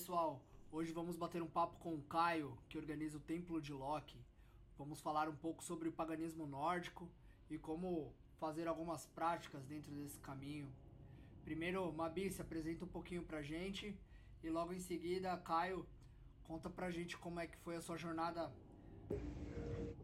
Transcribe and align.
Pessoal, 0.00 0.40
hoje 0.72 0.92
vamos 0.92 1.14
bater 1.14 1.42
um 1.42 1.46
papo 1.46 1.78
com 1.78 1.94
o 1.94 2.00
Caio, 2.00 2.56
que 2.70 2.78
organiza 2.78 3.18
o 3.18 3.20
Templo 3.20 3.60
de 3.60 3.70
Loki. 3.70 4.16
Vamos 4.78 4.98
falar 4.98 5.28
um 5.28 5.36
pouco 5.36 5.62
sobre 5.62 5.90
o 5.90 5.92
paganismo 5.92 6.46
nórdico 6.46 7.06
e 7.50 7.58
como 7.58 8.10
fazer 8.38 8.66
algumas 8.66 9.04
práticas 9.04 9.62
dentro 9.66 9.92
desse 9.92 10.18
caminho. 10.20 10.72
Primeiro, 11.44 11.92
Mabi, 11.92 12.32
se 12.32 12.40
apresenta 12.40 12.86
um 12.86 12.88
pouquinho 12.88 13.22
pra 13.22 13.42
gente 13.42 13.94
e 14.42 14.48
logo 14.48 14.72
em 14.72 14.80
seguida, 14.80 15.36
Caio, 15.36 15.84
conta 16.44 16.70
pra 16.70 16.90
gente 16.90 17.18
como 17.18 17.38
é 17.38 17.46
que 17.46 17.58
foi 17.58 17.76
a 17.76 17.82
sua 17.82 17.98
jornada. 17.98 18.50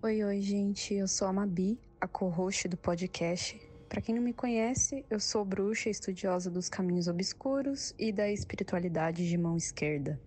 Oi, 0.02 0.22
oi, 0.22 0.42
gente, 0.42 0.92
eu 0.92 1.08
sou 1.08 1.26
a 1.26 1.32
Mabi, 1.32 1.80
a 1.98 2.06
co-host 2.06 2.68
do 2.68 2.76
podcast 2.76 3.58
para 3.88 4.00
quem 4.00 4.14
não 4.14 4.22
me 4.22 4.32
conhece, 4.32 5.04
eu 5.08 5.20
sou 5.20 5.44
bruxa 5.44 5.88
estudiosa 5.88 6.50
dos 6.50 6.68
caminhos 6.68 7.08
obscuros 7.08 7.94
e 7.98 8.12
da 8.12 8.30
espiritualidade 8.30 9.28
de 9.28 9.38
mão 9.38 9.56
esquerda. 9.56 10.20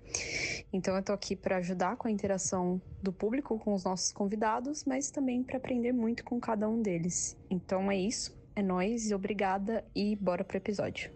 Então 0.71 0.95
eu 0.95 1.03
tô 1.03 1.11
aqui 1.11 1.35
para 1.35 1.57
ajudar 1.57 1.97
com 1.97 2.07
a 2.07 2.11
interação 2.11 2.81
do 3.01 3.11
público 3.11 3.59
com 3.59 3.73
os 3.73 3.83
nossos 3.83 4.11
convidados, 4.11 4.85
mas 4.85 5.11
também 5.11 5.43
para 5.43 5.57
aprender 5.57 5.91
muito 5.91 6.23
com 6.23 6.39
cada 6.39 6.67
um 6.67 6.81
deles. 6.81 7.37
Então 7.49 7.91
é 7.91 7.97
isso, 7.97 8.37
é 8.55 8.61
nós, 8.61 9.11
obrigada 9.11 9.85
e 9.95 10.15
bora 10.15 10.43
pro 10.43 10.57
episódio. 10.57 11.11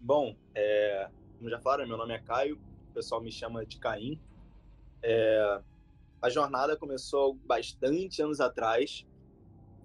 Bom, 0.00 0.34
é, 0.54 1.08
como 1.38 1.50
já 1.50 1.60
falaram, 1.60 1.86
meu 1.86 1.96
nome 1.96 2.14
é 2.14 2.18
Caio, 2.18 2.58
o 2.90 2.92
pessoal 2.94 3.22
me 3.22 3.30
chama 3.30 3.64
de 3.64 3.78
Caim. 3.78 4.20
É, 5.02 5.60
a 6.20 6.28
jornada 6.28 6.76
começou 6.76 7.34
bastante 7.34 8.20
anos 8.20 8.40
atrás, 8.40 9.06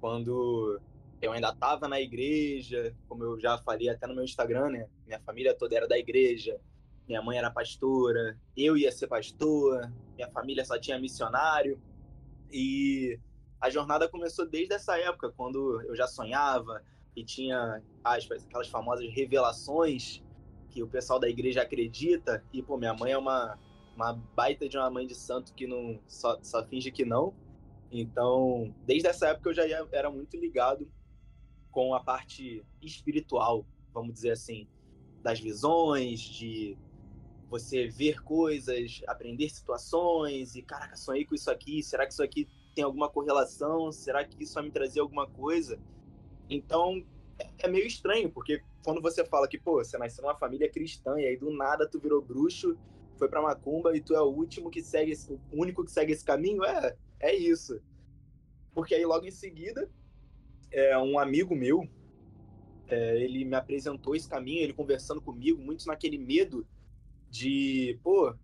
quando 0.06 0.80
eu 1.20 1.32
ainda 1.32 1.50
estava 1.50 1.88
na 1.88 2.00
igreja, 2.00 2.96
como 3.10 3.24
eu 3.24 3.40
já 3.40 3.58
falei 3.58 3.90
até 3.90 4.06
no 4.06 4.14
meu 4.14 4.24
Instagram, 4.24 4.70
né? 4.70 4.88
Minha 5.04 5.20
família 5.20 5.58
toda 5.58 5.76
era 5.76 5.88
da 5.88 5.98
igreja, 5.98 6.62
minha 7.08 7.24
mãe 7.24 7.40
era 7.40 7.50
pastora, 7.50 8.38
eu 8.56 8.78
ia 8.78 8.92
ser 8.92 9.08
pastor, 9.08 9.92
minha 10.16 10.30
família 10.30 10.64
só 10.64 10.78
tinha 10.78 11.00
missionário. 11.00 11.82
E 12.52 13.20
a 13.60 13.68
jornada 13.72 14.08
começou 14.08 14.48
desde 14.48 14.76
essa 14.76 14.96
época, 14.96 15.34
quando 15.36 15.82
eu 15.82 15.96
já 15.96 16.06
sonhava 16.06 16.84
e 17.16 17.26
tinha 17.26 17.82
aspas, 18.04 18.46
aquelas 18.46 18.68
famosas 18.68 19.12
revelações 19.12 20.22
que 20.70 20.84
o 20.84 20.88
pessoal 20.88 21.20
da 21.20 21.28
igreja 21.28 21.64
acredita. 21.64 22.44
E, 22.54 22.62
pô, 22.62 22.78
minha 22.78 22.94
mãe 22.94 23.12
é 23.12 23.18
uma, 23.18 23.58
uma 23.96 24.14
baita 24.36 24.70
de 24.70 24.78
uma 24.78 24.92
mãe 24.92 25.08
de 25.08 25.16
santo 25.16 25.52
que 25.56 25.66
não 25.66 26.00
só, 26.08 26.38
só 26.44 26.64
finge 26.64 26.92
que 26.92 27.04
não. 27.04 27.34
Então, 27.92 28.74
desde 28.86 29.08
essa 29.08 29.30
época 29.30 29.50
eu 29.50 29.54
já 29.54 29.64
era 29.92 30.10
muito 30.10 30.36
ligado 30.38 30.88
com 31.72 31.94
a 31.94 32.00
parte 32.00 32.66
espiritual, 32.82 33.66
vamos 33.94 34.14
dizer 34.14 34.32
assim, 34.32 34.68
das 35.22 35.40
visões, 35.40 36.20
de 36.20 36.78
você 37.50 37.88
ver 37.88 38.22
coisas, 38.22 39.02
aprender 39.08 39.50
situações 39.50 40.56
e 40.56 40.62
caraca, 40.62 40.96
sonhei 40.96 41.26
com 41.26 41.36
isso 41.36 41.50
aqui, 41.50 41.82
será 41.84 42.06
que 42.06 42.14
isso 42.14 42.24
aqui 42.24 42.48
tem 42.74 42.84
alguma 42.84 43.10
correlação? 43.10 43.92
Será 43.92 44.24
que 44.26 44.44
isso 44.44 44.54
vai 44.54 44.64
me 44.64 44.72
trazer 44.72 45.00
alguma 45.00 45.28
coisa? 45.28 45.80
Então, 46.50 47.04
é, 47.40 47.48
é 47.60 47.68
meio 47.68 47.88
estranho, 47.88 48.30
porque 48.30 48.62
quando 48.84 49.02
você 49.02 49.26
fala 49.26 49.48
que, 49.48 49.58
pô, 49.58 49.84
você 49.84 49.98
nasceu 49.98 50.24
numa 50.24 50.36
família 50.36 50.70
cristã 50.70 51.20
e 51.20 51.26
aí 51.26 51.38
do 51.38 51.52
nada 51.52 51.88
tu 51.88 52.00
virou 52.00 52.22
bruxo, 52.22 52.78
foi 53.18 53.30
pra 53.30 53.42
macumba 53.42 53.96
e 53.96 54.02
tu 54.02 54.14
é 54.14 54.22
o 54.22 54.28
último 54.28 54.70
que 54.70 54.84
segue, 54.84 55.12
esse, 55.12 55.34
o 55.34 55.62
único 55.62 55.84
que 55.84 55.92
segue 55.92 56.12
esse 56.12 56.24
caminho, 56.24 56.64
é, 56.64 56.96
é 57.30 57.36
isso. 57.36 57.82
Porque 58.74 58.94
aí 58.94 59.06
logo 59.06 59.26
em 59.26 59.32
seguida, 59.32 59.90
é, 60.72 60.98
um 60.98 61.18
amigo 61.18 61.56
meu, 61.56 61.88
é, 62.88 63.18
ele 63.22 63.46
me 63.46 63.56
apresentou 63.56 64.16
esse 64.16 64.28
caminho, 64.28 64.62
ele 64.62 64.74
conversando 64.74 65.22
comigo, 65.22 65.62
muito 65.62 65.88
naquele 65.88 66.18
medo 66.18 66.68
de, 67.30 68.00
pô, 68.04 68.36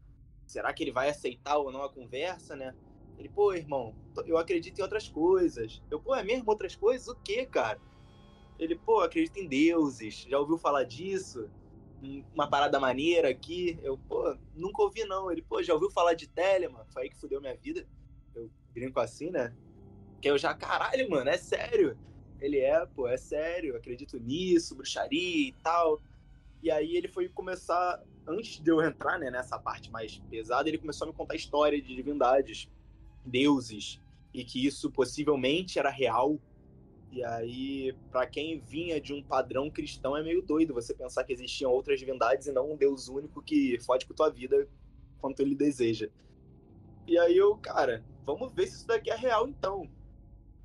será 0.48 0.74
que 0.74 0.84
ele 0.84 0.92
vai 0.92 1.10
aceitar 1.10 1.58
ou 1.58 1.72
não 1.72 1.84
a 1.84 1.90
conversa, 1.90 2.56
né? 2.56 2.74
Ele, 3.18 3.30
pô, 3.30 3.54
irmão, 3.54 3.94
eu 4.26 4.38
acredito 4.38 4.80
em 4.80 4.82
outras 4.82 5.08
coisas. 5.08 5.82
Eu, 5.92 6.00
pô, 6.00 6.16
é 6.16 6.24
mesmo 6.24 6.50
outras 6.50 6.76
coisas? 6.76 7.08
O 7.08 7.16
quê, 7.16 7.46
cara? 7.46 7.80
Ele, 8.58 8.76
pô, 8.76 9.02
acredito 9.02 9.38
em 9.38 9.48
deuses. 9.48 10.26
Já 10.28 10.40
ouviu 10.40 10.58
falar 10.58 10.86
disso? 10.86 11.50
Uma 12.34 12.48
parada 12.48 12.80
maneira 12.80 13.30
aqui. 13.30 13.78
Eu, 13.84 13.98
pô, 13.98 14.36
nunca 14.56 14.82
ouvi 14.82 15.06
não. 15.06 15.32
Ele, 15.32 15.42
pô, 15.42 15.62
já 15.62 15.74
ouviu 15.74 15.92
falar 15.92 16.16
de 16.16 16.28
Telema? 16.28 16.86
Foi 16.92 17.04
aí 17.04 17.10
que 17.10 17.18
fudeu 17.18 17.40
minha 17.40 17.56
vida 17.56 17.86
brinco 18.74 19.00
assim, 19.00 19.30
né? 19.30 19.54
Que 20.22 20.30
eu 20.30 20.38
já, 20.38 20.54
caralho, 20.54 21.10
mano, 21.10 21.30
é 21.30 21.38
sério. 21.38 21.98
Ele 22.40 22.60
é, 22.60 22.86
pô, 22.86 23.08
é 23.08 23.18
sério, 23.18 23.76
acredito 23.76 24.20
nisso, 24.20 24.76
bruxaria 24.76 25.50
e 25.50 25.56
tal. 25.64 26.02
E 26.62 26.70
aí 26.70 26.96
ele 26.96 27.08
foi 27.08 27.28
começar, 27.30 28.02
antes 28.28 28.60
de 28.60 28.72
eu 28.72 28.82
entrar 28.82 29.20
né, 29.20 29.32
nessa 29.32 29.58
parte 29.60 29.92
mais 29.92 30.20
pesada, 30.30 30.70
ele 30.70 30.78
começou 30.78 31.06
a 31.06 31.12
me 31.12 31.16
contar 31.16 31.36
história 31.36 31.82
de 31.82 31.96
divindades, 31.96 32.70
deuses, 33.26 34.02
e 34.34 34.44
que 34.44 34.66
isso 34.66 34.92
possivelmente 34.92 35.80
era 35.80 35.90
real. 35.90 36.40
E 37.12 37.24
aí, 37.24 37.94
para 38.12 38.26
quem 38.26 38.60
vinha 38.60 39.02
de 39.02 39.14
um 39.14 39.22
padrão 39.22 39.70
cristão, 39.70 40.16
é 40.16 40.24
meio 40.24 40.42
doido 40.42 40.74
você 40.74 40.94
pensar 40.94 41.24
que 41.24 41.34
existiam 41.34 41.72
outras 41.72 42.00
divindades 42.00 42.48
e 42.48 42.52
não 42.52 42.72
um 42.72 42.78
Deus 42.78 43.10
único 43.10 43.42
que 43.42 43.78
fode 43.80 44.06
com 44.06 44.14
tua 44.14 44.30
vida 44.30 44.68
quanto 45.20 45.42
ele 45.42 45.54
deseja. 45.54 46.10
E 47.06 47.18
aí 47.18 47.38
eu, 47.38 47.58
cara, 47.58 48.04
vamos 48.26 48.54
ver 48.54 48.68
se 48.68 48.78
isso 48.78 48.88
daqui 48.88 49.10
é 49.10 49.16
real 49.16 49.48
então. 49.48 49.90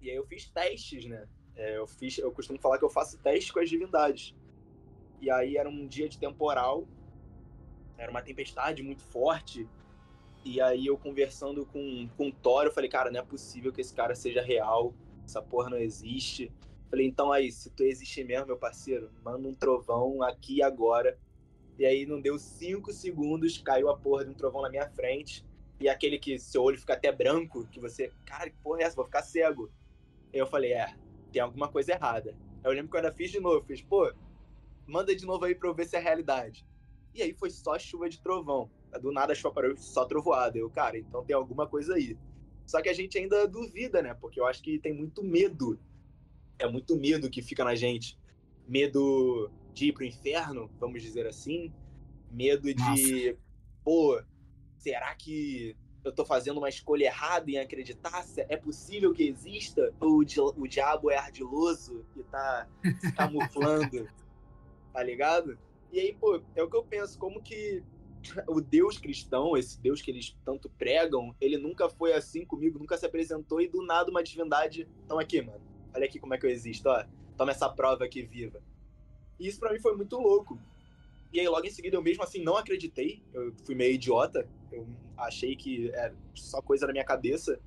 E 0.01 0.11
aí 0.11 0.17
eu 0.17 0.27
fiz 0.27 0.49
testes, 0.49 1.07
né? 1.07 1.27
É, 1.55 1.79
eu 1.79 1.87
fiz, 1.87 2.19
eu 2.19 2.31
costumo 2.31 2.59
falar 2.59 2.79
que 2.79 2.85
eu 2.85 2.91
faço 2.91 3.19
testes 3.19 3.51
com 3.51 3.61
as 3.61 3.69
divindades. 3.69 4.35
E 5.21 5.31
aí 5.31 5.57
era 5.57 5.69
um 5.69 5.87
dia 5.87 6.09
de 6.09 6.19
temporal, 6.19 6.87
era 7.97 8.11
uma 8.11 8.23
tempestade 8.23 8.83
muito 8.83 9.03
forte. 9.03 9.67
E 10.45 10.61
aí 10.61 10.87
eu 10.87 10.97
conversando 10.97 11.65
com, 11.67 12.09
com 12.17 12.29
o 12.29 12.33
Thor, 12.33 12.65
eu 12.65 12.73
falei, 12.73 12.91
cara, 12.91 13.11
não 13.11 13.21
é 13.21 13.25
possível 13.25 13.73
que 13.73 13.81
esse 13.81 13.95
cara 13.95 14.15
seja 14.15 14.43
real, 14.43 14.95
essa 15.25 15.43
porra 15.43 15.71
não 15.71 15.79
existe. 15.79 16.53
Falei, 16.89 17.07
então 17.07 17.33
aí, 17.33 17.51
se 17.51 17.71
tu 17.71 17.83
existe 17.83 18.23
mesmo, 18.23 18.47
meu 18.47 18.57
parceiro, 18.57 19.11
manda 19.25 19.49
um 19.49 19.55
trovão 19.55 20.23
aqui 20.23 20.57
e 20.57 20.63
agora. 20.63 21.19
E 21.79 21.85
aí 21.85 22.07
não 22.07 22.21
deu 22.21 22.39
cinco 22.39 22.93
segundos, 22.93 23.59
caiu 23.59 23.91
a 23.91 23.97
porra 23.97 24.25
de 24.25 24.31
um 24.31 24.35
trovão 24.35 24.63
na 24.63 24.71
minha 24.71 24.89
frente 24.91 25.45
e 25.79 25.89
aquele 25.89 26.19
que 26.19 26.39
seu 26.39 26.63
olho 26.63 26.79
fica 26.79 26.95
até 26.95 27.13
branco, 27.13 27.67
que 27.67 27.79
você, 27.79 28.11
cara, 28.25 28.51
que 28.51 28.57
porra 28.63 28.81
é 28.81 28.85
essa? 28.85 28.97
Vou 28.97 29.05
ficar 29.05 29.23
cego. 29.23 29.71
Aí 30.33 30.41
eu 30.41 30.47
falei, 30.47 30.73
é, 30.73 30.95
tem 31.33 31.43
alguma 31.43 31.69
coisa 31.69 31.93
errada. 31.93 32.35
Eu 32.65 32.73
lembro 32.73 32.91
que 32.91 32.97
eu 32.97 33.01
ainda 33.01 33.13
fiz 33.13 33.31
de 33.31 33.39
novo, 33.39 33.65
fiz, 33.67 33.83
pô, 33.83 34.11
manda 34.87 35.15
de 35.15 35.27
novo 35.27 35.45
aí 35.45 35.55
pra 35.55 35.69
eu 35.69 35.75
ver 35.75 35.87
se 35.87 35.97
é 35.97 36.01
realidade. 36.01 36.67
E 37.15 37.23
aí 37.23 37.35
foi 37.35 37.51
só 37.51 37.79
chuva 37.79 38.09
de 38.09 38.21
trovão. 38.21 38.71
Do 39.01 39.13
nada 39.13 39.33
a 39.33 39.37
chuva 39.37 39.55
parou 39.55 39.77
só 39.77 40.05
trovoada. 40.05 40.57
Eu, 40.59 40.71
cara, 40.71 40.99
então 40.99 41.25
tem 41.25 41.35
alguma 41.37 41.67
coisa 41.67 41.95
aí. 41.95 42.17
Só 42.67 42.83
que 42.83 42.89
a 42.89 42.93
gente 42.93 43.17
ainda 43.17 43.47
duvida, 43.47 44.03
né? 44.03 44.15
Porque 44.15 44.41
eu 44.41 44.47
acho 44.47 44.63
que 44.63 44.79
tem 44.79 44.93
muito 44.93 45.23
medo. 45.23 45.79
É 46.59 46.67
muito 46.69 46.97
medo 46.97 47.31
que 47.31 47.43
fica 47.43 47.65
na 47.65 47.75
gente. 47.75 48.19
Medo 48.67 49.51
de 49.73 49.89
ir 49.89 49.93
pro 49.93 50.05
inferno, 50.05 50.71
vamos 50.81 51.03
dizer 51.03 51.27
assim. 51.27 51.73
Medo 52.31 52.73
de, 52.75 52.83
Nossa. 52.83 53.39
pô, 53.85 54.21
será 54.87 55.13
que 55.17 55.77
eu 56.05 56.13
tô 56.13 56.25
fazendo 56.25 56.59
uma 56.59 56.69
escolha 56.69 57.07
errada 57.07 57.51
em 57.51 57.59
acreditar? 57.59 58.25
É 58.49 58.57
possível 58.57 59.13
que 59.13 59.25
exista? 59.25 59.93
Ou 59.99 60.19
o, 60.21 60.69
diabo 60.69 61.11
é 61.11 61.17
ardiloso 61.17 62.07
e 62.17 62.23
tá 62.23 62.69
se 63.01 63.11
camuflando? 63.13 64.09
tá 64.95 65.03
ligado? 65.03 65.59
E 65.91 65.99
aí, 65.99 66.15
pô, 66.15 66.41
é 66.55 66.63
o 66.63 66.71
que 66.71 66.77
eu 66.77 66.85
penso, 66.85 67.19
como 67.19 67.43
que 67.43 67.83
o 68.47 68.61
Deus 68.61 68.97
cristão, 68.97 69.57
esse 69.57 69.81
Deus 69.81 70.01
que 70.01 70.13
eles 70.13 70.37
tanto 70.45 70.71
pregam, 70.71 71.35
ele 71.41 71.59
nunca 71.59 71.89
foi 71.89 72.13
assim 72.13 72.45
comigo, 72.45 72.79
nunca 72.79 72.97
se 72.97 73.07
apresentou 73.07 73.61
e 73.61 73.67
do 73.67 73.85
nada 73.85 74.09
uma 74.09 74.23
divindade. 74.23 74.89
Então 75.05 75.19
aqui, 75.19 75.43
mano. 75.43 75.61
Olha 75.93 76.05
aqui 76.05 76.21
como 76.21 76.33
é 76.33 76.39
que 76.39 76.47
eu 76.47 76.51
existo, 76.51 76.89
ó. 76.89 77.05
Toma 77.37 77.51
essa 77.51 77.69
prova 77.69 78.05
aqui 78.05 78.23
viva. 78.23 78.63
E 79.41 79.49
isso 79.49 79.59
para 79.59 79.73
mim 79.73 79.81
foi 79.81 79.97
muito 79.97 80.17
louco. 80.17 80.57
E 81.33 81.41
aí, 81.41 81.49
logo 81.49 81.67
em 81.67 81.71
seguida, 81.71 81.97
eu 81.97 82.03
mesmo 82.03 82.23
assim 82.23 82.43
não 82.43 82.57
acreditei. 82.57 83.23
Eu 83.33 83.53
fui 83.65 83.75
meio 83.75 83.93
idiota. 83.93 84.49
Eu 84.77 84.87
achei 85.17 85.57
que 85.57 85.91
era 85.91 86.15
só 86.35 86.61
coisa 86.61 86.87
na 86.87 86.93
minha 86.93 87.05
cabeça. 87.05 87.59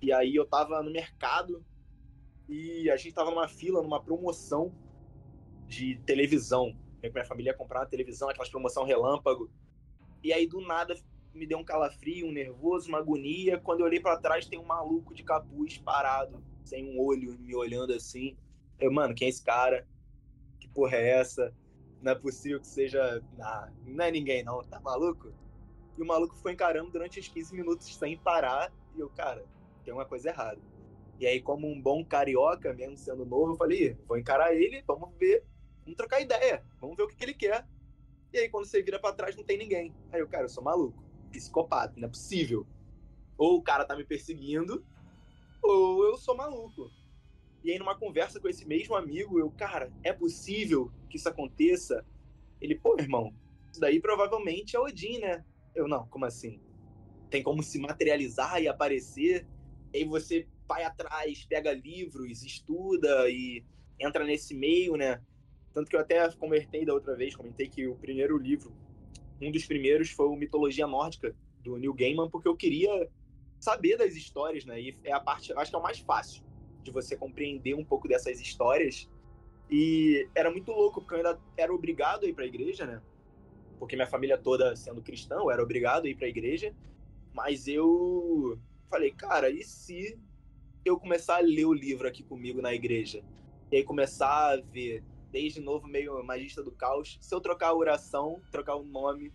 E 0.00 0.12
aí, 0.12 0.34
eu 0.34 0.46
tava 0.46 0.82
no 0.82 0.90
mercado 0.90 1.64
e 2.48 2.90
a 2.90 2.96
gente 2.96 3.14
tava 3.14 3.30
numa 3.30 3.48
fila, 3.48 3.82
numa 3.82 4.02
promoção 4.02 4.72
de 5.66 5.98
televisão. 6.04 6.76
Minha 7.02 7.24
família 7.24 7.50
ia 7.50 7.56
comprar 7.56 7.80
uma 7.80 7.86
televisão, 7.86 8.28
aquelas 8.28 8.48
promoção 8.48 8.84
relâmpago. 8.84 9.50
E 10.22 10.32
aí, 10.32 10.46
do 10.46 10.60
nada, 10.60 10.94
me 11.34 11.46
deu 11.46 11.58
um 11.58 11.64
calafrio, 11.64 12.26
um 12.26 12.32
nervoso, 12.32 12.88
uma 12.88 12.98
agonia. 12.98 13.58
Quando 13.58 13.80
eu 13.80 13.86
olhei 13.86 14.00
para 14.00 14.18
trás, 14.18 14.46
tem 14.46 14.58
um 14.58 14.64
maluco 14.64 15.14
de 15.14 15.22
capuz 15.22 15.78
parado, 15.78 16.42
sem 16.64 16.84
um 16.88 17.00
olho, 17.00 17.38
me 17.38 17.54
olhando 17.54 17.92
assim. 17.92 18.36
Eu, 18.78 18.92
mano, 18.92 19.14
quem 19.14 19.26
é 19.26 19.28
esse 19.28 19.42
cara? 19.42 19.86
Que 20.58 20.68
porra 20.68 20.96
é 20.96 21.10
essa? 21.20 21.54
não 22.04 22.12
é 22.12 22.14
possível 22.14 22.60
que 22.60 22.66
seja. 22.66 23.22
Ah, 23.40 23.68
não 23.86 24.04
é 24.04 24.10
ninguém, 24.10 24.44
não, 24.44 24.62
tá 24.62 24.78
maluco? 24.80 25.32
E 25.96 26.02
o 26.02 26.06
maluco 26.06 26.36
foi 26.36 26.52
encarando 26.52 26.90
durante 26.90 27.20
os 27.20 27.28
15 27.28 27.54
minutos 27.54 27.94
sem 27.94 28.18
parar. 28.18 28.72
E 28.94 29.00
eu, 29.00 29.08
cara, 29.10 29.44
tem 29.84 29.92
uma 29.92 30.04
coisa 30.04 30.30
errada. 30.30 30.60
E 31.18 31.26
aí, 31.26 31.40
como 31.40 31.66
um 31.66 31.80
bom 31.80 32.04
carioca, 32.04 32.72
mesmo 32.74 32.96
sendo 32.96 33.24
novo, 33.24 33.52
eu 33.52 33.56
falei, 33.56 33.96
vou 34.06 34.18
encarar 34.18 34.54
ele, 34.54 34.82
vamos 34.86 35.16
ver, 35.16 35.44
vamos 35.84 35.96
trocar 35.96 36.20
ideia, 36.20 36.64
vamos 36.80 36.96
ver 36.96 37.04
o 37.04 37.08
que, 37.08 37.16
que 37.16 37.24
ele 37.24 37.34
quer. 37.34 37.66
E 38.32 38.38
aí, 38.38 38.48
quando 38.48 38.66
você 38.66 38.82
vira 38.82 38.98
para 38.98 39.14
trás, 39.14 39.36
não 39.36 39.44
tem 39.44 39.56
ninguém. 39.56 39.94
Aí 40.12 40.20
eu, 40.20 40.28
cara, 40.28 40.44
eu 40.44 40.48
sou 40.48 40.62
maluco, 40.62 41.04
psicopata, 41.30 41.94
não 41.96 42.08
é 42.08 42.10
possível. 42.10 42.66
Ou 43.38 43.58
o 43.58 43.62
cara 43.62 43.84
tá 43.84 43.96
me 43.96 44.04
perseguindo, 44.04 44.84
ou 45.62 46.04
eu 46.04 46.16
sou 46.16 46.36
maluco. 46.36 46.90
E 47.62 47.70
aí, 47.70 47.78
numa 47.78 47.96
conversa 47.96 48.40
com 48.40 48.48
esse 48.48 48.66
mesmo 48.66 48.94
amigo, 48.96 49.38
eu, 49.38 49.50
cara, 49.52 49.92
é 50.02 50.12
possível 50.12 50.92
que 51.08 51.16
isso 51.16 51.28
aconteça? 51.28 52.04
Ele, 52.60 52.74
pô, 52.74 52.96
irmão, 52.98 53.32
isso 53.70 53.80
daí 53.80 54.00
provavelmente 54.00 54.76
é 54.76 54.80
Odin, 54.80 55.18
né? 55.20 55.44
Eu, 55.74 55.88
não, 55.88 56.06
como 56.08 56.24
assim? 56.24 56.60
Tem 57.30 57.42
como 57.42 57.62
se 57.62 57.78
materializar 57.78 58.62
e 58.62 58.68
aparecer? 58.68 59.46
E 59.92 59.98
aí 59.98 60.04
você 60.04 60.46
vai 60.68 60.84
atrás, 60.84 61.44
pega 61.44 61.72
livros, 61.72 62.42
estuda 62.42 63.28
e 63.28 63.64
entra 63.98 64.24
nesse 64.24 64.54
meio, 64.54 64.96
né? 64.96 65.20
Tanto 65.72 65.90
que 65.90 65.96
eu 65.96 66.00
até 66.00 66.30
convertei 66.32 66.84
da 66.84 66.94
outra 66.94 67.16
vez, 67.16 67.34
comentei 67.34 67.68
que 67.68 67.86
o 67.86 67.96
primeiro 67.96 68.38
livro, 68.38 68.72
um 69.40 69.50
dos 69.50 69.66
primeiros 69.66 70.10
foi 70.10 70.26
o 70.26 70.36
Mitologia 70.36 70.86
Nórdica, 70.86 71.34
do 71.60 71.76
Neil 71.76 71.94
Gaiman, 71.94 72.30
porque 72.30 72.46
eu 72.46 72.56
queria 72.56 73.10
saber 73.58 73.96
das 73.96 74.14
histórias, 74.14 74.64
né? 74.64 74.80
E 74.80 74.96
é 75.02 75.12
a 75.12 75.20
parte, 75.20 75.52
acho 75.52 75.70
que 75.70 75.76
é 75.76 75.78
o 75.78 75.82
mais 75.82 75.98
fácil 75.98 76.44
de 76.82 76.90
você 76.90 77.16
compreender 77.16 77.74
um 77.74 77.84
pouco 77.84 78.06
dessas 78.06 78.40
histórias. 78.40 79.10
E 79.70 80.28
era 80.34 80.50
muito 80.50 80.70
louco, 80.70 81.00
porque 81.00 81.14
eu 81.14 81.18
ainda 81.18 81.40
era 81.56 81.74
obrigado 81.74 82.24
a 82.24 82.28
ir 82.28 82.34
para 82.34 82.44
a 82.44 82.46
igreja, 82.46 82.84
né? 82.86 83.02
Porque 83.78 83.96
minha 83.96 84.08
família 84.08 84.38
toda 84.38 84.74
sendo 84.76 85.02
cristã, 85.02 85.36
eu 85.36 85.50
era 85.50 85.62
obrigado 85.62 86.06
a 86.06 86.08
ir 86.08 86.14
para 86.14 86.26
a 86.26 86.30
igreja. 86.30 86.74
Mas 87.32 87.66
eu 87.66 88.58
falei, 88.88 89.10
cara, 89.10 89.50
e 89.50 89.62
se 89.64 90.18
eu 90.84 90.98
começar 90.98 91.36
a 91.36 91.40
ler 91.40 91.64
o 91.64 91.72
livro 91.72 92.06
aqui 92.06 92.22
comigo 92.22 92.62
na 92.62 92.72
igreja? 92.72 93.22
E 93.72 93.76
aí 93.76 93.84
começar 93.84 94.52
a 94.52 94.56
ver 94.60 95.02
desde 95.32 95.60
novo 95.60 95.88
meio 95.88 96.22
magista 96.22 96.62
do 96.62 96.70
caos. 96.70 97.18
Se 97.20 97.34
eu 97.34 97.40
trocar 97.40 97.68
a 97.68 97.74
oração, 97.74 98.40
trocar 98.52 98.76
o 98.76 98.84
nome 98.84 99.32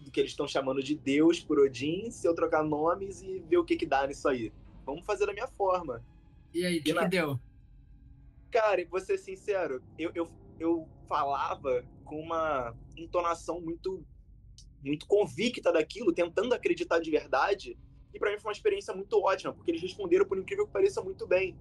do 0.00 0.10
que 0.10 0.20
eles 0.20 0.30
estão 0.30 0.46
chamando 0.46 0.82
de 0.82 0.94
Deus 0.94 1.40
por 1.40 1.58
Odin, 1.58 2.10
se 2.10 2.26
eu 2.26 2.34
trocar 2.34 2.62
nomes 2.62 3.22
e 3.22 3.40
ver 3.40 3.58
o 3.58 3.64
que 3.64 3.76
que 3.76 3.86
dá 3.86 4.06
nisso 4.06 4.28
aí. 4.28 4.52
Vamos 4.86 5.04
fazer 5.04 5.26
da 5.26 5.32
minha 5.32 5.48
forma. 5.48 6.04
E 6.54 6.64
aí, 6.64 6.78
o 6.78 6.82
que, 6.82 6.92
na... 6.92 7.02
que 7.02 7.08
deu? 7.08 7.38
Cara, 8.50 8.84
vou 8.88 9.00
ser 9.00 9.18
sincero, 9.18 9.82
eu, 9.98 10.10
eu, 10.14 10.28
eu 10.58 10.88
falava 11.08 11.84
com 12.04 12.20
uma 12.20 12.74
entonação 13.02 13.60
muito 13.60 14.04
muito 14.82 15.06
convicta 15.06 15.70
daquilo, 15.70 16.12
tentando 16.12 16.54
acreditar 16.54 16.98
de 17.00 17.10
verdade. 17.10 17.76
E 18.14 18.18
para 18.18 18.30
mim 18.30 18.38
foi 18.38 18.48
uma 18.48 18.54
experiência 18.54 18.94
muito 18.94 19.20
ótima, 19.22 19.52
porque 19.52 19.70
eles 19.70 19.82
responderam, 19.82 20.24
por 20.24 20.38
incrível 20.38 20.66
que 20.66 20.72
pareça, 20.72 21.02
muito 21.02 21.26
bem. 21.26 21.56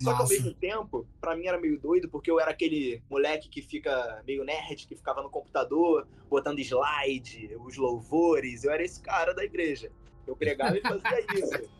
Só 0.00 0.12
Nossa. 0.12 0.16
que 0.16 0.22
ao 0.22 0.28
mesmo 0.28 0.54
tempo, 0.54 1.06
para 1.20 1.36
mim 1.36 1.46
era 1.46 1.60
meio 1.60 1.78
doido, 1.78 2.08
porque 2.08 2.30
eu 2.30 2.40
era 2.40 2.50
aquele 2.50 3.02
moleque 3.10 3.48
que 3.48 3.60
fica 3.60 4.22
meio 4.26 4.44
nerd, 4.44 4.86
que 4.86 4.96
ficava 4.96 5.22
no 5.22 5.28
computador, 5.28 6.06
botando 6.28 6.58
slide, 6.58 7.54
os 7.56 7.76
louvores. 7.76 8.64
Eu 8.64 8.70
era 8.70 8.82
esse 8.82 9.00
cara 9.00 9.34
da 9.34 9.44
igreja. 9.44 9.92
Eu 10.26 10.34
pregava 10.36 10.78
e 10.78 10.80
fazia 10.80 11.20
isso. 11.34 11.70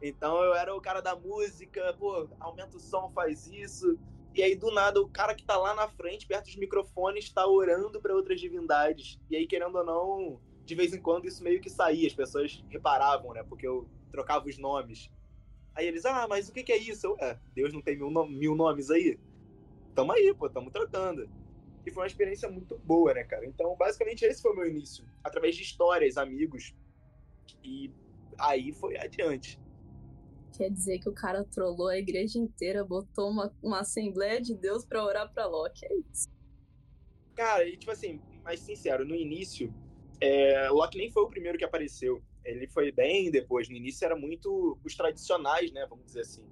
Então 0.00 0.40
eu 0.42 0.54
era 0.54 0.74
o 0.74 0.80
cara 0.80 1.00
da 1.00 1.16
música, 1.16 1.94
pô, 1.98 2.28
aumenta 2.38 2.76
o 2.76 2.80
som, 2.80 3.10
faz 3.10 3.48
isso. 3.48 3.98
E 4.34 4.42
aí, 4.42 4.54
do 4.54 4.70
nada, 4.70 5.00
o 5.00 5.08
cara 5.08 5.34
que 5.34 5.44
tá 5.44 5.56
lá 5.56 5.74
na 5.74 5.88
frente, 5.88 6.26
perto 6.26 6.46
dos 6.46 6.56
microfones, 6.56 7.30
tá 7.32 7.46
orando 7.46 8.00
para 8.00 8.14
outras 8.14 8.40
divindades. 8.40 9.18
E 9.28 9.36
aí, 9.36 9.46
querendo 9.46 9.76
ou 9.76 9.84
não, 9.84 10.40
de 10.64 10.74
vez 10.74 10.94
em 10.94 11.00
quando 11.00 11.26
isso 11.26 11.42
meio 11.42 11.60
que 11.60 11.70
saía, 11.70 12.06
as 12.06 12.14
pessoas 12.14 12.62
reparavam, 12.68 13.32
né? 13.32 13.42
Porque 13.42 13.66
eu 13.66 13.88
trocava 14.10 14.46
os 14.46 14.58
nomes. 14.58 15.10
Aí 15.74 15.86
eles, 15.86 16.04
ah, 16.04 16.26
mas 16.28 16.48
o 16.48 16.52
que, 16.52 16.62
que 16.62 16.72
é 16.72 16.76
isso? 16.76 17.06
Eu, 17.06 17.16
é, 17.20 17.38
Deus 17.54 17.72
não 17.72 17.80
tem 17.80 17.96
mil, 17.96 18.10
no 18.10 18.26
mil 18.26 18.54
nomes 18.54 18.90
aí? 18.90 19.18
Tamo 19.94 20.12
aí, 20.12 20.34
pô, 20.34 20.48
tamo 20.48 20.70
tratando. 20.70 21.28
E 21.86 21.90
foi 21.90 22.02
uma 22.02 22.06
experiência 22.06 22.50
muito 22.50 22.76
boa, 22.78 23.14
né, 23.14 23.24
cara? 23.24 23.46
Então, 23.46 23.74
basicamente, 23.76 24.24
esse 24.24 24.42
foi 24.42 24.52
o 24.52 24.56
meu 24.56 24.68
início. 24.68 25.04
Através 25.24 25.56
de 25.56 25.62
histórias, 25.62 26.16
amigos. 26.16 26.74
E 27.64 27.90
aí 28.38 28.72
foi 28.72 28.98
adiante. 28.98 29.58
Quer 30.58 30.70
dizer 30.70 30.98
que 30.98 31.08
o 31.08 31.12
cara 31.12 31.44
trollou 31.44 31.86
a 31.86 31.96
igreja 31.96 32.36
inteira, 32.36 32.84
botou 32.84 33.30
uma, 33.30 33.54
uma 33.62 33.78
Assembleia 33.78 34.40
de 34.40 34.56
Deus 34.56 34.84
pra 34.84 35.04
orar 35.04 35.32
pra 35.32 35.46
Loki. 35.46 35.86
É 35.86 35.94
isso. 36.12 36.28
Cara, 37.36 37.64
e 37.64 37.76
tipo 37.76 37.92
assim, 37.92 38.20
mas 38.42 38.58
sincero, 38.58 39.04
no 39.04 39.14
início, 39.14 39.72
é, 40.20 40.68
Loki 40.68 40.98
nem 40.98 41.12
foi 41.12 41.22
o 41.22 41.28
primeiro 41.28 41.56
que 41.56 41.64
apareceu. 41.64 42.20
Ele 42.44 42.66
foi 42.66 42.90
bem 42.90 43.30
depois. 43.30 43.68
No 43.68 43.76
início 43.76 44.04
era 44.04 44.16
muito 44.16 44.76
os 44.84 44.96
tradicionais, 44.96 45.70
né? 45.70 45.86
Vamos 45.88 46.06
dizer 46.06 46.22
assim. 46.22 46.44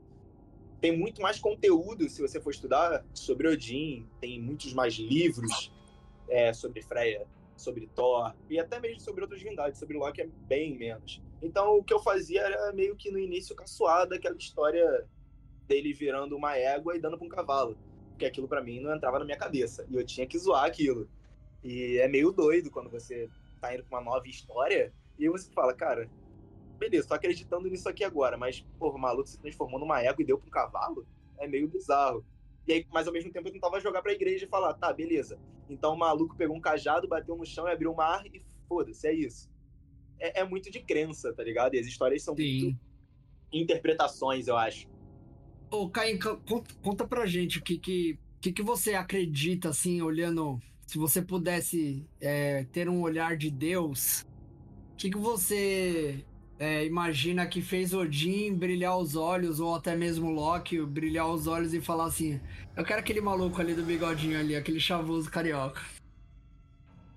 Tem 0.80 0.96
muito 0.96 1.20
mais 1.20 1.40
conteúdo 1.40 2.08
se 2.08 2.22
você 2.22 2.40
for 2.40 2.50
estudar 2.50 3.04
sobre 3.12 3.48
Odin. 3.48 4.06
Tem 4.20 4.40
muitos 4.40 4.72
mais 4.72 4.94
livros 4.94 5.72
é, 6.28 6.52
sobre 6.52 6.80
Freya, 6.80 7.26
sobre 7.56 7.88
Thor 7.88 8.32
e 8.48 8.56
até 8.60 8.78
mesmo 8.78 9.00
sobre 9.00 9.22
outras 9.22 9.40
divindades. 9.40 9.80
Sobre 9.80 9.98
Loki 9.98 10.20
é 10.20 10.28
bem 10.46 10.78
menos. 10.78 11.20
Então 11.42 11.78
o 11.78 11.84
que 11.84 11.92
eu 11.92 12.00
fazia 12.00 12.42
era 12.42 12.72
meio 12.72 12.96
que 12.96 13.10
no 13.10 13.18
início 13.18 13.54
caçoar 13.54 14.08
daquela 14.08 14.36
história 14.36 15.06
dele 15.66 15.92
virando 15.92 16.36
uma 16.36 16.56
égua 16.56 16.96
e 16.96 17.00
dando 17.00 17.18
para 17.18 17.26
um 17.26 17.30
cavalo. 17.30 17.76
Porque 18.10 18.24
aquilo 18.24 18.48
para 18.48 18.62
mim 18.62 18.80
não 18.80 18.94
entrava 18.94 19.18
na 19.18 19.24
minha 19.24 19.36
cabeça. 19.36 19.86
E 19.90 19.96
eu 19.96 20.04
tinha 20.04 20.26
que 20.26 20.38
zoar 20.38 20.64
aquilo. 20.64 21.08
E 21.62 21.98
é 21.98 22.08
meio 22.08 22.32
doido 22.32 22.70
quando 22.70 22.88
você 22.88 23.28
tá 23.60 23.74
indo 23.74 23.84
pra 23.84 23.98
uma 23.98 24.04
nova 24.04 24.26
história 24.28 24.92
e 25.18 25.28
você 25.28 25.50
fala, 25.52 25.74
cara, 25.74 26.08
beleza, 26.78 27.08
tô 27.08 27.14
acreditando 27.14 27.68
nisso 27.68 27.88
aqui 27.88 28.04
agora, 28.04 28.36
mas, 28.36 28.60
porra, 28.78 28.96
o 28.96 29.00
maluco 29.00 29.28
se 29.28 29.38
transformou 29.38 29.80
numa 29.80 30.02
égua 30.02 30.22
e 30.22 30.26
deu 30.26 30.38
pra 30.38 30.46
um 30.46 30.50
cavalo? 30.50 31.06
É 31.38 31.46
meio 31.46 31.68
bizarro. 31.68 32.24
E 32.66 32.72
aí, 32.72 32.86
mas 32.92 33.06
ao 33.06 33.12
mesmo 33.12 33.32
tempo 33.32 33.48
eu 33.48 33.52
tentava 33.52 33.80
jogar 33.80 34.02
pra 34.02 34.12
igreja 34.12 34.44
e 34.44 34.48
falar, 34.48 34.74
tá, 34.74 34.92
beleza. 34.92 35.38
Então 35.68 35.94
o 35.94 35.98
maluco 35.98 36.36
pegou 36.36 36.56
um 36.56 36.60
cajado, 36.60 37.08
bateu 37.08 37.36
no 37.36 37.46
chão 37.46 37.68
e 37.68 37.72
abriu 37.72 37.92
o 37.92 37.96
mar 37.96 38.24
e 38.26 38.42
foda-se, 38.68 39.06
é 39.06 39.12
isso. 39.12 39.50
É, 40.18 40.40
é, 40.40 40.44
muito 40.44 40.70
de 40.70 40.80
crença, 40.80 41.32
tá 41.32 41.42
ligado? 41.42 41.74
E 41.74 41.78
as 41.78 41.86
histórias 41.86 42.22
são 42.22 42.34
Sim. 42.36 42.62
muito 42.62 42.78
interpretações, 43.52 44.48
eu 44.48 44.56
acho. 44.56 44.88
Ô, 45.70 45.88
Caim, 45.88 46.18
conta, 46.18 46.74
conta 46.82 47.06
pra 47.06 47.26
gente 47.26 47.58
o 47.58 47.62
que, 47.62 47.78
que, 47.78 48.18
que, 48.40 48.52
que 48.52 48.62
você 48.62 48.94
acredita, 48.94 49.70
assim, 49.70 50.00
olhando. 50.00 50.60
Se 50.86 50.98
você 50.98 51.20
pudesse 51.20 52.06
é, 52.20 52.64
ter 52.64 52.88
um 52.88 53.02
olhar 53.02 53.36
de 53.36 53.50
Deus, 53.50 54.24
o 54.92 54.96
que, 54.96 55.10
que 55.10 55.18
você 55.18 56.24
é, 56.58 56.86
imagina 56.86 57.46
que 57.46 57.60
fez 57.60 57.92
Odin 57.92 58.54
brilhar 58.54 58.96
os 58.96 59.14
olhos, 59.14 59.60
ou 59.60 59.74
até 59.74 59.94
mesmo 59.94 60.30
Loki 60.30 60.80
brilhar 60.80 61.28
os 61.28 61.46
olhos 61.46 61.74
e 61.74 61.80
falar 61.80 62.06
assim: 62.06 62.40
Eu 62.74 62.84
quero 62.84 63.00
aquele 63.00 63.20
maluco 63.20 63.60
ali 63.60 63.74
do 63.74 63.82
bigodinho 63.82 64.38
ali, 64.38 64.56
aquele 64.56 64.80
chavoso 64.80 65.30
carioca? 65.30 65.82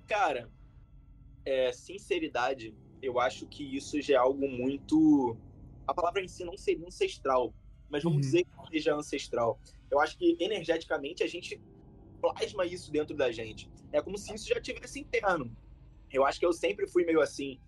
Cara, 0.08 0.50
é, 1.46 1.72
sinceridade, 1.72 2.76
eu 3.02 3.20
acho 3.20 3.46
que 3.48 3.64
isso 3.76 4.02
já 4.02 4.16
é 4.16 4.18
algo 4.18 4.48
muito. 4.48 5.38
A 5.88 5.94
palavra 5.94 6.22
em 6.24 6.28
si 6.28 6.44
não 6.44 6.58
seria 6.58 6.86
ancestral, 6.86 7.54
mas 7.90 8.04
vamos 8.04 8.18
uhum. 8.18 8.22
dizer 8.22 8.44
que 8.44 8.72
seja 8.72 8.96
ancestral. 8.96 9.60
Eu 9.90 10.00
acho 10.00 10.18
que 10.18 10.38
energeticamente 10.40 11.24
a 11.24 11.28
gente 11.28 11.60
plasma 12.22 12.66
isso 12.66 12.92
dentro 12.92 13.16
da 13.16 13.32
gente. 13.32 13.70
É 13.92 14.02
como 14.02 14.18
se 14.18 14.34
isso 14.34 14.48
já 14.48 14.62
tivesse 14.62 15.00
interno. 15.00 15.56
Eu 16.12 16.26
acho 16.26 16.40
que 16.40 16.46
eu 16.46 16.54
sempre 16.54 16.88
fui 16.88 17.06
meio 17.06 17.22
assim 17.22 17.60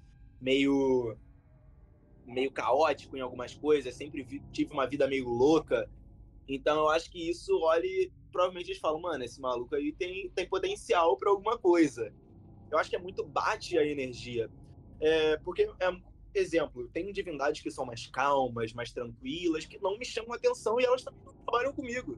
meio 0.42 1.16
meio 2.26 2.52
caótico 2.52 3.18
em 3.18 3.20
algumas 3.20 3.54
coisas, 3.54 3.94
sempre 3.94 4.24
vi, 4.24 4.42
tive 4.52 4.74
uma 4.74 4.88
vida 4.88 5.08
meio 5.08 5.28
louca. 5.28 5.90
Então 6.48 6.80
eu 6.80 6.90
acho 6.90 7.12
que 7.12 7.30
isso 7.30 7.60
olhe, 7.62 8.12
provavelmente 8.32 8.70
eles 8.70 8.80
falam, 8.80 9.02
mano, 9.02 9.24
esse 9.24 9.40
maluco 9.40 9.76
aí 9.76 9.92
tem, 9.94 10.30
tem 10.30 10.48
potencial 10.48 11.18
para 11.18 11.30
alguma 11.30 11.58
coisa. 11.58 12.14
Eu 12.72 12.78
acho 12.78 12.90
que 12.90 12.96
é 12.96 13.00
muito 13.00 13.24
bate 13.24 13.78
a 13.78 13.86
energia. 13.86 14.50
É, 15.02 15.38
porque, 15.38 15.64
é, 15.80 15.98
exemplo, 16.34 16.88
tem 16.90 17.12
divindades 17.12 17.62
que 17.62 17.72
são 17.72 17.86
mais 17.86 18.08
calmas, 18.08 18.72
mais 18.74 18.92
tranquilas, 18.92 19.66
que 19.66 19.80
não 19.80 19.98
me 19.98 20.06
chamam 20.06 20.34
atenção 20.34 20.80
e 20.80 20.86
elas 20.86 21.04
também 21.04 21.22
não 21.26 21.34
trabalham 21.34 21.74
comigo. 21.74 22.18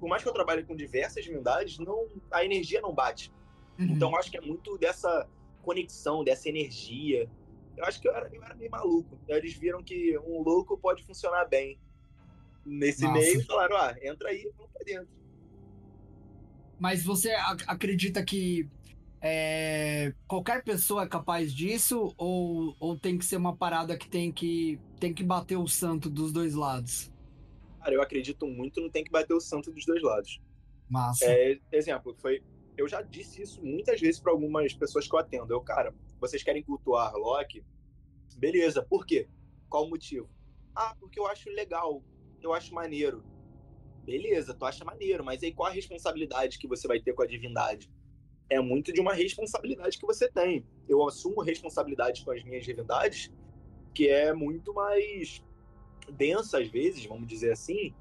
Por 0.00 0.08
mais 0.08 0.22
que 0.22 0.28
eu 0.28 0.32
trabalhe 0.32 0.64
com 0.64 0.74
diversas 0.74 1.24
divindades, 1.24 1.78
não, 1.78 2.08
a 2.30 2.44
energia 2.44 2.80
não 2.80 2.94
bate. 2.94 3.30
Uhum. 3.78 3.86
Então 3.86 4.10
eu 4.10 4.16
acho 4.16 4.30
que 4.30 4.38
é 4.38 4.40
muito 4.40 4.76
dessa 4.78 5.28
conexão, 5.62 6.24
dessa 6.24 6.48
energia. 6.48 7.28
Eu 7.76 7.84
acho 7.84 8.00
que 8.00 8.08
eu 8.08 8.14
era, 8.14 8.28
eu 8.32 8.42
era 8.42 8.54
meio 8.54 8.70
maluco. 8.70 9.18
Eles 9.28 9.54
viram 9.54 9.82
que 9.82 10.18
um 10.18 10.42
louco 10.42 10.78
pode 10.78 11.04
funcionar 11.04 11.44
bem. 11.46 11.78
Nesse 12.64 13.02
Nossa. 13.02 13.18
meio, 13.18 13.44
falaram, 13.44 13.76
ah, 13.76 13.94
entra 14.02 14.30
aí, 14.30 14.50
vamos 14.56 14.72
pra 14.72 14.82
dentro. 14.84 15.08
Mas 16.78 17.04
você 17.04 17.32
acredita 17.66 18.24
que 18.24 18.68
é, 19.26 20.12
qualquer 20.28 20.62
pessoa 20.62 21.04
é 21.04 21.08
capaz 21.08 21.50
disso 21.50 22.14
ou, 22.18 22.76
ou 22.78 22.98
tem 22.98 23.16
que 23.16 23.24
ser 23.24 23.36
uma 23.36 23.56
parada 23.56 23.96
que 23.96 24.06
tem 24.06 24.30
que 24.30 24.78
tem 25.00 25.14
que 25.14 25.24
bater 25.24 25.56
o 25.56 25.66
santo 25.66 26.10
dos 26.10 26.30
dois 26.30 26.54
lados? 26.54 27.10
Cara, 27.80 27.94
eu 27.94 28.02
acredito 28.02 28.46
muito 28.46 28.82
no 28.82 28.90
tem 28.90 29.02
que 29.02 29.10
bater 29.10 29.32
o 29.32 29.40
santo 29.40 29.72
dos 29.72 29.86
dois 29.86 30.02
lados. 30.02 30.42
Massa. 30.90 31.24
É, 31.24 31.58
exemplo, 31.72 32.14
foi 32.20 32.42
eu 32.76 32.86
já 32.86 33.00
disse 33.00 33.40
isso 33.40 33.64
muitas 33.64 33.98
vezes 33.98 34.20
para 34.20 34.30
algumas 34.30 34.74
pessoas 34.74 35.08
que 35.08 35.14
eu 35.14 35.18
atendo. 35.18 35.54
Eu, 35.54 35.60
cara, 35.62 35.94
vocês 36.20 36.42
querem 36.42 36.62
cultuar 36.62 37.14
Loki? 37.14 37.64
Beleza, 38.36 38.82
por 38.82 39.06
quê? 39.06 39.26
Qual 39.70 39.86
o 39.86 39.88
motivo? 39.88 40.28
Ah, 40.74 40.94
porque 41.00 41.18
eu 41.18 41.26
acho 41.26 41.48
legal, 41.48 42.04
eu 42.42 42.52
acho 42.52 42.74
maneiro. 42.74 43.24
Beleza, 44.04 44.52
tu 44.52 44.66
acha 44.66 44.84
maneiro, 44.84 45.24
mas 45.24 45.42
aí 45.42 45.54
qual 45.54 45.70
a 45.70 45.72
responsabilidade 45.72 46.58
que 46.58 46.68
você 46.68 46.86
vai 46.86 47.00
ter 47.00 47.14
com 47.14 47.22
a 47.22 47.26
divindade? 47.26 47.90
É 48.48 48.60
muito 48.60 48.92
de 48.92 49.00
uma 49.00 49.12
responsabilidade 49.12 49.98
que 49.98 50.06
você 50.06 50.28
tem. 50.28 50.64
Eu 50.88 51.06
assumo 51.06 51.40
responsabilidade 51.40 52.24
com 52.24 52.30
as 52.30 52.42
minhas 52.44 52.64
divindades, 52.64 53.32
que 53.92 54.08
é 54.08 54.32
muito 54.32 54.74
mais 54.74 55.42
densa 56.10 56.58
às 56.58 56.68
vezes, 56.68 57.06
vamos 57.06 57.26
dizer 57.26 57.52
assim, 57.52 57.94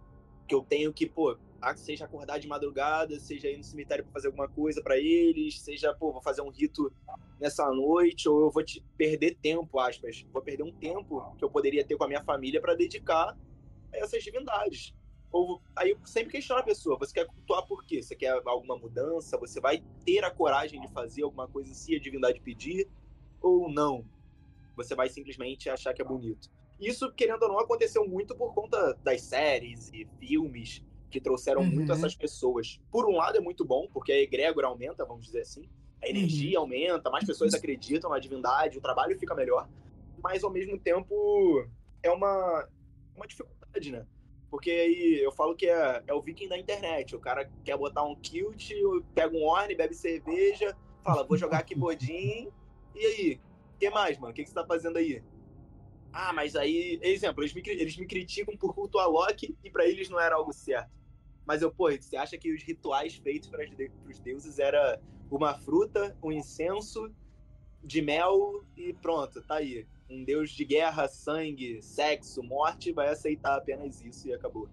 que 0.47 0.53
eu 0.53 0.61
tenho 0.61 0.91
que, 0.91 1.05
pô, 1.05 1.37
seja 1.75 2.05
acordar 2.05 2.39
de 2.39 2.47
madrugada, 2.47 3.17
seja 3.19 3.49
ir 3.49 3.57
no 3.57 3.63
cemitério 3.63 4.03
para 4.03 4.13
fazer 4.13 4.27
alguma 4.27 4.49
coisa 4.49 4.81
para 4.81 4.97
eles, 4.97 5.61
seja, 5.61 5.93
pô, 5.93 6.11
vou 6.11 6.21
fazer 6.21 6.41
um 6.41 6.49
rito 6.49 6.91
nessa 7.39 7.69
noite, 7.71 8.27
ou 8.27 8.41
eu 8.41 8.51
vou 8.51 8.63
te 8.63 8.83
perder 8.97 9.37
tempo, 9.41 9.79
aspas, 9.79 10.25
vou 10.31 10.41
perder 10.41 10.63
um 10.63 10.73
tempo 10.73 11.33
que 11.37 11.43
eu 11.43 11.49
poderia 11.49 11.85
ter 11.85 11.95
com 11.95 12.03
a 12.03 12.07
minha 12.07 12.23
família 12.23 12.59
para 12.59 12.75
dedicar 12.75 13.37
a 13.93 13.97
essas 13.97 14.23
divindades. 14.23 14.93
Ou 15.33 15.59
aí 15.75 15.89
eu 15.89 15.97
sempre 16.05 16.31
questiono 16.31 16.61
a 16.61 16.63
pessoa, 16.63 16.95
você 16.95 17.11
quer 17.11 17.25
cultuar 17.25 17.65
por 17.65 17.83
quê? 17.83 18.03
Você 18.03 18.15
quer 18.15 18.39
alguma 18.45 18.77
mudança? 18.77 19.35
Você 19.39 19.59
vai 19.59 19.83
ter 20.05 20.23
a 20.23 20.29
coragem 20.29 20.79
de 20.79 20.87
fazer 20.93 21.23
alguma 21.23 21.47
coisa 21.47 21.73
se 21.73 21.95
a 21.95 21.99
divindade 21.99 22.39
pedir 22.39 22.87
ou 23.41 23.67
não? 23.67 24.05
Você 24.75 24.93
vai 24.93 25.09
simplesmente 25.09 25.71
achar 25.71 25.91
que 25.91 26.03
é 26.03 26.05
bonito. 26.05 26.51
Isso, 26.79 27.11
querendo 27.13 27.41
ou 27.43 27.49
não, 27.49 27.59
aconteceu 27.59 28.07
muito 28.07 28.35
por 28.35 28.53
conta 28.53 28.93
das 29.03 29.21
séries 29.21 29.89
e 29.91 30.07
filmes 30.19 30.85
que 31.09 31.19
trouxeram 31.19 31.61
uhum. 31.61 31.71
muito 31.71 31.91
essas 31.91 32.15
pessoas. 32.15 32.79
Por 32.91 33.09
um 33.09 33.15
lado 33.15 33.35
é 33.35 33.41
muito 33.41 33.65
bom, 33.65 33.87
porque 33.91 34.11
a 34.11 34.21
egrégora 34.21 34.67
aumenta, 34.67 35.03
vamos 35.03 35.25
dizer 35.25 35.41
assim, 35.41 35.67
a 35.99 36.07
energia 36.07 36.59
uhum. 36.59 36.65
aumenta, 36.65 37.09
mais 37.09 37.25
pessoas 37.25 37.53
acreditam 37.55 38.11
na 38.11 38.19
divindade, 38.19 38.77
o 38.77 38.81
trabalho 38.81 39.17
fica 39.17 39.33
melhor, 39.33 39.67
mas 40.21 40.43
ao 40.43 40.51
mesmo 40.51 40.77
tempo 40.79 41.67
é 42.03 42.11
uma, 42.11 42.67
uma 43.15 43.25
dificuldade, 43.25 43.91
né? 43.91 44.05
Porque 44.53 44.69
aí 44.69 45.19
eu 45.19 45.31
falo 45.31 45.55
que 45.55 45.65
é, 45.67 46.03
é 46.05 46.13
o 46.13 46.21
viking 46.21 46.47
da 46.47 46.55
internet. 46.55 47.15
O 47.15 47.19
cara 47.19 47.49
quer 47.65 47.75
botar 47.75 48.03
um 48.03 48.15
kilt, 48.15 48.69
pega 49.15 49.35
um 49.35 49.43
orne, 49.43 49.73
bebe 49.73 49.95
cerveja, 49.95 50.77
fala, 51.03 51.23
vou 51.23 51.35
jogar 51.35 51.57
aqui 51.57 51.73
bodin. 51.73 52.51
E 52.93 53.03
aí? 53.03 53.41
O 53.73 53.79
que 53.79 53.89
mais, 53.89 54.19
mano? 54.19 54.31
O 54.31 54.35
que, 54.35 54.43
que 54.43 54.49
você 54.49 54.53
tá 54.53 54.63
fazendo 54.63 54.97
aí? 54.97 55.23
Ah, 56.13 56.31
mas 56.33 56.55
aí, 56.55 56.99
exemplo, 57.01 57.41
eles 57.43 57.51
me, 57.51 57.63
eles 57.65 57.97
me 57.97 58.05
criticam 58.05 58.55
por 58.55 58.75
culto 58.75 58.99
a 58.99 59.07
Loki 59.07 59.57
e 59.63 59.71
para 59.71 59.87
eles 59.87 60.07
não 60.07 60.19
era 60.19 60.35
algo 60.35 60.53
certo. 60.53 60.91
Mas 61.47 61.63
eu, 61.63 61.71
pô, 61.71 61.89
você 61.89 62.15
acha 62.15 62.37
que 62.37 62.53
os 62.53 62.61
rituais 62.61 63.15
feitos 63.15 63.49
para 63.49 63.65
os 64.07 64.19
deuses 64.19 64.59
era 64.59 65.01
uma 65.31 65.55
fruta, 65.55 66.15
um 66.21 66.31
incenso 66.31 67.11
de 67.83 68.03
mel 68.03 68.63
e 68.77 68.93
pronto, 68.93 69.41
tá 69.41 69.55
aí 69.55 69.87
um 70.13 70.23
deus 70.23 70.51
de 70.51 70.63
guerra, 70.63 71.07
sangue, 71.07 71.81
sexo, 71.81 72.43
morte 72.43 72.91
vai 72.91 73.09
aceitar 73.09 73.57
apenas 73.57 74.03
isso 74.03 74.27
e 74.27 74.33
acabou. 74.33 74.69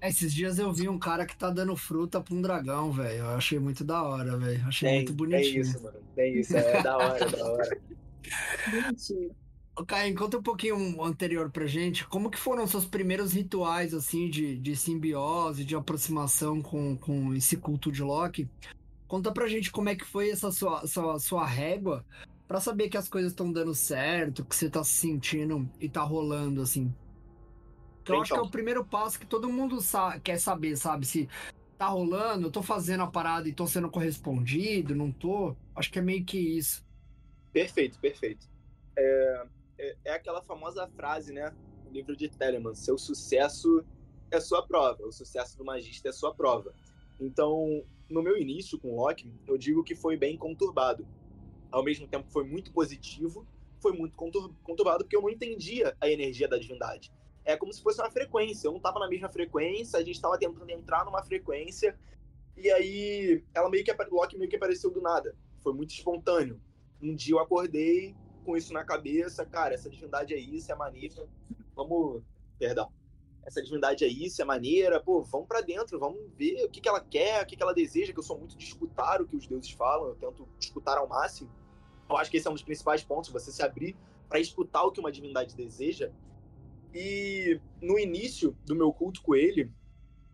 Esses 0.00 0.32
dias 0.32 0.58
eu 0.58 0.72
vi 0.72 0.88
um 0.88 0.98
cara 0.98 1.26
que 1.26 1.36
tá 1.36 1.50
dando 1.50 1.76
fruta 1.76 2.20
pra 2.20 2.32
um 2.32 2.40
dragão, 2.40 2.92
velho. 2.92 3.18
Eu 3.18 3.30
achei 3.30 3.58
muito 3.58 3.82
da 3.82 4.00
hora, 4.02 4.36
velho. 4.36 4.64
Achei 4.66 4.88
tem, 4.88 4.98
muito 4.98 5.12
bonitinho. 5.12 5.52
Tem 5.52 5.60
isso, 5.60 5.82
mano. 5.82 5.98
Tem 6.14 6.38
isso, 6.38 6.56
é 6.56 6.82
da 6.82 6.96
hora, 6.96 7.24
é 7.24 7.28
da 7.28 7.44
hora. 7.44 7.80
Bonitinho. 8.70 9.30
Ô, 9.76 9.84
Caio, 9.84 10.14
conta 10.14 10.38
um 10.38 10.42
pouquinho 10.42 11.02
anterior 11.02 11.50
pra 11.50 11.66
gente. 11.66 12.06
Como 12.06 12.30
que 12.30 12.38
foram 12.38 12.66
seus 12.66 12.84
primeiros 12.84 13.32
rituais, 13.32 13.92
assim, 13.92 14.30
de, 14.30 14.56
de 14.56 14.76
simbiose, 14.76 15.64
de 15.64 15.74
aproximação 15.74 16.62
com, 16.62 16.96
com 16.96 17.34
esse 17.34 17.56
culto 17.56 17.90
de 17.90 18.02
Loki? 18.02 18.48
Conta 19.08 19.32
pra 19.32 19.48
gente 19.48 19.72
como 19.72 19.88
é 19.88 19.96
que 19.96 20.04
foi 20.04 20.30
essa 20.30 20.52
sua, 20.52 20.86
sua, 20.86 21.18
sua 21.18 21.46
régua 21.46 22.04
para 22.48 22.60
saber 22.60 22.88
que 22.88 22.96
as 22.96 23.10
coisas 23.10 23.32
estão 23.32 23.52
dando 23.52 23.74
certo, 23.74 24.42
que 24.42 24.56
você 24.56 24.70
tá 24.70 24.82
se 24.82 24.92
sentindo 24.92 25.70
e 25.78 25.86
tá 25.86 26.00
rolando, 26.00 26.62
assim. 26.62 26.92
Então, 28.02 28.16
eu 28.16 28.22
acho 28.22 28.32
que 28.32 28.38
é 28.38 28.42
o 28.42 28.50
primeiro 28.50 28.82
passo 28.82 29.20
que 29.20 29.26
todo 29.26 29.52
mundo 29.52 29.82
sa 29.82 30.18
quer 30.18 30.40
saber, 30.40 30.74
sabe? 30.74 31.04
Se 31.04 31.28
tá 31.76 31.86
rolando, 31.88 32.46
eu 32.46 32.50
tô 32.50 32.62
fazendo 32.62 33.02
a 33.02 33.06
parada 33.06 33.46
e 33.46 33.52
tô 33.52 33.66
sendo 33.66 33.90
correspondido, 33.90 34.96
não 34.96 35.12
tô. 35.12 35.54
Acho 35.76 35.92
que 35.92 35.98
é 35.98 36.02
meio 36.02 36.24
que 36.24 36.38
isso. 36.38 36.82
Perfeito, 37.52 38.00
perfeito. 38.00 38.48
É, 38.96 39.46
é, 39.78 39.96
é 40.06 40.12
aquela 40.14 40.40
famosa 40.40 40.88
frase, 40.96 41.34
né? 41.34 41.54
No 41.84 41.90
livro 41.90 42.16
de 42.16 42.30
Telemann: 42.30 42.74
seu 42.74 42.96
sucesso 42.96 43.84
é 44.30 44.40
sua 44.40 44.66
prova, 44.66 45.04
o 45.04 45.12
sucesso 45.12 45.58
do 45.58 45.64
magista 45.66 46.08
é 46.08 46.12
sua 46.12 46.34
prova. 46.34 46.72
Então, 47.20 47.84
no 48.08 48.22
meu 48.22 48.38
início 48.38 48.78
com 48.78 48.96
Loki, 48.96 49.30
eu 49.46 49.58
digo 49.58 49.84
que 49.84 49.94
foi 49.94 50.16
bem 50.16 50.36
conturbado 50.38 51.06
ao 51.70 51.82
mesmo 51.82 52.06
tempo 52.06 52.28
foi 52.30 52.44
muito 52.44 52.72
positivo, 52.72 53.46
foi 53.80 53.92
muito 53.92 54.16
conturbado, 54.16 55.04
porque 55.04 55.16
eu 55.16 55.22
não 55.22 55.30
entendia 55.30 55.96
a 56.00 56.08
energia 56.08 56.48
da 56.48 56.58
divindade. 56.58 57.12
É 57.44 57.56
como 57.56 57.72
se 57.72 57.82
fosse 57.82 58.00
uma 58.00 58.10
frequência, 58.10 58.66
eu 58.66 58.72
não 58.72 58.78
estava 58.78 58.98
na 58.98 59.08
mesma 59.08 59.28
frequência, 59.28 59.98
a 59.98 60.02
gente 60.02 60.16
estava 60.16 60.38
tentando 60.38 60.70
entrar 60.70 61.04
numa 61.04 61.22
frequência, 61.22 61.98
e 62.56 62.70
aí 62.70 63.44
ela 63.54 63.70
meio 63.70 63.84
que, 63.84 63.92
Loki 64.10 64.36
meio 64.36 64.50
que 64.50 64.56
apareceu 64.56 64.90
do 64.90 65.00
nada. 65.00 65.34
Foi 65.62 65.72
muito 65.72 65.90
espontâneo. 65.90 66.60
Um 67.00 67.14
dia 67.14 67.34
eu 67.34 67.38
acordei 67.38 68.14
com 68.44 68.56
isso 68.56 68.72
na 68.72 68.84
cabeça, 68.84 69.46
cara, 69.46 69.74
essa 69.74 69.88
divindade 69.88 70.34
é 70.34 70.38
isso, 70.38 70.72
é 70.72 70.74
maneira, 70.74 71.28
vamos, 71.74 72.22
perdão, 72.58 72.90
essa 73.48 73.62
divindade 73.62 74.04
é 74.04 74.08
isso, 74.08 74.42
é 74.42 74.44
maneira, 74.44 75.00
pô, 75.00 75.22
vamos 75.22 75.48
para 75.48 75.62
dentro, 75.62 75.98
vamos 75.98 76.20
ver 76.36 76.64
o 76.64 76.68
que, 76.68 76.80
que 76.80 76.88
ela 76.88 77.00
quer, 77.00 77.42
o 77.42 77.46
que, 77.46 77.56
que 77.56 77.62
ela 77.62 77.72
deseja, 77.72 78.12
que 78.12 78.18
eu 78.18 78.22
sou 78.22 78.38
muito 78.38 78.56
de 78.56 78.64
escutar 78.64 79.22
o 79.22 79.26
que 79.26 79.36
os 79.36 79.46
deuses 79.46 79.70
falam, 79.70 80.08
eu 80.08 80.14
tento 80.16 80.46
escutar 80.60 80.98
ao 80.98 81.08
máximo. 81.08 81.50
Eu 82.08 82.16
acho 82.16 82.30
que 82.30 82.36
esse 82.36 82.46
é 82.46 82.50
um 82.50 82.54
dos 82.54 82.62
principais 82.62 83.02
pontos, 83.02 83.30
você 83.30 83.52
se 83.52 83.62
abrir 83.62 83.96
para 84.28 84.40
escutar 84.40 84.82
o 84.84 84.92
que 84.92 85.00
uma 85.00 85.12
divindade 85.12 85.54
deseja. 85.54 86.10
E 86.94 87.60
no 87.82 87.98
início 87.98 88.56
do 88.64 88.74
meu 88.74 88.92
culto 88.92 89.22
com 89.22 89.34
ele, 89.34 89.70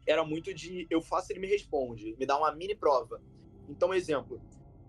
era 0.06 0.24
muito 0.24 0.52
de 0.52 0.86
eu 0.90 1.00
faço, 1.00 1.32
ele 1.32 1.40
me 1.40 1.46
responde, 1.46 2.14
me 2.18 2.26
dá 2.26 2.36
uma 2.38 2.52
mini 2.52 2.74
prova. 2.74 3.20
Então, 3.68 3.92
exemplo, 3.92 4.40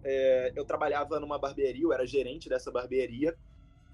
é, 0.03 0.53
eu 0.55 0.65
trabalhava 0.65 1.19
numa 1.19 1.39
barbearia, 1.39 1.83
eu 1.83 1.93
era 1.93 2.05
gerente 2.05 2.49
dessa 2.49 2.71
barbearia, 2.71 3.35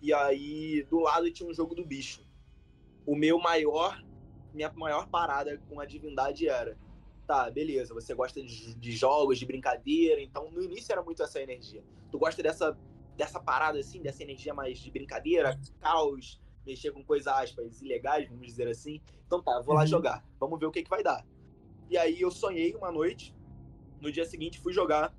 e 0.01 0.13
aí 0.13 0.83
do 0.89 1.00
lado 1.00 1.31
tinha 1.31 1.48
um 1.48 1.53
jogo 1.53 1.75
do 1.75 1.86
bicho. 1.86 2.25
O 3.05 3.15
meu 3.15 3.39
maior, 3.39 4.03
minha 4.53 4.71
maior 4.74 5.07
parada 5.07 5.57
com 5.69 5.79
a 5.79 5.86
divindade 5.86 6.48
era, 6.48 6.77
tá, 7.25 7.49
beleza, 7.49 7.93
você 7.93 8.13
gosta 8.13 8.41
de, 8.43 8.73
de 8.73 8.91
jogos, 8.91 9.39
de 9.39 9.45
brincadeira, 9.45 10.21
então 10.21 10.51
no 10.51 10.61
início 10.63 10.91
era 10.91 11.01
muito 11.01 11.23
essa 11.23 11.41
energia 11.41 11.83
tu 12.11 12.19
gosta 12.19 12.43
dessa, 12.43 12.77
dessa 13.15 13.39
parada, 13.39 13.79
assim, 13.79 14.01
dessa 14.01 14.21
energia 14.21 14.53
mais 14.53 14.77
de 14.77 14.91
brincadeira, 14.91 15.59
caos, 15.79 16.39
mexer 16.65 16.91
com 16.91 17.03
coisas, 17.03 17.27
aspas, 17.27 17.81
ilegais, 17.81 18.29
vamos 18.29 18.45
dizer 18.45 18.67
assim. 18.67 19.01
Então 19.25 19.41
tá, 19.41 19.59
vou 19.61 19.73
lá 19.73 19.81
uhum. 19.81 19.87
jogar. 19.87 20.23
Vamos 20.39 20.59
ver 20.59 20.65
o 20.65 20.71
que, 20.71 20.83
que 20.83 20.89
vai 20.89 21.01
dar. 21.01 21.25
E 21.89 21.97
aí 21.97 22.21
eu 22.21 22.29
sonhei 22.29 22.75
uma 22.75 22.91
noite, 22.91 23.33
no 23.99 24.11
dia 24.11 24.25
seguinte 24.25 24.59
fui 24.59 24.73
jogar, 24.73 25.15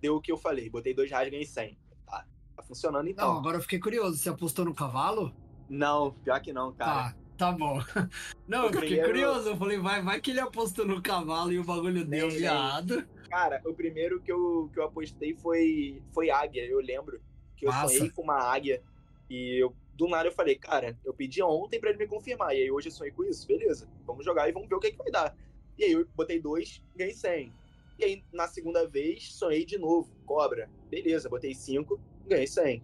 deu 0.00 0.16
o 0.16 0.20
que 0.20 0.32
eu 0.32 0.36
falei, 0.36 0.68
botei 0.68 0.94
dois 0.94 1.10
reais, 1.10 1.30
ganhei 1.30 1.46
100. 1.46 1.78
Tá, 2.06 2.26
tá 2.56 2.62
funcionando 2.62 3.08
então. 3.08 3.34
Não, 3.34 3.38
agora 3.38 3.58
eu 3.58 3.62
fiquei 3.62 3.78
curioso, 3.78 4.16
você 4.16 4.30
apostou 4.30 4.64
no 4.64 4.74
cavalo? 4.74 5.34
Não, 5.68 6.12
pior 6.12 6.40
que 6.40 6.52
não, 6.52 6.72
cara. 6.72 7.12
Tá, 7.12 7.16
tá 7.42 7.50
bom. 7.50 7.78
Não, 8.46 8.66
eu 8.66 8.72
fiquei 8.72 9.02
curioso, 9.02 9.48
eu 9.48 9.56
falei, 9.56 9.78
vai, 9.78 10.00
vai 10.00 10.20
que 10.20 10.30
ele 10.30 10.40
apostou 10.40 10.86
no 10.86 11.02
cavalo 11.02 11.52
e 11.52 11.58
o 11.58 11.64
bagulho 11.64 12.04
deu 12.04 12.30
viado. 12.30 13.04
Cara, 13.28 13.60
o 13.64 13.74
primeiro 13.74 14.20
que 14.20 14.30
eu, 14.30 14.70
que 14.72 14.78
eu 14.78 14.84
apostei 14.84 15.34
foi, 15.34 16.00
foi 16.12 16.30
águia, 16.30 16.64
eu 16.64 16.78
lembro. 16.80 17.20
Que 17.56 17.66
eu 17.66 17.72
sonhei 17.72 18.10
com 18.10 18.22
uma 18.22 18.38
águia. 18.38 18.82
E 19.28 19.60
eu, 19.60 19.74
do 19.94 20.08
nada 20.08 20.28
eu 20.28 20.32
falei, 20.32 20.56
cara, 20.56 20.96
eu 21.04 21.12
pedi 21.12 21.42
ontem 21.42 21.80
para 21.80 21.90
ele 21.90 21.98
me 21.98 22.06
confirmar. 22.06 22.54
E 22.54 22.62
aí 22.62 22.70
hoje 22.70 22.88
eu 22.88 22.92
sonhei 22.92 23.12
com 23.12 23.24
isso, 23.24 23.46
beleza. 23.46 23.88
Vamos 24.06 24.24
jogar 24.24 24.48
e 24.48 24.52
vamos 24.52 24.68
ver 24.68 24.76
o 24.76 24.80
que, 24.80 24.92
que 24.92 24.98
vai 24.98 25.10
dar. 25.10 25.34
E 25.78 25.84
aí 25.84 25.92
eu 25.92 26.06
botei 26.14 26.40
dois, 26.40 26.80
ganhei 26.94 27.14
100. 27.14 27.52
E 27.98 28.04
aí 28.04 28.24
na 28.32 28.46
segunda 28.46 28.86
vez, 28.86 29.32
sonhei 29.32 29.64
de 29.64 29.78
novo, 29.78 30.14
cobra. 30.26 30.70
Beleza, 30.90 31.28
botei 31.28 31.54
cinco, 31.54 32.00
ganhei 32.26 32.46
100. 32.46 32.82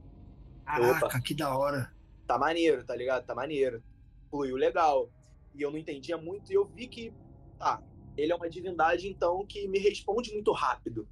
Caraca, 0.65 1.07
Opa, 1.07 1.21
que 1.21 1.35
da 1.35 1.57
hora. 1.57 1.93
Tá 2.27 2.39
maneiro, 2.39 2.85
tá 2.85 2.97
ligado? 2.97 3.25
Tá 3.25 3.35
maneiro. 3.35 3.83
Fluiu 4.31 4.57
legal. 4.57 5.11
E 5.55 5.63
eu 5.63 5.71
não 5.71 5.79
entendia 5.79 6.17
muito 6.17 6.53
e 6.53 6.55
eu 6.55 6.67
vi 6.67 6.87
que, 6.87 7.13
tá, 7.59 7.83
ele 8.17 8.33
é 8.33 8.37
uma 8.37 8.49
divindade, 8.49 9.09
então, 9.09 9.45
que 9.47 9.67
me 9.69 9.79
responde 9.79 10.33
muito 10.33 10.53
rápido. 10.53 11.09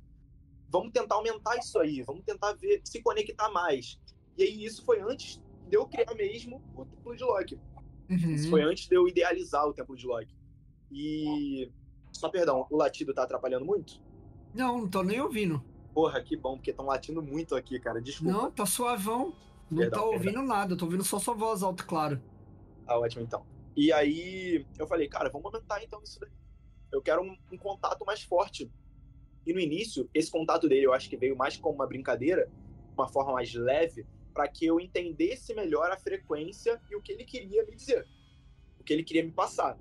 Vamos 0.68 0.92
tentar 0.92 1.14
aumentar 1.14 1.56
isso 1.56 1.78
aí, 1.78 2.02
vamos 2.02 2.24
tentar 2.24 2.52
ver, 2.54 2.80
se 2.84 3.00
conectar 3.02 3.48
mais. 3.50 3.98
E 4.36 4.42
aí, 4.42 4.64
isso 4.64 4.84
foi 4.84 5.00
antes 5.00 5.40
de 5.68 5.76
eu 5.76 5.86
criar 5.86 6.14
mesmo 6.14 6.62
o 6.76 6.84
Templo 6.84 7.16
de 7.16 7.24
Loki. 7.24 7.58
Uhum. 8.10 8.30
Isso 8.30 8.50
foi 8.50 8.62
antes 8.62 8.88
de 8.88 8.94
eu 8.94 9.08
idealizar 9.08 9.66
o 9.66 9.72
Templo 9.72 9.96
de 9.96 10.06
Loki. 10.06 10.34
E. 10.90 11.70
Só 12.12 12.28
perdão, 12.28 12.66
o 12.70 12.76
latido 12.76 13.12
tá 13.12 13.24
atrapalhando 13.24 13.64
muito? 13.64 14.00
Não, 14.54 14.78
não 14.78 14.88
tô 14.88 15.02
nem 15.02 15.20
ouvindo. 15.20 15.62
Porra, 15.92 16.22
que 16.22 16.36
bom, 16.36 16.56
porque 16.56 16.70
estão 16.70 16.86
latindo 16.86 17.22
muito 17.22 17.54
aqui, 17.54 17.78
cara. 17.78 18.00
Desculpa. 18.00 18.32
Não, 18.32 18.50
tá 18.50 18.64
suavão. 18.64 19.34
Não 19.70 19.78
perdão, 19.78 20.00
tô 20.00 20.06
ouvindo 20.06 20.24
perdão. 20.24 20.46
nada, 20.46 20.76
tô 20.76 20.84
ouvindo 20.84 21.04
só 21.04 21.18
sua 21.18 21.34
voz 21.34 21.62
alto, 21.62 21.86
claro. 21.86 22.22
Ah, 22.86 22.98
ótimo, 22.98 23.22
então. 23.22 23.46
E 23.76 23.92
aí 23.92 24.64
eu 24.78 24.86
falei, 24.86 25.08
cara, 25.08 25.28
vamos 25.28 25.52
aumentar 25.52 25.82
então 25.82 26.02
isso 26.02 26.20
daí. 26.20 26.30
Eu 26.92 27.02
quero 27.02 27.22
um, 27.22 27.36
um 27.52 27.58
contato 27.58 28.04
mais 28.04 28.22
forte. 28.22 28.70
E 29.46 29.52
no 29.52 29.60
início, 29.60 30.08
esse 30.14 30.30
contato 30.30 30.68
dele 30.68 30.86
eu 30.86 30.92
acho 30.92 31.08
que 31.08 31.16
veio 31.16 31.36
mais 31.36 31.56
como 31.56 31.74
uma 31.74 31.86
brincadeira, 31.86 32.50
uma 32.96 33.08
forma 33.08 33.32
mais 33.32 33.52
leve, 33.54 34.06
para 34.32 34.48
que 34.48 34.66
eu 34.66 34.80
entendesse 34.80 35.54
melhor 35.54 35.90
a 35.90 35.96
frequência 35.96 36.80
e 36.90 36.96
o 36.96 37.02
que 37.02 37.12
ele 37.12 37.24
queria 37.24 37.64
me 37.64 37.74
dizer, 37.74 38.06
o 38.78 38.84
que 38.84 38.92
ele 38.92 39.04
queria 39.04 39.24
me 39.24 39.32
passar. 39.32 39.78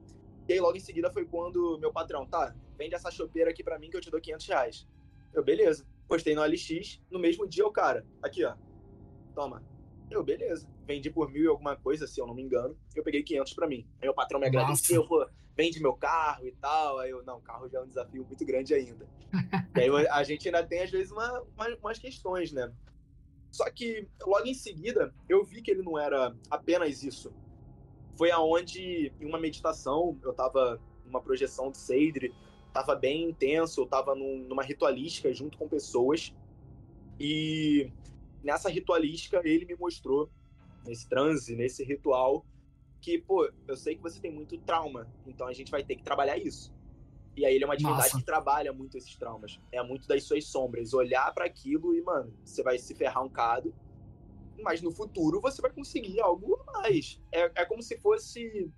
E 0.47 0.53
aí, 0.53 0.59
logo 0.59 0.77
em 0.77 0.79
seguida, 0.79 1.11
foi 1.11 1.25
quando 1.25 1.77
meu 1.79 1.91
patrão, 1.91 2.25
tá, 2.25 2.55
vende 2.77 2.95
essa 2.95 3.09
chopeira 3.09 3.49
aqui 3.49 3.63
para 3.63 3.79
mim 3.79 3.89
que 3.89 3.97
eu 3.97 4.01
te 4.01 4.11
dou 4.11 4.21
500 4.21 4.47
reais. 4.47 4.87
Eu, 5.33 5.43
beleza. 5.43 5.85
postei 6.07 6.35
no 6.35 6.43
LX, 6.43 7.01
no 7.09 7.19
mesmo 7.19 7.47
dia 7.47 7.65
o 7.65 7.71
cara, 7.71 8.05
aqui 8.21 8.45
ó, 8.45 8.55
toma. 9.33 9.63
Eu, 10.09 10.23
beleza. 10.23 10.67
Vendi 10.85 11.09
por 11.09 11.31
mil 11.31 11.43
e 11.43 11.47
alguma 11.47 11.75
coisa, 11.75 12.07
se 12.07 12.19
eu 12.19 12.27
não 12.27 12.33
me 12.33 12.43
engano. 12.43 12.77
Eu 12.95 13.03
peguei 13.03 13.23
500 13.23 13.53
para 13.53 13.67
mim. 13.67 13.87
Aí 14.01 14.07
o 14.07 14.13
patrão 14.13 14.39
me 14.39 14.47
agradeceu, 14.47 15.05
pô, 15.07 15.27
vende 15.55 15.81
meu 15.81 15.93
carro 15.93 16.45
e 16.47 16.51
tal. 16.53 16.99
Aí 16.99 17.09
eu, 17.09 17.23
não, 17.23 17.41
carro 17.41 17.67
já 17.69 17.79
é 17.79 17.81
um 17.81 17.87
desafio 17.87 18.25
muito 18.25 18.45
grande 18.45 18.73
ainda. 18.73 19.07
e 19.75 19.79
aí 19.79 20.07
a 20.07 20.23
gente 20.23 20.47
ainda 20.47 20.65
tem, 20.65 20.83
às 20.83 20.91
vezes, 20.91 21.11
uma, 21.11 21.41
uma, 21.55 21.75
umas 21.81 21.99
questões, 21.99 22.51
né? 22.51 22.71
Só 23.51 23.69
que 23.71 24.07
logo 24.25 24.45
em 24.45 24.53
seguida, 24.53 25.13
eu 25.29 25.43
vi 25.45 25.61
que 25.61 25.71
ele 25.71 25.81
não 25.81 25.97
era 25.97 26.35
apenas 26.49 27.03
isso. 27.03 27.33
Foi 28.17 28.29
aonde, 28.29 29.13
em 29.19 29.25
uma 29.25 29.39
meditação, 29.39 30.17
eu 30.23 30.33
tava 30.33 30.79
numa 31.05 31.21
projeção 31.21 31.71
de 31.71 31.77
Seidre, 31.77 32.33
tava 32.73 32.95
bem 32.95 33.29
intenso, 33.29 33.81
eu 33.81 33.85
tava 33.85 34.13
num, 34.13 34.39
numa 34.39 34.61
ritualística 34.61 35.33
junto 35.33 35.57
com 35.57 35.67
pessoas. 35.67 36.33
E 37.17 37.89
nessa 38.45 38.69
ritualística 38.69 39.41
ele 39.43 39.65
me 39.65 39.75
mostrou, 39.75 40.29
nesse 40.85 41.09
transe, 41.09 41.55
nesse 41.55 41.83
ritual, 41.83 42.45
que, 43.01 43.17
pô, 43.17 43.51
eu 43.67 43.75
sei 43.75 43.95
que 43.95 44.01
você 44.01 44.19
tem 44.19 44.31
muito 44.31 44.57
trauma, 44.59 45.07
então 45.25 45.47
a 45.47 45.53
gente 45.53 45.71
vai 45.71 45.83
ter 45.83 45.95
que 45.95 46.03
trabalhar 46.03 46.37
isso. 46.37 46.73
E 47.35 47.45
aí 47.45 47.55
ele 47.55 47.65
é 47.65 47.67
uma 47.67 47.75
divindade 47.75 48.05
Nossa. 48.05 48.17
que 48.17 48.23
trabalha 48.23 48.71
muito 48.71 48.97
esses 48.97 49.13
traumas. 49.15 49.59
É 49.71 49.83
muito 49.83 50.07
das 50.07 50.23
suas 50.23 50.45
sombras. 50.45 50.93
Olhar 50.93 51.33
para 51.33 51.43
aquilo 51.43 51.93
e, 51.93 52.01
mano, 52.01 52.33
você 52.45 52.63
vai 52.63 52.77
se 52.77 52.95
ferrar 52.95 53.25
um 53.25 53.29
cado. 53.29 53.75
Mas 54.63 54.81
no 54.81 54.89
futuro 54.89 55.41
você 55.41 55.61
vai 55.61 55.69
conseguir 55.69 56.21
algo 56.21 56.57
a 56.65 56.79
mais. 56.79 57.21
É, 57.33 57.51
é 57.61 57.65
como 57.65 57.83
se 57.83 57.97
fosse 57.97 58.71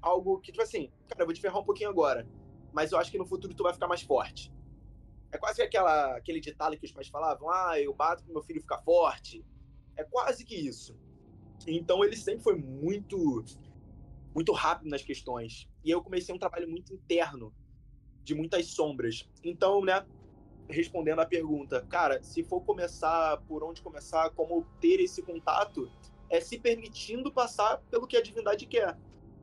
algo 0.00 0.40
que, 0.40 0.52
tipo 0.52 0.62
assim, 0.62 0.90
cara, 1.06 1.22
eu 1.22 1.26
vou 1.26 1.34
te 1.34 1.40
ferrar 1.40 1.60
um 1.60 1.64
pouquinho 1.64 1.90
agora. 1.90 2.26
Mas 2.72 2.92
eu 2.92 2.98
acho 2.98 3.10
que 3.10 3.18
no 3.18 3.26
futuro 3.26 3.54
tu 3.54 3.62
vai 3.62 3.74
ficar 3.74 3.88
mais 3.88 4.00
forte. 4.00 4.50
É 5.32 5.38
quase 5.38 5.62
aquela, 5.62 6.16
aquele 6.16 6.40
ditado 6.40 6.76
que 6.76 6.84
os 6.84 6.92
pais 6.92 7.08
falavam: 7.08 7.50
ah, 7.50 7.80
eu 7.80 7.94
bato 7.94 8.22
pro 8.24 8.32
meu 8.32 8.42
filho 8.42 8.60
ficar 8.60 8.78
forte. 8.78 9.44
É 9.96 10.04
quase 10.04 10.44
que 10.44 10.54
isso. 10.54 10.96
Então 11.66 12.04
ele 12.04 12.16
sempre 12.16 12.42
foi 12.42 12.56
muito 12.56 13.44
muito 14.34 14.52
rápido 14.52 14.90
nas 14.90 15.02
questões. 15.02 15.66
E 15.82 15.90
eu 15.90 16.02
comecei 16.02 16.34
um 16.34 16.38
trabalho 16.38 16.68
muito 16.68 16.92
interno, 16.92 17.54
de 18.22 18.34
muitas 18.34 18.66
sombras. 18.66 19.26
Então, 19.42 19.82
né, 19.82 20.04
respondendo 20.68 21.20
à 21.20 21.26
pergunta, 21.26 21.80
cara, 21.88 22.22
se 22.22 22.44
for 22.44 22.60
começar 22.60 23.38
por 23.48 23.64
onde 23.64 23.80
começar, 23.80 24.28
como 24.30 24.66
ter 24.78 25.00
esse 25.00 25.22
contato, 25.22 25.90
é 26.28 26.38
se 26.38 26.58
permitindo 26.58 27.32
passar 27.32 27.78
pelo 27.90 28.06
que 28.06 28.16
a 28.16 28.22
divindade 28.22 28.66
quer. 28.66 28.98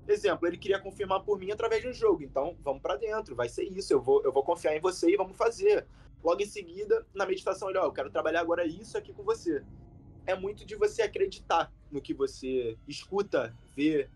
Exemplo, 0.08 0.48
ele 0.48 0.58
queria 0.58 0.80
confirmar 0.80 1.24
por 1.24 1.40
mim 1.40 1.52
através 1.52 1.82
de 1.82 1.88
um 1.88 1.94
jogo, 1.94 2.24
então 2.24 2.58
vamos 2.62 2.82
para 2.82 2.98
dentro, 2.98 3.36
vai 3.36 3.48
ser 3.48 3.64
isso, 3.64 3.94
eu 3.94 4.02
vou, 4.02 4.22
eu 4.24 4.34
vou 4.34 4.44
confiar 4.44 4.76
em 4.76 4.82
você 4.82 5.10
e 5.10 5.16
vamos 5.16 5.38
fazer. 5.38 5.88
Logo 6.22 6.42
em 6.42 6.46
seguida, 6.46 7.06
na 7.14 7.26
meditação, 7.26 7.70
ele, 7.70 7.80
ó, 7.80 7.86
eu 7.86 7.92
quero 7.92 8.10
trabalhar 8.10 8.42
agora 8.42 8.66
isso 8.66 8.98
aqui 8.98 9.14
com 9.14 9.24
você. 9.24 9.64
É 10.26 10.36
muito 10.36 10.66
de 10.66 10.76
você 10.76 11.02
acreditar 11.02 11.72
no 11.92 12.02
que 12.02 12.14
você 12.14 12.78
escuta, 12.88 13.56
vê, 13.76 14.10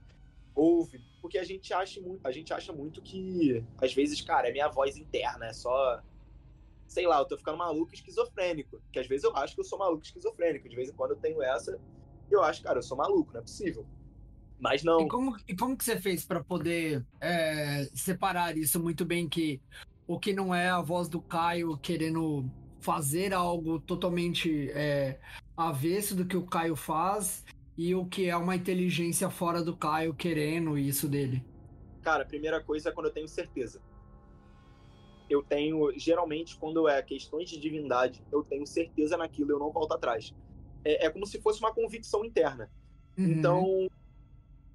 ouve, 0.54 1.00
porque 1.22 1.38
a 1.38 1.44
gente 1.44 1.74
acha 1.74 2.02
muito, 2.02 2.26
a 2.26 2.32
gente 2.32 2.54
acha 2.54 2.74
muito 2.74 3.02
que 3.02 3.64
às 3.82 3.94
vezes, 3.94 4.22
cara, 4.22 4.50
é 4.50 4.52
minha 4.52 4.68
voz 4.68 4.98
interna, 4.98 5.48
é 5.48 5.54
só 5.54 6.02
sei 6.88 7.06
lá, 7.06 7.20
eu 7.20 7.26
tô 7.26 7.38
ficando 7.38 7.58
maluco 7.58 7.94
esquizofrênico, 7.94 8.82
que 8.92 9.00
às 9.00 9.08
vezes 9.08 9.26
eu 9.26 9.36
acho 9.36 9.54
que 9.54 9.60
eu 9.60 9.66
sou 9.66 9.78
maluco 9.78 10.04
esquizofrênico, 10.04 10.70
de 10.70 10.76
vez 10.76 10.90
em 10.90 10.94
quando 10.94 11.12
eu 11.12 11.18
tenho 11.18 11.42
essa, 11.42 11.80
eu 12.32 12.42
acho, 12.42 12.64
cara, 12.64 12.80
eu 12.80 12.84
sou 12.84 12.98
maluco, 12.98 13.34
não 13.34 13.40
é 13.40 13.44
possível. 13.44 13.86
Mas 14.60 14.84
não. 14.84 15.02
E 15.02 15.08
como, 15.08 15.38
e 15.48 15.56
como 15.56 15.78
que 15.78 15.84
você 15.84 16.00
fez 16.00 16.26
para 16.26 16.44
poder 16.44 17.06
é, 17.22 17.88
separar 17.94 18.58
isso 18.58 18.82
muito 18.82 19.06
bem 19.06 19.30
que 19.30 19.62
o 20.08 20.20
que 20.20 20.34
não 20.34 20.54
é 20.54 20.70
a 20.70 20.82
voz 20.82 21.08
do 21.08 21.22
Caio 21.22 21.78
querendo 21.78 22.50
fazer 22.80 23.34
algo 23.34 23.80
totalmente 23.80 24.72
é, 24.72 25.20
avesso 25.56 26.16
do 26.16 26.26
que 26.26 26.38
o 26.38 26.46
Caio 26.46 26.76
faz 26.76 27.46
e 27.78 27.94
o 27.94 28.06
que 28.06 28.30
é 28.30 28.36
uma 28.36 28.56
inteligência 28.56 29.30
fora 29.30 29.62
do 29.64 29.76
Caio 29.76 30.14
querendo 30.14 30.78
isso 30.78 31.08
dele? 31.08 31.46
Cara, 32.02 32.24
a 32.24 32.26
primeira 32.26 32.64
coisa 32.64 32.90
é 32.90 32.92
quando 32.92 33.08
eu 33.08 33.14
tenho 33.14 33.28
certeza. 33.28 33.82
Eu 35.30 35.44
tenho, 35.44 35.92
geralmente, 36.00 36.56
quando 36.58 36.88
é 36.88 37.02
questões 37.04 37.50
de 37.50 37.60
divindade, 37.60 38.24
eu 38.32 38.44
tenho 38.44 38.66
certeza 38.66 39.18
naquilo, 39.18 39.52
eu 39.52 39.60
não 39.60 39.72
volto 39.72 39.94
atrás. 39.94 40.34
É, 40.86 41.06
é 41.06 41.10
como 41.10 41.26
se 41.28 41.42
fosse 41.42 41.60
uma 41.60 41.74
convicção 41.74 42.24
interna. 42.24 42.72
Uhum. 43.18 43.26
Então, 43.26 43.90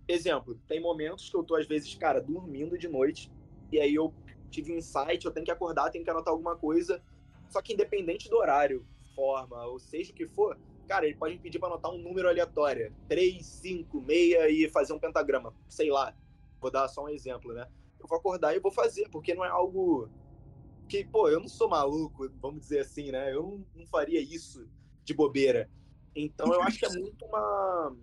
exemplo, 0.09 0.59
tem 0.67 0.81
momentos 0.81 1.29
que 1.29 1.37
eu 1.37 1.43
tô, 1.43 1.55
às 1.55 1.67
vezes, 1.67 1.95
cara, 1.95 2.21
dormindo 2.21 2.77
de 2.79 2.88
noite, 2.88 3.31
e 3.71 3.81
aí 3.81 3.95
eu 3.95 4.12
tive 4.51 4.73
um 4.73 4.77
insight, 4.77 5.25
eu 5.25 5.33
tenho 5.33 5.47
que 5.47 5.51
acordar, 5.51 5.91
tenho 5.91 6.05
que 6.05 6.11
anotar 6.11 6.33
alguma 6.33 6.57
coisa. 6.57 7.03
Só 7.49 7.61
que 7.62 7.73
independente 7.73 8.29
do 8.29 8.37
horário, 8.37 8.87
forma, 9.15 9.65
ou 9.65 9.79
seja 9.79 10.12
o 10.12 10.15
que 10.15 10.27
for, 10.27 10.59
cara, 10.87 11.07
ele 11.07 11.17
pode 11.17 11.35
me 11.35 11.41
pedir 11.41 11.59
para 11.59 11.69
anotar 11.69 11.91
um 11.91 11.99
número 11.99 12.29
aleatório. 12.29 12.95
3, 13.09 13.45
5, 13.45 14.05
6 14.07 14.37
e 14.51 14.69
fazer 14.69 14.93
um 14.93 14.99
pentagrama. 14.99 15.55
Sei 15.69 15.91
lá. 15.91 16.15
Vou 16.61 16.71
dar 16.71 16.87
só 16.88 17.05
um 17.05 17.09
exemplo, 17.09 17.53
né? 17.53 17.67
Eu 17.99 18.07
vou 18.07 18.19
acordar 18.19 18.55
e 18.55 18.61
vou 18.61 18.71
fazer, 18.71 19.09
porque 19.09 19.35
não 19.35 19.45
é 19.45 19.49
algo 19.49 20.09
que, 20.88 21.05
pô, 21.05 21.29
eu 21.29 21.41
não 21.41 21.49
sou 21.49 21.69
maluco, 21.69 22.31
vamos 22.41 22.61
dizer 22.61 22.81
assim, 22.81 23.11
né? 23.11 23.35
Eu 23.35 23.43
não, 23.43 23.67
não 23.75 23.87
faria 23.87 24.21
isso 24.21 24.69
de 25.05 25.15
bobeira. 25.15 25.69
Então 26.15 26.53
eu 26.53 26.62
acho 26.62 26.79
que 26.79 26.87
é 26.87 26.91
muito 26.91 27.25
uma 27.25 27.97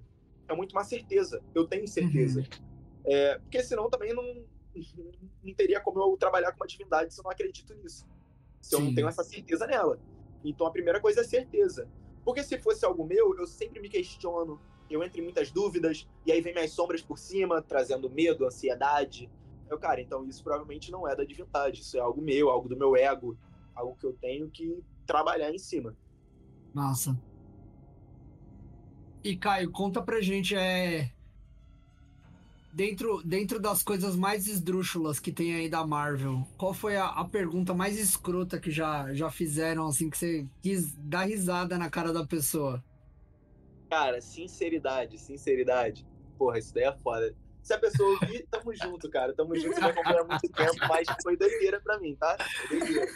é 0.49 0.55
muito 0.55 0.71
uma 0.71 0.83
certeza. 0.83 1.41
Eu 1.53 1.65
tenho 1.67 1.87
certeza. 1.87 2.41
Uhum. 2.41 2.69
É, 3.05 3.39
porque 3.39 3.63
senão 3.63 3.89
também 3.89 4.13
não, 4.13 4.23
não 5.43 5.53
teria 5.53 5.79
como 5.79 5.99
eu 5.99 6.17
trabalhar 6.17 6.51
com 6.51 6.57
uma 6.57 6.67
divindade 6.67 7.13
se 7.13 7.19
eu 7.19 7.23
não 7.23 7.31
acredito 7.31 7.73
nisso. 7.75 8.05
Se 8.61 8.71
Sim. 8.71 8.75
eu 8.75 8.81
não 8.81 8.95
tenho 8.95 9.07
essa 9.07 9.23
certeza 9.23 9.65
nela. 9.65 9.99
Então 10.43 10.67
a 10.67 10.71
primeira 10.71 10.99
coisa 10.99 11.21
é 11.21 11.23
certeza. 11.23 11.87
Porque 12.23 12.43
se 12.43 12.57
fosse 12.57 12.85
algo 12.85 13.05
meu, 13.05 13.35
eu 13.37 13.47
sempre 13.47 13.79
me 13.79 13.89
questiono, 13.89 14.59
eu 14.89 15.03
entro 15.03 15.19
em 15.19 15.23
muitas 15.23 15.51
dúvidas, 15.51 16.07
e 16.25 16.31
aí 16.31 16.41
vem 16.41 16.53
minhas 16.53 16.71
sombras 16.71 17.01
por 17.01 17.17
cima, 17.17 17.61
trazendo 17.61 18.09
medo, 18.09 18.45
ansiedade. 18.45 19.29
Eu, 19.69 19.77
cara, 19.77 20.01
então 20.01 20.25
isso 20.25 20.43
provavelmente 20.43 20.91
não 20.91 21.07
é 21.07 21.15
da 21.15 21.23
divindade, 21.23 21.81
isso 21.81 21.95
é 21.97 21.99
algo 21.99 22.21
meu, 22.21 22.49
algo 22.49 22.67
do 22.67 22.75
meu 22.75 22.95
ego, 22.95 23.37
algo 23.75 23.95
que 23.95 24.05
eu 24.05 24.13
tenho 24.13 24.49
que 24.49 24.83
trabalhar 25.05 25.53
em 25.53 25.59
cima. 25.59 25.95
Massa. 26.73 27.19
E 29.23 29.35
Caio, 29.35 29.71
conta 29.71 30.01
pra 30.01 30.21
gente, 30.21 30.55
é. 30.55 31.11
Dentro, 32.71 33.21
dentro 33.23 33.59
das 33.59 33.83
coisas 33.83 34.15
mais 34.15 34.47
esdrúxulas 34.47 35.19
que 35.19 35.31
tem 35.31 35.55
aí 35.55 35.67
da 35.67 35.85
Marvel, 35.85 36.47
qual 36.55 36.73
foi 36.73 36.95
a, 36.95 37.07
a, 37.07 37.25
pergunta 37.25 37.73
mais 37.73 37.99
escrota 37.99 38.59
que 38.59 38.69
já, 38.69 39.11
já 39.13 39.29
fizeram, 39.29 39.87
assim, 39.87 40.09
que 40.09 40.17
você 40.17 40.47
quis 40.61 40.93
dar 40.95 41.23
risada 41.23 41.77
na 41.77 41.89
cara 41.89 42.13
da 42.13 42.25
pessoa? 42.25 42.81
Cara, 43.89 44.21
sinceridade, 44.21 45.17
sinceridade. 45.17 46.07
Porra, 46.37 46.59
isso 46.59 46.73
daí 46.73 46.83
é 46.83 46.95
foda. 46.97 47.35
Se 47.61 47.73
a 47.73 47.79
pessoa 47.79 48.11
ouvir, 48.11 48.47
tamo 48.49 48.73
junto, 48.73 49.09
cara. 49.09 49.33
Tamo 49.33 49.55
junto, 49.55 49.79
já 49.79 49.87
acompanha 49.87 50.21
há 50.21 50.23
muito 50.23 50.47
tempo, 50.53 50.87
mas 50.87 51.07
foi 51.23 51.35
doideira 51.35 51.81
pra 51.81 51.99
mim, 51.99 52.15
tá? 52.15 52.37
Doideira. 52.69 53.07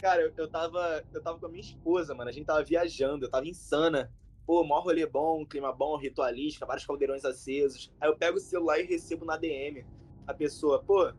Cara, 0.00 0.22
eu, 0.22 0.32
eu, 0.36 0.48
tava, 0.48 1.04
eu 1.12 1.22
tava 1.22 1.38
com 1.38 1.46
a 1.46 1.48
minha 1.48 1.60
esposa, 1.60 2.14
mano. 2.14 2.30
A 2.30 2.32
gente 2.32 2.46
tava 2.46 2.64
viajando, 2.64 3.26
eu 3.26 3.30
tava 3.30 3.46
insana 3.46 4.10
pô, 4.52 4.62
maior 4.62 4.82
rolê 4.82 5.06
bom, 5.06 5.46
clima 5.46 5.72
bom, 5.72 5.96
ritualística, 5.96 6.66
vários 6.66 6.84
caldeirões 6.84 7.24
acesos. 7.24 7.90
Aí 7.98 8.06
eu 8.06 8.14
pego 8.14 8.36
o 8.36 8.40
celular 8.40 8.78
e 8.78 8.82
recebo 8.82 9.24
na 9.24 9.38
DM 9.38 9.82
a 10.26 10.34
pessoa, 10.34 10.82
pô, 10.82 11.10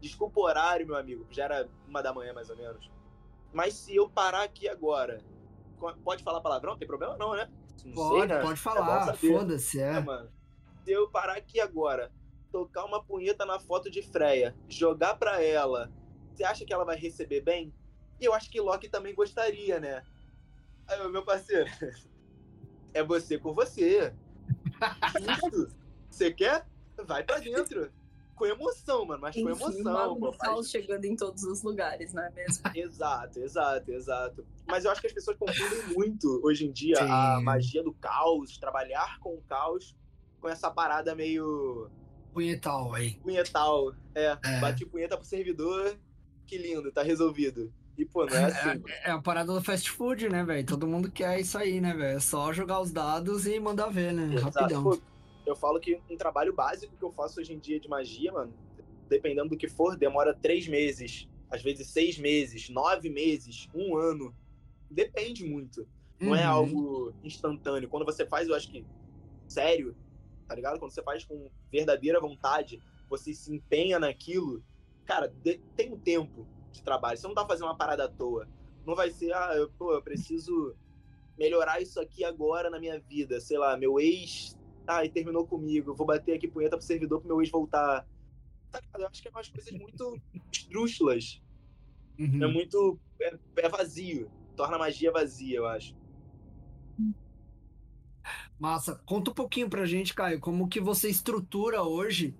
desculpa 0.00 0.40
o 0.40 0.44
horário, 0.44 0.86
meu 0.86 0.96
amigo, 0.96 1.26
já 1.30 1.44
era 1.44 1.68
uma 1.86 2.02
da 2.02 2.10
manhã 2.10 2.32
mais 2.32 2.48
ou 2.48 2.56
menos. 2.56 2.90
Mas 3.52 3.74
se 3.74 3.94
eu 3.94 4.08
parar 4.08 4.44
aqui 4.44 4.66
agora, 4.66 5.22
pode 6.02 6.24
falar 6.24 6.40
palavrão? 6.40 6.78
Tem 6.78 6.88
problema 6.88 7.18
não, 7.18 7.34
né? 7.34 7.50
Não 7.84 7.92
pode, 7.92 8.18
sei, 8.18 8.26
né? 8.28 8.40
pode 8.40 8.54
é 8.54 8.62
falar, 8.62 9.10
é 9.10 9.12
foda-se, 9.14 9.78
é. 9.78 9.96
é 9.96 10.00
mano. 10.00 10.32
Se 10.82 10.90
eu 10.90 11.06
parar 11.10 11.36
aqui 11.36 11.60
agora, 11.60 12.10
tocar 12.50 12.86
uma 12.86 13.04
punheta 13.04 13.44
na 13.44 13.60
foto 13.60 13.90
de 13.90 14.00
Freya, 14.00 14.56
jogar 14.70 15.18
pra 15.18 15.42
ela, 15.42 15.92
você 16.32 16.44
acha 16.44 16.64
que 16.64 16.72
ela 16.72 16.86
vai 16.86 16.96
receber 16.96 17.42
bem? 17.42 17.74
E 18.18 18.24
eu 18.24 18.32
acho 18.32 18.50
que 18.50 18.58
Loki 18.58 18.88
também 18.88 19.14
gostaria, 19.14 19.78
né? 19.78 20.02
Aí, 20.88 21.08
meu 21.08 21.22
parceiro, 21.22 21.68
é 22.94 23.02
você 23.02 23.38
com 23.38 23.54
você. 23.54 24.12
Isso. 25.44 25.68
Você 26.10 26.32
quer? 26.32 26.66
Vai 27.06 27.22
pra 27.22 27.38
dentro. 27.38 27.90
Com 28.34 28.46
emoção, 28.46 29.04
mano, 29.04 29.20
mas 29.20 29.36
Enfim, 29.36 29.44
com 29.44 29.50
emoção. 29.50 30.12
O 30.14 30.32
caos 30.32 30.70
chegando 30.70 31.04
em 31.04 31.14
todos 31.14 31.42
os 31.44 31.62
lugares, 31.62 32.14
não 32.14 32.22
é 32.22 32.30
mesmo? 32.30 32.62
exato, 32.74 33.38
exato, 33.38 33.92
exato. 33.92 34.46
Mas 34.66 34.84
eu 34.84 34.90
acho 34.90 35.00
que 35.00 35.06
as 35.06 35.12
pessoas 35.12 35.36
confundem 35.36 35.94
muito 35.94 36.40
hoje 36.42 36.66
em 36.66 36.72
dia 36.72 36.96
Sim. 36.96 37.06
a 37.06 37.40
magia 37.42 37.82
do 37.82 37.92
caos, 37.92 38.56
trabalhar 38.56 39.18
com 39.20 39.34
o 39.34 39.42
caos, 39.42 39.94
com 40.40 40.48
essa 40.48 40.70
parada 40.70 41.14
meio. 41.14 41.90
Punhetal 42.32 42.94
aí. 42.94 43.16
Punhetal. 43.16 43.94
É, 44.14 44.38
é. 44.42 44.60
bati 44.60 44.86
punheta 44.86 45.18
pro 45.18 45.26
servidor, 45.26 45.98
que 46.46 46.56
lindo, 46.56 46.90
tá 46.90 47.02
resolvido. 47.02 47.70
E, 47.98 48.08
não 48.14 48.36
é, 48.36 48.50
é. 49.04 49.08
É, 49.08 49.10
a 49.10 49.20
parada 49.20 49.52
do 49.52 49.62
fast 49.62 49.90
food, 49.90 50.28
né, 50.28 50.42
velho? 50.44 50.66
Todo 50.66 50.86
mundo 50.86 51.10
quer 51.10 51.38
isso 51.40 51.58
aí, 51.58 51.80
né, 51.80 51.92
velho? 51.92 52.16
É 52.16 52.20
só 52.20 52.52
jogar 52.52 52.80
os 52.80 52.90
dados 52.90 53.46
e 53.46 53.58
mandar 53.60 53.88
ver, 53.88 54.12
né? 54.12 54.34
Exato. 54.34 54.58
Rapidão. 54.58 55.00
Eu 55.46 55.56
falo 55.56 55.80
que 55.80 56.00
um 56.08 56.16
trabalho 56.16 56.54
básico 56.54 56.96
que 56.96 57.04
eu 57.04 57.10
faço 57.10 57.40
hoje 57.40 57.52
em 57.52 57.58
dia 57.58 57.80
de 57.80 57.88
magia, 57.88 58.32
mano, 58.32 58.54
dependendo 59.08 59.50
do 59.50 59.56
que 59.56 59.68
for, 59.68 59.96
demora 59.96 60.34
três 60.34 60.66
meses. 60.68 61.28
às 61.50 61.62
vezes 61.62 61.88
seis 61.88 62.16
meses, 62.16 62.68
nove 62.68 63.10
meses, 63.10 63.68
um 63.74 63.96
ano. 63.96 64.32
Depende 64.88 65.44
muito. 65.44 65.84
Não 66.20 66.32
é 66.32 66.44
Uhum. 66.44 66.48
algo 66.48 67.14
instantâneo. 67.24 67.88
Quando 67.88 68.04
você 68.04 68.24
faz, 68.24 68.46
eu 68.48 68.54
acho 68.54 68.70
que 68.70 68.86
sério, 69.48 69.96
tá 70.46 70.54
ligado? 70.54 70.78
Quando 70.78 70.92
você 70.92 71.02
faz 71.02 71.24
com 71.24 71.50
verdadeira 71.72 72.20
vontade, 72.20 72.80
você 73.08 73.34
se 73.34 73.52
empenha 73.52 73.98
naquilo, 73.98 74.62
cara, 75.04 75.26
de- 75.26 75.58
tem 75.74 75.92
um 75.92 75.98
tempo 75.98 76.46
de 76.72 76.82
trabalho. 76.82 77.18
Você 77.18 77.26
não 77.26 77.34
tá 77.34 77.46
fazendo 77.46 77.66
uma 77.66 77.76
parada 77.76 78.04
à 78.04 78.08
toa. 78.08 78.48
Não 78.86 78.94
vai 78.94 79.10
ser, 79.10 79.32
ah, 79.32 79.54
eu, 79.54 79.70
pô, 79.70 79.92
eu 79.92 80.02
preciso 80.02 80.74
melhorar 81.38 81.80
isso 81.80 82.00
aqui 82.00 82.24
agora 82.24 82.70
na 82.70 82.78
minha 82.78 82.98
vida. 83.00 83.40
Sei 83.40 83.58
lá, 83.58 83.76
meu 83.76 83.98
ex, 84.00 84.58
ah, 84.86 85.04
e 85.04 85.08
terminou 85.08 85.46
comigo. 85.46 85.90
eu 85.90 85.94
Vou 85.94 86.06
bater 86.06 86.36
aqui 86.36 86.48
punheta 86.48 86.76
pro 86.76 86.86
servidor 86.86 87.20
pro 87.20 87.28
meu 87.28 87.40
ex 87.40 87.50
voltar. 87.50 88.06
Tá 88.70 88.80
ligado? 88.80 89.02
Eu 89.02 89.08
acho 89.08 89.22
que 89.22 89.28
é 89.28 89.30
umas 89.30 89.48
coisas 89.48 89.72
muito 89.72 90.20
esdrúxulas. 90.52 91.42
Uhum. 92.18 92.44
É 92.44 92.46
muito. 92.46 92.98
É, 93.20 93.38
é 93.56 93.68
vazio. 93.68 94.30
Torna 94.56 94.76
a 94.76 94.78
magia 94.78 95.10
vazia, 95.10 95.56
eu 95.56 95.66
acho. 95.66 95.96
Massa. 98.58 99.00
Conta 99.06 99.30
um 99.30 99.34
pouquinho 99.34 99.70
pra 99.70 99.86
gente, 99.86 100.14
Caio, 100.14 100.38
como 100.38 100.68
que 100.68 100.80
você 100.80 101.08
estrutura 101.08 101.82
hoje 101.82 102.34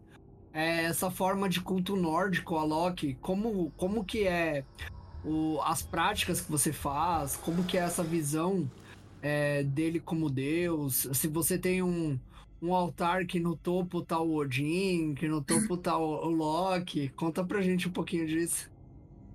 é, 0.52 0.84
essa 0.84 1.10
forma 1.10 1.48
de 1.48 1.60
culto 1.60 1.96
nórdico, 1.96 2.56
a 2.56 2.64
Loki? 2.64 3.14
Como, 3.20 3.70
como 3.76 4.04
que 4.04 4.26
é 4.26 4.64
o, 5.24 5.60
as 5.62 5.82
práticas 5.82 6.40
que 6.40 6.50
você 6.50 6.72
faz? 6.72 7.36
Como 7.36 7.64
que 7.64 7.78
é 7.78 7.82
essa 7.82 8.02
visão 8.02 8.70
é, 9.22 9.62
dele 9.62 10.00
como 10.00 10.30
Deus? 10.30 11.08
Se 11.12 11.28
você 11.28 11.58
tem 11.58 11.82
um, 11.82 12.18
um 12.60 12.74
altar 12.74 13.26
que 13.26 13.38
no 13.38 13.56
topo 13.56 14.02
tá 14.02 14.18
o 14.20 14.34
Odin, 14.34 15.14
que 15.14 15.28
no 15.28 15.42
topo 15.42 15.76
tá 15.76 15.96
o, 15.96 16.26
o 16.26 16.30
Loki, 16.30 17.08
conta 17.10 17.44
pra 17.44 17.62
gente 17.62 17.88
um 17.88 17.92
pouquinho 17.92 18.26
disso. 18.26 18.70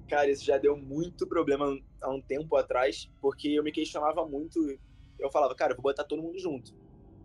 Cara, 0.07 0.29
isso 0.29 0.45
já 0.45 0.57
deu 0.57 0.77
muito 0.77 1.25
problema 1.25 1.79
há 2.01 2.09
um 2.09 2.21
tempo 2.21 2.55
atrás, 2.55 3.09
porque 3.19 3.47
eu 3.49 3.63
me 3.63 3.71
questionava 3.71 4.25
muito. 4.25 4.59
Eu 5.17 5.31
falava, 5.31 5.55
cara, 5.55 5.71
eu 5.71 5.75
vou 5.77 5.83
botar 5.83 6.03
todo 6.03 6.21
mundo 6.21 6.37
junto. 6.37 6.75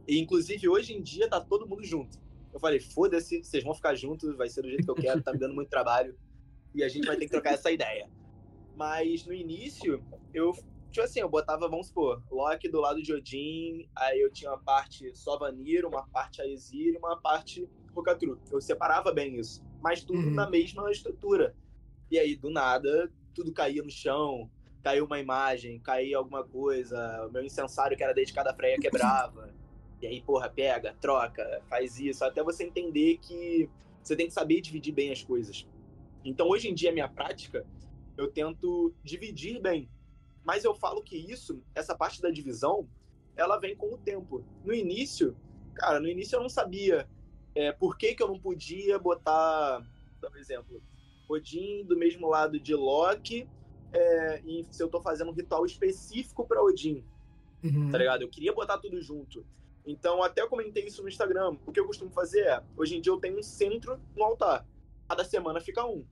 E, 0.08 0.18
inclusive, 0.18 0.68
hoje 0.68 0.94
em 0.94 1.02
dia 1.02 1.28
tá 1.28 1.40
todo 1.40 1.68
mundo 1.68 1.84
junto. 1.84 2.18
Eu 2.52 2.58
falei, 2.60 2.80
foda-se, 2.80 3.42
vocês 3.44 3.62
vão 3.62 3.74
ficar 3.74 3.94
juntos, 3.94 4.36
vai 4.36 4.48
ser 4.48 4.62
do 4.62 4.68
jeito 4.68 4.84
que 4.84 4.90
eu 4.90 4.94
quero, 4.94 5.22
tá 5.22 5.32
me 5.32 5.38
dando 5.38 5.54
muito 5.54 5.68
trabalho. 5.68 6.16
E 6.74 6.82
a 6.82 6.88
gente 6.88 7.06
vai 7.06 7.16
ter 7.16 7.26
que 7.26 7.30
trocar 7.30 7.54
essa 7.54 7.70
ideia. 7.70 8.08
Mas 8.76 9.24
no 9.26 9.32
início, 9.32 10.02
eu, 10.32 10.52
tipo 10.90 11.02
assim, 11.04 11.20
eu 11.20 11.28
botava, 11.28 11.68
vamos 11.68 11.88
supor, 11.88 12.22
Loki 12.30 12.68
do 12.68 12.80
lado 12.80 13.02
de 13.02 13.12
Odin, 13.12 13.88
aí 13.94 14.20
eu 14.20 14.30
tinha 14.32 14.50
uma 14.50 14.58
parte 14.58 15.14
só 15.16 15.38
Vanir, 15.38 15.84
uma 15.84 16.06
parte 16.08 16.40
Aesir 16.40 16.94
e 16.94 16.98
uma 16.98 17.16
parte 17.20 17.68
Rokatru. 17.94 18.40
Eu 18.50 18.60
separava 18.60 19.12
bem 19.12 19.36
isso. 19.38 19.62
Mas 19.82 20.02
tudo 20.02 20.18
Uhum. 20.18 20.30
na 20.34 20.48
mesma 20.48 20.90
estrutura. 20.90 21.54
E 22.10 22.18
aí, 22.18 22.34
do 22.36 22.50
nada, 22.50 23.10
tudo 23.34 23.52
caía 23.52 23.82
no 23.82 23.90
chão, 23.90 24.50
caiu 24.82 25.04
uma 25.04 25.18
imagem, 25.20 25.78
caía 25.80 26.16
alguma 26.16 26.42
coisa, 26.44 27.26
o 27.26 27.30
meu 27.32 27.44
incensário 27.44 27.96
que 27.96 28.02
era 28.02 28.12
dedicado 28.12 28.48
à 28.48 28.54
Freia 28.54 28.78
quebrava. 28.78 29.52
E 30.00 30.06
aí, 30.06 30.22
porra, 30.22 30.48
pega, 30.48 30.94
troca, 31.00 31.62
faz 31.68 31.98
isso, 32.00 32.24
até 32.24 32.42
você 32.42 32.64
entender 32.64 33.18
que 33.18 33.68
você 34.02 34.16
tem 34.16 34.26
que 34.26 34.32
saber 34.32 34.60
dividir 34.60 34.92
bem 34.92 35.12
as 35.12 35.22
coisas. 35.22 35.66
Então, 36.24 36.48
hoje 36.48 36.68
em 36.68 36.74
dia, 36.74 36.90
a 36.90 36.92
minha 36.92 37.08
prática, 37.08 37.66
eu 38.16 38.30
tento 38.30 38.94
dividir 39.04 39.60
bem. 39.60 39.88
Mas 40.42 40.64
eu 40.64 40.74
falo 40.74 41.02
que 41.02 41.16
isso, 41.16 41.62
essa 41.74 41.94
parte 41.94 42.22
da 42.22 42.30
divisão, 42.30 42.88
ela 43.36 43.58
vem 43.58 43.76
com 43.76 43.94
o 43.94 43.98
tempo. 43.98 44.42
No 44.64 44.72
início, 44.72 45.36
cara, 45.74 46.00
no 46.00 46.08
início 46.08 46.36
eu 46.36 46.40
não 46.40 46.48
sabia 46.48 47.06
é, 47.54 47.72
por 47.72 47.96
que, 47.98 48.14
que 48.14 48.22
eu 48.22 48.28
não 48.28 48.38
podia 48.38 48.98
botar, 48.98 49.86
por 50.20 50.36
exemplo, 50.38 50.82
Odin 51.28 51.84
do 51.84 51.96
mesmo 51.96 52.28
lado 52.28 52.58
de 52.58 52.74
Loki, 52.74 53.46
é, 53.92 54.42
se 54.70 54.82
eu 54.82 54.88
tô 54.88 55.00
fazendo 55.00 55.30
um 55.30 55.34
ritual 55.34 55.64
específico 55.66 56.46
para 56.46 56.62
Odin, 56.62 57.04
Uhum. 57.62 57.90
tá 57.90 57.98
ligado? 57.98 58.22
Eu 58.22 58.28
queria 58.28 58.54
botar 58.54 58.78
tudo 58.78 59.02
junto. 59.02 59.44
Então, 59.86 60.22
até 60.22 60.42
eu 60.42 60.48
comentei 60.48 60.84
isso 60.84 61.02
no 61.02 61.08
Instagram. 61.08 61.56
O 61.66 61.72
que 61.72 61.80
eu 61.80 61.86
costumo 61.86 62.10
fazer 62.10 62.40
é, 62.40 62.62
hoje 62.76 62.96
em 62.96 63.00
dia 63.00 63.12
eu 63.12 63.18
tenho 63.20 63.38
um 63.38 63.42
centro 63.42 64.00
no 64.14 64.24
altar. 64.24 64.66
Cada 65.08 65.24
semana 65.24 65.60
fica 65.60 65.84
um. 65.84 66.04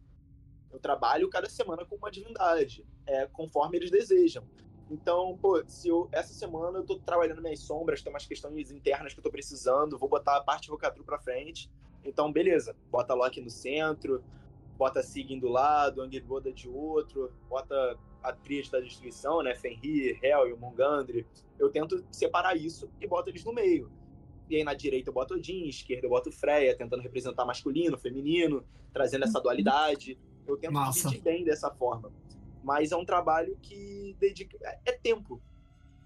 Eu 0.71 0.79
trabalho 0.79 1.29
cada 1.29 1.49
semana 1.49 1.85
com 1.85 1.97
uma 1.97 2.11
divindade, 2.11 2.87
é, 3.07 3.27
conforme 3.27 3.77
eles 3.77 3.91
desejam. 3.91 4.45
Então, 4.91 5.37
pô, 5.41 5.63
se 5.67 5.89
eu, 5.89 6.09
essa 6.13 6.33
semana 6.33 6.79
eu 6.79 6.85
tô 6.85 6.99
trabalhando 6.99 7.43
minhas 7.43 7.61
sombras, 7.61 8.03
tem 8.03 8.13
umas 8.13 8.27
questões 8.27 8.71
internas 8.71 9.13
que 9.13 9.21
eu 9.21 9.25
tô 9.25 9.31
precisando, 9.31 9.99
vou 9.99 10.09
botar 10.09 10.37
a 10.37 10.43
parte 10.43 10.71
Rocatru 10.71 11.05
pra 11.05 11.19
frente. 11.19 11.71
Então, 12.05 12.33
beleza, 12.33 12.75
bota 12.91 13.15
Loki 13.15 13.41
no 13.41 13.51
centro, 13.51 14.25
bota 14.79 15.03
Sigyn 15.03 15.39
do 15.39 15.49
lado, 15.49 16.01
Angerboda 16.01 16.53
de 16.53 16.69
outro, 16.69 17.33
bota 17.49 17.99
a 18.23 18.33
tríade 18.33 18.71
da 18.71 18.81
destruição, 18.81 19.43
né? 19.43 19.55
Fenrir, 19.55 20.19
Hel 20.23 20.49
e 20.49 20.53
o 20.53 20.59
Mungandre. 20.59 21.27
Eu 21.59 21.71
tento 21.71 22.05
separar 22.11 22.57
isso 22.57 22.91
e 23.01 23.07
boto 23.07 23.31
eles 23.31 23.45
no 23.45 23.53
meio. 23.53 23.91
E 24.49 24.57
aí 24.57 24.65
na 24.65 24.75
direita 24.75 25.11
eu 25.11 25.15
boto 25.15 25.35
Odin, 25.35 25.67
esquerda 25.67 26.07
eu 26.07 26.11
boto 26.11 26.33
Freya, 26.33 26.77
tentando 26.77 27.03
representar 27.03 27.45
masculino, 27.45 27.99
feminino, 27.99 28.65
trazendo 28.93 29.25
essa 29.25 29.41
dualidade. 29.41 30.19
Eu 30.47 30.57
tento 30.57 30.73
Massa. 30.73 31.09
dividir 31.09 31.23
bem 31.23 31.45
dessa 31.45 31.71
forma. 31.71 32.11
Mas 32.63 32.93
é 32.93 32.97
um 32.97 33.05
trabalho 33.05 33.57
que 33.63 34.17
dedica. 34.19 34.57
É, 34.63 34.79
é 34.87 34.93
tempo. 34.93 35.41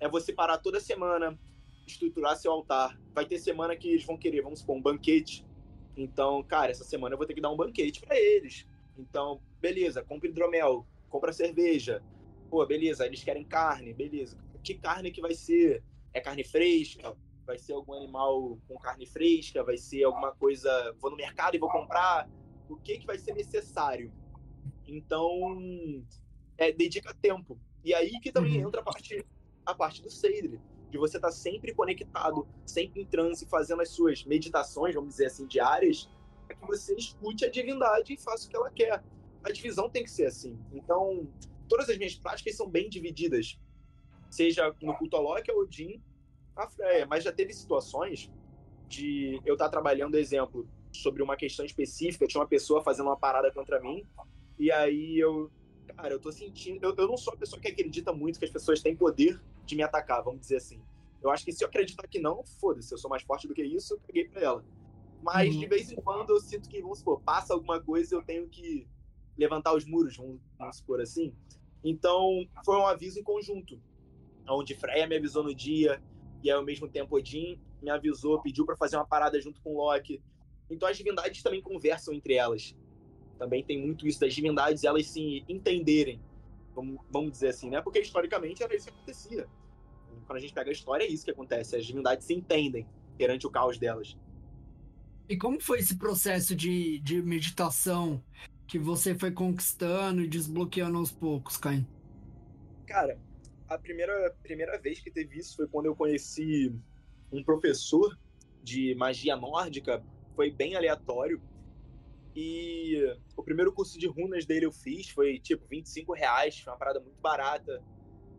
É 0.00 0.08
você 0.08 0.32
parar 0.32 0.58
toda 0.58 0.80
semana, 0.80 1.38
estruturar 1.86 2.36
seu 2.36 2.50
altar. 2.50 2.98
Vai 3.14 3.24
ter 3.24 3.38
semana 3.38 3.76
que 3.76 3.88
eles 3.88 4.04
vão 4.04 4.18
querer, 4.18 4.42
vamos 4.42 4.60
supor, 4.60 4.76
um 4.76 4.82
banquete. 4.82 5.46
Então, 5.96 6.42
cara, 6.42 6.70
essa 6.70 6.84
semana 6.84 7.14
eu 7.14 7.18
vou 7.18 7.26
ter 7.26 7.34
que 7.34 7.40
dar 7.40 7.50
um 7.50 7.56
banquete 7.56 8.00
para 8.00 8.18
eles. 8.18 8.66
Então, 8.98 9.40
beleza, 9.60 10.02
compra 10.02 10.28
hidromel, 10.28 10.86
compra 11.12 11.32
cerveja. 11.32 12.02
Pô, 12.50 12.64
beleza, 12.66 13.06
eles 13.06 13.22
querem 13.22 13.44
carne, 13.44 13.92
beleza. 13.92 14.36
Que 14.64 14.74
carne 14.74 15.10
que 15.10 15.20
vai 15.20 15.34
ser? 15.34 15.84
É 16.14 16.20
carne 16.20 16.42
fresca? 16.42 17.14
Vai 17.46 17.58
ser 17.58 17.74
algum 17.74 17.92
animal 17.94 18.58
com 18.66 18.78
carne 18.78 19.06
fresca? 19.06 19.62
Vai 19.62 19.76
ser 19.76 20.04
alguma 20.04 20.32
coisa. 20.32 20.70
Vou 21.00 21.10
no 21.10 21.16
mercado 21.16 21.54
e 21.54 21.58
vou 21.58 21.70
comprar? 21.70 22.28
O 22.68 22.76
que, 22.76 22.98
que 22.98 23.06
vai 23.06 23.18
ser 23.18 23.34
necessário? 23.34 24.10
Então, 24.86 25.28
é, 26.56 26.72
dedica 26.72 27.14
tempo. 27.14 27.58
E 27.84 27.94
aí 27.94 28.18
que 28.20 28.32
também 28.32 28.60
Uhum. 28.60 28.68
entra 28.68 28.80
a 28.80 28.84
parte, 28.84 29.26
a 29.66 29.74
parte 29.74 30.02
do 30.02 30.10
Seidre, 30.10 30.60
de 30.90 30.98
você 30.98 31.16
estar 31.16 31.32
sempre 31.32 31.74
conectado, 31.74 32.46
sempre 32.64 33.02
em 33.02 33.06
transe, 33.06 33.46
fazendo 33.46 33.82
as 33.82 33.90
suas 33.90 34.24
meditações, 34.24 34.94
vamos 34.94 35.10
dizer 35.10 35.26
assim, 35.26 35.46
diárias, 35.46 36.08
para 36.46 36.56
que 36.56 36.66
você 36.66 36.94
escute 36.94 37.44
a 37.44 37.50
divindade 37.50 38.12
e 38.12 38.16
faça 38.16 38.46
o 38.46 38.50
que 38.50 38.56
ela 38.56 38.70
quer. 38.70 39.02
A 39.44 39.50
divisão 39.50 39.88
tem 39.88 40.04
que 40.04 40.10
ser 40.10 40.26
assim. 40.26 40.58
Então, 40.72 41.26
todas 41.68 41.88
as 41.88 41.96
minhas 41.98 42.14
práticas 42.14 42.56
são 42.56 42.68
bem 42.68 42.88
divididas. 42.88 43.58
Seja 44.30 44.74
no 44.80 44.94
culto 44.96 45.16
a 45.16 45.20
Loki, 45.20 45.50
a 45.50 45.54
Odin, 45.54 46.00
a 46.56 46.68
Freya. 46.68 47.06
Mas 47.06 47.24
já 47.24 47.32
teve 47.32 47.52
situações 47.52 48.30
de 48.88 49.40
eu 49.44 49.54
estar 49.54 49.68
trabalhando, 49.68 50.16
exemplo, 50.16 50.68
sobre 50.92 51.22
uma 51.22 51.36
questão 51.36 51.64
específica, 51.64 52.26
tinha 52.26 52.40
uma 52.40 52.46
pessoa 52.46 52.82
fazendo 52.82 53.06
uma 53.06 53.16
parada 53.16 53.50
contra 53.50 53.80
mim, 53.80 54.06
e 54.58 54.70
aí 54.70 55.18
eu, 55.18 55.50
cara, 55.96 56.12
eu 56.12 56.20
tô 56.20 56.30
sentindo. 56.30 56.84
Eu, 56.84 56.94
eu 56.96 57.08
não 57.08 57.16
sou 57.16 57.32
a 57.32 57.36
pessoa 57.36 57.60
que 57.60 57.68
acredita 57.68 58.12
muito 58.12 58.38
que 58.38 58.44
as 58.44 58.50
pessoas 58.50 58.82
têm 58.82 58.94
poder 58.94 59.40
de 59.64 59.74
me 59.74 59.82
atacar, 59.82 60.22
vamos 60.22 60.40
dizer 60.40 60.56
assim. 60.56 60.80
Eu 61.22 61.30
acho 61.30 61.44
que 61.44 61.52
se 61.52 61.64
eu 61.64 61.68
acreditar 61.68 62.06
que 62.06 62.18
não, 62.18 62.44
foda-se, 62.60 62.92
eu 62.92 62.98
sou 62.98 63.08
mais 63.08 63.22
forte 63.22 63.48
do 63.48 63.54
que 63.54 63.62
isso, 63.62 63.94
eu 63.94 64.00
caguei 64.00 64.28
pra 64.28 64.42
ela. 64.42 64.64
Mas 65.22 65.54
Uhum. 65.54 65.60
de 65.60 65.66
vez 65.66 65.90
em 65.90 65.96
quando 65.96 66.30
eu 66.30 66.40
sinto 66.40 66.68
que, 66.68 66.82
vamos 66.82 66.98
supor, 66.98 67.20
passa 67.22 67.54
alguma 67.54 67.80
coisa 67.80 68.14
e 68.14 68.18
eu 68.18 68.22
tenho 68.22 68.48
que 68.48 68.86
levantar 69.36 69.74
os 69.74 69.84
muros, 69.84 70.16
vamos, 70.16 70.40
vamos 70.58 70.76
supor 70.76 71.00
assim. 71.00 71.34
Então, 71.84 72.46
foi 72.64 72.76
um 72.76 72.86
aviso 72.86 73.18
em 73.18 73.22
conjunto, 73.22 73.80
onde 74.48 74.74
Freya 74.74 75.06
me 75.06 75.16
avisou 75.16 75.42
no 75.42 75.54
dia, 75.54 76.02
e 76.42 76.50
ao 76.50 76.64
mesmo 76.64 76.88
tempo, 76.88 77.16
Odin 77.16 77.60
me 77.80 77.90
avisou, 77.90 78.40
pediu 78.40 78.64
para 78.64 78.76
fazer 78.76 78.96
uma 78.96 79.06
parada 79.06 79.40
junto 79.40 79.60
com 79.60 79.76
Loki. 79.76 80.22
Então, 80.70 80.88
as 80.88 80.96
divindades 80.96 81.42
também 81.42 81.60
conversam 81.60 82.14
entre 82.14 82.34
elas. 82.34 82.76
Também 83.38 83.64
tem 83.64 83.80
muito 83.80 84.06
isso 84.06 84.20
das 84.20 84.34
divindades 84.34 84.84
elas 84.84 85.06
se 85.06 85.44
entenderem, 85.48 86.20
vamos, 86.74 87.00
vamos 87.10 87.32
dizer 87.32 87.48
assim, 87.48 87.70
né? 87.70 87.80
Porque 87.80 88.00
historicamente 88.00 88.62
era 88.62 88.74
isso 88.74 88.86
que 88.86 88.94
acontecia. 88.94 89.48
Quando 90.26 90.36
a 90.38 90.40
gente 90.40 90.54
pega 90.54 90.70
a 90.70 90.72
história, 90.72 91.04
é 91.04 91.08
isso 91.08 91.24
que 91.24 91.30
acontece. 91.30 91.76
As 91.76 91.84
divindades 91.84 92.26
se 92.26 92.34
entendem 92.34 92.86
perante 93.18 93.46
o 93.46 93.50
caos 93.50 93.78
delas. 93.78 94.16
E 95.28 95.36
como 95.36 95.60
foi 95.60 95.78
esse 95.78 95.96
processo 95.96 96.54
de, 96.54 96.98
de 97.00 97.22
meditação 97.22 98.22
que 98.72 98.78
você 98.78 99.14
foi 99.14 99.30
conquistando 99.30 100.22
e 100.22 100.26
desbloqueando 100.26 100.96
aos 100.96 101.12
poucos, 101.12 101.58
Caim? 101.58 101.86
Cara, 102.86 103.20
a 103.68 103.76
primeira, 103.76 104.34
primeira 104.42 104.78
vez 104.78 104.98
que 104.98 105.10
teve 105.10 105.38
isso 105.38 105.56
foi 105.56 105.68
quando 105.68 105.84
eu 105.84 105.94
conheci 105.94 106.74
um 107.30 107.44
professor 107.44 108.18
de 108.62 108.94
magia 108.94 109.36
nórdica. 109.36 110.02
Foi 110.34 110.50
bem 110.50 110.74
aleatório. 110.74 111.38
E 112.34 113.14
o 113.36 113.42
primeiro 113.42 113.74
curso 113.74 113.98
de 113.98 114.06
runas 114.06 114.46
dele 114.46 114.64
eu 114.64 114.72
fiz, 114.72 115.10
foi 115.10 115.38
tipo 115.38 115.66
25 115.68 116.14
reais, 116.14 116.58
foi 116.58 116.72
uma 116.72 116.78
parada 116.78 116.98
muito 116.98 117.20
barata. 117.20 117.84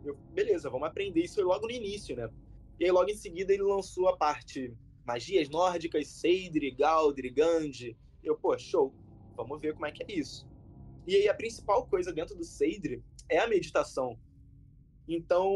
Eu, 0.03 0.15
beleza, 0.33 0.67
vamos 0.67 0.87
aprender. 0.87 1.21
Isso 1.21 1.35
foi 1.35 1.43
logo 1.43 1.67
no 1.67 1.71
início, 1.71 2.15
né? 2.15 2.27
E 2.79 2.85
aí 2.85 2.91
logo 2.91 3.11
em 3.11 3.15
seguida 3.15 3.53
ele 3.53 3.61
lançou 3.61 4.09
a 4.09 4.17
parte 4.17 4.75
magias 5.05 5.47
nórdicas, 5.47 6.07
Seidri, 6.07 6.71
Galdri, 6.71 7.29
Gandhi. 7.29 7.95
Eu, 8.23 8.35
pô, 8.35 8.57
show. 8.57 8.91
Vamos 9.35 9.61
ver 9.61 9.73
como 9.73 9.85
é 9.85 9.91
que 9.91 10.03
é 10.03 10.19
isso. 10.19 10.47
E 11.05 11.15
aí 11.15 11.27
a 11.27 11.33
principal 11.33 11.85
coisa 11.85 12.13
dentro 12.13 12.35
do 12.35 12.43
Seidre 12.43 13.03
é 13.29 13.39
a 13.39 13.47
meditação. 13.47 14.17
Então, 15.07 15.53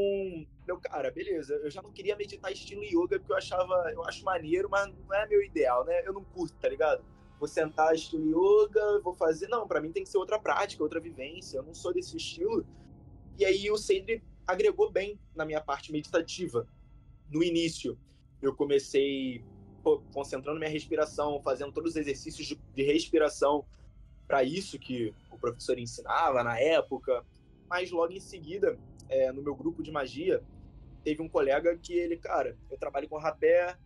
meu 0.67 0.77
cara, 0.77 1.09
beleza, 1.09 1.55
eu 1.55 1.69
já 1.69 1.81
não 1.81 1.91
queria 1.91 2.15
meditar 2.15 2.51
estilo 2.51 2.83
yoga 2.83 3.17
porque 3.17 3.31
eu 3.31 3.37
achava, 3.37 3.89
eu 3.93 4.03
acho 4.03 4.25
maneiro, 4.25 4.69
mas 4.69 4.93
não 4.93 5.15
é 5.15 5.25
meu 5.25 5.41
ideal, 5.41 5.85
né? 5.85 6.05
Eu 6.05 6.11
não 6.11 6.23
curto, 6.23 6.55
tá 6.59 6.67
ligado? 6.67 7.03
Vou 7.39 7.47
sentar 7.47 7.95
estilo 7.95 8.25
yoga, 8.25 8.99
vou 9.01 9.13
fazer, 9.13 9.47
não, 9.47 9.67
para 9.67 9.79
mim 9.79 9.91
tem 9.91 10.03
que 10.03 10.09
ser 10.09 10.17
outra 10.17 10.39
prática, 10.39 10.83
outra 10.83 10.99
vivência, 10.99 11.57
eu 11.57 11.63
não 11.63 11.73
sou 11.73 11.93
desse 11.93 12.17
estilo. 12.17 12.65
E 13.37 13.45
aí 13.45 13.71
o 13.71 13.77
Seidre 13.77 14.21
agregou 14.45 14.91
bem 14.91 15.19
na 15.35 15.45
minha 15.45 15.61
parte 15.61 15.91
meditativa. 15.91 16.67
No 17.29 17.43
início, 17.43 17.97
eu 18.41 18.53
comecei 18.53 19.43
concentrando 20.13 20.59
minha 20.59 20.71
respiração, 20.71 21.41
fazendo 21.41 21.71
todos 21.71 21.91
os 21.91 21.97
exercícios 21.97 22.47
de, 22.47 22.55
de 22.73 22.83
respiração 22.83 23.65
para 24.27 24.43
isso 24.43 24.77
que 24.77 25.13
o 25.31 25.37
professor 25.37 25.77
ensinava 25.79 26.43
na 26.43 26.59
época. 26.59 27.23
Mas 27.69 27.91
logo 27.91 28.13
em 28.13 28.19
seguida, 28.19 28.77
é, 29.09 29.31
no 29.31 29.41
meu 29.41 29.55
grupo 29.55 29.81
de 29.83 29.91
magia, 29.91 30.43
teve 31.03 31.21
um 31.21 31.29
colega 31.29 31.77
que 31.77 31.93
ele, 31.93 32.17
cara, 32.17 32.57
eu 32.69 32.77
trabalho 32.77 33.07
com 33.07 33.17
rapé, 33.17 33.77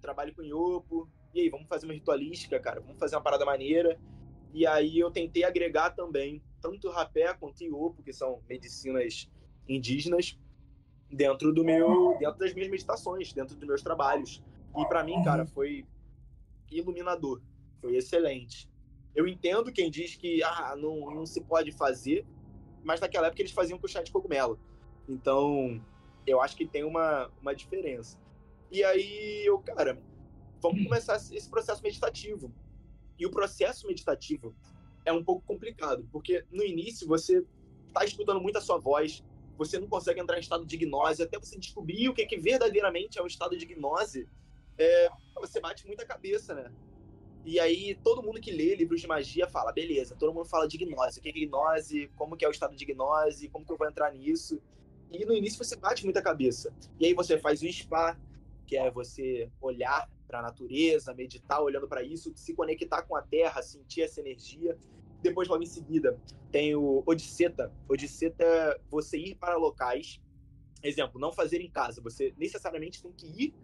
trabalho 0.00 0.34
com 0.34 0.42
iopo, 0.42 1.08
e 1.36 1.40
aí, 1.40 1.50
vamos 1.50 1.68
fazer 1.68 1.84
uma 1.84 1.92
ritualística, 1.92 2.58
cara, 2.58 2.80
vamos 2.80 2.98
fazer 2.98 3.14
uma 3.14 3.20
parada 3.20 3.44
maneira. 3.44 4.00
E 4.54 4.66
aí 4.66 4.98
eu 4.98 5.10
tentei 5.10 5.44
agregar 5.44 5.90
também 5.90 6.42
tanto 6.62 6.88
rapé 6.88 7.34
quanto 7.34 7.62
iopo, 7.62 8.02
que 8.02 8.10
são 8.10 8.40
medicinas 8.48 9.30
indígenas, 9.68 10.38
dentro 11.10 11.52
do 11.52 11.62
meu, 11.62 12.16
dentro 12.18 12.38
das 12.38 12.54
minhas 12.54 12.70
meditações, 12.70 13.34
dentro 13.34 13.54
dos 13.54 13.68
meus 13.68 13.82
trabalhos. 13.82 14.42
E 14.76 14.86
para 14.86 15.02
mim, 15.02 15.22
cara, 15.22 15.42
uhum. 15.42 15.48
foi 15.48 15.86
iluminador, 16.70 17.40
foi 17.80 17.96
excelente. 17.96 18.68
Eu 19.14 19.26
entendo 19.26 19.72
quem 19.72 19.90
diz 19.90 20.14
que 20.14 20.42
ah, 20.42 20.74
não, 20.76 21.10
não 21.10 21.24
se 21.24 21.40
pode 21.40 21.72
fazer, 21.72 22.26
mas 22.84 23.00
naquela 23.00 23.28
época 23.28 23.42
eles 23.42 23.52
faziam 23.52 23.78
com 23.78 23.88
chá 23.88 24.02
de 24.02 24.12
cogumelo. 24.12 24.60
Então, 25.08 25.82
eu 26.26 26.40
acho 26.40 26.56
que 26.56 26.66
tem 26.66 26.84
uma, 26.84 27.30
uma 27.40 27.54
diferença. 27.54 28.18
E 28.70 28.84
aí, 28.84 29.42
eu, 29.46 29.58
cara, 29.60 29.98
vamos 30.60 30.82
começar 30.84 31.16
esse 31.16 31.48
processo 31.48 31.82
meditativo. 31.82 32.52
E 33.18 33.24
o 33.24 33.30
processo 33.30 33.86
meditativo 33.86 34.54
é 35.04 35.12
um 35.12 35.24
pouco 35.24 35.46
complicado, 35.46 36.06
porque 36.12 36.44
no 36.50 36.62
início 36.62 37.06
você 37.06 37.44
está 37.86 38.04
escutando 38.04 38.40
muito 38.40 38.58
a 38.58 38.60
sua 38.60 38.76
voz, 38.76 39.24
você 39.56 39.78
não 39.78 39.88
consegue 39.88 40.20
entrar 40.20 40.36
em 40.36 40.40
estado 40.40 40.66
de 40.66 40.76
gnose, 40.76 41.22
até 41.22 41.38
você 41.38 41.58
descobrir 41.58 42.08
o 42.08 42.14
que, 42.14 42.26
que 42.26 42.36
verdadeiramente 42.36 43.18
é 43.18 43.22
um 43.22 43.26
estado 43.26 43.56
de 43.56 43.64
gnose, 43.64 44.28
é, 44.78 45.08
você 45.36 45.60
bate 45.60 45.86
muita 45.86 46.04
cabeça, 46.04 46.54
né? 46.54 46.72
E 47.44 47.60
aí 47.60 47.94
todo 48.02 48.22
mundo 48.22 48.40
que 48.40 48.50
lê 48.50 48.74
livros 48.74 49.00
de 49.00 49.06
magia 49.06 49.46
fala, 49.46 49.72
beleza, 49.72 50.16
todo 50.16 50.34
mundo 50.34 50.48
fala 50.48 50.66
de 50.66 50.76
gnose, 50.76 51.20
o 51.20 51.22
que 51.22 51.28
é 51.28 51.32
gnose, 51.32 52.10
como 52.16 52.36
que 52.36 52.44
é 52.44 52.48
o 52.48 52.50
estado 52.50 52.74
de 52.74 52.84
gnose, 52.84 53.48
como 53.48 53.64
que 53.64 53.72
eu 53.72 53.76
vou 53.76 53.88
entrar 53.88 54.12
nisso. 54.12 54.60
E 55.12 55.24
no 55.24 55.32
início 55.32 55.62
você 55.62 55.76
bate 55.76 56.04
muita 56.04 56.20
cabeça. 56.20 56.74
E 56.98 57.06
aí 57.06 57.14
você 57.14 57.38
faz 57.38 57.62
o 57.62 57.72
spa, 57.72 58.18
que 58.66 58.76
é 58.76 58.90
você 58.90 59.48
olhar 59.60 60.10
para 60.26 60.40
a 60.40 60.42
natureza, 60.42 61.14
meditar 61.14 61.62
olhando 61.62 61.86
para 61.86 62.02
isso, 62.02 62.32
se 62.34 62.52
conectar 62.52 63.02
com 63.02 63.14
a 63.14 63.22
terra, 63.22 63.62
sentir 63.62 64.02
essa 64.02 64.20
energia. 64.20 64.76
Depois, 65.22 65.48
logo 65.48 65.62
em 65.62 65.66
seguida, 65.66 66.18
tem 66.50 66.74
o 66.74 67.02
Odisseta. 67.06 67.72
Odisseta 67.88 68.42
é 68.44 68.80
você 68.90 69.16
ir 69.16 69.36
para 69.36 69.56
locais. 69.56 70.20
Exemplo, 70.82 71.20
não 71.20 71.32
fazer 71.32 71.60
em 71.60 71.70
casa. 71.70 72.00
Você 72.02 72.34
necessariamente 72.36 73.00
tem 73.00 73.12
que 73.12 73.26
ir 73.26 73.54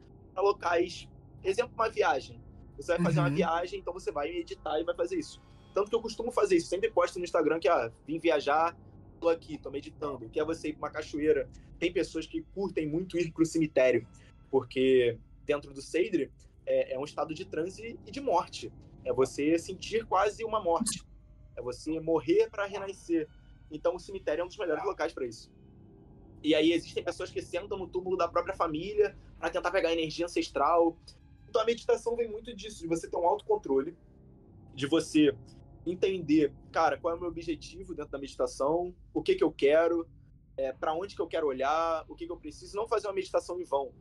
locais. 0.41 1.09
Exemplo, 1.45 1.73
uma 1.75 1.89
viagem. 1.89 2.41
Você 2.77 2.93
vai 2.93 3.03
fazer 3.03 3.21
uhum. 3.21 3.27
uma 3.27 3.35
viagem, 3.35 3.81
então 3.81 3.93
você 3.93 4.11
vai 4.11 4.33
meditar 4.33 4.81
e 4.81 4.85
vai 4.85 4.95
fazer 4.95 5.17
isso. 5.17 5.41
Tanto 5.75 5.91
que 5.91 5.97
eu 5.97 6.01
costumo 6.01 6.31
fazer 6.31 6.57
isso. 6.57 6.69
Sempre 6.69 6.91
posto 6.91 7.19
no 7.19 7.25
Instagram 7.25 7.59
que, 7.59 7.69
ah, 7.69 7.91
vim 8.07 8.19
viajar, 8.19 8.77
tô 9.21 9.29
aqui, 9.29 9.59
tô 9.59 9.71
meditando. 9.71 10.29
Que 10.29 10.41
é 10.41 10.45
você 10.45 10.69
ir 10.69 10.73
para 10.75 10.89
uma 10.89 10.91
cachoeira. 10.91 11.49
Tem 11.79 11.93
pessoas 11.93 12.27
que 12.27 12.43
curtem 12.55 12.89
muito 12.89 13.19
ir 13.19 13.33
para 13.33 13.43
o 13.43 13.47
cemitério. 13.47 14.07
Porque 14.51 15.19
dentro 15.45 15.73
do 15.73 15.81
Seidre 15.81 16.31
é, 16.67 16.95
é 16.95 16.99
um 16.99 17.05
estado 17.05 17.35
de 17.35 17.45
transe 17.45 17.99
e 18.07 18.11
de 18.11 18.21
morte. 18.21 18.73
É 19.05 19.13
você 19.13 19.59
sentir 19.59 20.07
quase 20.07 20.45
uma 20.45 20.63
morte. 20.63 21.03
É 21.57 21.63
você 21.63 21.99
morrer 22.01 22.49
para 22.51 22.67
renascer. 22.67 23.29
Então 23.71 23.97
o 23.97 23.99
cemitério 23.99 24.43
é 24.43 24.45
um 24.45 24.49
dos 24.49 24.59
melhores 24.59 24.85
locais 24.85 25.13
para 25.13 25.27
isso. 25.27 25.51
E 26.43 26.55
aí 26.55 26.73
existem 26.73 27.03
pessoas 27.03 27.31
que 27.31 27.41
sentam 27.41 27.79
no 27.79 27.87
túmulo 27.87 28.17
da 28.17 28.27
própria 28.27 28.55
família 28.55 29.17
para 29.39 29.51
tentar 29.51 29.71
pegar 29.71 29.93
energia 29.93 30.27
ancestral. 30.27 30.97
Então 31.49 31.63
a 31.63 31.65
meditação 31.65 32.17
vem 32.17 32.29
muito 32.29 32.55
disso, 32.55 32.81
de 32.81 32.89
você 32.89 33.09
ter 33.09 33.17
um 33.17 33.27
autocontrole, 33.27 33.97
de 34.75 34.87
você 34.87 35.35
entender, 35.87 36.53
cara, 36.71 36.97
qual 36.97 37.15
é 37.15 37.17
o 37.17 37.21
meu 37.21 37.29
objetivo 37.29 37.95
dentro 37.95 38.13
da 38.13 38.19
meditação, 38.19 38.95
o 39.13 39.23
que 39.23 39.35
que 39.35 39.45
eu 39.45 39.53
quero, 39.53 40.09
é, 40.57 40.73
para 40.73 40.95
onde 40.95 41.15
que 41.15 41.21
eu 41.21 41.27
quero 41.27 41.47
olhar, 41.47 42.05
o 42.09 42.15
que 42.15 42.27
que 42.27 42.33
eu 42.33 42.37
preciso, 42.37 42.77
não 42.77 42.87
fazer 42.87 43.09
uma 43.09 43.15
meditação 43.15 43.61
em 43.61 43.65
vão. 43.65 43.93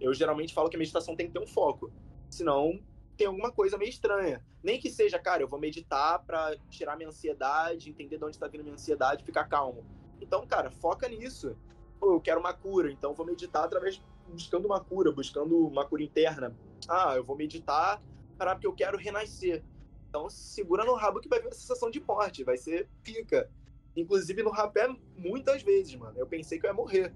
Eu 0.00 0.12
geralmente 0.12 0.54
falo 0.54 0.68
que 0.68 0.76
a 0.76 0.78
meditação 0.78 1.16
tem 1.16 1.26
que 1.26 1.32
ter 1.32 1.38
um 1.38 1.46
foco, 1.46 1.92
senão 2.28 2.80
tem 3.16 3.26
alguma 3.26 3.50
coisa 3.50 3.78
meio 3.78 3.88
estranha. 3.88 4.44
Nem 4.62 4.78
que 4.78 4.90
seja, 4.90 5.18
cara, 5.18 5.42
eu 5.42 5.48
vou 5.48 5.58
meditar 5.58 6.22
para 6.24 6.56
tirar 6.70 6.96
minha 6.96 7.08
ansiedade, 7.08 7.88
entender 7.88 8.18
de 8.18 8.24
onde 8.24 8.36
está 8.36 8.46
vindo 8.46 8.62
minha 8.62 8.74
ansiedade, 8.74 9.24
ficar 9.24 9.44
calmo. 9.44 9.84
Então, 10.20 10.46
cara, 10.46 10.70
foca 10.70 11.08
nisso. 11.08 11.56
Pô, 11.98 12.14
eu 12.14 12.20
quero 12.20 12.40
uma 12.40 12.52
cura, 12.52 12.90
então 12.90 13.14
vou 13.14 13.26
meditar 13.26 13.64
através 13.64 14.02
buscando 14.28 14.66
uma 14.66 14.80
cura, 14.80 15.12
buscando 15.12 15.66
uma 15.66 15.84
cura 15.84 16.02
interna. 16.02 16.56
Ah, 16.88 17.14
eu 17.16 17.24
vou 17.24 17.36
meditar 17.36 18.02
para 18.36 18.54
porque 18.54 18.66
eu 18.66 18.74
quero 18.74 18.98
renascer. 18.98 19.64
Então, 20.08 20.28
segura 20.28 20.84
no 20.84 20.94
rabo 20.94 21.20
que 21.20 21.28
vai 21.28 21.40
vir 21.40 21.48
a 21.48 21.52
sensação 21.52 21.90
de 21.90 22.00
morte, 22.00 22.44
vai 22.44 22.56
ser 22.56 22.88
pica. 23.02 23.50
Inclusive 23.94 24.42
no 24.42 24.50
rapé 24.50 24.88
muitas 25.16 25.62
vezes, 25.62 25.94
mano. 25.94 26.18
Eu 26.18 26.26
pensei 26.26 26.58
que 26.58 26.66
eu 26.66 26.70
ia 26.70 26.74
morrer. 26.74 27.14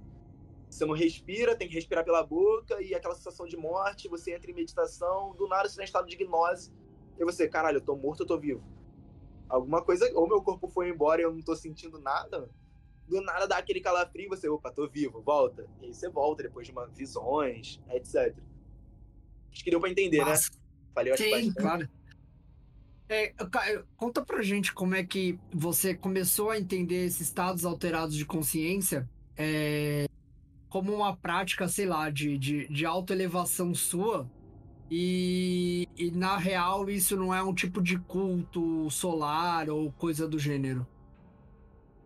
Você 0.68 0.86
não 0.86 0.94
respira, 0.94 1.56
tem 1.56 1.68
que 1.68 1.74
respirar 1.74 2.04
pela 2.04 2.22
boca 2.22 2.80
e 2.80 2.94
aquela 2.94 3.14
sensação 3.14 3.44
de 3.44 3.56
morte, 3.56 4.08
você 4.08 4.32
entra 4.32 4.50
em 4.50 4.54
meditação, 4.54 5.34
do 5.34 5.48
nada 5.48 5.64
você 5.64 5.72
está 5.72 5.82
em 5.82 5.84
estado 5.84 6.06
de 6.06 6.16
gnose, 6.16 6.72
e 7.18 7.24
você, 7.24 7.48
caralho, 7.48 7.78
eu 7.78 7.80
tô 7.80 7.96
morto, 7.96 8.22
eu 8.22 8.26
tô 8.26 8.38
vivo. 8.38 8.62
Alguma 9.48 9.82
coisa, 9.82 10.08
ou 10.14 10.28
meu 10.28 10.40
corpo 10.40 10.68
foi 10.68 10.88
embora 10.88 11.20
e 11.20 11.24
eu 11.24 11.32
não 11.32 11.42
tô 11.42 11.56
sentindo 11.56 11.98
nada, 11.98 12.48
do 13.10 13.20
nada 13.20 13.46
dá 13.46 13.58
aquele 13.58 13.80
calafrio 13.80 14.26
e 14.26 14.28
você, 14.28 14.48
opa, 14.48 14.70
tô 14.70 14.88
vivo, 14.88 15.20
volta. 15.20 15.66
E 15.82 15.86
aí 15.86 15.94
você 15.94 16.08
volta 16.08 16.44
depois 16.44 16.66
de 16.66 16.72
uma 16.72 16.86
visões, 16.86 17.80
etc. 17.90 18.34
Acho 19.52 19.64
que 19.64 19.70
deu 19.70 19.80
pra 19.80 19.90
entender, 19.90 20.18
né? 20.18 20.24
Nossa. 20.24 20.50
né? 20.50 20.58
Falei, 20.94 21.12
acho 21.12 21.22
Sim, 21.22 21.52
claro. 21.52 21.88
É, 23.08 23.34
conta 23.96 24.24
pra 24.24 24.40
gente 24.40 24.72
como 24.72 24.94
é 24.94 25.02
que 25.02 25.36
você 25.52 25.92
começou 25.94 26.50
a 26.50 26.58
entender 26.58 27.06
esses 27.06 27.22
estados 27.22 27.64
alterados 27.64 28.14
de 28.14 28.24
consciência 28.24 29.10
é, 29.36 30.06
como 30.68 30.94
uma 30.94 31.16
prática, 31.16 31.66
sei 31.66 31.86
lá, 31.86 32.08
de, 32.08 32.38
de, 32.38 32.68
de 32.68 32.86
autoelevação 32.86 33.74
sua. 33.74 34.30
E, 34.88 35.88
e 35.96 36.10
na 36.12 36.36
real 36.36 36.88
isso 36.88 37.16
não 37.16 37.34
é 37.34 37.42
um 37.42 37.54
tipo 37.54 37.82
de 37.82 37.98
culto 37.98 38.88
solar 38.90 39.68
ou 39.68 39.90
coisa 39.92 40.28
do 40.28 40.38
gênero. 40.38 40.86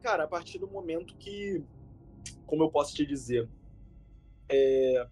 Cara, 0.04 0.24
a 0.24 0.28
partir 0.28 0.58
do 0.58 0.68
momento 0.68 1.16
que, 1.16 1.64
como 2.46 2.62
eu 2.62 2.70
posso 2.70 2.94
te 2.94 3.06
dizer, 3.06 3.48
é, 4.50 5.08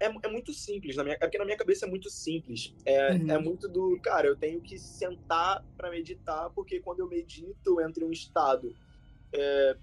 é, 0.00 0.06
é, 0.06 0.28
muito 0.28 0.52
simples. 0.52 0.96
Na 0.96 1.04
minha, 1.04 1.14
é 1.14 1.18
porque 1.18 1.38
na 1.38 1.44
minha 1.44 1.56
cabeça 1.56 1.86
é 1.86 1.88
muito 1.88 2.10
simples. 2.10 2.74
É, 2.84 3.12
uhum. 3.12 3.30
é 3.30 3.38
muito 3.38 3.68
do, 3.68 3.96
cara, 4.02 4.26
eu 4.26 4.34
tenho 4.34 4.60
que 4.60 4.76
sentar 4.76 5.64
para 5.76 5.88
meditar, 5.88 6.50
porque 6.50 6.80
quando 6.80 6.98
eu 6.98 7.08
medito, 7.08 7.80
eu 7.80 7.88
entro 7.88 8.04
em 8.04 8.08
um 8.08 8.12
estado 8.12 8.74
é, 9.32 9.76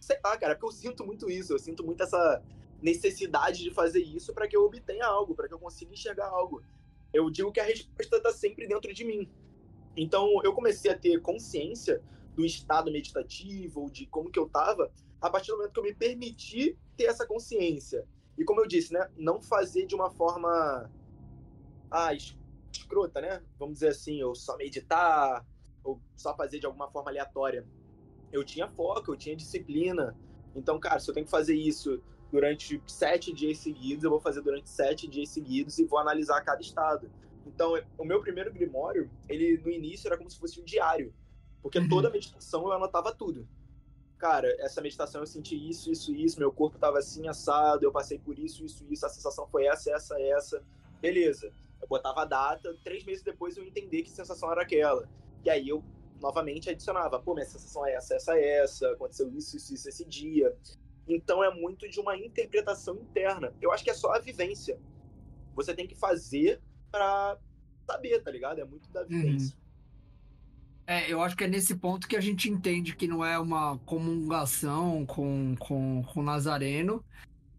sei 0.00 0.18
lá, 0.24 0.36
cara, 0.36 0.54
porque 0.54 0.66
eu 0.66 0.72
sinto 0.72 1.04
muito 1.04 1.28
isso, 1.28 1.52
eu 1.52 1.58
sinto 1.58 1.84
muito 1.84 2.00
essa 2.00 2.42
necessidade 2.80 3.62
de 3.64 3.72
fazer 3.72 4.02
isso 4.02 4.32
para 4.32 4.46
que 4.46 4.56
eu 4.56 4.64
obtenha 4.64 5.04
algo, 5.04 5.34
para 5.34 5.48
que 5.48 5.54
eu 5.54 5.58
consiga 5.58 5.92
enxergar 5.92 6.28
algo. 6.28 6.62
Eu 7.12 7.28
digo 7.28 7.50
que 7.50 7.58
a 7.58 7.64
resposta 7.64 8.16
está 8.18 8.32
sempre 8.32 8.68
dentro 8.68 8.94
de 8.94 9.04
mim. 9.04 9.28
Então, 9.96 10.40
eu 10.44 10.52
comecei 10.52 10.90
a 10.90 10.96
ter 10.96 11.20
consciência 11.20 12.02
do 12.34 12.44
estado 12.44 12.90
meditativo, 12.90 13.82
ou 13.82 13.90
de 13.90 14.06
como 14.06 14.30
que 14.30 14.38
eu 14.38 14.46
estava, 14.46 14.90
a 15.20 15.30
partir 15.30 15.50
do 15.50 15.58
momento 15.58 15.72
que 15.72 15.80
eu 15.80 15.84
me 15.84 15.94
permiti 15.94 16.76
ter 16.96 17.04
essa 17.04 17.26
consciência. 17.26 18.06
E 18.36 18.44
como 18.44 18.60
eu 18.60 18.66
disse, 18.66 18.92
né, 18.92 19.10
não 19.16 19.40
fazer 19.40 19.86
de 19.86 19.94
uma 19.94 20.10
forma 20.10 20.90
ah, 21.90 22.10
escrota, 22.72 23.20
né? 23.20 23.42
Vamos 23.58 23.74
dizer 23.74 23.88
assim, 23.88 24.22
ou 24.22 24.34
só 24.34 24.56
meditar, 24.56 25.46
ou 25.84 26.00
só 26.16 26.34
fazer 26.34 26.58
de 26.58 26.66
alguma 26.66 26.90
forma 26.90 27.10
aleatória 27.10 27.66
eu 28.32 28.42
tinha 28.42 28.66
foco, 28.66 29.12
eu 29.12 29.16
tinha 29.16 29.36
disciplina. 29.36 30.16
Então, 30.56 30.80
cara, 30.80 30.98
se 30.98 31.08
eu 31.08 31.14
tenho 31.14 31.26
que 31.26 31.30
fazer 31.30 31.54
isso 31.54 32.02
durante 32.30 32.82
sete 32.86 33.32
dias 33.32 33.58
seguidos, 33.58 34.02
eu 34.02 34.10
vou 34.10 34.20
fazer 34.20 34.40
durante 34.40 34.68
sete 34.70 35.06
dias 35.06 35.28
seguidos 35.28 35.78
e 35.78 35.84
vou 35.84 35.98
analisar 35.98 36.40
cada 36.40 36.60
estado. 36.60 37.10
Então, 37.46 37.74
o 37.98 38.04
meu 38.04 38.20
primeiro 38.20 38.52
grimório, 38.52 39.10
ele 39.28 39.58
no 39.58 39.70
início 39.70 40.08
era 40.08 40.16
como 40.16 40.30
se 40.30 40.38
fosse 40.38 40.58
um 40.60 40.64
diário, 40.64 41.12
porque 41.62 41.78
uhum. 41.78 41.88
toda 41.88 42.10
meditação 42.10 42.64
eu 42.64 42.72
anotava 42.72 43.14
tudo. 43.14 43.48
Cara, 44.18 44.54
essa 44.60 44.80
meditação 44.80 45.22
eu 45.22 45.26
senti 45.26 45.56
isso, 45.56 45.90
isso, 45.90 46.14
isso, 46.14 46.38
meu 46.38 46.52
corpo 46.52 46.76
estava 46.76 46.98
assim 46.98 47.26
assado, 47.28 47.84
eu 47.84 47.92
passei 47.92 48.18
por 48.18 48.38
isso, 48.38 48.64
isso, 48.64 48.86
isso, 48.90 49.06
a 49.06 49.08
sensação 49.08 49.46
foi 49.48 49.66
essa, 49.66 49.90
essa, 49.90 50.20
essa. 50.20 50.62
Beleza. 51.00 51.52
Eu 51.80 51.88
botava 51.88 52.22
a 52.22 52.24
data, 52.24 52.76
três 52.84 53.04
meses 53.04 53.22
depois 53.22 53.56
eu 53.56 53.64
entendi 53.64 54.02
que 54.02 54.10
sensação 54.10 54.50
era 54.50 54.62
aquela. 54.62 55.08
E 55.44 55.50
aí 55.50 55.68
eu 55.68 55.82
novamente 56.20 56.70
adicionava, 56.70 57.18
pô, 57.18 57.34
minha 57.34 57.46
sensação 57.46 57.84
é 57.84 57.94
essa, 57.94 58.14
essa, 58.14 58.38
essa, 58.38 58.92
aconteceu 58.92 59.28
isso, 59.34 59.56
isso, 59.56 59.74
isso 59.74 59.88
esse 59.88 60.04
dia. 60.04 60.56
Então 61.08 61.42
é 61.42 61.52
muito 61.52 61.88
de 61.88 61.98
uma 61.98 62.16
interpretação 62.16 62.94
interna. 62.94 63.52
Eu 63.60 63.72
acho 63.72 63.82
que 63.82 63.90
é 63.90 63.94
só 63.94 64.12
a 64.12 64.20
vivência. 64.20 64.78
Você 65.54 65.74
tem 65.74 65.86
que 65.86 65.96
fazer 65.96 66.62
para 66.90 67.36
saber, 67.84 68.22
tá 68.22 68.30
ligado? 68.30 68.60
É 68.60 68.64
muito 68.64 68.88
da 68.90 69.00
uhum. 69.00 69.08
vivência. 69.08 69.56
É, 70.86 71.12
eu 71.12 71.22
acho 71.22 71.36
que 71.36 71.44
é 71.44 71.48
nesse 71.48 71.76
ponto 71.76 72.08
que 72.08 72.16
a 72.16 72.20
gente 72.20 72.50
entende 72.50 72.96
que 72.96 73.06
não 73.06 73.24
é 73.24 73.38
uma 73.38 73.78
comungação 73.78 75.06
com, 75.06 75.54
com, 75.58 76.02
com 76.02 76.22
Nazareno, 76.22 77.04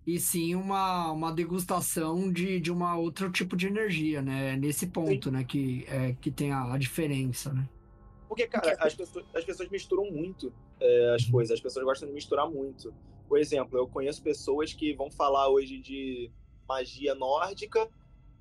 e 0.05 0.19
sim 0.19 0.55
uma, 0.55 1.11
uma 1.11 1.31
degustação 1.31 2.31
de, 2.31 2.59
de 2.59 2.71
uma 2.71 2.97
outro 2.97 3.31
tipo 3.31 3.55
de 3.55 3.67
energia, 3.67 4.21
né? 4.21 4.53
É 4.53 4.57
nesse 4.57 4.87
ponto, 4.87 5.29
sim. 5.29 5.35
né, 5.35 5.43
que, 5.43 5.85
é, 5.87 6.13
que 6.19 6.29
tem 6.29 6.51
a, 6.51 6.73
a, 6.73 6.77
diferença, 6.77 7.53
né? 7.53 7.67
Porque, 8.27 8.45
cara, 8.47 8.75
as 8.79 8.93
pessoas, 8.93 9.25
as 9.33 9.45
pessoas 9.45 9.69
misturam 9.69 10.11
muito 10.11 10.51
é, 10.79 11.15
as 11.15 11.25
uhum. 11.25 11.31
coisas, 11.31 11.53
as 11.53 11.61
pessoas 11.61 11.85
gostam 11.85 12.09
de 12.09 12.13
misturar 12.13 12.49
muito. 12.49 12.93
Por 13.29 13.39
exemplo, 13.39 13.77
eu 13.77 13.87
conheço 13.87 14.21
pessoas 14.21 14.73
que 14.73 14.93
vão 14.93 15.09
falar 15.09 15.47
hoje 15.49 15.79
de 15.79 16.29
magia 16.67 17.15
nórdica, 17.15 17.87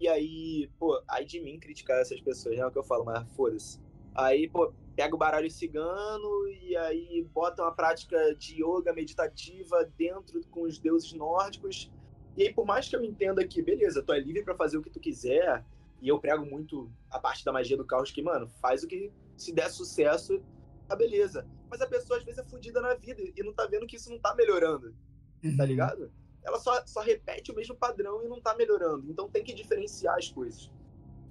e 0.00 0.08
aí, 0.08 0.68
pô, 0.78 1.00
aí 1.06 1.24
de 1.24 1.40
mim 1.40 1.60
criticar 1.60 2.00
essas 2.00 2.20
pessoas, 2.20 2.56
não 2.56 2.64
é 2.64 2.66
o 2.66 2.72
que 2.72 2.78
eu 2.78 2.82
falo, 2.82 3.04
mas 3.04 3.24
foda-se. 3.36 3.78
Aí, 4.14 4.48
pô, 4.48 4.72
pega 4.94 5.14
o 5.14 5.18
baralho 5.18 5.50
cigano 5.50 6.48
e 6.48 6.76
aí 6.76 7.26
bota 7.32 7.62
uma 7.62 7.72
prática 7.72 8.34
de 8.34 8.62
yoga 8.62 8.92
meditativa 8.92 9.84
dentro 9.96 10.40
com 10.48 10.62
os 10.62 10.78
deuses 10.78 11.12
nórdicos. 11.12 11.90
E 12.36 12.42
aí, 12.42 12.52
por 12.52 12.66
mais 12.66 12.88
que 12.88 12.96
eu 12.96 13.02
entenda 13.02 13.46
que, 13.46 13.62
beleza, 13.62 14.02
tu 14.02 14.12
é 14.12 14.20
livre 14.20 14.42
para 14.42 14.54
fazer 14.54 14.78
o 14.78 14.82
que 14.82 14.90
tu 14.90 15.00
quiser, 15.00 15.64
e 16.00 16.08
eu 16.08 16.18
prego 16.18 16.44
muito 16.44 16.90
a 17.10 17.18
parte 17.18 17.44
da 17.44 17.52
magia 17.52 17.76
do 17.76 17.84
caos 17.84 18.10
que, 18.10 18.22
mano, 18.22 18.48
faz 18.60 18.82
o 18.82 18.88
que 18.88 19.12
se 19.36 19.52
der 19.52 19.70
sucesso, 19.70 20.42
tá 20.88 20.96
beleza. 20.96 21.46
Mas 21.70 21.80
a 21.80 21.86
pessoa 21.86 22.18
às 22.18 22.24
vezes 22.24 22.38
é 22.38 22.44
fodida 22.44 22.80
na 22.80 22.94
vida 22.94 23.22
e 23.22 23.42
não 23.42 23.52
tá 23.52 23.66
vendo 23.66 23.86
que 23.86 23.96
isso 23.96 24.10
não 24.10 24.18
tá 24.18 24.34
melhorando. 24.34 24.90
Tá 24.90 25.48
uhum. 25.48 25.56
Tá 25.56 25.64
ligado? 25.64 26.12
Ela 26.42 26.58
só, 26.58 26.84
só 26.86 27.00
repete 27.00 27.52
o 27.52 27.54
mesmo 27.54 27.76
padrão 27.76 28.22
e 28.24 28.28
não 28.28 28.40
tá 28.40 28.54
melhorando. 28.56 29.08
Então 29.08 29.30
tem 29.30 29.44
que 29.44 29.54
diferenciar 29.54 30.16
as 30.16 30.28
coisas. 30.28 30.70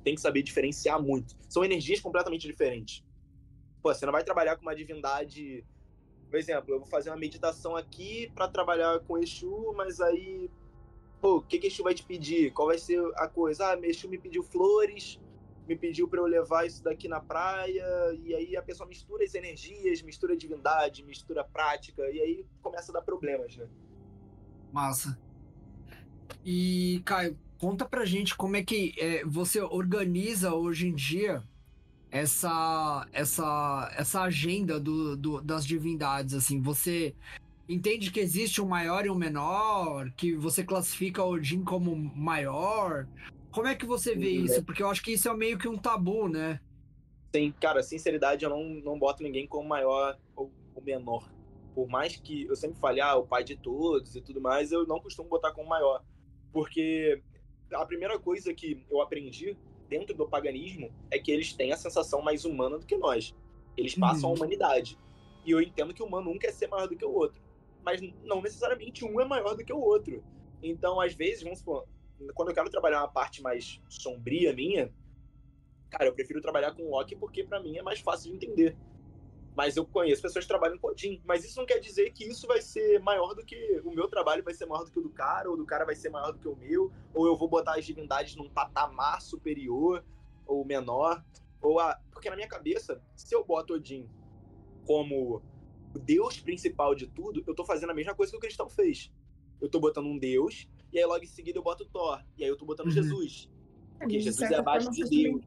Tem 0.03 0.15
que 0.15 0.21
saber 0.21 0.41
diferenciar 0.43 1.01
muito. 1.01 1.35
São 1.47 1.63
energias 1.63 1.99
completamente 1.99 2.47
diferentes. 2.47 3.03
Pô, 3.81 3.93
você 3.93 4.05
não 4.05 4.11
vai 4.11 4.23
trabalhar 4.23 4.55
com 4.55 4.61
uma 4.61 4.75
divindade. 4.75 5.63
Por 6.29 6.37
exemplo, 6.37 6.73
eu 6.73 6.79
vou 6.79 6.87
fazer 6.87 7.09
uma 7.09 7.17
meditação 7.17 7.75
aqui 7.75 8.31
para 8.33 8.47
trabalhar 8.47 8.99
com 9.01 9.17
Exu, 9.17 9.73
mas 9.75 9.99
aí. 9.99 10.49
Pô, 11.19 11.37
o 11.37 11.41
que, 11.41 11.59
que 11.59 11.67
Exu 11.67 11.83
vai 11.83 11.93
te 11.93 12.03
pedir? 12.03 12.51
Qual 12.51 12.67
vai 12.67 12.77
ser 12.77 12.99
a 13.15 13.27
coisa? 13.27 13.73
Ah, 13.73 13.79
Exu 13.83 14.07
me 14.09 14.17
pediu 14.17 14.43
flores, 14.43 15.19
me 15.67 15.75
pediu 15.75 16.07
para 16.07 16.19
eu 16.19 16.25
levar 16.25 16.65
isso 16.65 16.83
daqui 16.83 17.07
na 17.07 17.19
praia, 17.19 17.85
e 18.23 18.33
aí 18.33 18.57
a 18.57 18.61
pessoa 18.61 18.87
mistura 18.87 19.23
as 19.23 19.35
energias, 19.35 20.01
mistura 20.01 20.35
divindade, 20.35 21.03
mistura 21.03 21.43
prática, 21.43 22.09
e 22.09 22.19
aí 22.19 22.45
começa 22.61 22.91
a 22.91 22.95
dar 22.95 23.01
problemas, 23.01 23.55
né? 23.55 23.67
Massa. 24.71 25.19
E, 26.43 27.01
Caio, 27.05 27.37
conta 27.61 27.85
pra 27.85 28.05
gente 28.05 28.35
como 28.35 28.55
é 28.55 28.63
que 28.63 28.95
é, 28.97 29.23
você 29.23 29.61
organiza 29.61 30.51
hoje 30.51 30.87
em 30.87 30.95
dia 30.95 31.43
essa 32.09 33.07
essa 33.13 33.93
essa 33.95 34.21
agenda 34.23 34.79
do, 34.79 35.15
do, 35.15 35.41
das 35.41 35.63
divindades 35.63 36.33
assim 36.33 36.59
você 36.59 37.13
entende 37.69 38.09
que 38.09 38.19
existe 38.19 38.59
um 38.59 38.67
maior 38.67 39.05
e 39.05 39.11
um 39.11 39.15
menor 39.15 40.11
que 40.17 40.33
você 40.33 40.63
classifica 40.63 41.23
Odin 41.23 41.63
como 41.63 41.95
maior 41.95 43.07
como 43.51 43.67
é 43.67 43.75
que 43.75 43.85
você 43.85 44.15
vê 44.15 44.39
uhum. 44.39 44.45
isso 44.45 44.63
porque 44.63 44.81
eu 44.81 44.89
acho 44.89 45.03
que 45.03 45.13
isso 45.13 45.29
é 45.29 45.37
meio 45.37 45.59
que 45.59 45.67
um 45.67 45.77
tabu 45.77 46.27
né 46.27 46.59
Sim, 47.33 47.53
cara, 47.61 47.81
sinceridade, 47.81 48.43
eu 48.43 48.49
não, 48.49 48.61
não 48.61 48.99
boto 48.99 49.23
ninguém 49.23 49.47
como 49.47 49.69
maior 49.69 50.19
ou, 50.35 50.51
ou 50.75 50.83
menor. 50.83 51.31
Por 51.73 51.87
mais 51.87 52.17
que 52.17 52.43
eu 52.43 52.57
sempre 52.57 52.77
fale, 52.77 52.99
ah, 52.99 53.15
o 53.15 53.25
pai 53.25 53.41
de 53.41 53.55
todos 53.55 54.17
e 54.17 54.21
tudo 54.21 54.41
mais, 54.41 54.73
eu 54.73 54.85
não 54.85 54.99
costumo 54.99 55.29
botar 55.29 55.53
como 55.53 55.69
maior. 55.69 56.03
Porque 56.51 57.21
a 57.73 57.85
primeira 57.85 58.19
coisa 58.19 58.53
que 58.53 58.83
eu 58.89 59.01
aprendi 59.01 59.57
dentro 59.87 60.15
do 60.15 60.27
paganismo 60.27 60.91
é 61.09 61.19
que 61.19 61.31
eles 61.31 61.53
têm 61.53 61.71
a 61.71 61.77
sensação 61.77 62.21
mais 62.21 62.45
humana 62.45 62.77
do 62.77 62.85
que 62.85 62.97
nós. 62.97 63.35
Eles 63.75 63.95
passam 63.95 64.29
uhum. 64.29 64.35
a 64.35 64.37
humanidade. 64.37 64.97
E 65.45 65.51
eu 65.51 65.61
entendo 65.61 65.93
que 65.93 66.03
o 66.03 66.05
humano 66.05 66.31
um 66.31 66.37
quer 66.37 66.51
ser 66.51 66.67
maior 66.67 66.87
do 66.87 66.95
que 66.95 67.05
o 67.05 67.11
outro. 67.11 67.41
Mas 67.83 68.01
não 68.23 68.41
necessariamente 68.41 69.03
um 69.03 69.19
é 69.19 69.25
maior 69.25 69.55
do 69.55 69.65
que 69.65 69.73
o 69.73 69.79
outro. 69.79 70.23
Então, 70.61 70.99
às 70.99 71.13
vezes, 71.13 71.43
vamos 71.43 71.59
supor, 71.59 71.87
quando 72.35 72.49
eu 72.49 72.55
quero 72.55 72.69
trabalhar 72.69 72.99
uma 72.99 73.07
parte 73.07 73.41
mais 73.41 73.81
sombria 73.89 74.53
minha, 74.53 74.93
cara, 75.89 76.05
eu 76.05 76.13
prefiro 76.13 76.41
trabalhar 76.41 76.73
com 76.73 76.83
o 76.83 76.91
Loki 76.91 77.15
porque 77.15 77.43
para 77.43 77.59
mim 77.59 77.77
é 77.77 77.81
mais 77.81 77.99
fácil 77.99 78.31
de 78.31 78.37
entender. 78.37 78.77
Mas 79.55 79.75
eu 79.75 79.85
conheço 79.85 80.21
pessoas 80.21 80.45
que 80.45 80.49
trabalham 80.49 80.77
com 80.77 80.87
Odin. 80.87 81.21
Mas 81.25 81.43
isso 81.43 81.59
não 81.59 81.65
quer 81.65 81.79
dizer 81.79 82.11
que 82.11 82.23
isso 82.23 82.47
vai 82.47 82.61
ser 82.61 82.99
maior 82.99 83.33
do 83.33 83.45
que. 83.45 83.81
O 83.83 83.91
meu 83.91 84.07
trabalho 84.07 84.43
vai 84.43 84.53
ser 84.53 84.65
maior 84.65 84.85
do 84.85 84.91
que 84.91 84.99
o 84.99 85.03
do 85.03 85.09
cara, 85.09 85.49
ou 85.49 85.57
do 85.57 85.65
cara 85.65 85.85
vai 85.85 85.95
ser 85.95 86.09
maior 86.09 86.31
do 86.31 86.39
que 86.39 86.47
o 86.47 86.55
meu, 86.55 86.91
ou 87.13 87.27
eu 87.27 87.35
vou 87.35 87.47
botar 87.47 87.75
as 87.75 87.85
divindades 87.85 88.35
num 88.35 88.49
patamar 88.49 89.21
superior 89.21 90.03
ou 90.45 90.65
menor. 90.65 91.23
Ou 91.61 91.79
a... 91.79 91.99
Porque 92.11 92.29
na 92.29 92.35
minha 92.35 92.47
cabeça, 92.47 93.01
se 93.15 93.35
eu 93.35 93.43
boto 93.43 93.73
Odin 93.73 94.09
como 94.85 95.41
o 95.93 95.99
deus 95.99 96.39
principal 96.39 96.95
de 96.95 97.07
tudo, 97.07 97.43
eu 97.45 97.53
tô 97.53 97.65
fazendo 97.65 97.91
a 97.91 97.93
mesma 97.93 98.15
coisa 98.15 98.31
que 98.31 98.37
o 98.37 98.41
cristão 98.41 98.69
fez. 98.69 99.11
Eu 99.59 99.69
tô 99.69 99.79
botando 99.79 100.07
um 100.07 100.17
deus, 100.17 100.67
e 100.91 100.97
aí 100.97 101.05
logo 101.05 101.23
em 101.23 101.27
seguida 101.27 101.59
eu 101.59 101.63
boto 101.63 101.85
Thor, 101.85 102.23
e 102.37 102.43
aí 102.43 102.49
eu 102.49 102.57
tô 102.57 102.65
botando 102.65 102.87
uhum. 102.87 102.93
Jesus. 102.93 103.49
Porque 103.99 104.19
Jesus 104.19 104.49
é 104.49 104.55
abaixo 104.55 104.89
de 104.89 105.03
Deus 105.03 105.45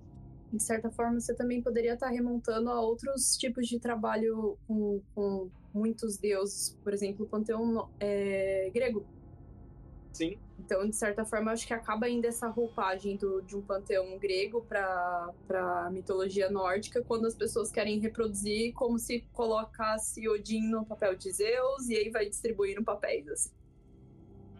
de 0.54 0.62
certa 0.62 0.90
forma, 0.90 1.20
você 1.20 1.34
também 1.34 1.60
poderia 1.62 1.94
estar 1.94 2.08
remontando 2.08 2.70
a 2.70 2.80
outros 2.80 3.36
tipos 3.36 3.66
de 3.66 3.78
trabalho 3.78 4.56
com, 4.66 5.00
com 5.14 5.50
muitos 5.72 6.16
deuses, 6.16 6.78
por 6.82 6.94
exemplo, 6.94 7.26
o 7.26 7.28
panteão 7.28 7.88
é, 7.98 8.70
grego. 8.72 9.04
Sim. 10.12 10.38
Então, 10.60 10.88
de 10.88 10.94
certa 10.94 11.24
forma, 11.24 11.50
acho 11.50 11.66
que 11.66 11.74
acaba 11.74 12.06
ainda 12.06 12.28
essa 12.28 12.46
roupagem 12.48 13.16
do, 13.16 13.42
de 13.42 13.56
um 13.56 13.60
panteão 13.60 14.16
grego 14.18 14.64
para 14.68 15.32
a 15.50 15.90
mitologia 15.90 16.48
nórdica, 16.48 17.02
quando 17.02 17.26
as 17.26 17.34
pessoas 17.34 17.70
querem 17.72 17.98
reproduzir 17.98 18.72
como 18.74 18.98
se 18.98 19.22
colocasse 19.32 20.26
Odin 20.28 20.68
no 20.68 20.86
papel 20.86 21.16
de 21.16 21.32
Zeus 21.32 21.88
e 21.88 21.96
aí 21.96 22.10
vai 22.10 22.28
distribuindo 22.28 22.84
papéis. 22.84 23.28
Assim 23.28 23.63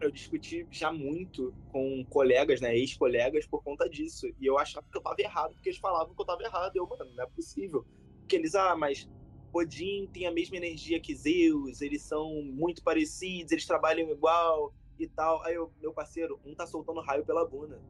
eu 0.05 0.11
discuti 0.11 0.67
já 0.71 0.93
muito 0.93 1.55
com 1.73 2.05
colegas, 2.09 2.61
né, 2.61 2.77
ex-colegas, 2.77 3.47
por 3.47 3.63
conta 3.63 3.89
disso. 3.89 4.27
E 4.41 4.47
eu 4.47 4.59
achava 4.59 4.87
que 4.91 4.97
eu 4.97 5.03
tava 5.03 5.17
errado, 5.19 5.55
porque 5.55 5.71
eles 5.71 5.79
falavam 5.79 6.15
que 6.15 6.21
eu 6.21 6.27
tava 6.27 6.43
errado. 6.43 6.77
Eu, 6.77 6.87
mano, 6.87 7.11
não 7.15 7.25
é 7.25 7.27
possível. 7.27 7.85
Porque 8.21 8.37
eles, 8.37 8.55
ah, 8.55 8.77
mas 8.77 9.09
Odin 9.53 10.09
tem 10.13 10.27
a 10.27 10.33
mesma 10.33 10.57
energia 10.57 11.01
que 11.01 11.15
Zeus, 11.15 11.81
eles 11.81 12.03
são 12.03 12.43
muito 12.43 12.83
parecidos, 12.83 13.53
eles 13.53 13.67
trabalham 13.67 14.11
igual 14.11 14.75
e 14.99 15.07
tal. 15.07 15.43
Aí, 15.45 15.55
eu, 15.55 15.73
meu 15.81 15.93
parceiro, 15.93 16.41
um 16.45 16.55
tá 16.55 16.67
soltando 16.67 17.01
raio 17.01 17.25
pela 17.25 17.47
bunda. 17.47 17.81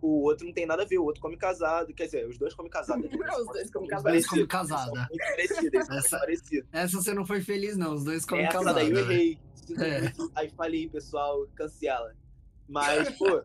O 0.00 0.22
outro 0.22 0.46
não 0.46 0.52
tem 0.52 0.66
nada 0.66 0.82
a 0.82 0.86
ver, 0.86 0.98
o 0.98 1.04
outro 1.04 1.20
come 1.20 1.36
casado. 1.36 1.92
Quer 1.94 2.04
dizer, 2.04 2.28
os 2.28 2.38
dois 2.38 2.54
comem 2.54 2.70
casado. 2.70 3.02
os 3.08 3.46
dois 3.46 3.70
comem 3.70 3.88
casado. 3.88 4.06
Os 4.06 4.12
dois 4.12 4.26
comem 4.26 4.46
casada. 4.46 5.08
Essa, 5.38 6.66
essa 6.72 7.02
você 7.02 7.14
não 7.14 7.26
foi 7.26 7.40
feliz, 7.40 7.76
não. 7.76 7.94
Os 7.94 8.04
dois 8.04 8.24
comem 8.24 8.46
casado. 8.46 8.78
Essa 8.78 8.90
daí 8.90 8.90
eu 8.90 8.98
errei. 8.98 9.38
É. 9.74 10.12
Aí 10.34 10.48
falei, 10.50 10.88
pessoal, 10.88 11.46
cancela. 11.54 12.14
Mas, 12.68 13.10
pô. 13.16 13.42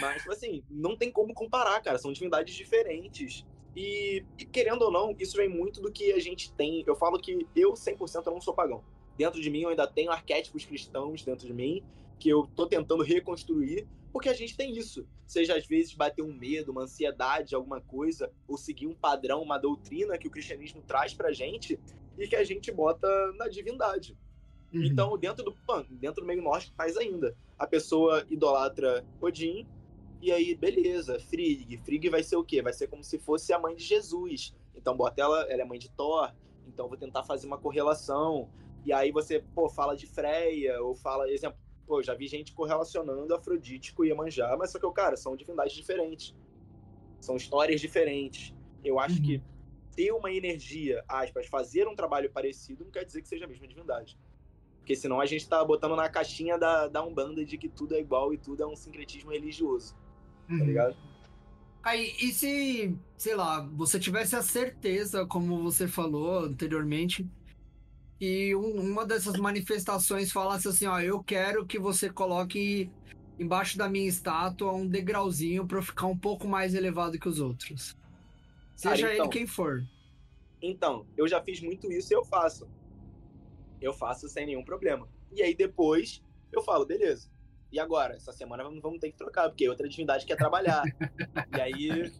mas, 0.00 0.18
tipo 0.22 0.32
assim, 0.32 0.64
não 0.70 0.96
tem 0.96 1.10
como 1.10 1.34
comparar, 1.34 1.80
cara. 1.82 1.98
São 1.98 2.12
divindades 2.12 2.54
diferentes. 2.54 3.44
E, 3.76 4.24
e, 4.38 4.44
querendo 4.44 4.82
ou 4.82 4.90
não, 4.90 5.14
isso 5.18 5.36
vem 5.36 5.48
muito 5.48 5.80
do 5.80 5.90
que 5.90 6.12
a 6.12 6.20
gente 6.20 6.52
tem. 6.52 6.84
Eu 6.86 6.94
falo 6.94 7.18
que 7.18 7.46
eu, 7.54 7.72
100%, 7.72 8.26
eu 8.26 8.32
não 8.32 8.40
sou 8.40 8.54
pagão. 8.54 8.84
Dentro 9.16 9.40
de 9.40 9.50
mim, 9.50 9.62
eu 9.62 9.68
ainda 9.68 9.86
tenho 9.86 10.10
arquétipos 10.10 10.64
cristãos 10.64 11.22
dentro 11.22 11.46
de 11.46 11.52
mim, 11.52 11.82
que 12.18 12.28
eu 12.28 12.48
tô 12.54 12.66
tentando 12.66 13.02
reconstruir, 13.02 13.86
porque 14.12 14.28
a 14.28 14.32
gente 14.32 14.56
tem 14.56 14.76
isso. 14.76 15.06
Seja 15.26 15.56
às 15.56 15.66
vezes 15.66 15.94
bater 15.94 16.22
um 16.22 16.32
medo, 16.32 16.72
uma 16.72 16.82
ansiedade, 16.82 17.54
alguma 17.54 17.80
coisa, 17.80 18.30
ou 18.46 18.56
seguir 18.56 18.86
um 18.86 18.94
padrão, 18.94 19.42
uma 19.42 19.58
doutrina 19.58 20.18
que 20.18 20.28
o 20.28 20.30
cristianismo 20.30 20.82
traz 20.82 21.14
pra 21.14 21.32
gente 21.32 21.78
e 22.16 22.28
que 22.28 22.36
a 22.36 22.44
gente 22.44 22.70
bota 22.70 23.08
na 23.32 23.48
divindade. 23.48 24.16
Uhum. 24.78 24.84
Então, 24.84 25.18
dentro 25.18 25.44
do 25.44 25.54
dentro 25.90 26.22
do 26.22 26.26
meio 26.26 26.42
nórdico 26.42 26.74
faz 26.76 26.96
ainda. 26.96 27.36
A 27.58 27.66
pessoa 27.66 28.24
idolatra 28.28 29.04
Odin, 29.20 29.66
e 30.24 30.32
aí, 30.32 30.54
beleza, 30.54 31.20
Frigg. 31.20 31.76
Frigg 31.84 32.08
vai 32.08 32.22
ser 32.22 32.36
o 32.36 32.44
quê? 32.44 32.62
Vai 32.62 32.72
ser 32.72 32.88
como 32.88 33.04
se 33.04 33.18
fosse 33.18 33.52
a 33.52 33.58
mãe 33.58 33.76
de 33.76 33.84
Jesus. 33.84 34.54
Então, 34.74 34.96
bota 34.96 35.20
ela, 35.20 35.42
ela 35.50 35.62
é 35.62 35.64
mãe 35.66 35.78
de 35.78 35.90
Thor. 35.90 36.32
Então, 36.66 36.88
vou 36.88 36.96
tentar 36.96 37.24
fazer 37.24 37.46
uma 37.46 37.58
correlação. 37.58 38.48
E 38.86 38.92
aí 38.92 39.12
você, 39.12 39.44
pô, 39.54 39.68
fala 39.68 39.94
de 39.94 40.06
Freia, 40.06 40.82
ou 40.82 40.94
fala, 40.94 41.30
exemplo, 41.30 41.58
pô, 41.86 42.02
já 42.02 42.14
vi 42.14 42.26
gente 42.26 42.54
correlacionando 42.54 43.34
Afrodite 43.34 43.92
com 43.92 44.04
Iemanjá, 44.04 44.56
mas 44.58 44.70
só 44.70 44.78
que, 44.78 44.90
cara, 44.92 45.16
são 45.16 45.36
divindades 45.36 45.74
diferentes. 45.74 46.34
São 47.20 47.36
histórias 47.36 47.80
diferentes. 47.80 48.54
Eu 48.82 48.98
acho 48.98 49.16
uhum. 49.16 49.22
que 49.22 49.42
ter 49.94 50.10
uma 50.12 50.32
energia, 50.32 51.04
aspas, 51.06 51.46
fazer 51.46 51.86
um 51.86 51.94
trabalho 51.94 52.30
parecido 52.30 52.84
não 52.84 52.90
quer 52.90 53.04
dizer 53.04 53.22
que 53.22 53.28
seja 53.28 53.44
a 53.44 53.48
mesma 53.48 53.66
divindade. 53.66 54.18
Porque 54.84 54.94
senão 54.94 55.18
a 55.18 55.24
gente 55.24 55.48
tá 55.48 55.64
botando 55.64 55.96
na 55.96 56.10
caixinha 56.10 56.58
da, 56.58 56.88
da 56.88 57.02
Umbanda 57.02 57.42
de 57.42 57.56
que 57.56 57.70
tudo 57.70 57.94
é 57.94 58.00
igual 58.00 58.34
e 58.34 58.36
tudo 58.36 58.62
é 58.62 58.66
um 58.66 58.76
sincretismo 58.76 59.30
religioso. 59.30 59.94
Tá 59.94 60.52
uhum. 60.52 60.58
Tá 60.58 60.64
ligado? 60.66 60.96
Aí, 61.82 62.14
e 62.20 62.30
se, 62.32 62.94
sei 63.16 63.34
lá, 63.34 63.62
você 63.72 63.98
tivesse 63.98 64.36
a 64.36 64.42
certeza, 64.42 65.24
como 65.24 65.62
você 65.62 65.88
falou 65.88 66.40
anteriormente, 66.40 67.26
e 68.20 68.54
um, 68.54 68.78
uma 68.78 69.06
dessas 69.06 69.38
manifestações 69.38 70.30
falasse 70.30 70.68
assim, 70.68 70.86
ó, 70.86 71.00
eu 71.00 71.22
quero 71.22 71.64
que 71.64 71.78
você 71.78 72.10
coloque 72.10 72.90
embaixo 73.38 73.78
da 73.78 73.88
minha 73.88 74.06
estátua 74.06 74.70
um 74.70 74.86
degrauzinho 74.86 75.66
para 75.66 75.78
eu 75.78 75.82
ficar 75.82 76.08
um 76.08 76.16
pouco 76.16 76.46
mais 76.46 76.74
elevado 76.74 77.18
que 77.18 77.28
os 77.28 77.40
outros. 77.40 77.96
Seja 78.76 79.02
Cara, 79.02 79.14
então, 79.14 79.24
ele 79.24 79.32
quem 79.32 79.46
for. 79.46 79.82
Então, 80.60 81.06
eu 81.16 81.26
já 81.26 81.42
fiz 81.42 81.62
muito 81.62 81.90
isso 81.90 82.12
e 82.12 82.16
eu 82.16 82.24
faço. 82.24 82.68
Eu 83.84 83.92
faço 83.92 84.28
sem 84.28 84.46
nenhum 84.46 84.64
problema. 84.64 85.08
E 85.30 85.42
aí 85.42 85.54
depois 85.54 86.22
eu 86.52 86.62
falo, 86.62 86.86
beleza. 86.86 87.30
E 87.70 87.78
agora? 87.78 88.14
Essa 88.14 88.32
semana 88.32 88.62
vamos 88.62 89.00
ter 89.00 89.10
que 89.10 89.16
trocar, 89.16 89.48
porque 89.48 89.68
outra 89.68 89.88
divindade 89.88 90.24
quer 90.24 90.36
trabalhar. 90.36 90.84
e 91.56 91.60
aí 91.60 92.12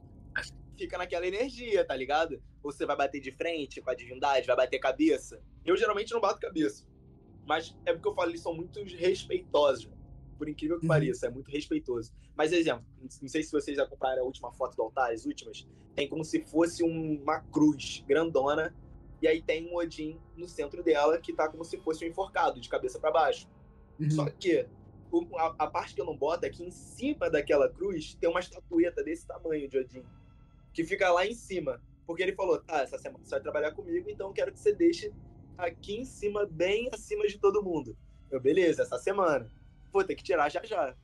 fica 0.77 0.99
naquela 0.99 1.27
energia, 1.27 1.85
tá 1.85 1.95
ligado? 1.97 2.43
Você 2.63 2.85
vai 2.85 2.97
bater 2.97 3.21
de 3.21 3.31
frente 3.31 3.81
com 3.81 3.91
a 3.91 3.95
divindade, 3.95 4.47
vai 4.47 4.57
bater 4.57 4.79
cabeça. 4.79 5.41
Eu 5.65 5.77
geralmente 5.77 6.13
não 6.13 6.21
bato 6.21 6.41
cabeça. 6.41 6.85
Mas 7.47 7.77
é 7.87 7.93
porque 7.93 8.09
eu 8.09 8.15
falo, 8.15 8.31
eles 8.31 8.41
são 8.41 8.55
muito 8.55 8.83
respeitosos. 8.83 9.89
Por 10.37 10.49
incrível 10.49 10.79
que 10.79 10.87
uhum. 10.87 10.89
pareça, 10.89 11.27
é 11.29 11.31
muito 11.31 11.51
respeitoso. 11.51 12.13
Mas, 12.37 12.53
exemplo, 12.53 12.85
não 13.01 13.29
sei 13.29 13.43
se 13.43 13.53
vocês 13.53 13.79
acompanharam 13.79 14.23
a 14.23 14.27
última 14.27 14.53
foto 14.53 14.77
do 14.77 14.83
altar, 14.83 15.13
as 15.13 15.25
últimas. 15.25 15.67
Tem 15.95 16.09
como 16.09 16.25
se 16.25 16.41
fosse 16.41 16.83
uma 16.83 17.41
cruz 17.41 18.03
grandona. 18.07 18.75
E 19.23 19.29
aí 19.29 19.41
tem 19.41 19.67
um 19.69 19.77
Odin 19.77 20.21
no 20.37 20.49
centro 20.49 20.83
dela, 20.83 21.19
que 21.19 21.33
tá 21.33 21.49
como 21.49 21.65
se 21.65 21.79
fosse 21.79 22.05
um 22.05 22.09
enforcado, 22.09 22.61
de 22.61 22.69
cabeça 22.69 22.99
para 22.99 23.11
baixo. 23.11 23.49
Uhum. 23.99 24.11
Só 24.11 24.29
que 24.29 24.67
a, 25.37 25.55
a, 25.59 25.67
parte 25.67 25.95
que 25.95 26.01
eu 26.01 26.05
não 26.05 26.17
boto 26.17 26.45
é 26.45 26.51
que 26.51 26.65
em 26.65 26.71
cima 26.71 27.31
daquela 27.31 27.69
cruz 27.69 28.15
tem 28.15 28.29
uma 28.29 28.41
estatueta 28.41 29.03
desse 29.03 29.27
tamanho 29.27 29.69
de 29.69 29.79
Odin. 29.79 30.05
Que 30.73 30.85
fica 30.85 31.11
lá 31.13 31.27
em 31.27 31.35
cima. 31.35 31.81
Porque 32.07 32.23
ele 32.23 32.35
falou, 32.35 32.61
tá, 32.61 32.83
essa 32.83 32.99
semana 32.99 33.25
você 33.25 33.31
vai 33.31 33.41
trabalhar 33.41 33.73
comigo, 33.73 34.11
então 34.11 34.29
eu 34.29 34.33
quero 34.33 34.53
que 34.53 34.59
você 34.59 34.75
deixe 34.75 35.13
aqui 35.57 35.97
em 35.97 36.05
cima, 36.05 36.47
bem 36.47 36.91
acima 36.93 37.27
de 37.27 37.39
todo 37.39 37.63
mundo. 37.63 37.97
Eu, 38.31 38.41
beleza, 38.41 38.83
essa 38.83 38.99
semana. 38.99 39.49
Vou 39.93 40.05
ter 40.05 40.15
que 40.15 40.23
tirar 40.23 40.51
já 40.51 40.63
já. 40.65 40.95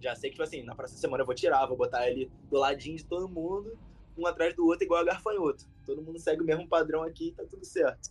Já 0.00 0.14
sei 0.14 0.30
que, 0.30 0.36
tipo 0.36 0.44
assim, 0.44 0.62
na 0.62 0.74
próxima 0.74 1.00
semana 1.00 1.22
eu 1.22 1.26
vou 1.26 1.34
tirar, 1.34 1.66
vou 1.66 1.76
botar 1.76 2.08
ele 2.08 2.30
do 2.48 2.58
ladinho 2.58 2.96
de 2.96 3.04
todo 3.04 3.28
mundo, 3.28 3.78
um 4.16 4.26
atrás 4.26 4.54
do 4.54 4.66
outro, 4.66 4.84
igual 4.84 5.00
a 5.00 5.04
garfanhoto. 5.04 5.64
Todo 5.84 6.02
mundo 6.02 6.18
segue 6.18 6.42
o 6.42 6.44
mesmo 6.44 6.68
padrão 6.68 7.02
aqui 7.02 7.28
e 7.28 7.32
tá 7.32 7.44
tudo 7.44 7.64
certo. 7.64 8.10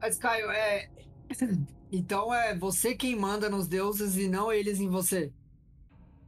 Mas, 0.00 0.18
Caio, 0.18 0.50
é. 0.50 0.90
Então 1.94 2.32
é 2.32 2.56
você 2.56 2.94
quem 2.94 3.14
manda 3.14 3.50
nos 3.50 3.68
deuses 3.68 4.16
e 4.16 4.26
não 4.26 4.50
eles 4.50 4.80
em 4.80 4.88
você? 4.88 5.30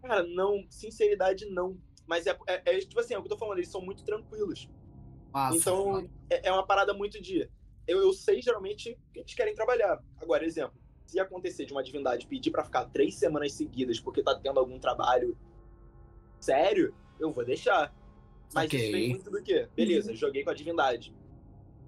Cara, 0.02 0.22
não, 0.22 0.62
sinceridade 0.68 1.46
não. 1.46 1.78
Mas 2.06 2.26
é, 2.26 2.36
é, 2.46 2.76
é 2.76 2.78
tipo 2.80 3.00
assim, 3.00 3.14
é 3.14 3.18
o 3.18 3.22
que 3.22 3.28
eu 3.28 3.30
tô 3.30 3.38
falando, 3.38 3.56
eles 3.56 3.70
são 3.70 3.80
muito 3.80 4.04
tranquilos. 4.04 4.68
Massa. 5.32 5.56
Então, 5.56 6.10
é, 6.28 6.48
é, 6.48 6.52
uma 6.52 6.66
parada 6.66 6.92
muito 6.92 7.18
de. 7.18 7.48
Eu, 7.86 8.02
eu 8.02 8.12
sei 8.12 8.42
geralmente 8.42 8.98
que 9.10 9.20
eles 9.20 9.34
querem 9.34 9.54
trabalhar. 9.54 9.98
Agora, 10.20 10.44
exemplo, 10.44 10.78
se 11.06 11.18
acontecer 11.18 11.64
de 11.64 11.72
uma 11.72 11.82
divindade 11.82 12.26
pedir 12.26 12.50
para 12.50 12.62
ficar 12.64 12.84
três 12.86 13.14
semanas 13.14 13.54
seguidas 13.54 13.98
porque 13.98 14.22
tá 14.22 14.38
tendo 14.38 14.60
algum 14.60 14.78
trabalho 14.78 15.34
sério, 16.38 16.94
eu 17.18 17.32
vou 17.32 17.44
deixar. 17.44 17.94
Mas 18.54 18.66
okay. 18.66 18.80
isso 18.80 18.92
vem 18.92 19.08
muito 19.10 19.30
do 19.30 19.42
quê? 19.42 19.68
Beleza, 19.74 20.10
uhum. 20.10 20.16
joguei 20.16 20.44
com 20.44 20.50
a 20.50 20.54
divindade. 20.54 21.14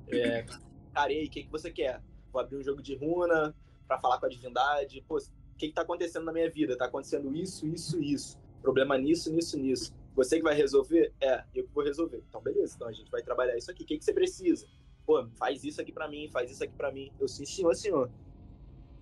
É, 0.08 0.44
carei, 0.92 1.26
o 1.26 1.30
que, 1.30 1.44
que 1.44 1.50
você 1.50 1.70
quer? 1.70 2.02
Vou 2.32 2.40
abrir 2.40 2.56
um 2.56 2.62
jogo 2.62 2.82
de 2.82 2.96
runa 2.96 3.54
para 3.86 3.98
falar 3.98 4.18
com 4.18 4.26
a 4.26 4.28
divindade. 4.28 5.02
Pô, 5.06 5.16
o 5.16 5.56
que, 5.56 5.68
que 5.68 5.72
tá 5.72 5.82
acontecendo 5.82 6.24
na 6.24 6.32
minha 6.32 6.50
vida? 6.50 6.76
Tá 6.76 6.86
acontecendo 6.86 7.34
isso, 7.34 7.66
isso, 7.66 8.02
isso. 8.02 8.38
Problema 8.60 8.98
nisso, 8.98 9.32
nisso, 9.32 9.58
nisso. 9.58 9.94
Você 10.14 10.38
que 10.38 10.42
vai 10.42 10.54
resolver? 10.54 11.12
É, 11.20 11.44
eu 11.54 11.64
que 11.64 11.72
vou 11.72 11.84
resolver. 11.84 12.22
Então, 12.28 12.40
beleza. 12.40 12.74
Então 12.74 12.88
a 12.88 12.92
gente 12.92 13.10
vai 13.10 13.22
trabalhar 13.22 13.56
isso 13.56 13.70
aqui. 13.70 13.84
O 13.84 13.86
que, 13.86 13.98
que 13.98 14.04
você 14.04 14.12
precisa? 14.12 14.66
Pô, 15.06 15.24
faz 15.38 15.62
isso 15.62 15.80
aqui 15.80 15.92
para 15.92 16.08
mim, 16.08 16.28
faz 16.30 16.50
isso 16.50 16.64
aqui 16.64 16.74
para 16.74 16.90
mim. 16.90 17.12
Eu 17.20 17.28
sim, 17.28 17.46
senhor, 17.46 17.74
senhor. 17.74 18.10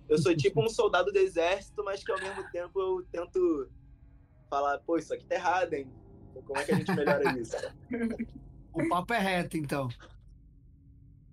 Eu 0.07 0.19
sou 0.19 0.35
tipo 0.35 0.63
um 0.63 0.69
soldado 0.69 1.11
do 1.11 1.17
exército, 1.17 1.83
mas 1.83 2.03
que 2.03 2.11
ao 2.11 2.19
mesmo 2.19 2.43
tempo 2.51 2.79
eu 2.79 3.03
tento 3.11 3.67
falar, 4.49 4.77
pô, 4.79 4.97
isso 4.97 5.13
aqui 5.13 5.25
tá 5.25 5.35
errado, 5.35 5.73
hein? 5.73 5.89
Como 6.43 6.59
é 6.59 6.63
que 6.63 6.71
a 6.71 6.75
gente 6.75 6.91
melhora 6.95 7.39
isso? 7.39 7.55
o 8.73 8.89
papo 8.89 9.13
é 9.13 9.19
reto, 9.19 9.57
então. 9.57 9.89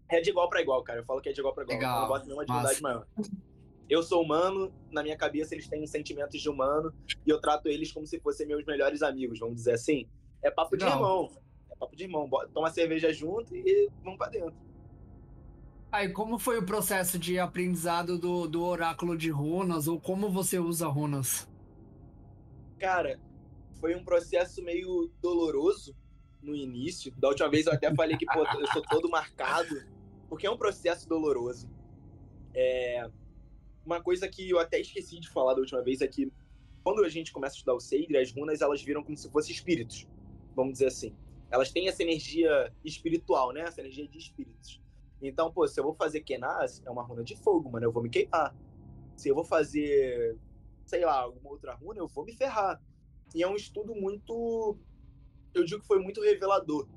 É 0.08 0.20
de 0.20 0.30
igual 0.30 0.48
para 0.48 0.60
igual, 0.60 0.82
cara. 0.82 1.00
Eu 1.00 1.04
falo 1.04 1.20
que 1.20 1.28
é 1.28 1.32
de 1.32 1.40
igual 1.40 1.54
para 1.54 1.64
igual. 1.64 1.78
Legal. 1.78 1.96
Eu 1.96 2.00
não 2.02 2.08
boto 2.08 2.26
nenhuma 2.26 2.42
atividade 2.42 2.82
maior. 2.82 3.06
Eu 3.88 4.02
sou 4.02 4.22
humano, 4.22 4.72
na 4.90 5.02
minha 5.02 5.16
cabeça 5.16 5.54
eles 5.54 5.68
têm 5.68 5.86
sentimentos 5.86 6.40
de 6.40 6.48
humano 6.48 6.92
e 7.26 7.30
eu 7.30 7.40
trato 7.40 7.68
eles 7.68 7.92
como 7.92 8.06
se 8.06 8.20
fossem 8.20 8.46
meus 8.46 8.64
melhores 8.64 9.02
amigos, 9.02 9.38
vamos 9.38 9.56
dizer 9.56 9.72
assim. 9.72 10.08
É 10.42 10.50
papo 10.50 10.76
de 10.76 10.84
irmão. 10.84 11.30
É 11.70 11.76
papo 11.76 11.96
de 11.96 12.04
irmão. 12.04 12.28
Toma 12.52 12.70
cerveja 12.70 13.12
junto 13.12 13.54
e 13.54 13.90
vamos 14.02 14.18
pra 14.18 14.28
dentro. 14.28 14.54
Aí, 15.90 16.08
como 16.08 16.38
foi 16.38 16.58
o 16.58 16.64
processo 16.64 17.18
de 17.18 17.38
aprendizado 17.38 18.18
do, 18.18 18.48
do 18.48 18.64
oráculo 18.64 19.16
de 19.16 19.30
runas 19.30 19.86
ou 19.86 20.00
como 20.00 20.30
você 20.30 20.58
usa 20.58 20.86
runas? 20.88 21.46
Cara, 22.78 23.20
foi 23.82 23.96
um 23.96 24.04
processo 24.04 24.62
meio 24.62 25.10
doloroso 25.20 25.92
no 26.40 26.54
início. 26.54 27.12
Da 27.16 27.26
última 27.26 27.50
vez 27.50 27.66
eu 27.66 27.72
até 27.72 27.92
falei 27.92 28.16
que 28.16 28.24
pô, 28.24 28.38
eu 28.38 28.66
sou 28.68 28.80
todo 28.80 29.10
marcado, 29.10 29.74
porque 30.28 30.46
é 30.46 30.50
um 30.50 30.56
processo 30.56 31.08
doloroso. 31.08 31.68
É, 32.54 33.10
uma 33.84 34.00
coisa 34.00 34.28
que 34.28 34.48
eu 34.48 34.60
até 34.60 34.78
esqueci 34.78 35.18
de 35.18 35.28
falar 35.28 35.54
da 35.54 35.60
última 35.60 35.82
vez 35.82 36.00
é 36.00 36.06
que 36.06 36.32
quando 36.84 37.04
a 37.04 37.08
gente 37.08 37.32
começa 37.32 37.56
a 37.56 37.58
estudar 37.58 37.74
o 37.74 37.80
Seidri, 37.80 38.16
as 38.16 38.30
runas 38.30 38.60
elas 38.60 38.80
viram 38.80 39.02
como 39.02 39.16
se 39.16 39.28
fossem 39.28 39.52
espíritos, 39.52 40.06
vamos 40.54 40.74
dizer 40.74 40.86
assim. 40.86 41.16
Elas 41.50 41.72
têm 41.72 41.88
essa 41.88 42.04
energia 42.04 42.72
espiritual, 42.84 43.52
né? 43.52 43.62
Essa 43.62 43.80
energia 43.80 44.06
de 44.06 44.16
espíritos. 44.16 44.80
Então, 45.20 45.52
pô, 45.52 45.66
se 45.66 45.78
eu 45.80 45.84
vou 45.84 45.94
fazer 45.94 46.20
Kenas, 46.20 46.80
é 46.86 46.90
uma 46.90 47.02
runa 47.02 47.24
de 47.24 47.36
fogo, 47.36 47.68
mano, 47.68 47.84
eu 47.84 47.92
vou 47.92 48.02
me 48.02 48.08
queimar. 48.08 48.54
Se 49.16 49.28
eu 49.28 49.34
vou 49.34 49.44
fazer, 49.44 50.38
sei 50.86 51.04
lá, 51.04 51.18
alguma 51.18 51.50
outra 51.50 51.74
runa, 51.74 51.98
eu 51.98 52.06
vou 52.06 52.24
me 52.24 52.32
ferrar. 52.32 52.80
E 53.34 53.42
é 53.42 53.48
um 53.48 53.56
estudo 53.56 53.94
muito, 53.94 54.78
eu 55.54 55.64
digo 55.64 55.80
que 55.80 55.86
foi 55.86 55.98
muito 55.98 56.20
revelador. 56.20 56.88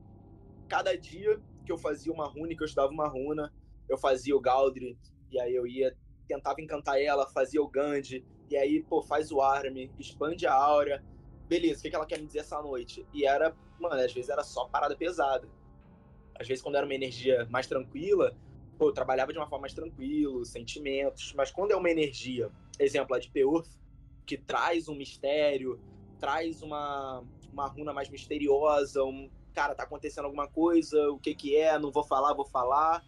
Cada 0.68 0.96
dia 0.96 1.40
que 1.66 1.72
eu 1.72 1.78
fazia 1.78 2.12
uma 2.12 2.28
runa, 2.28 2.56
que 2.56 2.62
eu 2.62 2.66
estudava 2.66 2.92
uma 2.92 3.08
runa, 3.08 3.54
eu 3.88 3.98
fazia 3.98 4.36
o 4.36 4.42
Galdri, 4.42 4.98
e 5.32 5.40
aí 5.40 5.56
eu 5.56 5.66
ia 5.66 5.96
tentava 6.28 6.62
encantar 6.62 7.00
ela, 7.00 7.28
fazia 7.28 7.62
o 7.62 7.68
Gandhi, 7.68 8.26
e 8.50 8.58
aí, 8.58 8.84
pô, 8.84 9.02
faz 9.02 9.32
o 9.32 9.42
Arme, 9.42 9.92
expande 10.00 10.46
a 10.46 10.54
aura. 10.54 11.04
Beleza, 11.48 11.80
o 11.80 11.82
que, 11.84 11.90
que 11.90 11.96
ela 11.96 12.06
quer 12.06 12.20
me 12.20 12.28
dizer 12.28 12.40
essa 12.40 12.62
noite? 12.62 13.06
E 13.14 13.26
era, 13.26 13.56
mano, 13.80 13.96
às 13.96 14.14
vezes 14.14 14.30
era 14.30 14.44
só 14.44 14.66
parada 14.66 14.96
pesada. 14.96 15.48
Às 16.40 16.48
vezes, 16.48 16.62
quando 16.62 16.76
era 16.76 16.86
uma 16.86 16.94
energia 16.94 17.48
mais 17.50 17.68
tranquila, 17.68 18.36
pô, 18.78 18.90
eu 18.90 18.94
trabalhava 18.94 19.32
de 19.32 19.40
uma 19.40 19.48
forma 19.48 19.62
mais 19.62 19.74
tranquila, 19.74 20.44
sentimentos. 20.46 21.34
Mas 21.34 21.52
quando 21.52 21.72
é 21.72 21.76
uma 21.76 21.90
energia, 21.90 22.52
exemplo, 22.80 23.16
a 23.16 23.20
de 23.20 23.30
Peurth, 23.32 23.70
que 24.26 24.38
traz 24.38 24.88
um 24.88 24.96
mistério, 24.96 25.80
traz 26.20 26.61
uma, 26.61 27.24
uma 27.51 27.68
runa 27.68 27.93
mais 27.93 28.09
misteriosa, 28.09 29.03
um, 29.03 29.30
cara, 29.53 29.76
tá 29.76 29.84
acontecendo 29.84 30.26
alguma 30.26 30.47
coisa, 30.47 31.09
o 31.09 31.20
que 31.20 31.34
que 31.36 31.55
é, 31.55 31.78
não 31.80 31.91
vou 31.91 32.03
falar, 32.03 32.34
vou 32.34 32.45
falar 32.45 33.03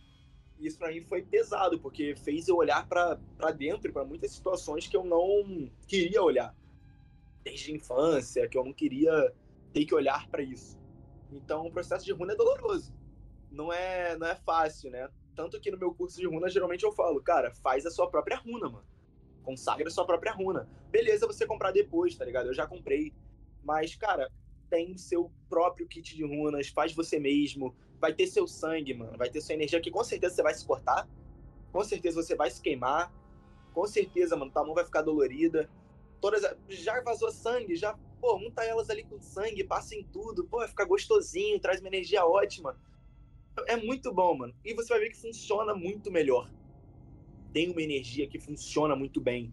isso 0.60 0.78
para 0.78 0.90
mim 0.90 1.02
foi 1.02 1.22
pesado, 1.22 1.80
porque 1.80 2.16
fez 2.16 2.48
eu 2.48 2.56
olhar 2.56 2.88
para 2.88 3.52
dentro, 3.56 3.92
para 3.92 4.04
muitas 4.04 4.32
situações 4.32 4.88
que 4.88 4.98
eu 4.98 5.04
não 5.04 5.70
queria 5.88 6.22
olhar. 6.22 6.56
Desde 7.44 7.72
a 7.72 7.76
infância, 7.76 8.48
que 8.48 8.58
eu 8.58 8.64
não 8.64 8.74
queria 8.74 9.34
ter 9.72 9.86
que 9.86 9.94
olhar 9.94 10.28
para 10.30 10.42
isso. 10.42 10.80
Então, 11.32 11.66
o 11.66 11.72
processo 11.72 12.06
de 12.06 12.12
runa 12.12 12.34
é 12.34 12.36
doloroso. 12.36 12.94
Não 13.52 13.72
é, 13.72 14.18
não 14.18 14.28
é 14.28 14.36
fácil, 14.36 14.90
né? 14.90 15.10
Tanto 15.36 15.60
que 15.60 15.70
no 15.70 15.78
meu 15.78 15.94
curso 15.94 16.18
de 16.18 16.28
runa, 16.28 16.50
geralmente 16.50 16.84
eu 16.84 16.92
falo, 16.92 17.22
cara, 17.22 17.54
faz 17.56 17.86
a 17.86 17.92
sua 17.92 18.10
própria 18.10 18.38
runa, 18.38 18.70
mano. 18.70 18.86
Consagra 19.48 19.90
sua 19.90 20.06
própria 20.06 20.34
runa. 20.34 20.68
Beleza 20.92 21.26
você 21.26 21.46
comprar 21.46 21.72
depois, 21.72 22.14
tá 22.18 22.26
ligado? 22.26 22.48
Eu 22.48 22.54
já 22.54 22.68
comprei. 22.68 23.14
Mas, 23.64 23.96
cara, 23.96 24.30
tem 24.70 24.98
seu 24.98 25.32
próprio 25.48 25.88
kit 25.88 26.18
de 26.18 26.26
runas, 26.26 26.68
faz 26.68 26.92
você 26.94 27.18
mesmo 27.18 27.74
vai 27.98 28.14
ter 28.14 28.28
seu 28.28 28.46
sangue, 28.46 28.94
mano, 28.94 29.18
vai 29.18 29.30
ter 29.30 29.40
sua 29.40 29.56
energia 29.56 29.80
que 29.80 29.90
com 29.90 30.04
certeza 30.04 30.36
você 30.36 30.44
vai 30.44 30.54
se 30.54 30.66
cortar, 30.66 31.08
com 31.72 31.82
certeza 31.82 32.22
você 32.22 32.36
vai 32.36 32.52
se 32.52 32.62
queimar, 32.62 33.10
com 33.74 33.88
certeza, 33.88 34.36
mano, 34.36 34.52
tua 34.52 34.66
mão 34.66 34.76
vai 34.76 34.84
ficar 34.84 35.02
dolorida. 35.02 35.70
Todas 36.20 36.44
já 36.68 37.00
vazou 37.02 37.32
sangue, 37.32 37.78
já, 37.78 37.98
pô, 38.20 38.36
unta 38.36 38.66
elas 38.66 38.90
ali 38.90 39.06
com 39.06 39.18
sangue, 39.22 39.64
passa 39.64 39.96
em 39.96 40.04
tudo, 40.04 40.44
pô, 40.44 40.58
vai 40.58 40.68
ficar 40.68 40.84
gostosinho, 40.84 41.58
traz 41.58 41.80
uma 41.80 41.88
energia 41.88 42.26
ótima. 42.26 42.78
É 43.66 43.78
muito 43.78 44.14
bom, 44.14 44.36
mano. 44.36 44.54
E 44.66 44.74
você 44.74 44.90
vai 44.90 45.00
ver 45.00 45.10
que 45.12 45.18
funciona 45.18 45.74
muito 45.74 46.12
melhor. 46.12 46.52
Tem 47.58 47.72
uma 47.72 47.82
energia 47.82 48.28
que 48.28 48.40
funciona 48.40 48.96
muito 48.96 49.20
bem. 49.20 49.52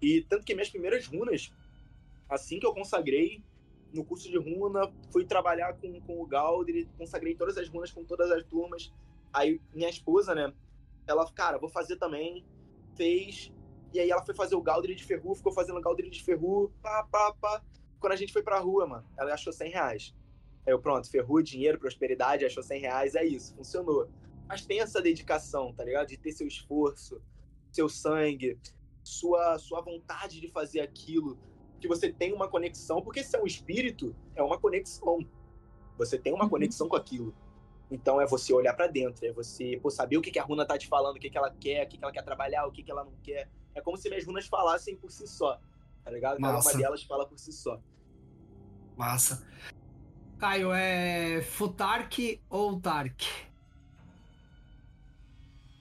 E 0.00 0.22
tanto 0.22 0.42
que 0.42 0.54
minhas 0.54 0.70
primeiras 0.70 1.06
runas, 1.06 1.52
assim 2.26 2.58
que 2.58 2.64
eu 2.64 2.72
consagrei, 2.72 3.42
no 3.92 4.02
curso 4.02 4.30
de 4.30 4.38
runa, 4.38 4.90
fui 5.10 5.26
trabalhar 5.26 5.74
com, 5.74 6.00
com 6.00 6.18
o 6.18 6.26
Galdri, 6.26 6.88
consagrei 6.96 7.34
todas 7.34 7.58
as 7.58 7.68
runas 7.68 7.90
com 7.90 8.02
todas 8.04 8.30
as 8.30 8.42
turmas. 8.44 8.90
Aí 9.34 9.60
minha 9.74 9.90
esposa, 9.90 10.34
né, 10.34 10.50
ela, 11.06 11.30
cara, 11.30 11.58
vou 11.58 11.68
fazer 11.68 11.96
também, 11.96 12.42
fez. 12.96 13.52
E 13.92 14.00
aí 14.00 14.10
ela 14.10 14.24
foi 14.24 14.34
fazer 14.34 14.54
o 14.54 14.62
Galdri 14.62 14.94
de 14.94 15.04
Ferru, 15.04 15.34
ficou 15.34 15.52
fazendo 15.52 15.76
o 15.76 15.82
Galdri 15.82 16.08
de 16.08 16.24
Ferru, 16.24 16.72
pá, 16.80 17.06
pá, 17.12 17.34
pá. 17.38 17.62
quando 18.00 18.14
a 18.14 18.16
gente 18.16 18.32
foi 18.32 18.42
pra 18.42 18.60
rua, 18.60 18.86
mano, 18.86 19.04
ela 19.14 19.34
achou 19.34 19.52
100 19.52 19.70
reais. 19.70 20.14
Aí 20.66 20.72
eu, 20.72 20.80
pronto, 20.80 21.10
ferrou, 21.10 21.42
dinheiro, 21.42 21.78
prosperidade, 21.78 22.46
achou 22.46 22.62
100 22.62 22.80
reais, 22.80 23.14
é 23.14 23.26
isso, 23.26 23.54
funcionou. 23.54 24.08
Mas 24.48 24.64
tem 24.64 24.80
essa 24.80 25.02
dedicação, 25.02 25.70
tá 25.74 25.84
ligado? 25.84 26.08
De 26.08 26.16
ter 26.16 26.32
seu 26.32 26.48
esforço, 26.48 27.20
seu 27.72 27.88
sangue, 27.88 28.58
sua, 29.02 29.58
sua 29.58 29.80
vontade 29.80 30.40
de 30.40 30.48
fazer 30.48 30.80
aquilo, 30.80 31.38
que 31.80 31.88
você 31.88 32.12
tem 32.12 32.32
uma 32.32 32.48
conexão, 32.48 33.02
porque 33.02 33.24
se 33.24 33.36
é 33.36 33.42
um 33.42 33.46
espírito, 33.46 34.14
é 34.36 34.42
uma 34.42 34.58
conexão. 34.58 35.18
Você 35.98 36.16
tem 36.16 36.32
uma 36.32 36.44
uhum. 36.44 36.50
conexão 36.50 36.88
com 36.88 36.96
aquilo. 36.96 37.34
Então 37.90 38.20
é 38.20 38.26
você 38.26 38.54
olhar 38.54 38.72
para 38.74 38.86
dentro, 38.86 39.26
é 39.26 39.32
você 39.32 39.78
pô, 39.82 39.90
saber 39.90 40.16
o 40.16 40.22
que, 40.22 40.30
que 40.30 40.38
a 40.38 40.44
runa 40.44 40.64
tá 40.64 40.78
te 40.78 40.86
falando, 40.86 41.16
o 41.16 41.20
que, 41.20 41.28
que 41.28 41.36
ela 41.36 41.50
quer, 41.50 41.84
o 41.84 41.88
que, 41.88 41.98
que 41.98 42.04
ela 42.04 42.12
quer 42.12 42.22
trabalhar, 42.22 42.66
o 42.66 42.72
que, 42.72 42.82
que 42.82 42.90
ela 42.90 43.04
não 43.04 43.12
quer. 43.22 43.50
É 43.74 43.80
como 43.80 43.96
se 43.96 44.08
minhas 44.08 44.24
runas 44.24 44.46
falassem 44.46 44.96
por 44.96 45.10
si 45.10 45.26
só, 45.26 45.60
tá 46.04 46.10
ligado? 46.10 46.40
Cada 46.40 46.60
uma 46.60 46.72
delas 46.74 47.02
fala 47.02 47.26
por 47.26 47.38
si 47.38 47.52
só. 47.52 47.80
Massa. 48.96 49.46
Caio, 50.38 50.72
é 50.72 51.42
Futark 51.42 52.40
ou 52.48 52.80
Tark? 52.80 53.22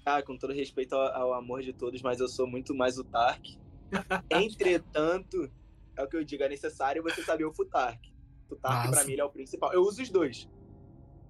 Ah, 0.05 0.21
com 0.21 0.37
todo 0.37 0.53
respeito 0.53 0.93
ao, 0.93 1.15
ao, 1.15 1.33
amor 1.33 1.61
de 1.61 1.73
todos, 1.73 2.01
mas 2.01 2.19
eu 2.19 2.27
sou 2.27 2.47
muito 2.47 2.73
mais 2.73 2.97
o 2.97 3.03
Tark. 3.03 3.45
Entretanto, 4.31 5.51
é 5.95 6.03
o 6.03 6.07
que 6.07 6.17
eu 6.17 6.23
digo, 6.23 6.43
é 6.43 6.49
necessário 6.49 7.03
você 7.03 7.21
saber 7.23 7.45
o 7.45 7.53
Futark. 7.53 8.11
Futark, 8.49 8.89
pra 8.89 9.03
mim, 9.03 9.15
é 9.15 9.23
o 9.23 9.29
principal. 9.29 9.71
Eu 9.73 9.81
uso 9.81 10.01
os 10.01 10.09
dois. 10.09 10.49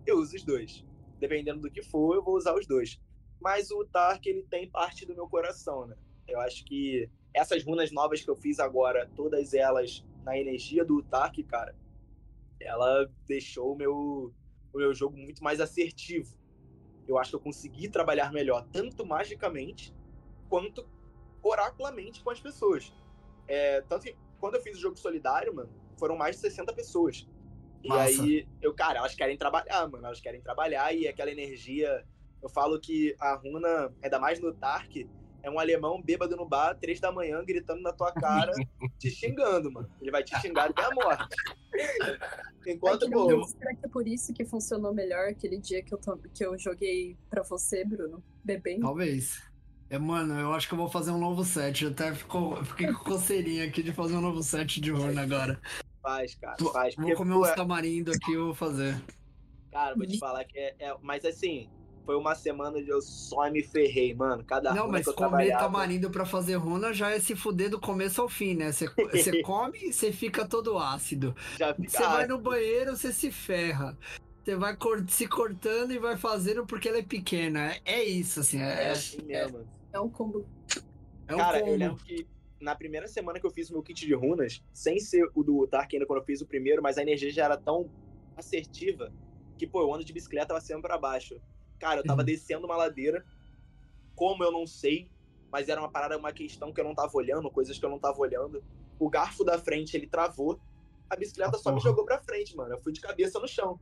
Eu 0.05 0.17
uso 0.17 0.35
os 0.35 0.43
dois. 0.43 0.85
Dependendo 1.19 1.61
do 1.61 1.69
que 1.69 1.83
for, 1.83 2.15
eu 2.15 2.23
vou 2.23 2.35
usar 2.35 2.55
os 2.55 2.65
dois. 2.65 2.99
Mas 3.39 3.71
o 3.71 3.83
Tark, 3.85 4.25
ele 4.25 4.43
tem 4.43 4.69
parte 4.69 5.05
do 5.05 5.13
meu 5.13 5.27
coração, 5.27 5.85
né? 5.85 5.95
Eu 6.27 6.39
acho 6.39 6.63
que 6.63 7.09
essas 7.33 7.63
runas 7.63 7.91
novas 7.91 8.21
que 8.21 8.29
eu 8.29 8.35
fiz 8.35 8.59
agora, 8.59 9.09
todas 9.15 9.53
elas 9.53 10.05
na 10.23 10.37
energia 10.37 10.85
do 10.85 11.01
Tark, 11.03 11.43
cara, 11.43 11.75
ela 12.59 13.09
deixou 13.27 13.73
o 13.73 13.75
meu, 13.75 14.33
o 14.73 14.77
meu 14.77 14.93
jogo 14.93 15.17
muito 15.17 15.43
mais 15.43 15.59
assertivo 15.59 16.40
eu 17.07 17.17
acho 17.17 17.31
que 17.31 17.35
eu 17.35 17.39
consegui 17.39 17.89
trabalhar 17.89 18.31
melhor, 18.31 18.65
tanto 18.71 19.05
magicamente 19.05 19.93
quanto 20.49 20.87
oraculamente 21.43 22.23
com 22.23 22.29
as 22.29 22.39
pessoas. 22.39 22.93
É, 23.47 23.81
tanto 23.81 24.05
que 24.05 24.15
quando 24.39 24.55
eu 24.55 24.61
fiz 24.61 24.77
o 24.77 24.81
jogo 24.81 24.97
solidário, 24.97 25.53
mano, 25.53 25.69
foram 25.97 26.15
mais 26.15 26.35
de 26.35 26.41
60 26.41 26.73
pessoas. 26.73 27.27
E 27.83 27.91
aí, 27.91 28.47
eu, 28.61 28.73
cara, 28.73 28.99
elas 28.99 29.15
querem 29.15 29.37
trabalhar, 29.37 29.87
mano. 29.87 30.05
Elas 30.05 30.19
querem 30.19 30.41
trabalhar 30.41 30.93
e 30.93 31.07
aquela 31.07 31.31
energia. 31.31 32.05
Eu 32.41 32.49
falo 32.49 32.79
que 32.79 33.15
a 33.19 33.35
runa, 33.35 33.93
ainda 34.01 34.19
mais 34.19 34.39
no 34.39 34.53
Tark, 34.53 35.07
é 35.43 35.49
um 35.49 35.59
alemão 35.59 36.01
bêbado 36.01 36.35
no 36.35 36.45
bar, 36.45 36.75
três 36.75 36.99
da 36.99 37.11
manhã, 37.11 37.43
gritando 37.43 37.81
na 37.81 37.91
tua 37.91 38.11
cara, 38.11 38.51
te 38.99 39.09
xingando, 39.09 39.71
mano. 39.71 39.89
Ele 40.01 40.11
vai 40.11 40.23
te 40.23 40.39
xingar 40.39 40.69
até 40.69 40.83
a 40.83 40.91
morte. 40.91 41.35
Enquanto, 42.67 43.09
pô... 43.09 43.45
Será 43.47 43.75
que 43.75 43.85
é 43.85 43.89
por 43.89 44.07
isso 44.07 44.33
que 44.33 44.45
funcionou 44.45 44.93
melhor 44.93 45.29
aquele 45.29 45.57
dia 45.57 45.81
que 45.81 45.93
eu, 45.93 45.97
to... 45.97 46.19
que 46.33 46.45
eu 46.45 46.57
joguei 46.57 47.17
pra 47.29 47.43
você, 47.43 47.83
Bruno? 47.83 48.23
Bebendo? 48.43 48.81
Talvez. 48.81 49.41
É, 49.89 49.97
mano, 49.97 50.39
eu 50.39 50.53
acho 50.53 50.67
que 50.67 50.73
eu 50.73 50.77
vou 50.77 50.89
fazer 50.89 51.11
um 51.11 51.17
novo 51.17 51.43
set. 51.43 51.83
Eu 51.83 51.91
até 51.91 52.13
fico, 52.13 52.63
fiquei 52.63 52.87
com 52.87 53.03
coceirinha 53.03 53.65
aqui 53.65 53.83
de 53.83 53.91
fazer 53.91 54.15
um 54.15 54.21
novo 54.21 54.41
set 54.41 54.79
de 54.79 54.91
runa 54.91 55.21
agora. 55.21 55.59
Faz, 56.01 56.35
cara, 56.35 56.55
faz. 56.71 56.95
Vou 56.95 57.13
comer 57.13 57.35
uns 57.35 57.51
tamarindo 57.51 58.11
aqui, 58.11 58.33
eu 58.33 58.45
vou 58.45 58.55
fazer. 58.55 59.01
Cara, 59.71 59.95
vou 59.95 60.05
te 60.05 60.17
falar 60.17 60.45
que 60.45 60.57
é, 60.57 60.75
é... 60.79 60.95
Mas 61.01 61.25
assim, 61.25 61.69
foi 62.05 62.15
uma 62.15 62.35
semana 62.35 62.81
de 62.81 62.89
eu 62.89 63.01
só 63.01 63.49
me 63.49 63.63
ferrei, 63.63 64.13
mano. 64.13 64.43
Cada 64.43 64.73
Não, 64.73 64.87
mas 64.87 65.05
comer 65.05 65.51
tamarindo 65.51 66.09
pra 66.09 66.25
fazer 66.25 66.55
runa 66.55 66.93
já 66.93 67.11
é 67.11 67.19
se 67.19 67.35
fuder 67.35 67.69
do 67.69 67.79
começo 67.79 68.21
ao 68.21 68.29
fim, 68.29 68.55
né? 68.55 68.71
Você, 68.71 68.87
come 69.43 69.77
e 69.81 69.93
você 69.93 70.11
fica 70.11 70.47
todo 70.47 70.77
ácido. 70.77 71.35
Você 71.77 72.01
vai 72.01 72.27
no 72.27 72.39
banheiro, 72.39 72.95
você 72.95 73.13
se 73.13 73.31
ferra. 73.31 73.97
Você 74.43 74.55
vai 74.55 74.75
se 75.07 75.27
cortando 75.27 75.91
e 75.91 75.99
vai 75.99 76.17
fazendo 76.17 76.65
porque 76.65 76.89
ela 76.89 76.97
é 76.97 77.03
pequena. 77.03 77.75
É 77.85 78.03
isso, 78.03 78.39
assim. 78.39 78.59
É, 78.59 78.85
é 78.85 78.91
assim 78.91 79.21
mesmo. 79.23 79.67
É, 79.93 79.99
um 79.99 80.09
combo. 80.09 80.47
É 81.27 81.35
um 81.35 81.37
Cara, 81.37 81.59
combo. 81.59 81.71
eu 81.71 81.77
lembro 81.77 82.03
que 82.03 82.27
na 82.59 82.75
primeira 82.75 83.07
semana 83.07 83.39
que 83.39 83.45
eu 83.45 83.51
fiz 83.51 83.69
o 83.69 83.73
meu 83.73 83.83
kit 83.83 84.05
de 84.05 84.13
runas, 84.13 84.63
sem 84.73 84.99
ser 84.99 85.29
o 85.35 85.43
do 85.43 85.67
Tark 85.67 85.93
ainda 85.93 86.05
quando 86.05 86.19
eu 86.19 86.25
fiz 86.25 86.41
o 86.41 86.45
primeiro, 86.45 86.81
mas 86.81 86.97
a 86.97 87.01
energia 87.01 87.31
já 87.31 87.45
era 87.45 87.57
tão 87.57 87.89
assertiva 88.35 89.11
que, 89.57 89.67
pô, 89.67 89.81
eu 89.81 89.93
ando 89.93 90.03
de 90.03 90.11
bicicleta, 90.11 90.47
tava 90.47 90.61
sempre 90.61 90.83
pra 90.83 90.97
baixo. 90.97 91.39
Cara, 91.81 91.99
eu 91.99 92.03
tava 92.03 92.21
uhum. 92.21 92.25
descendo 92.25 92.67
uma 92.67 92.77
ladeira, 92.77 93.25
como 94.15 94.43
eu 94.43 94.51
não 94.51 94.67
sei, 94.67 95.09
mas 95.51 95.67
era 95.67 95.81
uma 95.81 95.89
parada, 95.89 96.15
uma 96.15 96.31
questão 96.31 96.71
que 96.71 96.79
eu 96.79 96.85
não 96.85 96.93
tava 96.93 97.11
olhando, 97.17 97.49
coisas 97.49 97.79
que 97.79 97.83
eu 97.83 97.89
não 97.89 97.97
tava 97.97 98.19
olhando. 98.19 98.63
O 98.99 99.09
garfo 99.09 99.43
da 99.43 99.57
frente, 99.57 99.97
ele 99.97 100.05
travou, 100.05 100.61
a 101.09 101.15
bicicleta 101.15 101.57
ah, 101.57 101.59
só 101.59 101.73
me 101.73 101.81
jogou 101.81 102.05
pra 102.05 102.21
frente, 102.21 102.55
mano. 102.55 102.75
Eu 102.75 102.79
fui 102.79 102.93
de 102.93 103.01
cabeça 103.01 103.39
no 103.39 103.47
chão. 103.47 103.79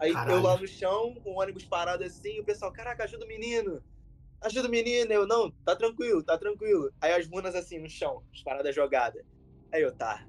Aí 0.00 0.14
Caralho. 0.14 0.38
eu 0.38 0.42
lá 0.42 0.56
no 0.56 0.66
chão, 0.66 1.14
o 1.26 1.38
ônibus 1.38 1.66
parado 1.66 2.04
assim, 2.04 2.40
o 2.40 2.44
pessoal, 2.44 2.72
caraca, 2.72 3.04
ajuda 3.04 3.26
o 3.26 3.28
menino. 3.28 3.82
Ajuda 4.40 4.66
o 4.66 4.70
menino. 4.70 5.12
Eu, 5.12 5.26
não, 5.26 5.50
tá 5.50 5.76
tranquilo, 5.76 6.22
tá 6.22 6.38
tranquilo. 6.38 6.90
Aí 7.02 7.12
as 7.12 7.28
runas 7.28 7.54
assim 7.54 7.78
no 7.78 7.90
chão, 7.90 8.24
as 8.32 8.42
paradas 8.42 8.74
jogadas. 8.74 9.22
Aí 9.70 9.82
eu, 9.82 9.94
tá, 9.94 10.26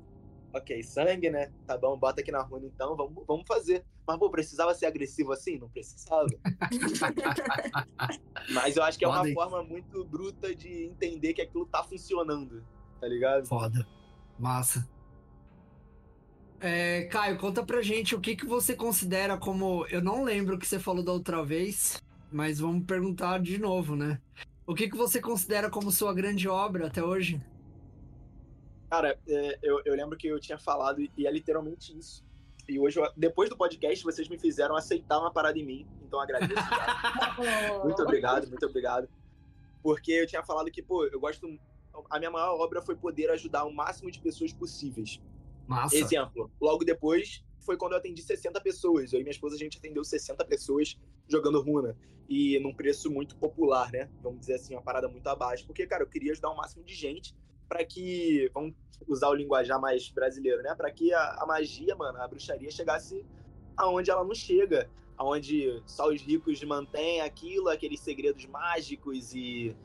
ok, 0.54 0.84
sangue, 0.84 1.30
né? 1.30 1.54
Tá 1.66 1.78
bom, 1.78 1.98
bota 1.98 2.20
aqui 2.20 2.34
na 2.34 2.42
runa 2.42 2.66
então, 2.66 2.98
vamos, 2.98 3.26
vamos 3.26 3.46
fazer. 3.48 3.86
Mas, 4.08 4.18
pô, 4.18 4.30
precisava 4.30 4.74
ser 4.74 4.86
agressivo 4.86 5.34
assim? 5.34 5.58
Não 5.58 5.68
precisava. 5.68 6.28
Mas 8.54 8.78
eu 8.78 8.84
acho 8.84 8.98
que 8.98 9.04
é 9.04 9.08
uma 9.08 9.28
forma 9.34 9.62
muito 9.62 10.06
bruta 10.06 10.56
de 10.56 10.86
entender 10.86 11.34
que 11.34 11.42
aquilo 11.42 11.66
tá 11.66 11.84
funcionando, 11.84 12.64
tá 13.02 13.08
ligado? 13.08 13.46
Foda. 13.46 13.86
Massa. 14.40 14.88
É, 16.62 17.04
Caio, 17.06 17.38
conta 17.38 17.66
pra 17.66 17.82
gente 17.82 18.16
o 18.16 18.22
que, 18.22 18.36
que 18.36 18.46
você 18.46 18.76
considera 18.76 19.38
como. 19.38 19.86
Eu 19.88 20.02
não 20.02 20.24
lembro 20.24 20.56
o 20.56 20.60
que 20.60 20.66
você 20.66 20.80
falou 20.80 21.04
da 21.04 21.12
outra 21.12 21.44
vez, 21.44 22.02
mas 22.32 22.60
vamos 22.60 22.86
perguntar 22.86 23.42
de 23.42 23.58
novo, 23.58 23.96
né? 23.96 24.22
O 24.66 24.74
que, 24.74 24.90
que 24.90 24.96
você 24.96 25.22
considera 25.22 25.70
como 25.70 25.92
sua 25.92 26.14
grande 26.14 26.48
obra 26.48 26.88
até 26.88 27.04
hoje? 27.04 27.42
Cara, 28.90 29.20
é, 29.28 29.60
eu, 29.62 29.82
eu 29.84 29.96
lembro 29.96 30.18
que 30.18 30.28
eu 30.28 30.40
tinha 30.40 30.58
falado 30.58 31.02
e 31.02 31.28
é 31.28 31.32
literalmente 31.32 31.98
isso. 31.98 32.26
E 32.68 32.78
hoje, 32.80 33.00
depois 33.16 33.50
do 33.50 33.56
podcast, 33.56 34.04
vocês 34.04 34.28
me 34.28 34.38
fizeram 34.38 34.76
aceitar 34.76 35.20
uma 35.20 35.32
parada 35.32 35.58
em 35.58 35.66
mim. 35.66 35.88
Então 36.06 36.20
agradeço. 36.20 36.54
muito 37.84 38.02
obrigado, 38.02 38.48
muito 38.48 38.66
obrigado. 38.66 39.08
Porque 39.82 40.12
eu 40.12 40.28
tinha 40.28 40.44
falado 40.44 40.70
que, 40.70 40.82
pô, 40.82 41.06
eu 41.06 41.20
gosto. 41.20 41.48
A 42.10 42.20
minha 42.20 42.30
maior 42.30 42.60
obra 42.60 42.82
foi 42.82 42.96
poder 42.96 43.30
ajudar 43.32 43.64
o 43.66 43.74
máximo 43.74 44.12
de 44.12 44.20
pessoas 44.20 44.52
possíveis. 44.52 45.22
Massa. 45.66 45.96
Exemplo, 45.96 46.52
logo 46.62 46.84
depois 46.84 47.44
foi 47.60 47.78
quando 47.78 47.94
eu 47.94 47.98
atendi 47.98 48.22
60 48.22 48.60
pessoas. 48.62 49.14
Eu 49.14 49.20
e 49.20 49.24
minha 49.24 49.32
esposa, 49.32 49.56
a 49.56 49.60
gente 49.60 49.78
atendeu 49.78 50.04
60 50.04 50.44
pessoas 50.46 50.98
jogando 51.28 51.62
runa. 51.62 51.98
E 52.30 52.60
num 52.60 52.74
preço 52.74 53.10
muito 53.10 53.36
popular, 53.38 53.92
né? 53.92 54.10
Vamos 54.22 54.42
dizer 54.42 54.56
assim, 54.56 54.76
uma 54.76 54.82
parada 54.82 55.08
muito 55.08 55.28
abaixo. 55.28 55.66
Porque, 55.66 55.88
cara, 55.88 56.04
eu 56.04 56.08
queria 56.08 56.34
ajudar 56.34 56.52
o 56.52 56.58
máximo 56.58 56.84
de 56.84 56.94
gente 56.94 57.34
para 57.68 57.84
que, 57.86 58.50
vamos 58.54 58.74
usar 59.08 59.30
o 59.30 59.34
linguajar 59.34 59.80
mais 59.80 60.10
brasileiro, 60.10 60.62
né? 60.62 60.74
Para 60.76 60.92
que 60.92 61.14
a, 61.14 61.38
a, 61.40 61.46
magia, 61.46 61.96
mano, 61.96 62.22
a 62.22 62.28
bruxaria 62.28 62.72
chegasse 62.72 63.26
aonde 63.76 64.10
ela 64.10 64.24
não 64.24 64.34
chega, 64.34 64.90
aonde 65.18 65.82
só 65.86 66.08
os 66.10 66.22
ricos 66.22 66.64
mantêm 66.64 67.22
aquilo, 67.22 67.70
aqueles 67.70 68.00
segredos 68.00 68.46
mágicos 68.46 69.34
e 69.34 69.76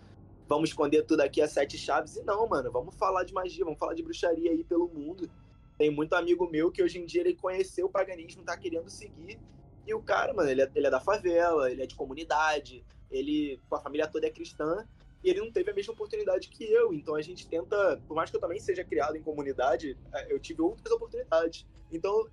vamos 0.49 0.71
esconder 0.71 1.03
tudo 1.03 1.21
aqui 1.21 1.41
a 1.41 1.49
sete 1.49 1.77
chaves. 1.77 2.17
E 2.17 2.23
não, 2.23 2.47
mano, 2.49 2.71
vamos 2.71 2.95
falar 2.97 3.25
de 3.25 3.33
magia, 3.33 3.65
vamos 3.65 3.79
falar 3.79 3.95
de 3.95 4.03
bruxaria 4.03 4.51
aí 4.51 4.65
pelo 4.65 4.89
mundo. 4.89 5.31
Tem 5.79 5.91
muito 5.91 6.15
amigo 6.15 6.49
meu 6.51 6.71
que 6.71 6.83
hoje 6.83 6.99
em 6.99 7.07
dia 7.07 7.23
ele 7.23 7.35
conheceu 7.35 7.87
o 7.87 7.91
paganismo, 7.91 8.43
tá 8.43 8.57
querendo 8.57 8.89
seguir. 8.89 9.39
E 9.87 9.95
o 9.95 10.01
cara, 10.01 10.33
mano, 10.33 10.49
ele 10.49 10.63
é, 10.63 10.71
ele 10.75 10.87
é 10.87 10.91
da 10.91 11.01
favela, 11.01 11.71
ele 11.71 11.83
é 11.83 11.87
de 11.87 11.95
comunidade, 11.95 12.85
ele, 13.11 13.61
a 13.71 13.81
família 13.81 14.07
toda 14.07 14.27
é 14.27 14.31
cristã, 14.31 14.87
e 15.23 15.31
ele 15.31 15.41
não 15.41 15.53
teve 15.53 15.71
a 15.71 15.75
mesma 15.75 15.93
oportunidade 15.93 16.49
que 16.49 16.65
eu. 16.65 16.93
Então 16.93 17.15
a 17.15 17.23
gente 17.23 17.47
tenta, 17.47 18.01
por 18.09 18.15
mais 18.15 18.31
que 18.31 18.37
eu 18.37 18.41
também 18.41 18.59
seja 18.59 18.85
criado 18.85 19.17
em 19.17 19.23
comunidade, 19.23 19.97
é, 20.13 20.33
eu 20.33 20.39
tive 20.39 20.63
outras 20.63 20.93
oportunidades. 20.93 21.67
Então 21.91 22.27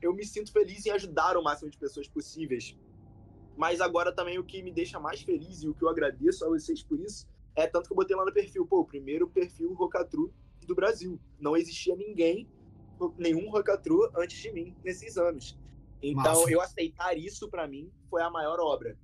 eu 0.00 0.14
me 0.14 0.24
sinto 0.24 0.52
feliz 0.52 0.86
em 0.86 0.90
ajudar 0.90 1.36
o 1.36 1.42
máximo 1.42 1.70
de 1.70 1.78
pessoas 1.78 2.06
possíveis. 2.08 2.76
Mas 3.56 3.80
agora 3.80 4.12
também 4.12 4.38
o 4.38 4.44
que 4.44 4.62
me 4.62 4.70
deixa 4.70 5.00
mais 5.00 5.22
feliz 5.22 5.62
e 5.62 5.68
o 5.68 5.74
que 5.74 5.82
eu 5.82 5.88
agradeço 5.88 6.44
a 6.44 6.48
vocês 6.48 6.82
por 6.82 7.00
isso 7.00 7.26
é 7.56 7.66
tanto 7.66 7.88
que 7.88 7.92
eu 7.92 7.96
botei 7.96 8.16
lá 8.16 8.24
no 8.24 8.32
perfil, 8.32 8.64
pô, 8.64 8.80
o 8.80 8.84
primeiro 8.84 9.28
perfil 9.28 9.74
Rocatru 9.74 10.32
do 10.64 10.76
Brasil. 10.76 11.18
Não 11.40 11.56
existia 11.56 11.96
ninguém, 11.96 12.48
nenhum 13.16 13.50
Rocatru 13.50 14.08
antes 14.16 14.38
de 14.40 14.52
mim 14.52 14.76
nesses 14.84 15.16
anos. 15.16 15.58
Então 16.00 16.22
Massa. 16.22 16.50
eu 16.52 16.60
aceitar 16.60 17.18
isso 17.18 17.48
para 17.48 17.66
mim 17.66 17.90
foi 18.08 18.22
a 18.22 18.30
maior 18.30 18.60
obra. 18.60 18.96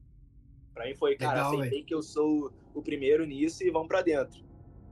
Para 0.74 0.86
mim 0.86 0.94
foi, 0.94 1.16
cara, 1.16 1.34
Legal, 1.34 1.52
aceitei 1.52 1.70
véio. 1.70 1.84
que 1.86 1.94
eu 1.94 2.02
sou 2.02 2.52
o 2.74 2.82
primeiro 2.82 3.24
nisso 3.24 3.62
e 3.62 3.70
vamos 3.70 3.88
para 3.88 4.02
dentro. 4.02 4.44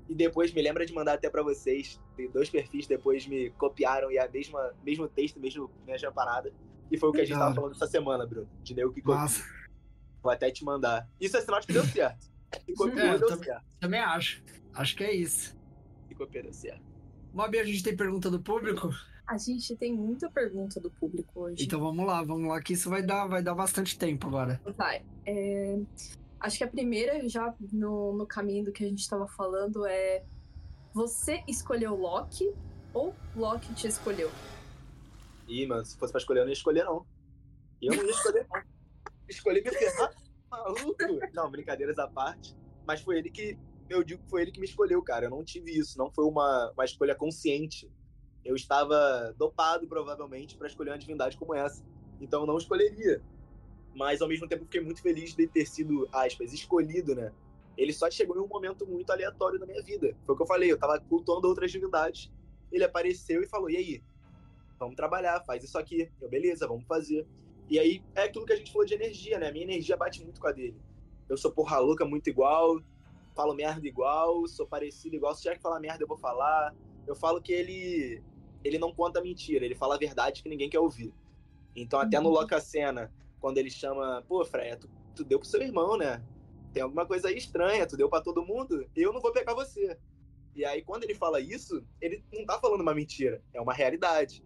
E 0.09 0.14
depois 0.14 0.53
me 0.53 0.62
lembra 0.62 0.87
de 0.87 0.93
mandar 0.93 1.14
até 1.14 1.28
para 1.28 1.43
vocês, 1.43 2.01
tem 2.16 2.30
dois 2.30 2.49
perfis 2.49 2.87
depois 2.87 3.26
me 3.26 3.51
copiaram 3.51 4.11
e 4.11 4.18
a 4.18 4.28
mesma 4.28 4.72
mesmo 4.85 5.09
texto, 5.09 5.41
mesmo 5.41 5.70
mesma 5.85 6.12
parada. 6.12 6.53
E 6.91 6.99
foi 6.99 7.09
o 7.09 7.12
que 7.12 7.20
a 7.20 7.24
gente 7.24 7.39
tava 7.39 7.55
falando 7.55 7.72
essa 7.72 7.87
semana, 7.87 8.26
Bruno, 8.26 8.49
de 8.62 8.74
nego 8.74 8.93
que 8.93 9.01
copia. 9.01 9.45
Vou 10.22 10.30
até 10.30 10.51
te 10.51 10.64
mandar. 10.64 11.09
Isso 11.20 11.37
é 11.37 11.41
sinal 11.41 11.61
de 11.61 11.66
que 11.66 11.72
deu 11.72 11.85
certo. 11.85 12.30
Se 12.64 12.74
copiou, 12.74 13.07
é, 13.07 13.18
deu 13.18 13.28
também, 13.28 13.45
certo. 13.45 13.64
Também 13.80 14.01
acho. 14.01 14.45
Acho 14.74 14.97
que 14.97 15.05
é 15.05 15.12
isso. 15.12 15.59
Se 16.07 16.14
copiou, 16.14 16.45
deu 16.45 16.53
certo. 16.53 16.83
Mob, 17.33 17.59
a 17.59 17.64
gente 17.64 17.83
tem 17.83 17.97
pergunta 17.97 18.30
do 18.30 18.41
público? 18.41 18.91
A 19.27 19.39
gente 19.39 19.77
tem 19.77 19.95
muita 19.95 20.31
pergunta 20.31 20.81
do 20.81 20.91
público 20.91 21.41
hoje. 21.41 21.64
Então 21.64 21.81
vamos 21.81 22.05
lá, 22.05 22.23
vamos 22.23 22.49
lá, 22.49 22.61
que 22.61 22.73
isso 22.73 22.91
vai 22.91 23.03
dar, 23.03 23.27
vai 23.27 23.43
dar 23.43 23.55
bastante 23.55 23.99
tempo 23.99 24.27
agora. 24.27 24.61
Vai. 24.77 25.03
É, 25.25 25.79
acho 26.41 26.59
que 26.59 26.64
a 26.64 26.68
primeira, 26.68 27.29
já 27.29 27.55
no, 27.73 28.12
no 28.12 28.27
caminho 28.27 28.64
do 28.64 28.73
que 28.73 28.85
a 28.85 28.89
gente 28.89 29.01
estava 29.01 29.27
falando, 29.27 29.87
é: 29.87 30.25
Você 30.93 31.43
escolheu 31.49 31.95
Loki 31.95 32.53
ou 32.93 33.14
Loki 33.37 33.73
te 33.75 33.87
escolheu? 33.87 34.31
Ih, 35.49 35.66
mano, 35.66 35.85
se 35.85 35.97
fosse 35.97 36.12
pra 36.12 36.20
escolher, 36.20 36.41
eu 36.41 36.45
não 36.45 36.51
ia 36.51 36.55
escolher, 36.55 36.85
não. 36.85 37.07
Eu 37.81 37.97
não 37.97 38.05
ia 38.05 38.11
escolher, 38.11 38.47
não. 38.53 38.62
Escolhi 39.29 39.62
me 39.62 39.70
ferrar, 39.70 40.12
maluco. 40.51 40.97
Não, 41.33 41.51
brincadeiras 41.51 41.99
à 41.99 42.07
parte. 42.07 42.55
Mas 42.87 43.01
foi 43.01 43.18
ele 43.18 43.31
que. 43.31 43.57
Eu 43.89 44.03
digo 44.03 44.23
que 44.23 44.29
foi 44.29 44.43
ele 44.43 44.53
que 44.53 44.61
me 44.61 44.66
escolheu, 44.66 45.03
cara. 45.03 45.27
Eu 45.27 45.31
não 45.31 45.45
tive 45.45 45.70
isso. 45.70 45.97
Não 45.97 46.11
foi 46.11 46.25
uma, 46.25 46.70
uma 46.73 46.85
escolha 46.85 47.14
consciente. 47.14 47.91
Eu 48.45 48.57
estava 48.57 49.34
dopado, 49.38 49.86
provavelmente, 49.86 50.57
para 50.57 50.66
escolher 50.66 50.90
uma 50.90 50.99
divindade 50.99 51.36
como 51.36 51.55
essa. 51.55 51.84
Então 52.20 52.43
eu 52.43 52.47
não 52.47 52.59
escolheria. 52.59 53.22
Mas 53.95 54.20
ao 54.22 54.28
mesmo 54.28 54.49
tempo 54.49 54.64
fiquei 54.64 54.80
muito 54.80 55.03
feliz 55.03 55.34
de 55.34 55.47
ter 55.47 55.66
sido, 55.66 56.09
aspas, 56.12 56.53
escolhido, 56.53 57.14
né? 57.14 57.32
Ele 57.76 57.93
só 57.93 58.11
chegou 58.11 58.36
em 58.36 58.40
um 58.40 58.49
momento 58.49 58.86
muito 58.86 59.11
aleatório 59.11 59.59
da 59.59 59.66
minha 59.66 59.82
vida. 59.82 60.16
Foi 60.24 60.34
o 60.34 60.36
que 60.36 60.43
eu 60.43 60.47
falei, 60.47 60.70
eu 60.72 60.78
tava 60.78 60.99
cultuando 61.01 61.49
outras 61.49 61.70
divindades. 61.70 62.30
Ele 62.70 62.84
apareceu 62.84 63.43
e 63.43 63.47
falou: 63.47 63.70
"E 63.70 63.76
aí? 63.76 64.03
Vamos 64.78 64.97
trabalhar, 64.97 65.40
faz 65.45 65.62
isso 65.62 65.78
aqui". 65.78 66.11
Eu, 66.20 66.28
beleza, 66.28 66.66
vamos 66.66 66.86
fazer. 66.86 67.26
E 67.68 67.78
aí 67.78 68.03
é 68.14 68.24
aquilo 68.24 68.45
que 68.45 68.53
a 68.53 68.57
gente 68.57 68.72
falou 68.72 68.86
de 68.86 68.95
energia, 68.95 69.38
né? 69.38 69.49
A 69.49 69.53
minha 69.53 69.64
energia 69.64 69.97
bate 69.97 70.22
muito 70.22 70.40
com 70.40 70.49
a 70.49 70.53
dele. 70.53 70.76
Eu 71.28 71.36
sou 71.36 71.53
porra 71.53 71.78
louca 71.78 72.05
muito 72.05 72.28
igual, 72.28 72.80
falo 73.34 73.55
merda 73.55 73.86
igual, 73.86 74.47
sou 74.47 74.66
parecido 74.66 75.16
igual. 75.16 75.34
Se 75.34 75.43
tiver 75.43 75.57
que 75.57 75.62
falar 75.62 75.80
merda, 75.80 76.03
eu 76.03 76.09
vou 76.09 76.18
falar. 76.18 76.74
Eu 77.07 77.14
falo 77.14 77.40
que 77.40 77.53
ele 77.53 78.22
ele 78.65 78.79
não 78.79 78.93
conta 78.93 79.21
mentira, 79.21 79.65
ele 79.65 79.75
fala 79.75 79.95
a 79.95 79.99
verdade 79.99 80.43
que 80.43 80.49
ninguém 80.49 80.71
quer 80.71 80.79
ouvir. 80.79 81.13
Então, 81.75 82.01
até 82.01 82.21
no 82.21 82.29
Loca 82.29 82.61
Cena, 82.61 83.13
quando 83.41 83.59
ele 83.59 83.71
chama, 83.71 84.23
pô, 84.29 84.45
Freya, 84.45 84.77
tu, 84.77 84.89
tu 85.15 85.25
deu 85.25 85.39
pro 85.39 85.49
seu 85.49 85.63
irmão, 85.63 85.97
né? 85.97 86.23
Tem 86.73 86.83
alguma 86.83 87.07
coisa 87.07 87.29
aí 87.29 87.37
estranha, 87.37 87.87
tu 87.87 87.97
deu 87.97 88.09
para 88.09 88.23
todo 88.23 88.45
mundo, 88.45 88.87
eu 88.95 89.13
não 89.13 89.21
vou 89.21 89.33
pegar 89.33 89.55
você. 89.55 89.99
E 90.55 90.65
aí, 90.65 90.83
quando 90.83 91.05
ele 91.05 91.15
fala 91.15 91.41
isso, 91.41 91.83
ele 92.01 92.23
não 92.33 92.45
tá 92.45 92.59
falando 92.59 92.83
uma 92.83 92.95
mentira, 92.95 93.43
é 93.53 93.61
uma 93.61 93.73
realidade. 93.73 94.45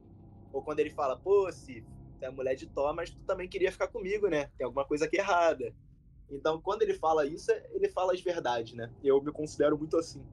Ou 0.52 0.62
quando 0.62 0.80
ele 0.80 0.90
fala, 0.90 1.16
pô, 1.16 1.50
se 1.50 1.84
tu 2.18 2.24
é 2.24 2.30
mulher 2.30 2.54
de 2.54 2.66
Thor, 2.66 2.94
mas 2.94 3.10
tu 3.10 3.18
também 3.26 3.48
queria 3.48 3.72
ficar 3.72 3.88
comigo, 3.88 4.28
né? 4.28 4.50
Tem 4.56 4.64
alguma 4.64 4.84
coisa 4.84 5.04
aqui 5.04 5.16
errada. 5.16 5.74
Então, 6.30 6.60
quando 6.60 6.82
ele 6.82 6.94
fala 6.94 7.26
isso, 7.26 7.50
ele 7.72 7.88
fala 7.88 8.12
as 8.12 8.20
verdades, 8.20 8.74
né? 8.74 8.90
Eu 9.02 9.22
me 9.22 9.32
considero 9.32 9.76
muito 9.76 9.96
assim. 9.96 10.24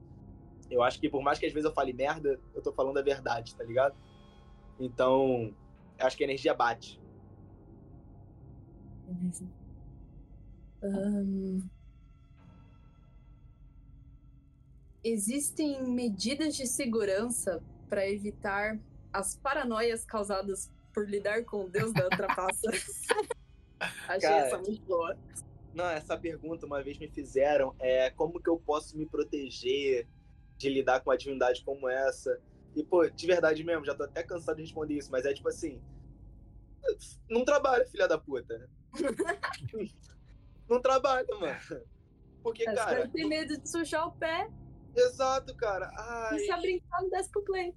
Eu 0.74 0.82
acho 0.82 0.98
que 0.98 1.08
por 1.08 1.22
mais 1.22 1.38
que 1.38 1.46
às 1.46 1.52
vezes 1.52 1.68
eu 1.68 1.72
fale 1.72 1.92
merda, 1.92 2.40
eu 2.52 2.60
tô 2.60 2.72
falando 2.72 2.98
a 2.98 3.02
verdade, 3.02 3.54
tá 3.54 3.62
ligado? 3.62 3.94
Então, 4.78 5.54
acho 6.00 6.16
que 6.16 6.24
a 6.24 6.26
energia 6.26 6.52
bate. 6.52 7.00
Beleza. 9.06 9.48
Um... 10.82 11.62
Existem 15.04 15.80
medidas 15.84 16.56
de 16.56 16.66
segurança 16.66 17.62
para 17.88 18.08
evitar 18.10 18.76
as 19.12 19.36
paranoias 19.36 20.04
causadas 20.04 20.72
por 20.92 21.08
lidar 21.08 21.44
com 21.44 21.66
o 21.66 21.68
deus 21.68 21.92
da 21.92 22.08
trapaça? 22.08 22.68
Achei 24.08 24.28
Cara, 24.28 24.46
essa 24.46 24.58
muito 24.58 24.82
boa. 24.82 25.16
Não, 25.72 25.84
essa 25.84 26.18
pergunta 26.18 26.66
uma 26.66 26.82
vez 26.82 26.98
me 26.98 27.08
fizeram 27.08 27.76
é 27.78 28.10
como 28.10 28.40
que 28.40 28.50
eu 28.50 28.58
posso 28.58 28.96
me 28.98 29.06
proteger 29.06 30.08
de 30.56 30.68
lidar 30.68 31.00
com 31.00 31.10
uma 31.10 31.16
divindade 31.16 31.64
como 31.64 31.88
essa. 31.88 32.40
E, 32.74 32.82
pô, 32.82 33.08
de 33.08 33.26
verdade 33.26 33.62
mesmo, 33.62 33.84
já 33.84 33.94
tô 33.94 34.04
até 34.04 34.22
cansado 34.22 34.56
de 34.56 34.62
responder 34.62 34.94
isso, 34.94 35.10
mas 35.10 35.24
é 35.24 35.32
tipo 35.32 35.48
assim. 35.48 35.80
Não 37.28 37.44
trabalha, 37.44 37.86
filha 37.86 38.06
da 38.06 38.18
puta. 38.18 38.68
não 40.68 40.80
trabalha, 40.80 41.26
mano. 41.40 41.84
Porque, 42.42 42.64
Mas 42.66 42.74
cara. 42.74 43.08
tem 43.08 43.26
medo 43.26 43.58
de 43.58 43.68
sujar 43.68 44.06
o 44.06 44.12
pé. 44.12 44.50
Exato, 44.94 45.54
cara. 45.56 45.90
Ai... 45.96 46.36
E 46.36 46.40
se 46.40 46.50
a 46.50 46.58
brincar, 46.58 47.00
não 47.00 47.08
desce 47.08 47.30
pro 47.30 47.42
play. 47.42 47.74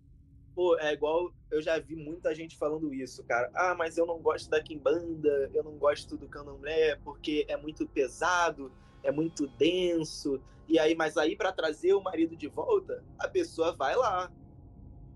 Pô, 0.54 0.78
é 0.78 0.92
igual. 0.92 1.32
Eu 1.50 1.62
já 1.62 1.80
vi 1.80 1.96
muita 1.96 2.36
gente 2.36 2.58
falando 2.58 2.94
isso, 2.94 3.24
cara. 3.24 3.50
Ah, 3.54 3.74
mas 3.76 3.98
eu 3.98 4.06
não 4.06 4.20
gosto 4.20 4.50
da 4.50 4.62
Kimbanda, 4.62 5.50
eu 5.54 5.64
não 5.64 5.78
gosto 5.78 6.18
do 6.18 6.28
Candomblé 6.28 6.98
porque 6.98 7.46
é 7.48 7.56
muito 7.56 7.88
pesado, 7.88 8.72
é 9.08 9.12
muito 9.12 9.48
denso. 9.48 10.42
E 10.68 10.78
aí, 10.78 10.94
mas 10.94 11.18
aí 11.18 11.36
para 11.36 11.54
trazer 11.54 11.94
o 11.94 12.02
marido 12.02 12.36
de 12.36 12.48
volta, 12.48 13.02
a 13.18 13.28
pessoa 13.28 13.74
vai 13.74 13.96
lá. 13.96 14.30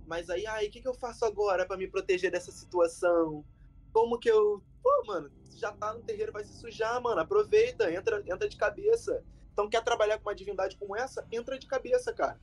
Mas 0.08 0.30
aí, 0.30 0.46
ai, 0.48 0.68
o 0.68 0.72
que, 0.72 0.82
que 0.82 0.88
eu 0.88 0.94
faço 0.94 1.26
agora 1.26 1.66
para 1.66 1.78
me 1.78 1.88
proteger 1.88 2.32
dessa 2.32 2.52
situação? 2.52 3.46
Como 3.92 4.18
que 4.18 4.30
eu. 4.30 4.64
Pô, 4.82 5.04
mano, 5.06 5.30
já 5.58 5.74
tá 5.74 5.94
no 5.94 6.02
terreiro, 6.02 6.32
vai 6.32 6.44
se 6.44 6.54
sujar, 6.54 7.02
mano. 7.02 7.20
Aproveita, 7.20 7.92
entra, 7.92 8.24
entra 8.26 8.48
de 8.48 8.56
cabeça. 8.56 9.24
Então, 9.52 9.70
quer 9.70 9.84
trabalhar 9.84 10.18
com 10.18 10.30
uma 10.30 10.36
divindade 10.36 10.78
como 10.78 10.96
essa? 10.96 11.28
Entra 11.30 11.60
de 11.60 11.68
cabeça, 11.68 12.14
cara. 12.14 12.40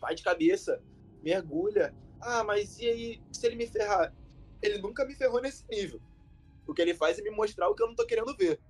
Vai 0.00 0.14
de 0.14 0.22
cabeça, 0.22 0.80
mergulha. 1.20 1.92
Ah, 2.20 2.44
mas 2.44 2.78
e 2.78 2.88
aí, 2.88 3.22
se 3.32 3.44
ele 3.44 3.56
me 3.56 3.66
ferrar? 3.66 4.14
Ele 4.62 4.78
nunca 4.78 5.04
me 5.04 5.14
ferrou 5.16 5.40
nesse 5.42 5.64
nível. 5.68 6.00
O 6.64 6.72
que 6.72 6.80
ele 6.80 6.94
faz 6.94 7.18
é 7.18 7.22
me 7.22 7.30
mostrar 7.30 7.68
o 7.68 7.74
que 7.74 7.82
eu 7.82 7.88
não 7.88 7.94
tô 7.96 8.06
querendo 8.06 8.36
ver. 8.36 8.60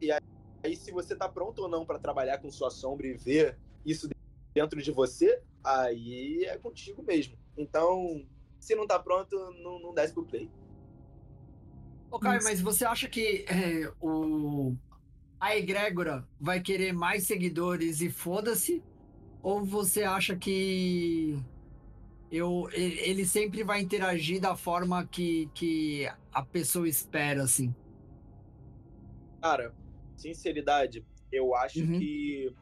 E 0.00 0.12
aí, 0.12 0.20
aí 0.66 0.76
se 0.76 0.90
você 0.90 1.14
tá 1.16 1.28
pronto 1.28 1.62
ou 1.62 1.68
não 1.68 1.86
para 1.86 1.98
trabalhar 1.98 2.38
com 2.38 2.50
sua 2.50 2.70
sombra 2.70 3.06
e 3.06 3.14
ver 3.14 3.56
isso 3.84 4.08
dentro 4.54 4.82
de 4.82 4.90
você, 4.90 5.40
aí 5.62 6.44
é 6.44 6.58
contigo 6.58 7.02
mesmo. 7.02 7.36
Então, 7.56 8.24
se 8.58 8.74
não 8.74 8.86
tá 8.86 8.98
pronto, 8.98 9.34
não, 9.62 9.80
não 9.80 9.94
desce 9.94 10.12
pro 10.12 10.24
play. 10.24 10.50
Ô, 12.10 12.18
Caio, 12.18 12.42
mas 12.42 12.60
você 12.60 12.84
acha 12.84 13.08
que 13.08 13.44
é, 13.48 13.92
o, 14.00 14.74
a 15.40 15.56
egrégora 15.56 16.26
vai 16.40 16.60
querer 16.60 16.92
mais 16.92 17.24
seguidores 17.24 18.00
e 18.00 18.10
foda-se? 18.10 18.82
Ou 19.42 19.64
você 19.64 20.02
acha 20.02 20.36
que 20.36 21.38
eu, 22.30 22.68
ele 22.72 23.24
sempre 23.24 23.62
vai 23.62 23.80
interagir 23.80 24.40
da 24.40 24.56
forma 24.56 25.06
que, 25.06 25.48
que 25.54 26.10
a 26.32 26.42
pessoa 26.42 26.88
espera, 26.88 27.42
assim? 27.42 27.74
Cara, 29.40 29.72
sinceridade, 30.16 31.04
eu 31.30 31.54
acho 31.54 31.80
uhum. 31.80 31.98
que 31.98 32.54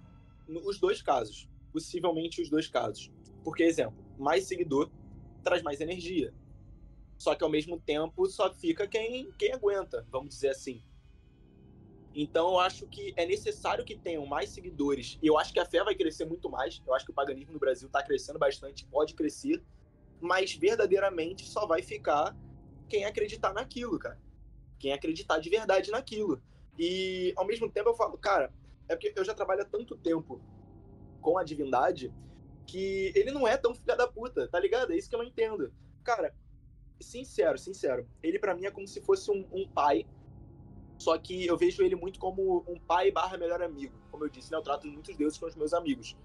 os 0.49 0.79
dois 0.79 1.01
casos, 1.01 1.49
possivelmente 1.73 2.41
os 2.43 2.51
dois 2.51 2.69
casos. 2.69 3.11
Porque, 3.43 3.63
exemplo, 3.63 4.05
mais 4.19 4.45
seguidor 4.45 4.91
traz 5.43 5.63
mais 5.63 5.81
energia. 5.81 6.33
Só 7.17 7.35
que 7.35 7.45
ao 7.45 7.51
mesmo 7.51 7.79
tempo 7.79 8.27
só 8.27 8.53
fica 8.53 8.87
quem, 8.87 9.31
quem 9.39 9.53
aguenta, 9.53 10.07
vamos 10.11 10.31
dizer 10.31 10.49
assim. 10.49 10.83
Então 12.15 12.51
eu 12.51 12.59
acho 12.61 12.87
que 12.87 13.13
é 13.17 13.27
necessário 13.27 13.85
que 13.85 13.97
tenham 13.97 14.25
mais 14.25 14.51
seguidores. 14.51 15.19
E 15.21 15.27
eu 15.27 15.37
acho 15.37 15.53
que 15.53 15.59
a 15.59 15.67
fé 15.67 15.83
vai 15.83 15.95
crescer 15.95 16.25
muito 16.25 16.49
mais. 16.49 16.81
Eu 16.87 16.95
acho 16.95 17.05
que 17.05 17.11
o 17.11 17.15
paganismo 17.15 17.53
no 17.53 17.59
Brasil 17.59 17.89
está 17.89 18.03
crescendo 18.03 18.39
bastante, 18.39 18.87
pode 18.87 19.15
crescer. 19.15 19.63
Mas 20.21 20.55
verdadeiramente 20.55 21.45
só 21.45 21.67
vai 21.67 21.83
ficar 21.83 22.37
quem 22.89 23.05
acreditar 23.05 23.53
naquilo, 23.53 23.99
cara. 23.99 24.21
Quem 24.79 24.93
acreditar 24.93 25.39
de 25.39 25.51
verdade 25.51 25.91
naquilo. 25.91 26.41
E 26.79 27.33
ao 27.37 27.47
mesmo 27.47 27.71
tempo 27.71 27.91
eu 27.91 27.95
falo, 27.95 28.19
cara, 28.19 28.53
é 28.89 28.97
porque 28.97 29.13
eu 29.17 29.25
já 29.25 29.35
trabalho 29.35 29.63
há 29.63 29.65
tanto 29.65 29.97
tempo 29.97 30.41
com 31.21 31.39
a 31.39 31.45
divindade 31.45 32.13
que 32.67 33.13
ele 33.15 33.31
não 33.31 33.47
é 33.47 33.57
tão 33.57 33.75
filha 33.75 33.97
da 33.97 34.07
puta, 34.07 34.49
tá 34.49 34.59
ligado? 34.59 34.93
É 34.93 34.97
isso 34.97 35.09
que 35.09 35.15
eu 35.15 35.21
não 35.21 35.27
entendo. 35.27 35.73
Cara, 36.03 36.35
sincero, 37.01 37.59
sincero, 37.59 38.07
ele 38.23 38.39
para 38.39 38.55
mim 38.55 38.65
é 38.65 38.71
como 38.71 38.87
se 38.87 39.01
fosse 39.01 39.31
um, 39.31 39.47
um, 39.53 39.69
pai, 39.69 40.07
só 40.99 41.17
que 41.19 41.47
eu 41.47 41.57
vejo 41.57 41.83
ele 41.83 41.95
muito 41.95 42.19
como 42.19 42.65
um 42.67 42.79
pai 42.79 43.11
barra 43.11 43.37
melhor 43.37 43.63
amigo. 43.63 43.95
Como 44.11 44.25
eu 44.25 44.29
disse, 44.29 44.51
né? 44.51 44.57
Eu 44.57 44.63
trato 44.63 44.87
muitos 44.87 45.17
deuses 45.17 45.39
com 45.39 45.47
os 45.47 45.55
meus 45.55 45.75
amigos. 45.75 46.17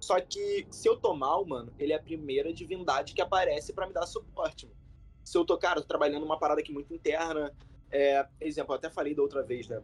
Só 0.00 0.18
que 0.20 0.66
se 0.70 0.88
eu 0.88 0.96
tô 0.96 1.14
mal, 1.14 1.44
mano, 1.44 1.72
ele 1.78 1.92
é 1.92 1.96
a 1.96 2.02
primeira 2.02 2.52
divindade 2.52 3.14
que 3.14 3.20
aparece 3.20 3.72
para 3.72 3.86
me 3.86 3.92
dar 3.92 4.06
suporte. 4.06 4.66
Mano. 4.66 4.78
Se 5.22 5.36
eu 5.36 5.44
tô, 5.44 5.56
cara, 5.58 5.80
tô 5.80 5.86
trabalhando 5.86 6.24
uma 6.24 6.38
parada 6.38 6.60
aqui 6.60 6.72
muito 6.72 6.92
interna, 6.94 7.54
é, 7.90 8.26
exemplo, 8.40 8.72
eu 8.74 8.78
até 8.78 8.90
falei 8.90 9.14
da 9.14 9.22
outra 9.22 9.42
vez, 9.42 9.68
né? 9.68 9.82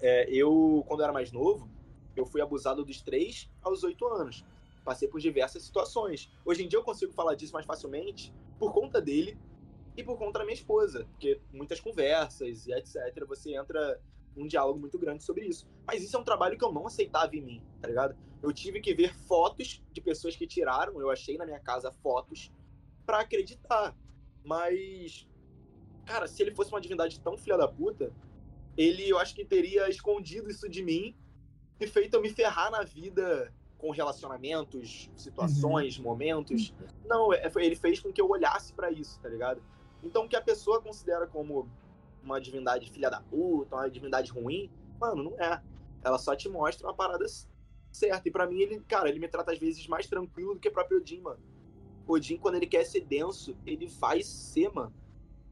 É, 0.00 0.30
eu, 0.30 0.84
quando 0.86 1.00
eu 1.00 1.04
era 1.04 1.12
mais 1.12 1.32
novo, 1.32 1.70
eu 2.14 2.24
fui 2.26 2.40
abusado 2.40 2.84
dos 2.84 3.00
3 3.02 3.50
aos 3.62 3.82
8 3.82 4.06
anos. 4.06 4.44
Passei 4.84 5.08
por 5.08 5.20
diversas 5.20 5.62
situações. 5.62 6.30
Hoje 6.44 6.64
em 6.64 6.68
dia 6.68 6.78
eu 6.78 6.84
consigo 6.84 7.12
falar 7.12 7.34
disso 7.34 7.52
mais 7.52 7.66
facilmente 7.66 8.32
por 8.58 8.72
conta 8.72 9.00
dele 9.00 9.38
e 9.96 10.04
por 10.04 10.16
conta 10.16 10.38
da 10.38 10.44
minha 10.44 10.54
esposa. 10.54 11.04
Porque 11.10 11.40
muitas 11.52 11.80
conversas 11.80 12.66
e 12.66 12.72
etc. 12.72 13.26
Você 13.26 13.56
entra 13.56 14.00
num 14.36 14.46
diálogo 14.46 14.78
muito 14.78 14.98
grande 14.98 15.24
sobre 15.24 15.46
isso. 15.46 15.66
Mas 15.86 16.02
isso 16.02 16.16
é 16.16 16.20
um 16.20 16.24
trabalho 16.24 16.56
que 16.56 16.64
eu 16.64 16.72
não 16.72 16.86
aceitava 16.86 17.34
em 17.34 17.40
mim, 17.40 17.62
tá 17.80 17.88
ligado? 17.88 18.16
Eu 18.42 18.52
tive 18.52 18.80
que 18.80 18.94
ver 18.94 19.14
fotos 19.14 19.82
de 19.92 20.00
pessoas 20.00 20.36
que 20.36 20.46
tiraram, 20.46 21.00
eu 21.00 21.10
achei 21.10 21.36
na 21.38 21.46
minha 21.46 21.58
casa 21.58 21.90
fotos, 21.90 22.52
para 23.04 23.20
acreditar. 23.20 23.96
Mas 24.44 25.26
cara, 26.06 26.26
se 26.26 26.42
ele 26.42 26.54
fosse 26.54 26.72
uma 26.72 26.80
divindade 26.80 27.20
tão 27.20 27.36
filha 27.36 27.58
da 27.58 27.68
puta, 27.68 28.12
ele 28.76 29.08
eu 29.08 29.18
acho 29.18 29.34
que 29.34 29.44
teria 29.44 29.88
escondido 29.90 30.48
isso 30.48 30.68
de 30.68 30.82
mim 30.82 31.14
e 31.80 31.86
feito 31.86 32.14
eu 32.14 32.22
me 32.22 32.30
ferrar 32.30 32.70
na 32.70 32.82
vida 32.82 33.52
com 33.76 33.90
relacionamentos, 33.90 35.10
situações, 35.16 35.98
uhum. 35.98 36.04
momentos. 36.04 36.72
Não, 37.04 37.32
é, 37.32 37.50
ele 37.56 37.76
fez 37.76 38.00
com 38.00 38.12
que 38.12 38.20
eu 38.20 38.28
olhasse 38.28 38.72
para 38.72 38.90
isso, 38.90 39.20
tá 39.20 39.28
ligado? 39.28 39.62
Então, 40.02 40.24
o 40.24 40.28
que 40.28 40.36
a 40.36 40.40
pessoa 40.40 40.80
considera 40.80 41.26
como 41.26 41.68
uma 42.22 42.40
divindade 42.40 42.90
filha 42.90 43.10
da 43.10 43.20
puta, 43.20 43.76
uma 43.76 43.90
divindade 43.90 44.30
ruim, 44.30 44.70
mano, 44.98 45.22
não 45.22 45.40
é. 45.40 45.60
Ela 46.02 46.18
só 46.18 46.34
te 46.34 46.48
mostra 46.48 46.86
uma 46.86 46.94
parada 46.94 47.26
certa. 47.92 48.28
E 48.28 48.30
para 48.30 48.46
mim, 48.46 48.60
ele, 48.60 48.80
cara, 48.80 49.08
ele 49.08 49.18
me 49.18 49.28
trata 49.28 49.52
às 49.52 49.58
vezes 49.58 49.86
mais 49.86 50.06
tranquilo 50.06 50.54
do 50.54 50.60
que 50.60 50.68
o 50.68 50.72
próprio 50.72 50.98
Odin, 50.98 51.20
mano. 51.20 51.40
Odin, 52.06 52.36
quando 52.36 52.54
ele 52.54 52.66
quer 52.66 52.84
ser 52.84 53.00
denso, 53.00 53.56
ele 53.66 53.86
vai 53.86 54.22
ser, 54.22 54.72
mano. 54.72 54.94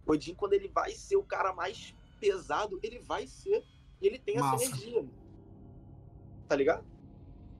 Odin, 0.06 0.34
quando 0.34 0.52
ele 0.52 0.68
vai 0.68 0.92
ser 0.92 1.16
o 1.16 1.22
cara 1.22 1.52
mais 1.52 1.94
pesado, 2.20 2.78
ele 2.82 2.98
vai 3.00 3.26
ser. 3.26 3.64
E 4.00 4.06
ele 4.06 4.18
tem 4.18 4.36
Massa. 4.36 4.64
essa 4.64 4.64
energia. 4.64 5.04
Tá 6.48 6.56
ligado? 6.56 6.84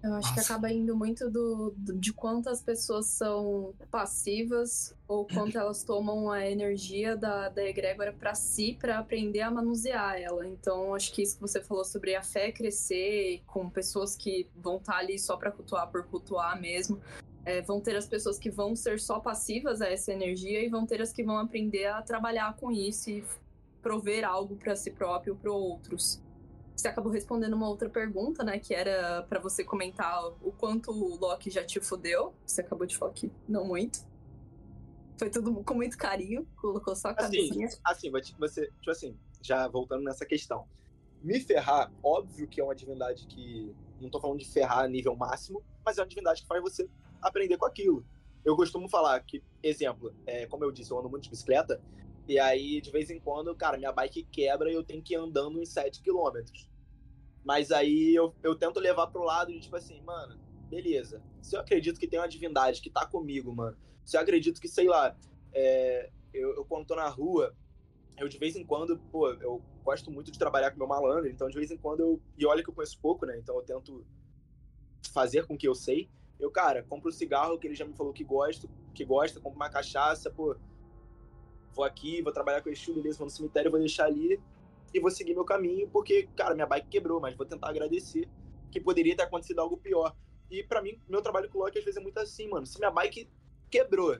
Eu 0.04 0.12
acho 0.12 0.28
Nossa. 0.28 0.34
que 0.34 0.40
acaba 0.40 0.70
indo 0.70 0.94
muito 0.94 1.30
do, 1.30 1.72
do, 1.78 1.98
de 1.98 2.12
quantas 2.12 2.60
pessoas 2.60 3.06
são 3.06 3.72
passivas 3.90 4.94
ou 5.08 5.26
quanto 5.26 5.56
elas 5.56 5.82
tomam 5.82 6.30
a 6.30 6.46
energia 6.46 7.16
da, 7.16 7.48
da 7.48 7.64
egrégora 7.64 8.12
para 8.12 8.34
si 8.34 8.76
para 8.78 8.98
aprender 8.98 9.40
a 9.40 9.50
manusear 9.50 10.20
ela. 10.20 10.46
Então, 10.46 10.94
acho 10.94 11.10
que 11.10 11.22
isso 11.22 11.36
que 11.36 11.40
você 11.40 11.58
falou 11.58 11.86
sobre 11.86 12.14
a 12.14 12.22
fé 12.22 12.52
crescer 12.52 13.42
com 13.46 13.70
pessoas 13.70 14.14
que 14.14 14.46
vão 14.54 14.76
estar 14.76 14.92
tá 14.92 14.98
ali 14.98 15.18
só 15.18 15.38
para 15.38 15.50
cultuar 15.50 15.90
por 15.90 16.04
cultuar 16.04 16.60
mesmo. 16.60 17.00
É, 17.44 17.60
vão 17.60 17.80
ter 17.80 17.94
as 17.96 18.06
pessoas 18.06 18.38
que 18.38 18.50
vão 18.50 18.74
ser 18.74 18.98
só 18.98 19.20
passivas 19.20 19.82
a 19.82 19.88
essa 19.88 20.12
energia 20.12 20.64
e 20.64 20.68
vão 20.68 20.86
ter 20.86 21.02
as 21.02 21.12
que 21.12 21.22
vão 21.22 21.38
aprender 21.38 21.86
a 21.86 22.00
trabalhar 22.00 22.56
com 22.56 22.72
isso 22.72 23.10
e 23.10 23.24
prover 23.82 24.24
algo 24.24 24.56
para 24.56 24.74
si 24.74 24.90
próprio 24.90 25.36
para 25.36 25.52
outros. 25.52 26.22
Você 26.74 26.88
acabou 26.88 27.12
respondendo 27.12 27.52
uma 27.52 27.68
outra 27.68 27.88
pergunta, 27.88 28.42
né? 28.42 28.58
Que 28.58 28.74
era 28.74 29.22
para 29.28 29.38
você 29.38 29.62
comentar 29.62 30.26
o 30.42 30.50
quanto 30.52 30.90
o 30.90 31.16
Loki 31.16 31.50
já 31.50 31.64
te 31.64 31.78
fudeu. 31.80 32.34
Você 32.44 32.62
acabou 32.62 32.86
de 32.86 32.96
falar 32.96 33.12
que 33.12 33.30
não 33.46 33.64
muito. 33.64 34.00
Foi 35.16 35.30
tudo 35.30 35.62
com 35.62 35.74
muito 35.74 35.96
carinho, 35.96 36.46
colocou 36.56 36.96
só 36.96 37.08
a 37.08 37.10
assim, 37.12 37.22
cabecinha. 37.22 37.66
Assim, 37.66 37.80
assim 37.84 38.10
você, 38.38 38.66
tipo 38.66 38.90
assim, 38.90 39.16
já 39.40 39.68
voltando 39.68 40.02
nessa 40.02 40.26
questão. 40.26 40.66
Me 41.22 41.38
ferrar, 41.38 41.92
óbvio 42.02 42.48
que 42.48 42.60
é 42.60 42.64
uma 42.64 42.74
divindade 42.74 43.26
que. 43.26 43.74
Não 44.00 44.10
tô 44.10 44.20
falando 44.20 44.40
de 44.40 44.50
ferrar 44.50 44.80
a 44.80 44.88
nível 44.88 45.14
máximo, 45.14 45.62
mas 45.84 45.96
é 45.96 46.02
uma 46.02 46.08
divindade 46.08 46.42
que 46.42 46.48
faz 46.48 46.60
você 46.60 46.88
aprender 47.28 47.56
com 47.56 47.66
aquilo. 47.66 48.04
Eu 48.44 48.56
costumo 48.56 48.88
falar 48.88 49.18
que, 49.20 49.42
exemplo, 49.62 50.14
é, 50.26 50.46
como 50.46 50.64
eu 50.64 50.70
disse, 50.70 50.90
eu 50.90 50.98
ando 50.98 51.08
muito 51.08 51.24
de 51.24 51.30
bicicleta, 51.30 51.80
e 52.28 52.38
aí, 52.38 52.80
de 52.80 52.90
vez 52.90 53.10
em 53.10 53.20
quando, 53.20 53.54
cara, 53.54 53.76
minha 53.76 53.92
bike 53.92 54.24
quebra 54.24 54.70
e 54.70 54.74
eu 54.74 54.82
tenho 54.82 55.02
que 55.02 55.14
ir 55.14 55.16
andando 55.16 55.60
uns 55.60 55.70
7 55.70 56.02
km. 56.02 56.40
Mas 57.44 57.70
aí 57.70 58.14
eu, 58.14 58.34
eu 58.42 58.54
tento 58.54 58.80
levar 58.80 59.08
pro 59.08 59.22
lado 59.22 59.52
de 59.52 59.60
tipo 59.60 59.76
assim, 59.76 60.00
mano, 60.00 60.38
beleza. 60.70 61.22
Se 61.42 61.56
eu 61.56 61.60
acredito 61.60 62.00
que 62.00 62.08
tem 62.08 62.18
uma 62.18 62.28
divindade 62.28 62.80
que 62.80 62.88
tá 62.88 63.04
comigo, 63.04 63.54
mano. 63.54 63.76
Se 64.04 64.16
eu 64.16 64.20
acredito 64.22 64.60
que, 64.60 64.68
sei 64.68 64.88
lá, 64.88 65.14
é, 65.52 66.10
eu, 66.32 66.54
eu 66.56 66.64
quando 66.64 66.86
tô 66.86 66.96
na 66.96 67.08
rua, 67.08 67.54
eu 68.16 68.28
de 68.28 68.38
vez 68.38 68.56
em 68.56 68.64
quando, 68.64 68.98
pô, 69.12 69.28
eu 69.28 69.62
gosto 69.82 70.10
muito 70.10 70.30
de 70.30 70.38
trabalhar 70.38 70.70
com 70.70 70.78
meu 70.78 70.86
malandro, 70.86 71.28
então 71.28 71.48
de 71.48 71.56
vez 71.56 71.70
em 71.70 71.76
quando 71.76 72.00
eu. 72.00 72.22
E 72.38 72.46
olha 72.46 72.62
que 72.62 72.70
eu 72.70 72.74
conheço 72.74 72.98
pouco, 73.00 73.26
né? 73.26 73.38
Então 73.38 73.54
eu 73.56 73.62
tento 73.62 74.06
fazer 75.12 75.46
com 75.46 75.58
que 75.58 75.68
eu 75.68 75.74
sei. 75.74 76.08
Eu, 76.44 76.50
cara, 76.50 76.82
compro 76.82 77.08
um 77.08 77.12
cigarro 77.12 77.58
que 77.58 77.66
ele 77.66 77.74
já 77.74 77.86
me 77.86 77.94
falou 77.94 78.12
que 78.12 78.22
gosto, 78.22 78.68
que 78.92 79.02
gosta, 79.02 79.40
compro 79.40 79.56
uma 79.56 79.70
cachaça, 79.70 80.30
pô, 80.30 80.54
vou 81.72 81.86
aqui, 81.86 82.20
vou 82.20 82.34
trabalhar 82.34 82.60
com 82.60 82.68
esse 82.68 82.92
beleza, 82.92 83.16
vou 83.16 83.24
no 83.24 83.30
cemitério, 83.30 83.70
vou 83.70 83.80
deixar 83.80 84.04
ali 84.04 84.38
e 84.92 85.00
vou 85.00 85.10
seguir 85.10 85.32
meu 85.32 85.46
caminho, 85.46 85.88
porque, 85.88 86.28
cara, 86.36 86.54
minha 86.54 86.66
bike 86.66 86.88
quebrou, 86.88 87.18
mas 87.18 87.34
vou 87.34 87.46
tentar 87.46 87.70
agradecer 87.70 88.28
que 88.70 88.78
poderia 88.78 89.16
ter 89.16 89.22
acontecido 89.22 89.58
algo 89.60 89.78
pior. 89.78 90.14
E 90.50 90.62
para 90.62 90.82
mim, 90.82 91.00
meu 91.08 91.22
trabalho 91.22 91.48
com 91.48 91.60
o 91.60 91.62
Loki 91.62 91.78
às 91.78 91.84
vezes 91.84 91.98
é 91.98 92.02
muito 92.02 92.18
assim, 92.18 92.46
mano. 92.46 92.66
Se 92.66 92.78
minha 92.78 92.90
bike 92.90 93.26
quebrou, 93.70 94.18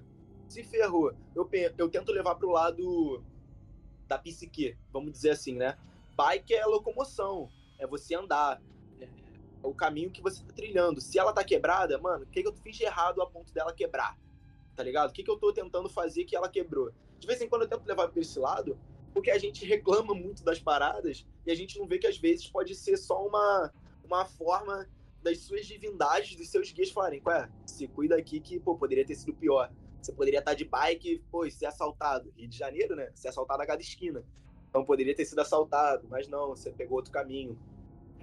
se 0.48 0.64
ferrou, 0.64 1.12
eu, 1.36 1.46
eu 1.76 1.90
tento 1.90 2.10
levar 2.10 2.36
pro 2.36 2.48
lado 2.48 3.22
da 4.08 4.18
psique, 4.18 4.78
vamos 4.90 5.12
dizer 5.12 5.32
assim, 5.32 5.56
né? 5.56 5.76
Bike 6.16 6.54
é 6.54 6.64
locomoção, 6.64 7.50
é 7.78 7.86
você 7.86 8.14
andar, 8.14 8.62
o 9.64 9.74
caminho 9.74 10.10
que 10.10 10.22
você 10.22 10.42
tá 10.42 10.52
trilhando. 10.52 11.00
Se 11.00 11.18
ela 11.18 11.32
tá 11.32 11.42
quebrada, 11.42 11.98
mano, 11.98 12.24
o 12.24 12.26
que, 12.26 12.42
que 12.42 12.48
eu 12.48 12.54
fiz 12.54 12.76
de 12.76 12.84
errado 12.84 13.20
a 13.22 13.26
ponto 13.26 13.52
dela 13.52 13.72
quebrar? 13.72 14.18
Tá 14.76 14.82
ligado? 14.82 15.10
O 15.10 15.12
que, 15.12 15.22
que 15.22 15.30
eu 15.30 15.36
tô 15.36 15.52
tentando 15.52 15.88
fazer 15.88 16.24
que 16.24 16.36
ela 16.36 16.48
quebrou? 16.48 16.92
de 17.24 17.26
vez 17.26 17.40
em 17.40 17.48
quando 17.48 17.62
eu 17.62 17.68
tento 17.68 17.86
levar 17.86 18.08
para 18.08 18.20
esse 18.20 18.38
lado, 18.38 18.78
porque 19.12 19.30
a 19.30 19.38
gente 19.38 19.64
reclama 19.64 20.14
muito 20.14 20.44
das 20.44 20.58
paradas 20.58 21.26
e 21.46 21.50
a 21.50 21.54
gente 21.54 21.78
não 21.78 21.86
vê 21.86 21.98
que 21.98 22.06
às 22.06 22.18
vezes 22.18 22.46
pode 22.46 22.74
ser 22.74 22.96
só 22.98 23.26
uma, 23.26 23.72
uma 24.04 24.26
forma 24.26 24.86
das 25.22 25.38
suas 25.38 25.64
divindades, 25.64 26.36
dos 26.36 26.48
seus 26.50 26.70
guias 26.70 26.90
falarem, 26.90 27.22
ué, 27.24 27.48
se 27.64 27.88
cuida 27.88 28.16
aqui 28.16 28.40
que, 28.40 28.60
pô, 28.60 28.76
poderia 28.76 29.06
ter 29.06 29.14
sido 29.14 29.32
pior. 29.32 29.72
Você 30.02 30.12
poderia 30.12 30.40
estar 30.40 30.52
de 30.52 30.66
bike, 30.66 31.24
pô, 31.30 31.46
e 31.46 31.50
ser 31.50 31.64
assaltado. 31.64 32.30
Rio 32.36 32.46
de 32.46 32.58
Janeiro, 32.58 32.94
né? 32.94 33.10
Ser 33.14 33.28
assaltado 33.28 33.62
a 33.62 33.66
cada 33.66 33.80
esquina. 33.80 34.22
Então 34.68 34.84
poderia 34.84 35.14
ter 35.14 35.24
sido 35.24 35.38
assaltado, 35.38 36.06
mas 36.10 36.28
não, 36.28 36.48
você 36.48 36.70
pegou 36.70 36.98
outro 36.98 37.10
caminho. 37.10 37.58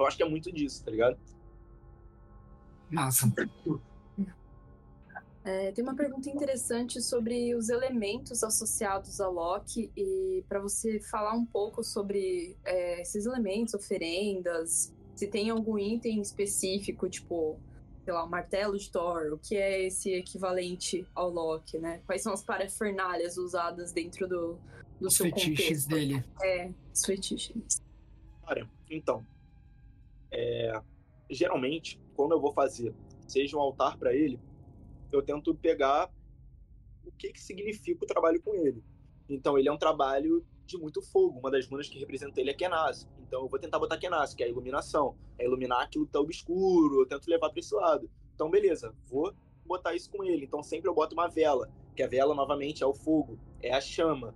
Eu 0.02 0.08
acho 0.08 0.18
que 0.18 0.24
é 0.24 0.30
muito 0.30 0.52
disso, 0.52 0.84
tá 0.84 0.92
ligado? 0.92 1.18
Massa. 2.90 3.32
É, 5.44 5.72
tem 5.72 5.84
uma 5.84 5.96
pergunta 5.96 6.30
interessante 6.30 7.02
sobre 7.02 7.56
os 7.56 7.70
elementos 7.70 8.44
associados 8.44 9.20
a 9.20 9.28
Loki 9.28 9.92
e 9.98 10.44
para 10.48 10.60
você 10.60 11.00
falar 11.00 11.34
um 11.34 11.46
pouco 11.46 11.84
sobre 11.84 12.56
é, 12.64 13.02
esses 13.02 13.26
elementos, 13.26 13.74
oferendas, 13.74 14.94
se 15.16 15.28
tem 15.28 15.50
algum 15.50 15.80
item 15.80 16.22
específico, 16.22 17.10
tipo, 17.10 17.60
sei 18.04 18.14
lá, 18.14 18.24
o 18.24 18.30
martelo 18.30 18.78
de 18.78 18.92
Thor, 18.92 19.34
o 19.34 19.38
que 19.38 19.56
é 19.56 19.88
esse 19.88 20.12
equivalente 20.14 21.08
ao 21.16 21.30
Loki, 21.30 21.80
né? 21.80 22.02
Quais 22.06 22.22
são 22.22 22.34
as 22.34 22.44
parafernálias 22.44 23.38
usadas 23.38 23.92
dentro 23.92 24.28
do, 24.28 24.60
do 25.00 25.08
os 25.08 25.16
seu 25.16 25.26
fetiches 25.26 25.86
contexto? 25.86 25.90
dele. 25.90 26.24
É, 26.42 26.72
os 26.94 27.04
fetiches. 27.04 27.82
Cara, 28.46 28.70
então, 28.90 29.26
é, 30.32 30.82
geralmente, 31.30 32.00
quando 32.16 32.32
eu 32.32 32.40
vou 32.40 32.54
fazer, 32.54 32.94
seja 33.28 33.58
um 33.58 33.60
altar 33.60 33.98
para 33.98 34.14
ele, 34.14 34.40
eu 35.12 35.22
tento 35.22 35.54
pegar 35.56 36.10
o 37.06 37.12
que, 37.12 37.32
que 37.32 37.42
significa 37.42 38.04
o 38.04 38.08
trabalho 38.08 38.42
com 38.42 38.56
ele. 38.56 38.84
Então, 39.30 39.58
ele 39.58 39.70
é 39.70 39.72
um 39.72 39.78
trabalho 39.78 40.46
de 40.66 40.78
muito 40.78 41.02
fogo. 41.02 41.40
Uma 41.40 41.52
das 41.52 41.68
runas 41.68 41.88
que 41.88 42.00
representa 42.00 42.40
ele 42.40 42.50
é 42.50 42.54
Kenas. 42.54 43.08
Então, 43.20 43.42
eu 43.42 43.50
vou 43.50 43.60
tentar 43.60 43.80
botar 43.80 43.98
Kenas, 43.98 44.34
que 44.34 44.44
é 44.44 44.46
a 44.46 44.50
iluminação. 44.50 45.18
É 45.38 45.46
iluminar 45.46 45.84
aquilo 45.84 46.06
que 46.06 46.12
tá 46.12 46.20
obscuro. 46.20 47.02
Eu 47.02 47.06
tento 47.06 47.28
levar 47.28 47.50
para 47.50 47.60
esse 47.60 47.74
lado. 47.74 48.10
Então, 48.36 48.50
beleza. 48.50 48.94
Vou 49.06 49.34
botar 49.66 49.94
isso 49.94 50.10
com 50.10 50.24
ele. 50.24 50.46
Então, 50.46 50.62
sempre 50.64 50.90
eu 50.90 50.94
boto 50.94 51.14
uma 51.14 51.28
vela. 51.28 51.70
Que 51.96 52.04
a 52.04 52.08
vela, 52.08 52.36
novamente, 52.36 52.84
é 52.84 52.86
o 52.86 52.94
fogo. 52.94 53.40
É 53.62 53.74
a 53.74 53.82
chama. 53.82 54.36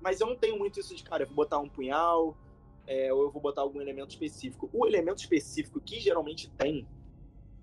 Mas 0.00 0.20
eu 0.20 0.26
não 0.26 0.36
tenho 0.36 0.58
muito 0.58 0.78
isso 0.78 0.94
de, 0.94 1.02
cara, 1.02 1.22
eu 1.22 1.26
vou 1.26 1.36
botar 1.36 1.58
um 1.58 1.68
punhal, 1.68 2.36
é, 2.86 3.12
ou 3.12 3.22
eu 3.22 3.30
vou 3.30 3.42
botar 3.42 3.62
algum 3.62 3.80
elemento 3.80 4.10
específico. 4.10 4.70
O 4.72 4.86
elemento 4.86 5.18
específico 5.18 5.80
que 5.80 6.00
geralmente 6.00 6.50
tem 6.50 6.86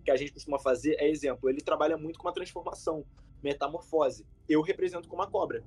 que 0.03 0.11
a 0.11 0.17
gente 0.17 0.33
costuma 0.33 0.59
fazer 0.59 0.95
é 0.99 1.09
exemplo, 1.09 1.49
ele 1.49 1.61
trabalha 1.61 1.97
muito 1.97 2.19
com 2.19 2.27
uma 2.27 2.33
transformação, 2.33 3.05
metamorfose. 3.41 4.25
Eu 4.47 4.61
represento 4.61 5.07
como 5.07 5.21
a 5.21 5.27
cobra. 5.27 5.63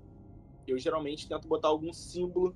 Eu 0.66 0.78
geralmente 0.78 1.28
tento 1.28 1.48
botar 1.48 1.68
algum 1.68 1.92
símbolo 1.92 2.54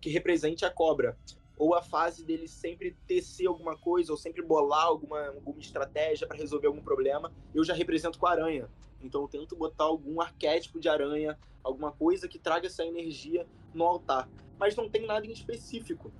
que 0.00 0.10
represente 0.10 0.64
a 0.64 0.70
cobra. 0.70 1.16
Ou 1.56 1.74
a 1.74 1.82
fase 1.82 2.24
dele 2.24 2.48
sempre 2.48 2.96
tecer 3.06 3.46
alguma 3.46 3.76
coisa, 3.76 4.10
ou 4.10 4.18
sempre 4.18 4.42
bolar 4.42 4.86
alguma, 4.86 5.26
alguma 5.28 5.60
estratégia 5.60 6.26
para 6.26 6.36
resolver 6.36 6.66
algum 6.66 6.82
problema. 6.82 7.32
Eu 7.54 7.62
já 7.62 7.74
represento 7.74 8.18
com 8.18 8.26
a 8.26 8.32
aranha. 8.32 8.68
Então 9.00 9.22
eu 9.22 9.28
tento 9.28 9.54
botar 9.54 9.84
algum 9.84 10.20
arquétipo 10.20 10.80
de 10.80 10.88
aranha, 10.88 11.38
alguma 11.62 11.92
coisa 11.92 12.26
que 12.26 12.38
traga 12.38 12.66
essa 12.66 12.84
energia 12.84 13.46
no 13.72 13.84
altar. 13.84 14.28
Mas 14.58 14.74
não 14.74 14.88
tem 14.88 15.06
nada 15.06 15.26
em 15.26 15.32
específico. 15.32 16.10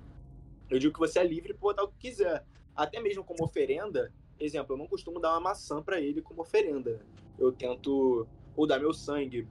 Eu 0.73 0.79
digo 0.79 0.91
que 0.91 0.99
você 0.99 1.19
é 1.19 1.23
livre 1.23 1.53
para 1.53 1.61
botar 1.61 1.83
o 1.83 1.87
que 1.87 2.09
quiser. 2.09 2.43
Até 2.75 2.99
mesmo 2.99 3.23
como 3.23 3.43
oferenda, 3.43 4.11
exemplo, 4.39 4.73
eu 4.73 4.77
não 4.79 4.87
costumo 4.87 5.19
dar 5.19 5.33
uma 5.33 5.39
maçã 5.39 5.83
para 5.83 6.01
ele 6.01 6.19
como 6.19 6.41
oferenda. 6.41 6.99
Eu 7.37 7.51
tento 7.51 8.27
ou 8.55 8.65
dar 8.65 8.79
meu 8.79 8.91
sangue, 8.91 9.47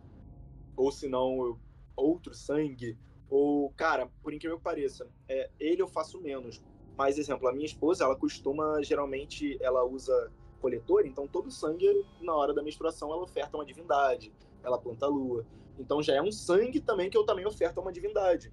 ou 0.76 0.90
se 0.90 1.06
não, 1.06 1.56
outro 1.94 2.34
sangue, 2.34 2.98
ou, 3.30 3.70
cara, 3.76 4.10
por 4.20 4.34
incrível 4.34 4.58
que 4.58 4.64
pareça, 4.64 5.08
é, 5.28 5.48
ele 5.60 5.80
eu 5.80 5.86
faço 5.86 6.20
menos. 6.20 6.60
Mas, 6.96 7.18
exemplo, 7.18 7.46
a 7.46 7.52
minha 7.52 7.66
esposa, 7.66 8.02
ela 8.02 8.16
costuma, 8.16 8.82
geralmente, 8.82 9.56
ela 9.62 9.84
usa 9.84 10.28
coletor, 10.60 11.06
então 11.06 11.28
todo 11.28 11.52
sangue, 11.52 11.86
na 12.20 12.34
hora 12.34 12.52
da 12.52 12.64
menstruação, 12.64 13.12
ela 13.12 13.22
oferta 13.22 13.56
uma 13.56 13.64
divindade, 13.64 14.32
ela 14.64 14.76
planta 14.76 15.06
a 15.06 15.08
lua. 15.08 15.46
Então 15.78 16.02
já 16.02 16.14
é 16.16 16.22
um 16.22 16.32
sangue 16.32 16.80
também 16.80 17.08
que 17.08 17.16
eu 17.16 17.24
também 17.24 17.46
oferto 17.46 17.78
a 17.78 17.80
uma 17.80 17.92
divindade. 17.92 18.52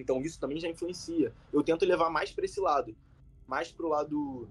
Então 0.00 0.20
isso 0.22 0.40
também 0.40 0.58
já 0.58 0.68
influencia. 0.68 1.32
Eu 1.52 1.62
tento 1.62 1.84
levar 1.84 2.10
mais 2.10 2.32
para 2.32 2.44
esse 2.44 2.60
lado, 2.60 2.96
mais 3.46 3.70
pro 3.70 3.88
lado 3.88 4.48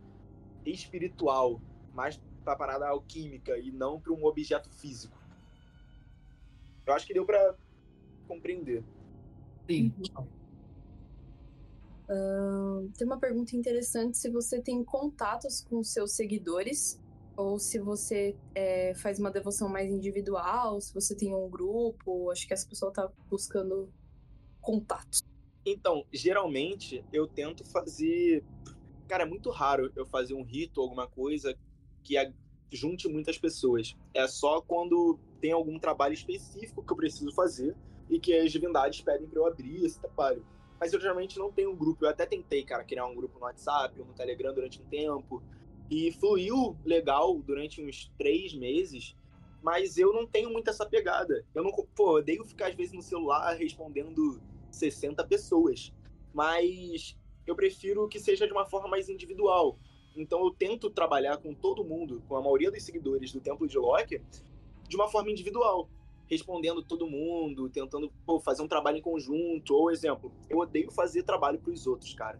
espiritual, 0.65 1.61
mais 1.93 2.19
para 2.43 2.55
parada 2.55 2.87
alquímica 2.87 3.57
e 3.57 3.71
não 3.71 3.99
para 3.99 4.13
um 4.13 4.23
objeto 4.25 4.69
físico. 4.69 5.17
Eu 6.85 6.93
acho 6.93 7.05
que 7.05 7.13
deu 7.13 7.25
para 7.25 7.55
compreender. 8.27 8.83
Sim. 9.67 9.93
Uh, 12.09 12.89
tem 12.97 13.05
uma 13.05 13.19
pergunta 13.19 13.55
interessante 13.55 14.17
se 14.17 14.29
você 14.29 14.59
tem 14.61 14.83
contatos 14.83 15.61
com 15.61 15.83
seus 15.83 16.13
seguidores 16.13 16.99
ou 17.37 17.59
se 17.59 17.79
você 17.79 18.35
é, 18.55 18.93
faz 18.95 19.19
uma 19.19 19.31
devoção 19.31 19.69
mais 19.69 19.91
individual, 19.91 20.81
se 20.81 20.93
você 20.93 21.15
tem 21.15 21.33
um 21.33 21.47
grupo, 21.47 22.31
acho 22.31 22.47
que 22.47 22.53
essa 22.53 22.67
pessoa 22.67 22.89
está 22.89 23.09
buscando 23.29 23.89
contatos. 24.59 25.28
Então, 25.65 26.05
geralmente 26.11 27.03
eu 27.11 27.27
tento 27.27 27.63
fazer. 27.63 28.43
Cara, 29.07 29.23
é 29.23 29.25
muito 29.25 29.49
raro 29.49 29.91
eu 29.95 30.05
fazer 30.05 30.33
um 30.33 30.43
rito, 30.43 30.81
alguma 30.81 31.07
coisa 31.07 31.57
que 32.03 32.15
junte 32.71 33.07
muitas 33.07 33.37
pessoas. 33.37 33.95
É 34.13 34.27
só 34.27 34.61
quando 34.61 35.19
tem 35.41 35.51
algum 35.51 35.79
trabalho 35.79 36.13
específico 36.13 36.83
que 36.83 36.91
eu 36.91 36.97
preciso 36.97 37.31
fazer 37.33 37.75
e 38.09 38.19
que 38.19 38.33
as 38.33 38.51
divindades 38.51 39.01
pedem 39.01 39.27
para 39.27 39.39
eu 39.39 39.47
abrir 39.47 39.83
esse 39.83 39.99
trabalho 39.99 40.45
mas 40.79 40.93
eu 40.93 40.99
geralmente 40.99 41.37
não 41.37 41.51
tenho 41.51 41.71
um 41.71 41.75
grupo. 41.75 42.05
Eu 42.05 42.09
até 42.09 42.25
tentei, 42.25 42.63
cara, 42.63 42.83
criar 42.83 43.05
um 43.05 43.13
grupo 43.13 43.37
no 43.37 43.45
WhatsApp 43.45 43.99
ou 43.99 44.05
no 44.05 44.13
Telegram 44.13 44.53
durante 44.53 44.81
um 44.81 44.85
tempo. 44.85 45.43
E 45.89 46.11
fluiu 46.13 46.77
legal 46.85 47.37
durante 47.39 47.83
uns 47.83 48.11
três 48.17 48.53
meses, 48.53 49.17
mas 49.61 49.97
eu 49.97 50.13
não 50.13 50.25
tenho 50.25 50.49
muito 50.49 50.69
essa 50.69 50.85
pegada. 50.85 51.45
Eu 51.53 51.63
não, 51.63 51.71
pô, 51.71 52.17
odeio 52.17 52.45
ficar 52.45 52.67
às 52.67 52.75
vezes 52.75 52.93
no 52.93 53.01
celular 53.01 53.53
respondendo 53.55 54.41
60 54.71 55.25
pessoas, 55.25 55.93
mas 56.33 57.17
eu 57.45 57.55
prefiro 57.55 58.07
que 58.07 58.19
seja 58.19 58.45
de 58.45 58.53
uma 58.53 58.65
forma 58.65 58.87
mais 58.87 59.09
individual. 59.09 59.77
Então 60.15 60.43
eu 60.43 60.51
tento 60.51 60.89
trabalhar 60.89 61.37
com 61.37 61.53
todo 61.53 61.83
mundo, 61.83 62.23
com 62.27 62.35
a 62.35 62.41
maioria 62.41 62.71
dos 62.71 62.83
seguidores 62.83 63.31
do 63.31 63.39
Templo 63.39 63.67
de 63.67 63.77
Loki, 63.77 64.21
de 64.87 64.95
uma 64.95 65.07
forma 65.07 65.31
individual 65.31 65.89
respondendo 66.29 66.83
todo 66.83 67.09
mundo, 67.09 67.69
tentando 67.69 68.11
pô, 68.25 68.39
fazer 68.39 68.61
um 68.61 68.67
trabalho 68.67 68.97
em 68.97 69.01
conjunto. 69.01 69.73
Ou, 69.73 69.89
exemplo, 69.89 70.31
eu 70.47 70.59
odeio 70.59 70.91
fazer 70.91 71.23
trabalho 71.23 71.59
para 71.59 71.73
os 71.73 71.87
outros, 71.87 72.13
cara. 72.13 72.39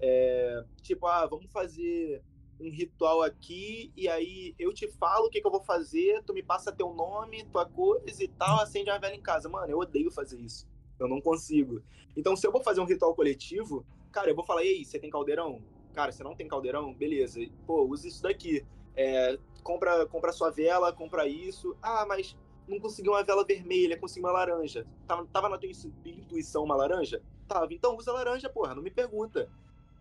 É, 0.00 0.64
tipo, 0.82 1.06
ah, 1.06 1.26
vamos 1.26 1.52
fazer 1.52 2.22
um 2.58 2.70
ritual 2.70 3.22
aqui 3.22 3.92
e 3.94 4.08
aí 4.08 4.54
eu 4.58 4.72
te 4.72 4.88
falo 4.88 5.26
o 5.26 5.30
que, 5.30 5.42
que 5.42 5.46
eu 5.46 5.50
vou 5.50 5.62
fazer, 5.62 6.22
tu 6.24 6.32
me 6.32 6.42
passa 6.42 6.72
teu 6.72 6.94
nome, 6.94 7.44
tua 7.44 7.66
coisa 7.66 8.24
e 8.24 8.28
tal, 8.28 8.60
acende 8.60 8.88
a 8.88 8.98
vela 8.98 9.14
em 9.14 9.20
casa. 9.20 9.48
Mano, 9.48 9.70
eu 9.70 9.78
odeio 9.78 10.10
fazer 10.10 10.40
isso. 10.40 10.66
Eu 10.98 11.08
não 11.08 11.20
consigo. 11.20 11.82
Então, 12.16 12.34
se 12.36 12.46
eu 12.46 12.52
vou 12.52 12.62
fazer 12.62 12.80
um 12.80 12.86
ritual 12.86 13.14
coletivo, 13.14 13.84
cara, 14.10 14.30
eu 14.30 14.34
vou 14.34 14.44
falar, 14.44 14.64
e 14.64 14.68
aí, 14.68 14.84
você 14.84 14.98
tem 14.98 15.10
caldeirão? 15.10 15.60
Cara, 15.92 16.12
você 16.12 16.22
não 16.22 16.34
tem 16.34 16.48
caldeirão? 16.48 16.94
Beleza. 16.94 17.40
Pô, 17.66 17.84
use 17.84 18.08
isso 18.08 18.22
daqui. 18.22 18.64
É, 18.94 19.38
compra, 19.62 20.06
compra 20.06 20.32
sua 20.32 20.50
vela, 20.50 20.92
compra 20.92 21.26
isso. 21.26 21.76
Ah, 21.82 22.04
mas 22.06 22.36
não 22.68 22.80
conseguiu 22.80 23.12
uma 23.12 23.22
vela 23.22 23.44
vermelha, 23.44 23.98
conseguiu 23.98 24.28
uma 24.28 24.32
laranja. 24.32 24.86
Tava, 25.06 25.26
tava 25.26 25.48
na 25.48 25.58
tua 25.58 25.70
intuição 26.04 26.64
uma 26.64 26.76
laranja? 26.76 27.22
Tava. 27.46 27.72
Então 27.72 27.96
usa 27.96 28.12
laranja, 28.12 28.48
porra, 28.48 28.74
não 28.74 28.82
me 28.82 28.90
pergunta. 28.90 29.48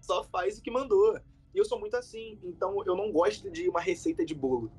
Só 0.02 0.24
faz 0.24 0.58
o 0.58 0.62
que 0.62 0.72
mandou. 0.72 1.20
E 1.54 1.58
eu 1.58 1.66
sou 1.66 1.80
muito 1.80 1.96
assim, 1.96 2.38
então 2.44 2.84
eu 2.86 2.96
não 2.96 3.12
gosto 3.12 3.50
de 3.50 3.70
uma 3.70 3.80
receita 3.80 4.26
de 4.26 4.36
bolo. 4.36 4.72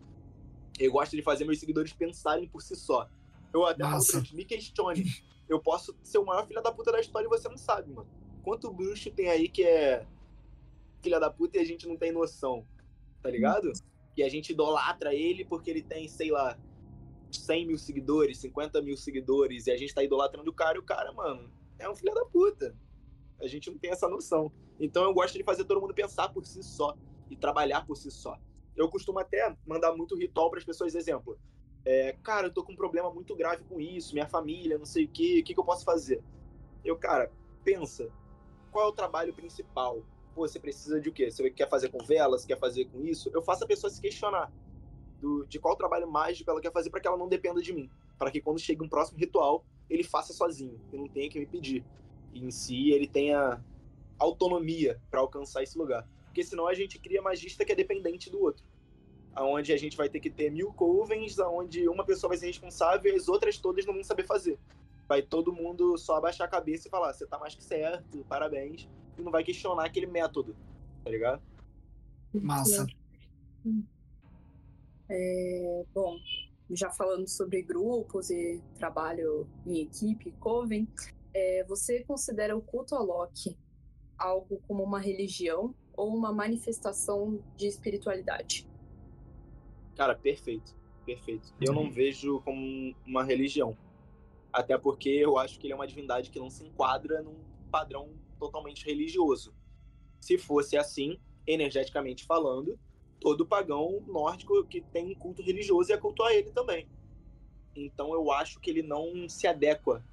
Eu 0.79 0.93
gosto 0.93 1.17
de 1.17 1.23
fazer 1.23 1.45
meus 1.45 1.59
seguidores 1.59 1.93
pensarem 1.93 2.47
por 2.47 2.61
si 2.61 2.77
só. 2.77 3.09
Eu 3.53 3.65
até 3.65 3.85
me 4.33 4.45
questione. 4.45 5.05
Eu 5.49 5.61
posso 5.61 5.97
ser 6.03 6.19
o 6.19 6.25
maior 6.25 6.47
filho 6.47 6.63
da 6.63 6.73
puta 6.73 6.93
da 6.93 7.01
história 7.01 7.27
e 7.27 7.29
você 7.29 7.49
não 7.49 7.57
sabe, 7.57 7.93
mano. 7.93 8.09
Quanto 8.43 8.73
bruxo 8.73 9.11
tem 9.11 9.29
aí 9.29 9.49
que 9.49 9.65
é 9.65 10.07
filha 11.03 11.21
da 11.21 11.31
puta 11.31 11.59
e 11.59 11.61
a 11.61 11.65
gente 11.65 11.87
não 11.87 11.97
tem 11.97 12.13
noção, 12.13 12.67
tá 13.23 13.31
ligado? 13.31 13.73
E 14.17 14.23
a 14.23 14.29
gente 14.29 14.51
idolatra 14.53 15.15
ele 15.15 15.45
porque 15.45 15.71
ele 15.71 15.83
tem, 15.83 16.09
sei 16.09 16.31
lá, 16.31 16.59
100 17.31 17.67
mil 17.67 17.79
seguidores, 17.79 18.39
50 18.39 18.81
mil 18.83 18.97
seguidores, 18.97 19.67
e 19.67 19.71
a 19.71 19.77
gente 19.77 19.95
tá 19.95 20.03
idolatrando 20.03 20.51
o 20.51 20.55
cara, 20.55 20.77
e 20.77 20.81
o 20.81 20.83
cara, 20.83 21.13
mano, 21.13 21.51
é 21.79 21.89
um 21.89 21.95
filho 21.95 22.15
da 22.15 22.25
puta. 22.25 22.75
A 23.41 23.47
gente 23.47 23.71
não 23.71 23.79
tem 23.79 23.91
essa 23.91 24.09
noção. 24.09 24.51
Então 24.81 25.03
eu 25.05 25.13
gosto 25.13 25.37
de 25.37 25.45
fazer 25.45 25.65
todo 25.65 25.81
mundo 25.81 25.95
pensar 25.95 26.29
por 26.31 26.45
si 26.45 26.63
só 26.63 26.97
e 27.31 27.37
trabalhar 27.37 27.87
por 27.87 27.97
si 27.97 28.11
só. 28.11 28.39
Eu 28.75 28.89
costumo 28.89 29.19
até 29.19 29.57
mandar 29.67 29.95
muito 29.95 30.17
ritual 30.17 30.51
para 30.51 30.59
as 30.59 30.65
pessoas, 30.65 30.95
exemplo. 30.95 31.39
É, 31.87 32.17
cara, 32.21 32.49
eu 32.49 32.53
tô 32.53 32.65
com 32.65 32.73
um 32.73 32.77
problema 32.77 33.09
muito 33.13 33.37
grave 33.37 33.63
com 33.63 33.81
isso, 33.81 34.13
minha 34.13 34.27
família, 34.27 34.77
não 34.77 34.85
sei 34.85 35.05
o 35.05 35.09
que, 35.09 35.39
o 35.39 35.45
que, 35.45 35.55
que 35.55 35.61
eu 35.61 35.65
posso 35.65 35.85
fazer? 35.85 36.21
Eu, 36.85 36.97
cara, 36.97 37.31
pensa, 37.63 38.11
qual 38.73 38.87
é 38.87 38.89
o 38.89 38.93
trabalho 38.93 39.33
principal? 39.33 40.03
Pô, 40.35 40.49
você 40.49 40.59
precisa 40.59 41.01
de 41.01 41.09
o 41.09 41.13
quê? 41.13 41.31
Você 41.31 41.49
quer 41.49 41.69
fazer 41.69 41.89
com 41.89 42.05
velas, 42.05 42.45
quer 42.45 42.59
fazer 42.59 42.87
com 42.87 43.01
isso? 43.05 43.31
Eu 43.33 43.41
faço 43.41 43.63
a 43.63 43.69
pessoa 43.69 43.89
se 43.89 44.01
questionar 44.01 44.53
do, 45.21 45.47
de 45.47 45.61
qual 45.61 45.77
trabalho 45.77 46.11
mágico 46.11 46.51
ela 46.51 46.61
quer 46.61 46.73
fazer 46.73 46.91
para 46.91 47.01
que 47.01 47.07
ela 47.07 47.17
não 47.17 47.29
dependa 47.29 47.63
de 47.63 47.73
mim. 47.73 47.89
Para 48.19 48.33
que 48.33 48.41
quando 48.41 48.59
chegue 48.59 48.83
um 48.83 48.89
próximo 48.89 49.21
ritual, 49.21 49.65
ele 49.89 50.03
faça 50.03 50.33
sozinho, 50.33 50.81
e 50.93 50.97
não 50.97 51.07
tenha 51.07 51.31
que 51.31 51.39
me 51.39 51.47
pedir. 51.47 51.85
E 52.35 52.45
em 52.45 52.51
si 52.51 52.91
ele 52.91 53.07
tenha 53.07 53.65
autonomia 54.19 55.01
para 55.09 55.21
alcançar 55.21 55.63
esse 55.63 55.79
lugar. 55.79 56.05
Porque 56.25 56.43
senão 56.43 56.67
a 56.67 56.75
gente 56.75 56.99
cria 56.99 57.23
magista 57.23 57.65
que 57.65 57.71
é 57.71 57.77
dependente 57.77 58.29
do 58.29 58.43
outro. 58.43 58.65
Aonde 59.37 59.73
a 59.73 59.77
gente 59.77 59.97
vai 59.97 60.09
ter 60.09 60.19
que 60.19 60.31
ter 60.31 60.51
mil 60.51 60.73
covens, 60.73 61.39
aonde 61.39 61.87
uma 61.89 62.05
pessoa 62.05 62.31
vai 62.31 62.39
ser 62.39 62.47
responsável 62.47 63.13
e 63.13 63.17
as 63.17 63.29
outras 63.29 63.59
todas 63.59 63.87
não 63.87 63.95
vão 63.95 64.03
saber 64.03 64.25
fazer. 64.25 64.59
Vai 65.07 65.23
todo 65.23 65.53
mundo 65.53 65.97
só 65.97 66.17
abaixar 66.17 66.47
a 66.47 66.51
cabeça 66.51 66.89
e 66.89 66.91
falar: 66.91 67.13
você 67.13 67.27
tá 67.27 67.39
mais 67.39 67.55
que 67.55 67.63
certo, 67.63 68.25
parabéns. 68.29 68.89
E 69.17 69.23
não 69.23 69.31
vai 69.31 69.45
questionar 69.45 69.85
aquele 69.85 70.07
método, 70.07 70.57
tá 71.05 71.11
ligado? 71.11 71.43
Massa. 72.35 72.87
É, 75.09 75.85
bom, 75.95 76.17
já 76.71 76.91
falando 76.91 77.29
sobre 77.29 77.63
grupos 77.63 78.31
e 78.31 78.61
trabalho 78.77 79.47
em 79.65 79.83
equipe, 79.83 80.33
Coven, 80.41 80.89
é, 81.33 81.65
você 81.65 82.03
considera 82.05 82.57
o 82.57 82.63
culto 82.63 82.95
a 82.95 83.01
Loki 83.01 83.57
algo 84.19 84.61
como 84.67 84.83
uma 84.83 84.99
religião 84.99 85.75
ou 85.95 86.15
uma 86.15 86.33
manifestação 86.33 87.43
de 87.57 87.67
espiritualidade? 87.67 88.67
Cara, 89.97 90.15
perfeito, 90.15 90.77
perfeito. 91.05 91.55
Eu 91.61 91.73
não 91.73 91.91
vejo 91.91 92.41
como 92.43 92.95
uma 93.07 93.25
religião, 93.25 93.77
até 94.53 94.77
porque 94.77 95.09
eu 95.09 95.39
acho 95.39 95.59
que 95.59 95.67
ele 95.67 95.73
é 95.73 95.77
uma 95.77 95.87
divindade 95.87 96.31
que 96.31 96.39
não 96.39 96.51
se 96.51 96.65
enquadra 96.65 97.23
num 97.23 97.37
padrão 97.71 98.11
totalmente 98.39 98.85
religioso. 98.85 99.55
Se 100.21 100.37
fosse 100.37 100.77
assim, 100.77 101.19
energeticamente 101.47 102.25
falando, 102.25 102.79
todo 103.21 103.47
pagão 103.47 104.03
nórdico 104.07 104.65
que 104.65 104.81
tem 104.81 105.13
um 105.13 105.15
culto 105.15 105.43
religioso 105.43 105.91
ia 105.91 105.99
cultuar 105.99 106.33
ele 106.33 106.51
também. 106.51 106.89
Então 107.75 108.13
eu 108.13 108.31
acho 108.31 108.61
que 108.61 108.71
ele 108.71 108.83
não 108.83 109.29
se 109.29 109.47
adequa 109.47 110.05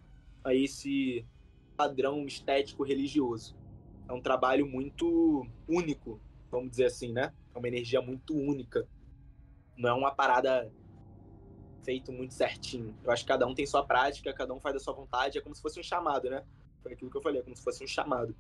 a 0.44 0.54
esse 0.54 1.26
padrão 1.76 2.26
estético 2.26 2.84
religioso. 2.84 3.56
É 4.08 4.14
um 4.14 4.22
trabalho 4.22 4.68
muito 4.68 5.48
único, 5.68 6.20
vamos 6.52 6.72
dizer 6.72 6.86
assim, 6.86 7.12
né? 7.12 7.34
É 7.54 7.58
uma 7.58 7.68
energia 7.68 8.02
muito 8.02 8.36
única. 8.36 8.88
Não 9.78 9.90
é 9.90 9.94
uma 9.94 10.12
parada 10.12 10.72
feito 11.84 12.12
muito 12.12 12.34
certinho. 12.34 12.96
Eu 13.04 13.12
acho 13.12 13.24
que 13.24 13.28
cada 13.28 13.46
um 13.46 13.54
tem 13.54 13.66
sua 13.66 13.84
prática, 13.84 14.34
cada 14.34 14.54
um 14.54 14.60
faz 14.60 14.76
da 14.76 14.80
sua 14.80 14.94
vontade, 14.94 15.38
é 15.38 15.42
como 15.42 15.56
se 15.56 15.62
fosse 15.62 15.80
um 15.80 15.84
chamado, 15.84 16.30
né? 16.30 16.44
Foi 16.82 16.94
aquilo 16.94 17.12
que 17.12 17.18
eu 17.18 17.22
falei, 17.22 17.42
é 17.42 17.44
como 17.44 17.56
se 17.56 17.64
fosse 17.64 17.84
um 17.84 17.88
chamado. 17.88 18.36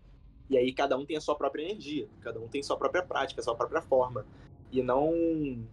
E 0.49 0.57
aí 0.57 0.73
cada 0.73 0.97
um 0.97 1.05
tem 1.05 1.17
a 1.17 1.21
sua 1.21 1.35
própria 1.35 1.63
energia, 1.63 2.07
cada 2.21 2.39
um 2.39 2.47
tem 2.47 2.61
sua 2.61 2.77
própria 2.77 3.03
prática, 3.03 3.41
sua 3.41 3.55
própria 3.55 3.81
forma 3.81 4.25
e 4.71 4.81
não 4.81 5.67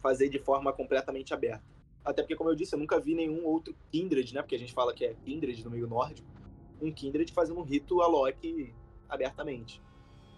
fazer 0.00 0.28
de 0.28 0.38
forma 0.38 0.72
completamente 0.72 1.32
aberta. 1.32 1.64
Até 2.04 2.22
porque, 2.22 2.34
como 2.34 2.50
eu 2.50 2.54
disse, 2.54 2.74
eu 2.74 2.78
nunca 2.78 2.98
vi 2.98 3.14
nenhum 3.14 3.44
outro 3.44 3.74
Kindred, 3.90 4.34
né? 4.34 4.42
Porque 4.42 4.56
a 4.56 4.58
gente 4.58 4.72
fala 4.72 4.92
que 4.92 5.04
é 5.04 5.14
Kindred 5.24 5.62
no 5.64 5.70
meio 5.70 5.86
nórdico. 5.86 6.26
Um 6.80 6.92
Kindred 6.92 7.32
fazendo 7.32 7.60
um 7.60 7.62
rito 7.62 8.02
a 8.02 8.08
Loki 8.08 8.74
abertamente. 9.08 9.80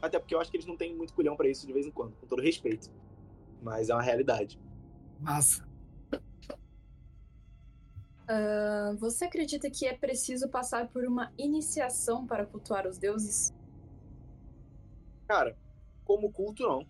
Até 0.03 0.19
porque 0.19 0.35
eu 0.35 0.41
acho 0.41 0.51
que 0.51 0.59
eles 0.59 0.67
não 0.67 0.77
têm 0.77 0.95
muito 0.95 1.15
culhão 1.15 1.35
para 1.35 1.49
isso 1.49 1.67
de 1.67 1.73
vez 1.73 1.87
em 1.87 1.91
quando, 1.91 2.15
com 2.17 2.27
todo 2.27 2.43
respeito. 2.43 2.91
Mas 3.65 3.89
é 3.89 3.95
uma 3.95 4.03
realidade. 4.03 4.61
Massa. 5.19 5.67
Uh, 8.25 8.97
você 8.99 9.25
acredita 9.25 9.69
que 9.69 9.87
é 9.87 9.97
preciso 9.97 10.49
passar 10.49 10.89
por 10.89 11.05
uma 11.05 11.33
iniciação 11.37 12.25
para 12.27 12.47
cultuar 12.47 12.87
os 12.87 12.97
deuses? 12.97 13.53
Cara, 15.27 15.57
como 16.05 16.31
culto, 16.31 16.63
não 16.63 16.87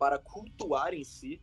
para 0.00 0.18
cultuar 0.18 0.94
em 0.94 1.04
si, 1.04 1.38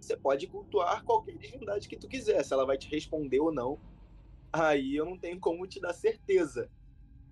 você 0.00 0.16
pode 0.16 0.46
cultuar 0.46 1.04
qualquer 1.04 1.36
divindade 1.36 1.86
que 1.86 1.96
tu 1.96 2.08
quiser. 2.08 2.42
Se 2.42 2.54
ela 2.54 2.64
vai 2.64 2.78
te 2.78 2.88
responder 2.88 3.38
ou 3.38 3.52
não, 3.52 3.78
aí 4.50 4.96
eu 4.96 5.04
não 5.04 5.18
tenho 5.18 5.38
como 5.38 5.66
te 5.66 5.78
dar 5.78 5.92
certeza. 5.92 6.70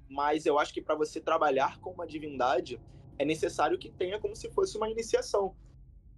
Mas 0.06 0.44
eu 0.44 0.58
acho 0.58 0.74
que 0.74 0.82
para 0.82 0.94
você 0.94 1.18
trabalhar 1.18 1.80
com 1.80 1.92
uma 1.92 2.06
divindade, 2.06 2.78
é 3.18 3.24
necessário 3.24 3.78
que 3.78 3.90
tenha 3.90 4.20
como 4.20 4.36
se 4.36 4.50
fosse 4.50 4.76
uma 4.76 4.90
iniciação. 4.90 5.56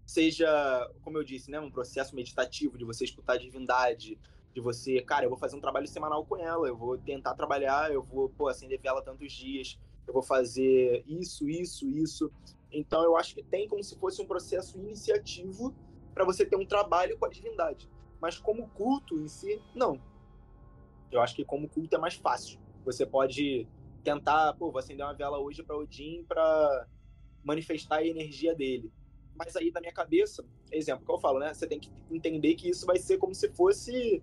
Seja, 0.08 0.90
como 1.02 1.18
eu 1.18 1.22
disse, 1.22 1.50
né, 1.50 1.60
um 1.60 1.70
processo 1.70 2.16
meditativo 2.16 2.78
de 2.78 2.84
você 2.86 3.04
escutar 3.04 3.34
a 3.34 3.36
divindade, 3.36 4.18
de 4.54 4.58
você, 4.58 5.02
cara, 5.02 5.26
eu 5.26 5.28
vou 5.28 5.36
fazer 5.36 5.54
um 5.54 5.60
trabalho 5.60 5.86
semanal 5.86 6.24
com 6.24 6.34
ela, 6.38 6.66
eu 6.66 6.74
vou 6.74 6.96
tentar 6.96 7.34
trabalhar, 7.34 7.92
eu 7.92 8.02
vou, 8.02 8.30
pô, 8.30 8.48
acender 8.48 8.80
vela 8.80 9.02
tantos 9.02 9.30
dias, 9.30 9.78
eu 10.06 10.14
vou 10.14 10.22
fazer 10.22 11.04
isso, 11.06 11.46
isso, 11.46 11.86
isso. 11.86 12.32
Então 12.72 13.02
eu 13.02 13.18
acho 13.18 13.34
que 13.34 13.42
tem 13.42 13.68
como 13.68 13.84
se 13.84 13.98
fosse 13.98 14.22
um 14.22 14.26
processo 14.26 14.78
iniciativo 14.78 15.74
para 16.14 16.24
você 16.24 16.46
ter 16.46 16.56
um 16.56 16.64
trabalho 16.64 17.18
com 17.18 17.26
a 17.26 17.28
divindade. 17.28 17.86
Mas 18.18 18.38
como 18.38 18.66
culto 18.70 19.14
em 19.20 19.28
si, 19.28 19.60
não. 19.74 20.00
Eu 21.12 21.20
acho 21.20 21.36
que 21.36 21.44
como 21.44 21.68
culto 21.68 21.94
é 21.94 21.98
mais 21.98 22.14
fácil. 22.14 22.58
Você 22.82 23.04
pode 23.04 23.68
tentar, 24.02 24.54
pô, 24.54 24.70
vou 24.70 24.78
acender 24.78 25.04
uma 25.04 25.12
vela 25.12 25.38
hoje 25.38 25.62
para 25.62 25.76
Odin 25.76 26.24
para 26.24 26.88
manifestar 27.44 27.96
a 27.96 28.06
energia 28.06 28.54
dele. 28.54 28.90
Mas 29.38 29.54
aí 29.54 29.70
na 29.70 29.80
minha 29.80 29.92
cabeça, 29.92 30.44
exemplo 30.72 31.06
que 31.06 31.12
eu 31.12 31.18
falo, 31.18 31.38
né? 31.38 31.54
Você 31.54 31.66
tem 31.66 31.78
que 31.78 31.90
entender 32.10 32.54
que 32.56 32.68
isso 32.68 32.84
vai 32.84 32.98
ser 32.98 33.18
como 33.18 33.34
se 33.34 33.48
fosse 33.50 34.22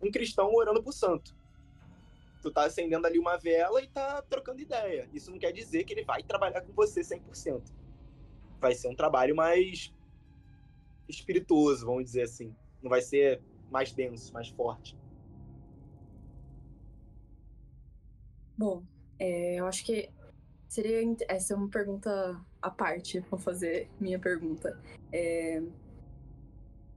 um 0.00 0.10
cristão 0.10 0.54
orando 0.54 0.82
pro 0.82 0.92
santo. 0.92 1.36
Tu 2.40 2.50
tá 2.50 2.64
acendendo 2.64 3.06
ali 3.06 3.18
uma 3.18 3.36
vela 3.36 3.82
e 3.82 3.88
tá 3.88 4.22
trocando 4.22 4.60
ideia. 4.60 5.08
Isso 5.12 5.30
não 5.30 5.38
quer 5.38 5.52
dizer 5.52 5.84
que 5.84 5.92
ele 5.92 6.04
vai 6.04 6.22
trabalhar 6.22 6.60
com 6.60 6.72
você 6.72 7.00
100%. 7.00 7.62
Vai 8.60 8.74
ser 8.74 8.88
um 8.88 8.94
trabalho 8.94 9.34
mais 9.34 9.92
espirituoso, 11.08 11.86
vamos 11.86 12.04
dizer 12.04 12.22
assim. 12.22 12.54
Não 12.80 12.88
vai 12.88 13.00
ser 13.00 13.42
mais 13.70 13.92
denso, 13.92 14.32
mais 14.32 14.48
forte. 14.48 14.96
Bom, 18.56 18.84
é, 19.18 19.56
eu 19.56 19.66
acho 19.66 19.84
que 19.84 20.08
seria 20.68 21.00
essa 21.28 21.54
é 21.54 21.56
uma 21.56 21.68
pergunta 21.68 22.40
à 22.62 22.70
parte. 22.70 23.20
Vou 23.30 23.38
fazer 23.38 23.90
minha 24.00 24.18
pergunta. 24.18 24.78
É, 25.12 25.60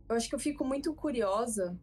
eu 0.07 0.15
acho 0.15 0.29
que 0.29 0.35
eu 0.35 0.39
fico 0.39 0.63
muito 0.63 0.93
curiosa. 0.93 1.77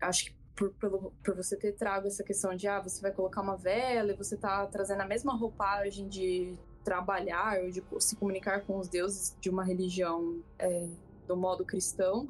Acho 0.00 0.26
que 0.26 0.36
por, 0.54 0.70
pelo, 0.74 1.12
por 1.22 1.34
você 1.34 1.56
ter 1.56 1.72
trago 1.72 2.06
essa 2.06 2.22
questão 2.22 2.54
de 2.54 2.68
ah, 2.68 2.80
você 2.80 3.00
vai 3.00 3.10
colocar 3.10 3.42
uma 3.42 3.56
vela 3.56 4.12
e 4.12 4.16
você 4.16 4.36
tá 4.36 4.66
trazendo 4.66 5.00
a 5.00 5.06
mesma 5.06 5.36
roupagem 5.36 6.08
de 6.08 6.56
trabalhar 6.84 7.60
ou 7.60 7.70
de 7.70 7.82
se 7.98 8.14
comunicar 8.14 8.60
com 8.64 8.78
os 8.78 8.88
deuses 8.88 9.36
de 9.40 9.50
uma 9.50 9.64
religião 9.64 10.42
é, 10.58 10.88
do 11.26 11.36
modo 11.36 11.64
cristão. 11.64 12.28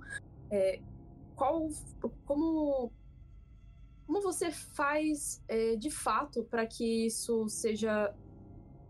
É, 0.51 0.81
qual, 1.37 1.69
como, 2.25 2.91
como 4.07 4.23
você 4.23 4.51
faz 4.51 5.43
é, 5.49 5.77
de 5.77 5.91
fato 5.91 6.45
para 6.45 6.65
que 6.67 7.07
isso 7.07 7.49
seja 7.49 8.15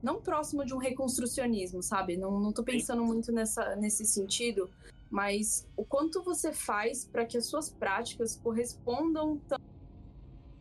não 0.04 0.20
próximo 0.20 0.64
de 0.66 0.74
um 0.74 0.78
reconstrucionismo, 0.78 1.82
sabe? 1.82 2.16
Não, 2.16 2.38
não 2.38 2.52
tô 2.52 2.62
pensando 2.62 3.02
muito 3.02 3.32
nessa, 3.32 3.74
nesse 3.74 4.04
sentido, 4.04 4.70
mas 5.10 5.66
o 5.76 5.84
quanto 5.84 6.22
você 6.22 6.52
faz 6.52 7.06
para 7.06 7.24
que 7.24 7.38
as 7.38 7.46
suas 7.46 7.70
práticas 7.70 8.36
correspondam 8.36 9.40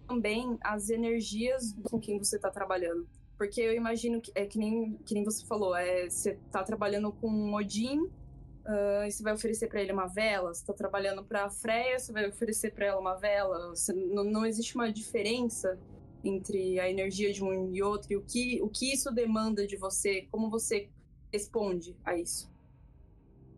também 0.07 0.57
às 0.61 0.89
energias 0.89 1.75
com 1.83 1.99
quem 1.99 2.17
você 2.17 2.37
está 2.37 2.49
trabalhando. 2.49 3.05
Porque 3.37 3.59
eu 3.59 3.73
imagino 3.73 4.21
que 4.21 4.31
é 4.33 4.45
que 4.45 4.57
nem, 4.57 4.97
que 5.05 5.13
nem 5.13 5.25
você 5.25 5.45
falou, 5.45 5.75
é, 5.75 6.09
você 6.09 6.39
está 6.45 6.63
trabalhando 6.63 7.11
com 7.11 7.27
um 7.27 7.53
Odin, 7.53 7.99
uh, 7.99 9.05
e 9.05 9.11
você 9.11 9.21
vai 9.21 9.33
oferecer 9.33 9.67
para 9.67 9.81
ele 9.81 9.91
uma 9.91 10.07
vela, 10.07 10.53
você 10.53 10.61
está 10.61 10.73
trabalhando 10.73 11.23
para 11.23 11.45
a 11.45 11.49
Freya, 11.49 11.99
você 11.99 12.13
vai 12.13 12.29
oferecer 12.29 12.73
para 12.73 12.85
ela 12.85 13.01
uma 13.01 13.15
vela. 13.15 13.69
Você, 13.69 13.91
não, 13.91 14.23
não 14.23 14.45
existe 14.45 14.75
uma 14.75 14.91
diferença 14.91 15.77
entre 16.23 16.79
a 16.79 16.89
energia 16.89 17.31
de 17.33 17.43
um 17.43 17.73
e 17.73 17.83
outro 17.83 18.13
e 18.13 18.15
o 18.15 18.21
que, 18.21 18.61
o 18.61 18.69
que 18.69 18.93
isso 18.93 19.11
demanda 19.11 19.67
de 19.67 19.75
você, 19.75 20.27
como 20.31 20.49
você 20.49 20.89
responde 21.31 21.95
a 22.05 22.15
isso. 22.15 22.51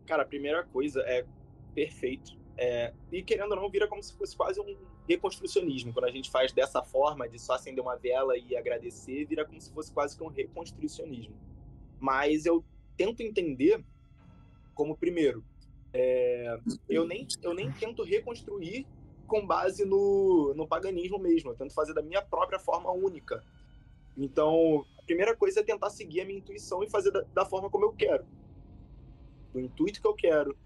Cara, 0.06 0.22
a 0.22 0.26
primeira 0.26 0.64
coisa 0.64 1.00
é 1.02 1.24
perfeito. 1.74 2.36
É, 2.56 2.92
e 3.12 3.22
querendo 3.22 3.50
ou 3.52 3.56
não, 3.56 3.70
vira 3.70 3.86
como 3.86 4.02
se 4.02 4.16
fosse 4.16 4.36
quase 4.36 4.60
um 4.60 4.76
reconstrucionismo. 5.06 5.92
Quando 5.92 6.06
a 6.06 6.10
gente 6.10 6.30
faz 6.30 6.52
dessa 6.52 6.82
forma, 6.82 7.28
de 7.28 7.38
só 7.38 7.54
acender 7.54 7.82
uma 7.82 7.96
vela 7.96 8.36
e 8.36 8.56
agradecer, 8.56 9.26
vira 9.26 9.44
como 9.44 9.60
se 9.60 9.70
fosse 9.72 9.92
quase 9.92 10.16
que 10.16 10.22
um 10.22 10.28
reconstrucionismo. 10.28 11.36
Mas 12.00 12.46
eu 12.46 12.64
tento 12.96 13.20
entender 13.20 13.84
como, 14.74 14.96
primeiro, 14.96 15.44
é, 15.92 16.58
eu, 16.88 17.06
nem, 17.06 17.26
eu 17.42 17.54
nem 17.54 17.70
tento 17.72 18.02
reconstruir 18.02 18.86
com 19.26 19.46
base 19.46 19.84
no, 19.84 20.54
no 20.54 20.66
paganismo 20.66 21.18
mesmo. 21.18 21.50
Eu 21.50 21.56
tento 21.56 21.74
fazer 21.74 21.92
da 21.92 22.02
minha 22.02 22.22
própria 22.22 22.58
forma 22.58 22.90
única. 22.90 23.42
Então, 24.16 24.84
a 24.98 25.02
primeira 25.02 25.36
coisa 25.36 25.60
é 25.60 25.62
tentar 25.62 25.90
seguir 25.90 26.22
a 26.22 26.24
minha 26.24 26.38
intuição 26.38 26.82
e 26.82 26.88
fazer 26.88 27.10
da, 27.10 27.22
da 27.34 27.44
forma 27.44 27.68
como 27.68 27.84
eu 27.84 27.92
quero 27.92 28.24
no 29.56 29.60
intuito 29.62 30.00
que 30.00 30.06
eu 30.06 30.14
quero, 30.14 30.56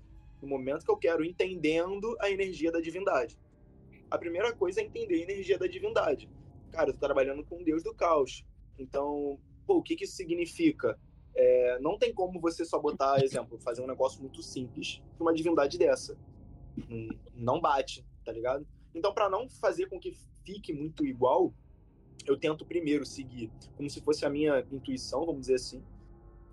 no 0.43 0.49
momento 0.49 0.85
que 0.85 0.91
eu 0.91 0.97
quero, 0.97 1.25
entendendo 1.25 2.17
a 2.21 2.29
energia 2.29 2.73
da 2.73 2.81
divindade. 2.81 3.39
A 4.11 4.19
primeira 4.19 4.53
coisa 4.53 4.81
é 4.81 4.85
entender 4.85 5.15
a 5.15 5.23
energia 5.23 5.57
da 5.57 5.67
divindade. 5.67 6.29
Cara, 6.73 6.91
eu 6.91 6.95
tô 6.95 7.01
trabalhando 7.01 7.45
com 7.45 7.61
o 7.61 7.65
Deus 7.65 7.83
do 7.85 7.95
caos. 7.95 8.45
Então, 8.79 9.39
pô, 9.67 9.77
o 9.77 9.83
que, 9.83 9.95
que 9.95 10.05
isso 10.05 10.17
significa? 10.17 10.99
É, 11.35 11.79
não 11.79 11.97
tem 11.97 12.13
como 12.13 12.41
você 12.41 12.65
só 12.65 12.79
botar, 12.81 13.23
exemplo, 13.23 13.59
fazer 13.61 13.83
um 13.83 13.87
negócio 13.87 14.21
muito 14.21 14.43
simples 14.43 15.01
para 15.17 15.25
uma 15.25 15.35
divindade 15.35 15.79
dessa. 15.79 16.19
Não 17.35 17.61
bate, 17.61 18.05
tá 18.25 18.33
ligado? 18.33 18.67
Então, 18.95 19.13
para 19.13 19.29
não 19.29 19.49
fazer 19.49 19.87
com 19.89 20.01
que 20.01 20.17
fique 20.45 20.73
muito 20.73 21.05
igual, 21.05 21.53
eu 22.27 22.37
tento 22.37 22.65
primeiro 22.65 23.05
seguir 23.05 23.51
como 23.77 23.89
se 23.89 24.01
fosse 24.01 24.25
a 24.25 24.31
minha 24.31 24.65
intuição, 24.71 25.25
vamos 25.25 25.43
dizer 25.43 25.55
assim, 25.55 25.83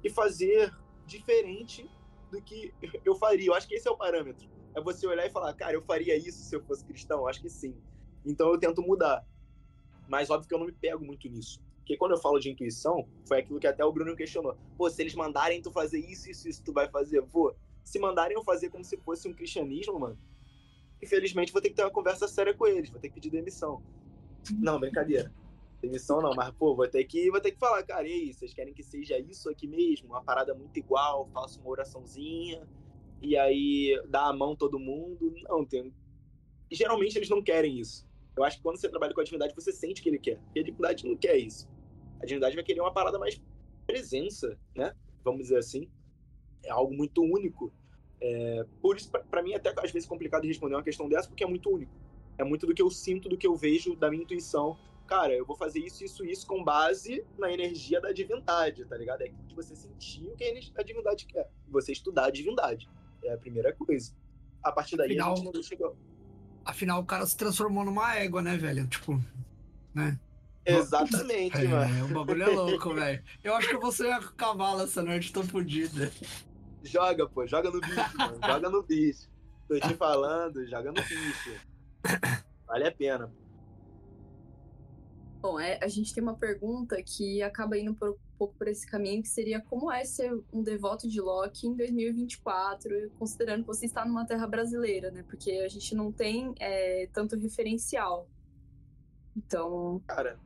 e 0.04 0.10
fazer 0.10 0.74
diferente 1.06 1.90
do 2.32 2.42
que 2.42 2.74
eu 3.04 3.16
faria. 3.16 3.48
Eu 3.48 3.54
acho 3.54 3.68
que 3.68 3.76
esse 3.76 3.88
é 3.88 3.92
o 3.92 3.98
parâmetro. 3.98 4.48
É 4.76 4.82
você 4.82 5.08
olhar 5.08 5.26
e 5.26 5.30
falar, 5.30 5.54
cara, 5.54 5.74
eu 5.74 5.82
faria 5.82 6.16
isso 6.16 6.40
se 6.44 6.56
eu 6.56 6.64
fosse 6.64 6.86
cristão? 6.86 7.20
Eu 7.20 7.28
acho 7.28 7.42
que 7.42 7.50
sim. 7.50 7.76
Então 8.26 8.50
eu 8.50 8.60
tento 8.60 8.82
mudar. 8.82 9.26
Mas 10.08 10.30
óbvio 10.30 10.48
que 10.48 10.54
eu 10.54 10.60
não 10.60 10.66
me 10.66 10.72
pego 10.72 11.04
muito 11.04 11.28
nisso. 11.28 11.62
Porque 11.80 11.98
quando 11.98 12.12
eu 12.12 12.18
falo 12.18 12.40
de 12.40 12.50
intuição, 12.50 13.08
foi 13.26 13.40
aquilo 13.40 13.60
que 13.60 13.68
até 13.68 13.84
o 13.84 13.92
Bruno 13.92 14.16
questionou. 14.16 14.58
Pô, 14.78 14.90
se 14.90 15.02
eles 15.02 15.16
mandarem 15.16 15.62
tu 15.62 15.72
fazer 15.72 16.00
isso, 16.00 16.30
isso, 16.30 16.48
isso, 16.48 16.64
tu 16.64 16.74
vai 16.74 16.90
fazer? 16.90 17.22
Pô, 17.24 17.56
se 17.84 17.98
mandarem 17.98 18.36
eu 18.36 18.44
fazer 18.44 18.70
como 18.70 18.84
se 18.84 18.98
fosse 18.98 19.28
um 19.28 19.34
cristianismo, 19.34 19.98
mano, 19.98 20.20
infelizmente 21.02 21.52
vou 21.52 21.62
ter 21.62 21.70
que 21.70 21.76
ter 21.76 21.84
uma 21.84 21.92
conversa 21.92 22.28
séria 22.28 22.54
com 22.54 22.68
eles, 22.68 22.90
vou 22.90 23.00
ter 23.00 23.10
que 23.10 23.16
pedir 23.16 23.30
demissão. 23.30 23.82
Não, 24.60 24.80
brincadeira. 24.80 25.32
Demissão 25.82 26.22
não, 26.22 26.34
mas, 26.34 26.52
pô, 26.52 26.76
vou 26.76 26.88
ter 26.88 27.04
que, 27.04 27.30
vou 27.30 27.40
ter 27.40 27.52
que 27.52 27.60
falar, 27.60 27.84
cara, 27.84 28.08
e 28.08 28.12
aí, 28.12 28.34
vocês 28.34 28.54
querem 28.54 28.74
que 28.74 28.82
seja 28.82 29.20
isso 29.20 29.50
aqui 29.50 29.68
mesmo? 29.68 30.10
Uma 30.10 30.24
parada 30.24 30.54
muito 30.56 30.78
igual, 30.78 31.30
faço 31.34 31.60
uma 31.60 31.70
oraçãozinha, 31.70 32.68
e 33.22 33.38
aí 33.38 34.00
dá 34.08 34.28
a 34.28 34.34
mão 34.34 34.56
todo 34.56 34.80
mundo. 34.80 35.34
Não, 35.48 35.66
tem. 35.66 35.94
Geralmente 36.72 37.18
eles 37.18 37.30
não 37.30 37.42
querem 37.42 37.80
isso. 37.80 38.08
Eu 38.36 38.44
acho 38.44 38.58
que 38.58 38.64
quando 38.64 38.78
você 38.78 38.90
trabalha 38.90 39.14
com 39.14 39.22
a 39.22 39.24
divindade, 39.24 39.56
você 39.56 39.72
sente 39.72 40.02
que 40.02 40.10
ele 40.10 40.20
quer. 40.20 40.40
E 40.56 40.60
a 40.60 40.64
divindade 40.64 41.08
não 41.08 41.16
quer 41.16 41.38
isso. 41.38 41.68
A 42.22 42.26
divindade 42.26 42.56
vai 42.56 42.64
querer 42.64 42.82
uma 42.82 42.94
parada 42.94 43.18
mais 43.18 43.42
presença, 43.86 44.58
né? 44.76 44.94
Vamos 45.24 45.44
dizer 45.44 45.58
assim. 45.58 45.90
É 46.64 46.70
algo 46.70 46.94
muito 46.94 47.22
único. 47.22 47.72
É... 48.22 48.66
Por 48.82 48.98
isso, 48.98 49.10
para 49.10 49.44
mim, 49.44 49.54
é 49.54 49.56
até 49.58 49.74
às 49.78 49.92
vezes 49.92 50.08
complicado 50.08 50.42
de 50.42 50.48
responder 50.48 50.76
uma 50.76 50.84
questão 50.84 51.08
dessa, 51.08 51.28
porque 51.28 51.44
é 51.44 51.48
muito 51.48 51.70
único. 51.70 51.92
É 52.38 52.44
muito 52.44 52.68
do 52.68 52.74
que 52.74 52.82
eu 52.82 52.90
sinto, 52.90 53.28
do 53.28 53.38
que 53.38 53.48
eu 53.48 53.56
vejo, 53.56 53.96
da 53.96 54.10
minha 54.10 54.24
intuição 54.24 54.78
cara, 55.08 55.34
eu 55.34 55.46
vou 55.46 55.56
fazer 55.56 55.80
isso, 55.80 56.04
isso, 56.04 56.24
isso 56.26 56.46
com 56.46 56.64
base 56.64 57.26
na 57.40 57.52
energia 57.52 58.00
da 58.00 58.12
divindade, 58.12 58.86
tá 58.86 58.98
ligado? 58.98 59.22
É 59.22 59.30
que 59.30 59.56
você 59.56 59.76
sentir 59.76 60.28
o 60.28 60.36
que 60.36 60.44
a 60.78 60.84
divindade 60.84 61.26
quer. 61.26 61.50
Você 61.70 61.94
estudar 61.94 62.26
a 62.26 62.30
divindade. 62.30 62.88
É 63.24 63.34
a 63.34 63.38
primeira 63.38 63.74
coisa. 63.74 64.14
A 64.62 64.72
partir 64.72 64.98
daí 64.98 65.12
afinal, 65.12 65.34
a 65.34 65.36
gente 65.38 65.54
não 65.54 65.64
chegou. 65.64 65.98
Afinal, 66.66 67.02
o 67.02 67.06
cara 67.06 67.26
se 67.26 67.38
transformou 67.38 67.86
numa 67.86 68.16
égua, 68.16 68.42
né, 68.42 68.58
velho? 68.58 68.86
Tipo, 68.88 69.20
né? 69.96 70.20
Exatamente, 70.66 71.58
é, 71.58 71.68
mano. 71.68 72.06
O 72.06 72.26
bagulho 72.26 72.44
é 72.44 72.48
louco, 72.48 72.94
velho. 72.94 73.24
Eu 73.42 73.56
acho 73.56 73.70
que 73.70 73.78
você 73.78 74.08
é 74.08 74.20
cavalo 74.36 74.82
essa 74.82 75.02
noite, 75.02 75.32
tô 75.32 75.42
fodida. 75.42 76.12
Joga, 76.88 77.28
pô, 77.28 77.46
joga 77.46 77.70
no 77.70 77.82
bicho, 77.82 78.18
mano. 78.18 78.40
Joga 78.46 78.70
no 78.70 78.84
bicho. 78.84 79.30
Tô 79.68 79.80
te 79.80 79.94
falando, 79.96 80.66
joga 80.66 80.92
no 80.92 81.02
bicho. 81.02 81.60
Vale 82.66 82.88
a 82.88 82.92
pena, 82.92 83.28
pô. 83.28 83.48
Bom, 85.40 85.60
é, 85.60 85.78
a 85.84 85.88
gente 85.88 86.14
tem 86.14 86.24
uma 86.24 86.36
pergunta 86.36 87.02
que 87.04 87.44
acaba 87.44 87.78
indo 87.78 87.94
por, 87.94 88.10
um 88.10 88.38
pouco 88.38 88.56
por 88.56 88.68
esse 88.68 88.88
caminho, 88.88 89.22
que 89.22 89.30
seria 89.30 89.62
como 89.62 89.92
é 89.92 90.04
ser 90.04 90.34
um 90.52 90.64
devoto 90.64 91.08
de 91.08 91.22
Loki 91.22 91.68
em 91.68 91.76
2024, 91.76 93.12
considerando 93.20 93.62
que 93.62 93.68
você 93.68 93.86
está 93.86 94.04
numa 94.04 94.26
terra 94.26 94.48
brasileira, 94.48 95.12
né? 95.12 95.24
Porque 95.24 95.52
a 95.52 95.68
gente 95.70 95.94
não 95.94 96.12
tem 96.12 96.56
é, 96.60 97.08
tanto 97.14 97.38
referencial. 97.38 98.28
Então. 99.36 100.02
Cara, 100.08 100.40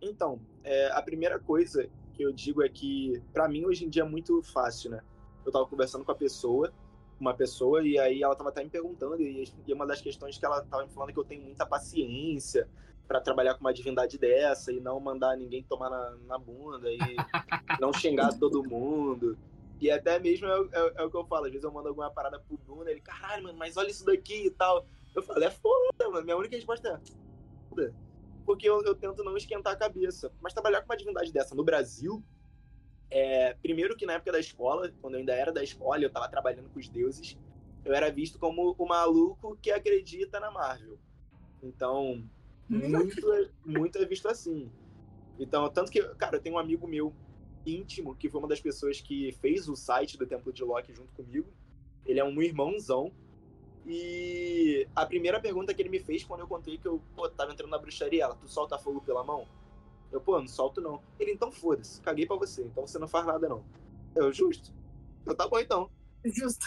então, 0.00 0.38
é, 0.62 0.92
a 0.92 1.00
primeira 1.00 1.38
coisa 1.38 1.88
que 2.12 2.22
eu 2.22 2.32
digo 2.32 2.62
é 2.62 2.68
que, 2.68 3.22
para 3.32 3.48
mim, 3.48 3.64
hoje 3.64 3.86
em 3.86 3.88
dia 3.88 4.02
é 4.02 4.08
muito 4.08 4.42
fácil, 4.42 4.90
né? 4.90 5.02
Eu 5.44 5.52
tava 5.52 5.66
conversando 5.66 6.04
com 6.04 6.12
a 6.12 6.14
pessoa, 6.14 6.72
uma 7.18 7.34
pessoa, 7.34 7.86
e 7.86 7.98
aí 7.98 8.22
ela 8.22 8.34
tava 8.34 8.50
até 8.50 8.62
me 8.62 8.70
perguntando, 8.70 9.20
e, 9.20 9.44
e 9.66 9.72
uma 9.72 9.86
das 9.86 10.00
questões 10.00 10.38
que 10.38 10.44
ela 10.44 10.62
tava 10.62 10.84
me 10.84 10.90
falando 10.90 11.10
é 11.10 11.12
que 11.12 11.18
eu 11.18 11.24
tenho 11.24 11.42
muita 11.42 11.66
paciência 11.66 12.68
para 13.06 13.20
trabalhar 13.20 13.54
com 13.54 13.60
uma 13.60 13.74
divindade 13.74 14.18
dessa 14.18 14.72
e 14.72 14.80
não 14.80 14.98
mandar 14.98 15.36
ninguém 15.36 15.62
tomar 15.62 15.90
na, 15.90 16.16
na 16.26 16.38
bunda 16.38 16.90
e 16.90 16.98
não 17.80 17.92
xingar 17.92 18.32
todo 18.38 18.64
mundo. 18.64 19.36
E 19.80 19.90
até 19.90 20.18
mesmo 20.18 20.46
é, 20.46 20.68
é, 20.72 20.92
é, 20.96 21.04
o 21.04 21.10
que 21.10 21.16
eu 21.16 21.24
falo, 21.24 21.46
às 21.46 21.50
vezes 21.50 21.64
eu 21.64 21.72
mando 21.72 21.88
alguma 21.88 22.10
parada 22.10 22.38
pro 22.38 22.56
Bruno, 22.56 22.88
ele, 22.88 23.00
caralho, 23.00 23.42
mano, 23.42 23.58
mas 23.58 23.76
olha 23.76 23.90
isso 23.90 24.04
daqui 24.04 24.46
e 24.46 24.50
tal. 24.50 24.86
Eu 25.14 25.22
falo, 25.22 25.42
é 25.42 25.50
foda, 25.50 26.08
mano. 26.08 26.24
Minha 26.24 26.36
única 26.36 26.56
resposta 26.56 26.88
é 26.88 27.68
foda. 27.68 27.94
Porque 28.46 28.68
eu, 28.68 28.82
eu 28.84 28.94
tento 28.94 29.22
não 29.22 29.36
esquentar 29.36 29.72
a 29.72 29.76
cabeça. 29.76 30.32
Mas 30.40 30.52
trabalhar 30.52 30.80
com 30.82 30.86
uma 30.86 30.96
divindade 30.96 31.32
dessa 31.32 31.54
no 31.54 31.64
Brasil, 31.64 32.22
é, 33.14 33.54
primeiro 33.62 33.94
que 33.94 34.06
na 34.06 34.14
época 34.14 34.32
da 34.32 34.40
escola, 34.40 34.90
quando 35.02 35.14
eu 35.14 35.20
ainda 35.20 35.34
era 35.34 35.52
da 35.52 35.62
escola, 35.62 36.02
eu 36.02 36.10
tava 36.10 36.30
trabalhando 36.30 36.70
com 36.70 36.80
os 36.80 36.88
deuses, 36.88 37.38
eu 37.84 37.92
era 37.92 38.10
visto 38.10 38.38
como 38.38 38.74
o 38.78 38.86
maluco 38.86 39.54
que 39.60 39.70
acredita 39.70 40.40
na 40.40 40.50
Marvel. 40.50 40.98
Então, 41.62 42.24
muito, 42.70 43.50
muito 43.66 43.98
é 43.98 44.06
visto 44.06 44.28
assim. 44.28 44.72
Então, 45.38 45.68
tanto 45.68 45.90
que, 45.90 46.02
cara, 46.14 46.36
eu 46.36 46.40
tenho 46.40 46.56
um 46.56 46.58
amigo 46.58 46.88
meu 46.88 47.12
íntimo, 47.66 48.16
que 48.16 48.30
foi 48.30 48.40
uma 48.40 48.48
das 48.48 48.60
pessoas 48.62 49.00
que 49.02 49.30
fez 49.40 49.68
o 49.68 49.76
site 49.76 50.16
do 50.16 50.26
Templo 50.26 50.50
de 50.50 50.64
Loki 50.64 50.94
junto 50.94 51.12
comigo. 51.12 51.52
Ele 52.06 52.18
é 52.18 52.24
um 52.24 52.40
irmãozão. 52.40 53.12
E 53.86 54.88
a 54.96 55.04
primeira 55.04 55.38
pergunta 55.38 55.74
que 55.74 55.82
ele 55.82 55.88
me 55.90 55.98
fez 55.98 56.24
quando 56.24 56.40
eu 56.40 56.46
contei 56.46 56.78
que 56.78 56.86
eu, 56.86 57.02
pô, 57.14 57.28
tava 57.28 57.52
entrando 57.52 57.70
na 57.70 57.78
bruxaria, 57.78 58.24
ela, 58.24 58.34
tu 58.34 58.48
solta 58.48 58.78
fogo 58.78 59.02
pela 59.02 59.22
mão? 59.22 59.46
Eu, 60.12 60.20
pô, 60.20 60.38
não 60.38 60.46
solto 60.46 60.80
não. 60.80 61.02
Ele, 61.18 61.32
então 61.32 61.50
foda-se, 61.50 62.00
caguei 62.02 62.26
pra 62.26 62.36
você, 62.36 62.62
então 62.62 62.86
você 62.86 62.98
não 62.98 63.08
faz 63.08 63.26
nada 63.26 63.48
não. 63.48 63.64
Eu, 64.14 64.30
justo. 64.32 64.72
Eu, 65.24 65.34
tá 65.34 65.48
bom 65.48 65.58
então. 65.58 65.90
Justo. 66.24 66.66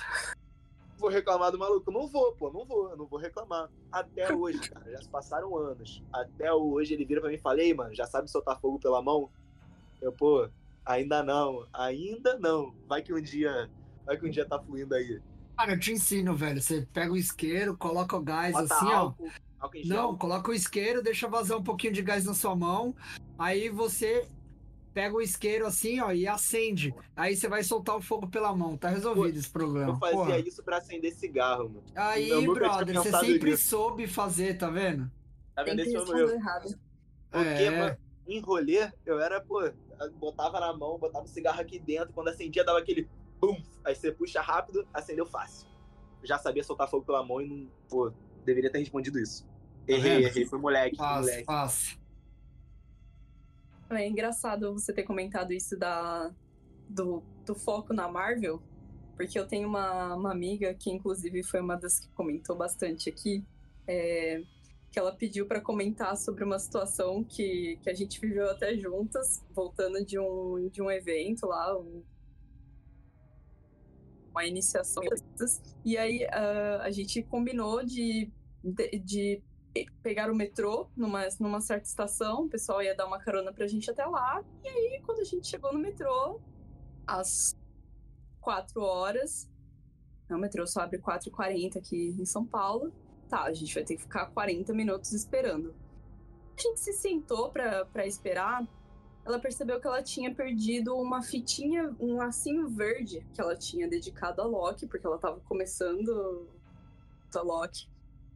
Vou 0.98 1.10
reclamar 1.10 1.52
do 1.52 1.60
maluco? 1.60 1.91
Não 1.91 2.08
vou, 2.08 2.34
pô, 2.34 2.52
não 2.52 2.66
vou, 2.66 2.89
eu 2.89 2.98
não 2.98 3.06
vou 3.06 3.20
reclamar. 3.20 3.70
Até 3.91 4.34
hoje, 4.34 4.60
cara, 4.72 4.91
já 4.91 5.02
se 5.02 5.10
passaram 5.10 5.56
anos. 5.56 6.02
Até 6.12 6.52
hoje 6.52 6.93
ele 6.93 7.06
vira 7.06 7.22
pra 7.22 7.30
mim 7.30 7.36
e 7.36 7.39
fala, 7.39 7.62
ei, 7.62 7.74
mano, 7.74 7.93
já 7.93 8.08
sabe 8.08 8.32
soltar 8.32 8.60
fogo 8.60 8.80
pela 8.80 9.02
mão? 9.02 9.30
Eu, 10.02 10.12
pô, 10.12 10.50
ainda 10.84 11.22
não, 11.22 11.68
ainda 11.72 12.39
não. 12.39 12.74
Vai 12.88 13.04
que 13.04 13.14
um 13.14 13.22
dia, 13.22 13.70
vai 14.06 14.18
que 14.18 14.26
um 14.26 14.30
dia 14.30 14.46
tá 14.46 14.60
fluindo 14.60 14.96
aí. 14.96 15.22
Cara, 15.56 15.74
eu 15.74 15.80
te 15.80 15.93
ensino, 15.93 16.36
velho. 16.36 16.62
Você 16.62 16.88
pega 16.91 17.12
o 17.12 17.18
isqueiro, 17.18 17.78
coloca 17.78 18.18
o 18.18 18.22
gás 18.22 18.54
Bota 18.54 18.74
assim, 18.74 18.91
álcool 18.91 19.28
ó. 19.28 19.45
Não, 19.86 20.16
coloca 20.18 20.51
o 20.51 20.53
isqueiro, 20.53 21.01
deixa 21.01 21.28
vazar 21.28 21.58
um 21.58 21.64
pouquinho 21.64 21.93
de 21.93 22.01
gás 22.01 22.26
na 22.26 22.34
sua 22.34 22.56
mão. 22.56 22.95
Aí 23.38 23.70
você 23.70 24.28
pega 24.93 25.14
o 25.16 25.22
isqueiro 25.22 25.66
assim, 25.66 25.99
ó, 25.99 26.12
e 26.12 26.26
acende. 26.28 26.93
Aí 27.16 27.36
você 27.36 27.47
vai 27.49 27.64
soltar 27.64 27.95
o 27.97 28.01
fogo 28.01 28.28
pela 28.28 28.56
mão. 28.56 28.78
Tá 28.78 28.89
resolvido 28.89 29.38
esse 29.38 29.49
problema. 29.49 29.91
Eu 29.93 29.97
fazia 29.97 30.18
Porra. 30.18 30.39
isso 30.39 30.64
pra 30.64 30.78
acender 30.78 31.14
cigarro, 31.14 31.66
mano. 31.70 31.84
Aí, 31.95 32.30
Eu 32.30 32.53
brother, 32.53 32.95
você 32.95 33.12
sempre 33.12 33.51
nisso. 33.51 33.68
soube 33.68 34.08
fazer, 34.08 34.58
tá 34.58 34.70
vendo? 34.70 35.12
Tá 35.56 35.64
vendo? 35.64 35.84
Meu. 35.84 35.86
respondeu 35.99 36.30
errado. 36.30 36.80
Porque, 37.32 37.47
É. 37.47 37.72
mano, 37.72 37.97
em 38.28 38.39
rolê, 38.39 38.89
eu 39.06 39.20
era, 39.20 39.41
pô, 39.41 39.62
eu 39.64 39.74
botava 40.14 40.60
na 40.60 40.74
mão, 40.74 40.97
botava 40.97 41.26
o 41.26 41.28
cigarro 41.28 41.60
aqui 41.60 41.78
dentro, 41.80 42.14
quando 42.14 42.30
acendia, 42.30 42.64
dava 42.64 42.80
aquele 42.80 43.10
bum. 43.41 43.62
Aí 43.84 43.93
você 43.95 44.12
puxa 44.12 44.41
rápido, 44.41 44.88
acendeu 44.93 45.26
fácil. 45.26 45.68
Já 46.24 46.38
sabia 46.39 46.64
soltar 46.64 46.89
fogo 46.89 47.06
pela 47.06 47.24
mão 47.24 47.41
e 47.41 47.47
não, 47.47 47.68
pô, 47.89 48.12
deveria 48.46 48.72
ter 48.72 48.80
respondido 48.80 49.20
isso. 49.20 49.46
Errei, 49.88 50.16
vendo? 50.18 50.28
errei, 50.28 50.46
foi 50.46 50.60
moleque, 50.60 50.96
Fácil, 50.98 51.22
moleque. 51.22 51.46
fácil. 51.46 51.98
É 53.89 54.08
engraçado 54.08 54.74
você 54.74 54.91
ter 54.91 55.04
comentado 55.04 55.52
isso 55.54 55.78
da, 55.78 56.32
do, 56.89 57.22
do 57.46 57.54
foco 57.54 57.93
na 57.93 58.08
Marvel, 58.08 58.62
porque 59.16 59.38
eu 59.38 59.48
tenho 59.48 59.68
uma, 59.68 60.16
uma 60.16 60.32
amiga 60.32 60.74
que, 60.74 60.89
inclusive, 60.91 61.43
foi 61.43 61.62
uma 61.62 61.76
das 61.76 62.00
que 62.00 62.10
comentou 62.10 62.56
bastante 62.56 63.10
aqui, 63.10 63.43
é, 63.88 64.41
que 64.91 64.98
ela 64.98 65.16
pediu 65.16 65.46
para 65.46 65.62
comentar 65.62 66.18
sobre 66.18 66.43
uma 66.43 66.58
situação 66.58 67.24
que, 67.24 67.78
que 67.84 67.89
a 67.89 67.93
gente 67.93 68.20
viveu 68.20 68.50
até 68.50 68.76
juntas, 68.76 69.43
voltando 69.54 70.04
de 70.04 70.18
um, 70.20 70.68
de 70.70 70.82
um 70.82 70.89
evento 70.89 71.46
lá, 71.46 71.78
um- 71.78 72.02
uma 74.36 74.46
iniciação. 74.46 75.02
E 75.86 75.98
aí 75.98 76.26
ah, 76.26 76.82
a 76.84 76.92
gente 76.92 77.24
combinou 77.24 77.84
de, 77.84 78.30
de, 78.64 79.00
de 79.00 79.42
pegar 80.04 80.30
o 80.30 80.36
metrô 80.36 80.90
numa, 80.96 81.22
numa 81.40 81.62
certa 81.62 81.88
estação, 81.88 82.44
o 82.44 82.50
pessoal 82.50 82.84
ia 82.84 82.96
dar 82.96 83.08
uma 83.08 83.20
carona 83.20 83.54
pra 83.54 83.66
gente 83.66 83.90
até 83.90 84.06
lá. 84.06 84.44
E 84.64 84.68
aí, 84.68 85.02
quando 85.06 85.20
a 85.20 85.24
gente 85.24 85.48
chegou 85.48 85.74
no 85.74 85.80
metrô, 85.80 86.40
às 87.08 87.56
4 88.42 88.82
horas, 88.82 89.50
o 90.30 90.38
metrô 90.38 90.68
só 90.68 90.82
abre 90.82 91.00
4h40 91.00 91.78
aqui 91.78 92.16
em 92.20 92.26
São 92.26 92.46
Paulo. 92.46 92.92
Tá, 93.30 93.44
a 93.44 93.54
gente 93.54 93.74
vai 93.74 93.84
ter 93.84 93.96
que 93.96 94.04
ficar 94.04 94.28
40 94.28 94.74
minutos 94.74 95.14
esperando. 95.14 95.74
A 96.58 96.62
gente 96.62 96.80
se 96.80 96.94
sentou 96.94 97.50
pra 97.50 98.06
esperar. 98.06 98.66
Ela 99.26 99.40
percebeu 99.40 99.82
que 99.82 99.88
ela 99.88 100.04
tinha 100.04 100.34
perdido 100.34 100.96
uma 100.96 101.24
fitinha, 101.24 101.96
um 102.00 102.16
lacinho 102.18 102.70
verde 102.70 103.26
que 103.34 103.42
ela 103.42 103.56
tinha 103.56 103.88
dedicado 103.88 104.40
a 104.40 104.46
Loki, 104.46 104.86
porque 104.86 105.06
ela 105.06 105.18
tava 105.18 105.40
começando 105.42 106.48
a 107.34 107.42
Loki. 107.42 107.90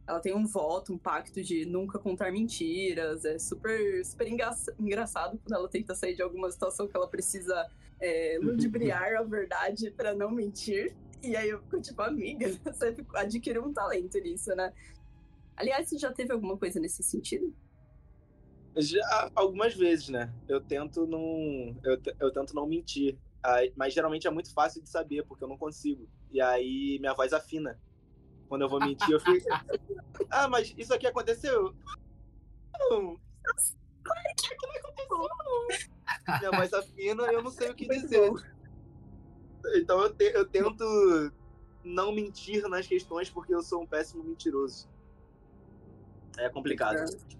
Ela 0.04 0.18
tem 0.18 0.34
um 0.34 0.44
voto, 0.44 0.92
um 0.92 0.98
pacto 0.98 1.40
de 1.40 1.64
nunca 1.64 1.96
contar 1.96 2.32
mentiras. 2.32 3.24
É 3.24 3.38
super, 3.38 4.04
super 4.04 4.26
engraça- 4.26 4.74
engraçado 4.80 5.38
quando 5.38 5.54
ela 5.54 5.68
tenta 5.68 5.94
sair 5.94 6.16
de 6.16 6.22
alguma 6.22 6.50
situação 6.50 6.88
que 6.88 6.96
ela 6.96 7.06
precisa 7.06 7.70
é, 8.00 8.38
ludibriar 8.42 9.14
a 9.14 9.22
verdade 9.22 9.92
pra 9.92 10.12
não 10.12 10.32
mentir. 10.32 10.92
E 11.22 11.36
aí 11.36 11.50
eu 11.50 11.60
fico 11.60 11.80
tipo, 11.80 12.02
amiga, 12.02 12.48
você 12.64 12.96
adquiriu 13.14 13.64
um 13.64 13.72
talento 13.72 14.18
nisso, 14.18 14.52
né? 14.56 14.72
Aliás, 15.54 15.88
você 15.88 15.98
já 15.98 16.10
teve 16.12 16.32
alguma 16.32 16.56
coisa 16.56 16.80
nesse 16.80 17.04
sentido? 17.04 17.54
Já 18.76 19.30
algumas 19.34 19.74
vezes, 19.74 20.08
né? 20.08 20.32
Eu 20.48 20.60
tento 20.60 21.06
não. 21.06 21.76
Eu, 21.82 22.00
eu 22.20 22.30
tento 22.32 22.54
não 22.54 22.66
mentir. 22.66 23.18
Aí- 23.42 23.72
mas 23.76 23.92
geralmente 23.94 24.26
é 24.26 24.30
muito 24.30 24.52
fácil 24.52 24.82
de 24.82 24.88
saber, 24.88 25.24
porque 25.26 25.42
eu 25.42 25.48
não 25.48 25.56
consigo. 25.58 26.08
E 26.30 26.40
aí 26.40 26.98
minha 27.00 27.14
voz 27.14 27.32
afina. 27.32 27.78
Quando 28.48 28.62
eu 28.62 28.68
vou 28.68 28.80
mentir, 28.80 29.10
eu 29.10 29.20
fico. 29.20 29.46
ah, 30.30 30.48
mas 30.48 30.74
isso 30.76 30.92
aqui 30.94 31.06
aconteceu? 31.06 31.74
Não. 32.90 33.18
Isso 33.58 33.76
aqui 34.52 34.66
não 34.66 34.76
aconteceu. 34.76 36.40
Minha 36.40 36.50
voz 36.52 36.72
afina 36.72 37.22
eu 37.32 37.42
não 37.42 37.50
sei 37.50 37.70
o 37.70 37.74
que 37.74 37.88
dizer. 37.88 38.30
Então 39.76 40.00
eu, 40.02 40.14
te- 40.14 40.32
eu 40.34 40.46
tento 40.46 40.84
não 41.84 42.12
mentir 42.12 42.66
nas 42.68 42.86
questões 42.86 43.28
porque 43.30 43.54
eu 43.54 43.62
sou 43.62 43.82
um 43.82 43.86
péssimo 43.86 44.22
mentiroso. 44.24 44.88
É 46.38 46.48
complicado. 46.48 46.96
Não, 46.98 47.39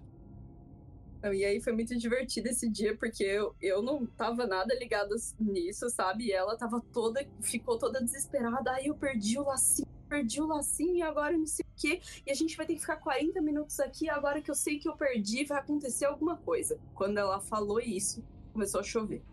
E 1.23 1.45
aí 1.45 1.61
foi 1.61 1.71
muito 1.73 1.95
divertido 1.95 2.49
esse 2.49 2.67
dia, 2.67 2.97
porque 2.97 3.23
eu, 3.23 3.55
eu 3.61 3.81
não 3.81 4.07
tava 4.07 4.47
nada 4.47 4.73
ligada 4.73 5.15
nisso, 5.39 5.87
sabe? 5.89 6.25
E 6.25 6.31
ela 6.31 6.57
tava 6.57 6.81
toda, 6.91 7.23
ficou 7.41 7.77
toda 7.77 8.01
desesperada. 8.01 8.71
Aí 8.71 8.87
eu 8.87 8.95
perdi 8.95 9.37
o 9.37 9.43
lacinho, 9.43 9.87
perdi 10.09 10.41
o 10.41 10.47
lacinho 10.47 10.95
e 10.95 11.01
agora 11.03 11.37
não 11.37 11.45
sei 11.45 11.63
o 11.63 11.79
quê. 11.79 12.01
E 12.25 12.31
a 12.31 12.33
gente 12.33 12.57
vai 12.57 12.65
ter 12.65 12.73
que 12.73 12.81
ficar 12.81 12.97
40 12.97 13.39
minutos 13.39 13.79
aqui. 13.79 14.09
Agora 14.09 14.41
que 14.41 14.49
eu 14.49 14.55
sei 14.55 14.79
que 14.79 14.89
eu 14.89 14.95
perdi, 14.95 15.45
vai 15.45 15.59
acontecer 15.59 16.05
alguma 16.05 16.37
coisa. 16.37 16.79
Quando 16.95 17.19
ela 17.19 17.39
falou 17.39 17.79
isso, 17.79 18.23
começou 18.51 18.79
a 18.79 18.83
chover. 18.83 19.23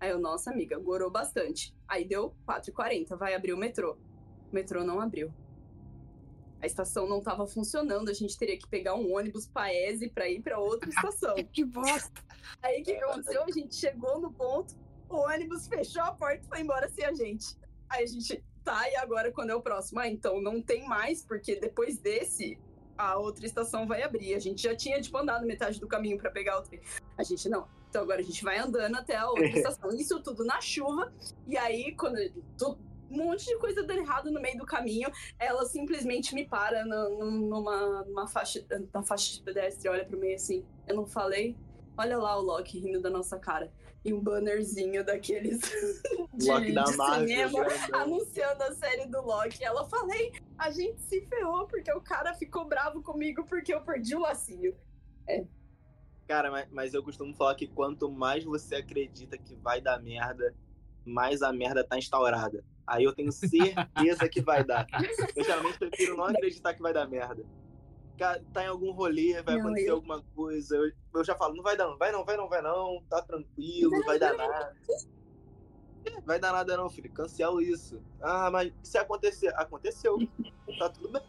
Aí 0.00 0.10
eu, 0.10 0.18
nossa 0.18 0.50
amiga, 0.50 0.76
gorou 0.80 1.12
bastante. 1.12 1.72
Aí 1.86 2.04
deu 2.04 2.34
4h40, 2.44 3.16
vai 3.16 3.34
abrir 3.36 3.52
o 3.52 3.56
metrô. 3.56 3.96
O 4.50 4.54
metrô 4.54 4.82
não 4.82 5.00
abriu. 5.00 5.32
A 6.62 6.66
estação 6.66 7.08
não 7.08 7.20
tava 7.20 7.44
funcionando, 7.44 8.08
a 8.08 8.12
gente 8.14 8.38
teria 8.38 8.56
que 8.56 8.68
pegar 8.68 8.94
um 8.94 9.12
ônibus 9.16 9.48
Paese 9.48 10.08
pra 10.08 10.28
ir 10.28 10.40
pra 10.40 10.60
outra 10.60 10.88
estação. 10.88 11.34
Que 11.52 11.64
bosta. 11.64 12.22
Aí 12.62 12.80
o 12.80 12.84
que, 12.84 12.92
aconteceu? 12.92 13.42
A 13.42 13.50
gente 13.50 13.74
chegou 13.74 14.20
no 14.20 14.32
ponto, 14.32 14.74
o 15.08 15.16
ônibus 15.16 15.66
fechou 15.66 16.02
a 16.02 16.12
porta 16.12 16.44
e 16.44 16.48
foi 16.48 16.60
embora 16.60 16.88
sem 16.88 17.04
a 17.04 17.12
gente. 17.12 17.56
Aí 17.90 18.04
a 18.04 18.06
gente, 18.06 18.42
tá, 18.64 18.88
e 18.88 18.96
agora 18.96 19.32
quando 19.32 19.50
é 19.50 19.54
o 19.54 19.60
próximo? 19.60 19.98
Ah, 19.98 20.06
então 20.08 20.40
não 20.40 20.62
tem 20.62 20.86
mais, 20.86 21.24
porque 21.24 21.56
depois 21.56 21.98
desse, 21.98 22.56
a 22.96 23.18
outra 23.18 23.44
estação 23.44 23.84
vai 23.86 24.02
abrir. 24.04 24.34
A 24.34 24.38
gente 24.38 24.62
já 24.62 24.74
tinha, 24.76 25.00
tipo, 25.00 25.18
andado 25.18 25.44
metade 25.44 25.80
do 25.80 25.88
caminho 25.88 26.16
pra 26.16 26.30
pegar 26.30 26.60
o 26.60 26.62
trem. 26.62 26.80
A 27.18 27.24
gente, 27.24 27.48
não. 27.48 27.66
Então 27.90 28.02
agora 28.02 28.20
a 28.20 28.24
gente 28.24 28.42
vai 28.44 28.58
andando 28.58 28.94
até 28.96 29.16
a 29.16 29.28
outra 29.28 29.46
estação. 29.50 29.90
Isso 29.90 30.22
tudo 30.22 30.44
na 30.44 30.60
chuva. 30.60 31.12
E 31.46 31.58
aí, 31.58 31.92
quando. 31.96 32.16
tu- 32.56 32.78
um 33.12 33.16
monte 33.24 33.44
de 33.46 33.56
coisa 33.58 33.82
dando 33.82 34.00
errado 34.00 34.30
no 34.30 34.40
meio 34.40 34.56
do 34.58 34.64
caminho. 34.66 35.10
Ela 35.38 35.64
simplesmente 35.66 36.34
me 36.34 36.46
para 36.46 36.84
no- 36.84 37.30
numa, 37.30 38.04
numa 38.04 38.26
faixa, 38.26 38.64
na 38.92 39.02
faixa 39.02 39.34
de 39.34 39.42
pedestre, 39.42 39.88
olha 39.88 40.04
pro 40.04 40.18
meio 40.18 40.34
assim. 40.34 40.64
Eu 40.86 40.96
não 40.96 41.06
falei? 41.06 41.56
Olha 41.96 42.16
lá 42.16 42.38
o 42.38 42.42
Loki 42.42 42.78
rindo 42.80 43.00
da 43.02 43.10
nossa 43.10 43.38
cara. 43.38 43.70
E 44.04 44.12
um 44.12 44.20
bannerzinho 44.20 45.04
daqueles 45.04 45.60
de, 46.34 46.50
Loki 46.50 46.72
da 46.72 46.84
de 46.84 46.96
Marvel. 46.96 47.28
cinema 47.28 47.66
anunciando 47.92 48.62
a 48.64 48.72
série 48.74 49.06
do 49.06 49.20
Loki. 49.20 49.62
Ela 49.62 49.84
falei, 49.88 50.32
a 50.58 50.70
gente 50.70 51.00
se 51.02 51.20
ferrou 51.26 51.66
porque 51.68 51.92
o 51.92 52.00
cara 52.00 52.34
ficou 52.34 52.64
bravo 52.66 53.02
comigo 53.02 53.44
porque 53.44 53.72
eu 53.72 53.80
perdi 53.82 54.16
o 54.16 54.20
lacinho. 54.20 54.74
Cara, 56.26 56.50
mas, 56.50 56.66
mas 56.70 56.94
eu 56.94 57.02
costumo 57.02 57.34
falar 57.34 57.54
que 57.54 57.66
quanto 57.66 58.10
mais 58.10 58.42
você 58.42 58.76
acredita 58.76 59.36
que 59.36 59.54
vai 59.56 59.80
dar 59.80 60.00
merda, 60.02 60.54
mais 61.04 61.42
a 61.42 61.52
merda 61.52 61.84
tá 61.84 61.98
instaurada. 61.98 62.64
Aí 62.86 63.04
eu 63.04 63.14
tenho 63.14 63.30
certeza 63.32 64.28
que 64.28 64.40
vai 64.42 64.64
dar. 64.64 64.86
Eu 65.36 65.44
geralmente 65.44 65.78
prefiro 65.78 66.16
não 66.16 66.24
acreditar 66.24 66.74
que 66.74 66.82
vai 66.82 66.92
dar 66.92 67.06
merda. 67.08 67.44
Tá 68.52 68.62
em 68.64 68.68
algum 68.68 68.92
rolê, 68.92 69.42
vai 69.42 69.54
Não, 69.56 69.62
acontecer 69.62 69.90
eu- 69.90 69.94
alguma 69.96 70.22
coisa. 70.34 70.76
Eu, 70.76 70.92
eu 71.14 71.24
já 71.24 71.34
falo, 71.34 71.54
não 71.56 71.62
vai 71.62 71.76
dar, 71.76 71.88
não 71.88 71.98
vai 71.98 72.12
não, 72.12 72.24
vai 72.24 72.36
não, 72.36 72.48
vai 72.48 72.62
não, 72.62 73.02
tá 73.08 73.20
tranquilo, 73.22 74.04
vai 74.04 74.18
dar 74.18 74.36
nada. 74.36 74.76
É, 76.04 76.20
Vai 76.22 76.38
dar 76.38 76.52
nada 76.52 76.76
não, 76.76 76.90
filho. 76.90 77.10
Cancela 77.12 77.62
isso. 77.62 78.00
Ah, 78.20 78.50
mas 78.50 78.72
se 78.82 78.98
acontecer, 78.98 79.48
aconteceu. 79.56 80.18
Tá 80.78 80.88
tudo 80.88 81.08
bem. 81.10 81.22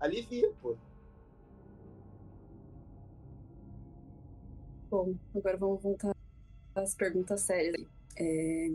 Alivia, 0.00 0.50
pô. 0.62 0.76
Bom, 4.90 5.14
agora 5.34 5.56
vamos 5.56 5.82
voltar 5.82 6.14
às 6.74 6.94
perguntas 6.94 7.40
sérias. 7.42 7.86
É... 8.16 8.68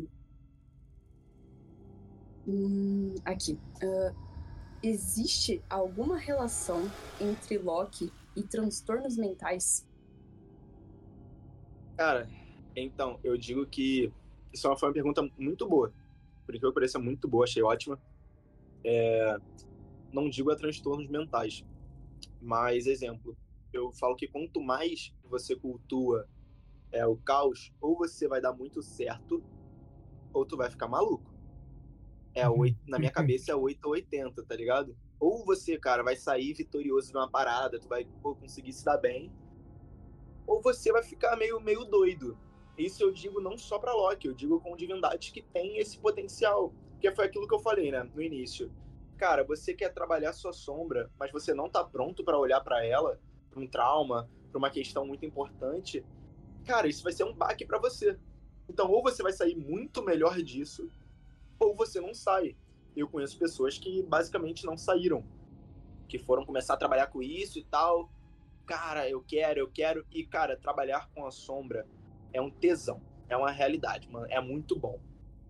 Hum, 2.47 3.13
aqui. 3.25 3.59
Ah, 3.83 4.13
existe 4.81 5.61
alguma 5.69 6.17
relação 6.17 6.93
entre 7.19 7.57
Loki 7.57 8.13
e 8.35 8.43
transtornos 8.43 9.17
mentais? 9.17 9.85
Cara, 11.97 12.29
então, 12.75 13.19
eu 13.23 13.37
digo 13.37 13.65
que 13.65 14.11
isso 14.53 14.73
foi 14.77 14.87
uma 14.89 14.93
pergunta 14.93 15.29
muito 15.37 15.67
boa. 15.67 15.93
Por 16.45 16.55
incrível 16.55 16.69
que 16.69 16.75
pareça, 16.75 16.99
muito 16.99 17.27
boa, 17.27 17.43
achei 17.43 17.61
ótima. 17.63 17.99
É, 18.83 19.37
não 20.13 20.29
digo 20.29 20.51
a 20.51 20.55
transtornos 20.55 21.09
mentais, 21.09 21.65
mas, 22.41 22.87
exemplo, 22.87 23.35
eu 23.73 23.91
falo 23.91 24.15
que 24.15 24.27
quanto 24.27 24.61
mais 24.61 25.13
você 25.23 25.55
cultua 25.55 26.27
é, 26.91 27.05
o 27.05 27.17
caos, 27.17 27.73
ou 27.81 27.97
você 27.97 28.27
vai 28.27 28.39
dar 28.39 28.53
muito 28.53 28.81
certo, 28.81 29.43
ou 30.33 30.45
tu 30.45 30.55
vai 30.55 30.69
ficar 30.69 30.87
maluco. 30.87 31.26
É, 32.37 32.47
uhum. 32.47 32.75
na 32.87 32.99
minha 32.99 33.09
cabeça 33.11 33.51
é 33.51 33.55
8 33.55 33.83
ou 33.83 33.93
80, 33.93 34.43
tá 34.43 34.55
ligado? 34.55 34.95
Ou 35.19 35.43
você, 35.43 35.75
cara, 35.77 36.03
vai 36.03 36.15
sair 36.15 36.53
vitorioso 36.53 37.11
de 37.11 37.17
uma 37.17 37.27
parada, 37.27 37.79
tu 37.79 37.87
vai 37.87 38.05
pô, 38.21 38.35
conseguir 38.35 38.73
se 38.73 38.85
dar 38.85 38.97
bem, 38.97 39.31
ou 40.45 40.61
você 40.61 40.91
vai 40.91 41.01
ficar 41.01 41.35
meio, 41.35 41.59
meio 41.59 41.83
doido. 41.83 42.37
Isso 42.77 43.03
eu 43.03 43.11
digo 43.11 43.41
não 43.41 43.57
só 43.57 43.79
para 43.79 43.91
Loki, 43.91 44.27
eu 44.27 44.35
digo 44.35 44.61
com 44.61 44.77
divindades 44.77 45.31
que 45.31 45.41
têm 45.41 45.79
esse 45.79 45.97
potencial. 45.97 46.71
Que 46.99 47.11
foi 47.11 47.25
aquilo 47.25 47.47
que 47.47 47.55
eu 47.55 47.59
falei, 47.59 47.91
né, 47.91 48.03
no 48.03 48.21
início. 48.21 48.71
Cara, 49.17 49.43
você 49.43 49.73
quer 49.73 49.91
trabalhar 49.91 50.31
sua 50.31 50.53
sombra, 50.53 51.09
mas 51.19 51.31
você 51.31 51.55
não 51.55 51.67
tá 51.67 51.83
pronto 51.83 52.23
para 52.23 52.37
olhar 52.37 52.61
para 52.61 52.85
ela, 52.85 53.19
para 53.49 53.59
um 53.59 53.67
trauma, 53.67 54.29
para 54.51 54.59
uma 54.59 54.69
questão 54.69 55.07
muito 55.07 55.25
importante. 55.25 56.05
Cara, 56.65 56.87
isso 56.87 57.03
vai 57.03 57.13
ser 57.13 57.23
um 57.23 57.33
baque 57.33 57.65
para 57.65 57.79
você. 57.79 58.15
Então, 58.69 58.89
ou 58.91 59.01
você 59.01 59.23
vai 59.23 59.33
sair 59.33 59.55
muito 59.55 60.03
melhor 60.03 60.39
disso, 60.43 60.87
ou 61.59 61.75
você 61.75 61.99
não 61.99 62.13
sai. 62.13 62.55
Eu 62.95 63.07
conheço 63.07 63.37
pessoas 63.37 63.77
que 63.77 64.01
basicamente 64.03 64.65
não 64.65 64.77
saíram, 64.77 65.23
que 66.07 66.17
foram 66.17 66.45
começar 66.45 66.73
a 66.73 66.77
trabalhar 66.77 67.07
com 67.07 67.21
isso 67.21 67.59
e 67.59 67.63
tal. 67.63 68.11
Cara, 68.65 69.07
eu 69.09 69.21
quero, 69.21 69.59
eu 69.59 69.67
quero. 69.67 70.05
E, 70.11 70.25
cara, 70.25 70.57
trabalhar 70.57 71.09
com 71.13 71.25
a 71.25 71.31
sombra 71.31 71.87
é 72.33 72.41
um 72.41 72.49
tesão, 72.49 73.01
é 73.29 73.37
uma 73.37 73.51
realidade, 73.51 74.09
mano. 74.09 74.27
É 74.29 74.41
muito 74.41 74.77
bom. 74.77 74.99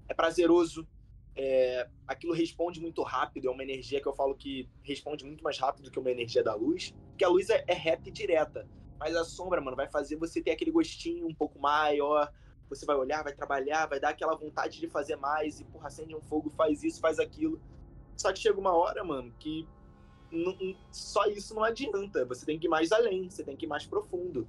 É 0.07 0.13
prazeroso. 0.13 0.87
É... 1.35 1.87
Aquilo 2.07 2.33
responde 2.33 2.81
muito 2.81 3.01
rápido, 3.03 3.47
é 3.47 3.51
uma 3.51 3.63
energia 3.63 4.01
que 4.01 4.07
eu 4.07 4.13
falo 4.13 4.35
que 4.35 4.69
responde 4.83 5.23
muito 5.23 5.43
mais 5.43 5.57
rápido 5.57 5.85
do 5.85 5.91
que 5.91 5.99
uma 5.99 6.11
energia 6.11 6.43
da 6.43 6.53
luz. 6.53 6.93
Porque 7.09 7.23
a 7.23 7.29
luz 7.29 7.49
é, 7.49 7.63
é 7.67 7.73
reta 7.73 8.09
e 8.09 8.11
direta. 8.11 8.67
Mas 8.99 9.15
a 9.15 9.23
sombra, 9.23 9.61
mano, 9.61 9.77
vai 9.77 9.87
fazer 9.87 10.15
você 10.15 10.41
ter 10.41 10.51
aquele 10.51 10.71
gostinho 10.71 11.27
um 11.27 11.33
pouco 11.33 11.59
maior. 11.59 12.31
Você 12.69 12.85
vai 12.85 12.95
olhar, 12.95 13.23
vai 13.23 13.33
trabalhar, 13.33 13.85
vai 13.85 13.99
dar 13.99 14.09
aquela 14.09 14.35
vontade 14.35 14.79
de 14.79 14.87
fazer 14.87 15.15
mais. 15.15 15.59
E, 15.59 15.63
porra, 15.65 15.87
acende 15.87 16.15
um 16.15 16.21
fogo, 16.21 16.49
faz 16.49 16.83
isso, 16.83 16.99
faz 16.99 17.19
aquilo. 17.19 17.61
Só 18.15 18.33
que 18.33 18.39
chega 18.39 18.59
uma 18.59 18.73
hora, 18.73 19.03
mano, 19.03 19.33
que 19.39 19.67
só 20.91 21.25
isso 21.25 21.53
não 21.53 21.63
adianta. 21.63 22.25
Você 22.25 22.45
tem 22.45 22.59
que 22.59 22.67
ir 22.67 22.69
mais 22.69 22.91
além, 22.91 23.29
você 23.29 23.43
tem 23.43 23.55
que 23.55 23.65
ir 23.65 23.69
mais 23.69 23.85
profundo. 23.85 24.47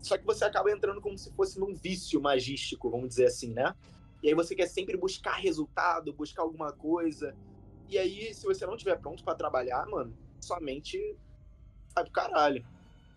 Só 0.00 0.16
que 0.16 0.24
você 0.24 0.44
acaba 0.44 0.70
entrando 0.70 1.00
como 1.00 1.18
se 1.18 1.30
fosse 1.32 1.58
num 1.58 1.74
vício 1.74 2.20
magístico, 2.20 2.90
vamos 2.90 3.08
dizer 3.08 3.26
assim, 3.26 3.52
né? 3.52 3.74
E 4.22 4.28
aí 4.28 4.34
você 4.34 4.54
quer 4.54 4.66
sempre 4.66 4.96
buscar 4.96 5.34
resultado, 5.34 6.12
buscar 6.12 6.42
alguma 6.42 6.72
coisa. 6.72 7.36
E 7.88 7.98
aí, 7.98 8.32
se 8.34 8.44
você 8.44 8.66
não 8.66 8.74
estiver 8.74 8.98
pronto 8.98 9.24
para 9.24 9.34
trabalhar, 9.34 9.86
mano, 9.86 10.16
somente 10.40 11.16
vai 11.94 12.04
pro 12.04 12.12
caralho. 12.12 12.66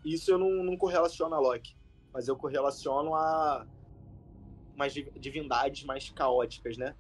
Isso 0.04 0.32
eu 0.32 0.38
não, 0.38 0.64
não 0.64 0.78
correlaciono 0.78 1.36
a 1.36 1.40
Loki. 1.40 1.76
Mas 2.14 2.28
eu 2.28 2.36
correlaciono 2.36 3.16
a 3.16 3.66
umas 4.76 4.94
divindades 4.94 5.84
mais 5.84 6.10
caóticas, 6.10 6.78
né? 6.78 6.96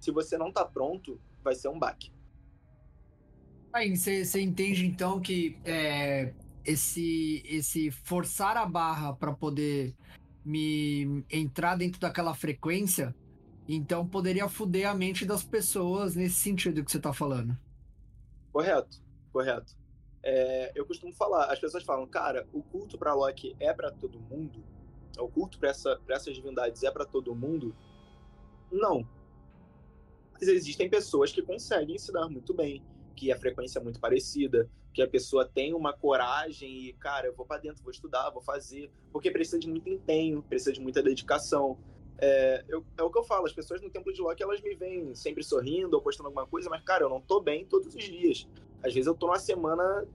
Se 0.00 0.10
você 0.10 0.36
não 0.36 0.52
tá 0.52 0.64
pronto, 0.64 1.20
vai 1.42 1.54
ser 1.54 1.68
um 1.68 1.78
baque. 1.78 2.10
Aí, 3.72 3.96
você 3.96 4.40
entende 4.40 4.86
então 4.86 5.20
que 5.20 5.58
é, 5.64 6.32
esse, 6.64 7.42
esse 7.44 7.90
forçar 7.90 8.56
a 8.56 8.66
barra 8.66 9.12
para 9.12 9.32
poder 9.32 9.94
me 10.44 11.24
entrar 11.30 11.76
dentro 11.76 12.00
daquela 12.00 12.34
frequência, 12.34 13.14
então 13.68 14.06
poderia 14.06 14.48
foder 14.48 14.88
a 14.88 14.94
mente 14.94 15.26
das 15.26 15.42
pessoas 15.42 16.14
nesse 16.14 16.36
sentido 16.36 16.84
que 16.84 16.90
você 16.90 16.98
está 16.98 17.12
falando. 17.12 17.56
Correto, 18.52 19.02
correto. 19.32 19.76
É, 20.22 20.72
eu 20.74 20.86
costumo 20.86 21.12
falar, 21.12 21.52
as 21.52 21.58
pessoas 21.58 21.84
falam, 21.84 22.06
cara, 22.06 22.46
o 22.52 22.62
culto 22.62 22.96
para 22.96 23.14
Loki 23.14 23.54
é 23.60 23.72
para 23.72 23.90
todo 23.90 24.18
mundo? 24.18 24.64
O 25.18 25.28
culto 25.28 25.58
para 25.58 25.70
essa, 25.70 26.00
essas 26.08 26.34
divindades 26.34 26.82
é 26.82 26.90
para 26.90 27.04
todo 27.04 27.34
mundo? 27.34 27.74
Não. 28.70 29.06
Mas 30.32 30.48
existem 30.48 30.88
pessoas 30.88 31.32
que 31.32 31.42
conseguem 31.42 31.98
se 31.98 32.12
dar 32.12 32.28
muito 32.28 32.52
bem, 32.52 32.82
que 33.14 33.32
a 33.32 33.38
frequência 33.38 33.78
é 33.78 33.82
muito 33.82 33.98
parecida, 33.98 34.68
que 34.92 35.02
a 35.02 35.08
pessoa 35.08 35.44
tem 35.46 35.74
uma 35.74 35.92
coragem 35.92 36.88
e, 36.88 36.92
cara, 36.94 37.26
eu 37.26 37.34
vou 37.34 37.46
para 37.46 37.60
dentro, 37.60 37.82
vou 37.82 37.90
estudar, 37.90 38.30
vou 38.30 38.42
fazer, 38.42 38.90
porque 39.12 39.30
precisa 39.30 39.58
de 39.58 39.68
muito 39.68 39.88
empenho, 39.88 40.42
precisa 40.42 40.72
de 40.72 40.80
muita 40.80 41.02
dedicação. 41.02 41.78
É, 42.18 42.64
eu, 42.68 42.84
é 42.96 43.02
o 43.02 43.10
que 43.10 43.18
eu 43.18 43.24
falo, 43.24 43.46
as 43.46 43.52
pessoas 43.52 43.82
no 43.82 43.90
Templo 43.90 44.12
de 44.12 44.22
Loki, 44.22 44.42
elas 44.42 44.60
me 44.60 44.74
veem 44.74 45.14
sempre 45.14 45.42
sorrindo 45.42 45.96
ou 45.96 46.02
postando 46.02 46.28
alguma 46.28 46.46
coisa, 46.46 46.70
mas, 46.70 46.82
cara, 46.82 47.04
eu 47.04 47.10
não 47.10 47.20
tô 47.20 47.40
bem 47.40 47.66
todos 47.66 47.94
os 47.94 48.04
dias. 48.04 48.48
Às 48.82 48.94
vezes 48.94 49.06
eu 49.06 49.14
tô 49.14 49.26
numa 49.26 49.38
semana 49.38 50.06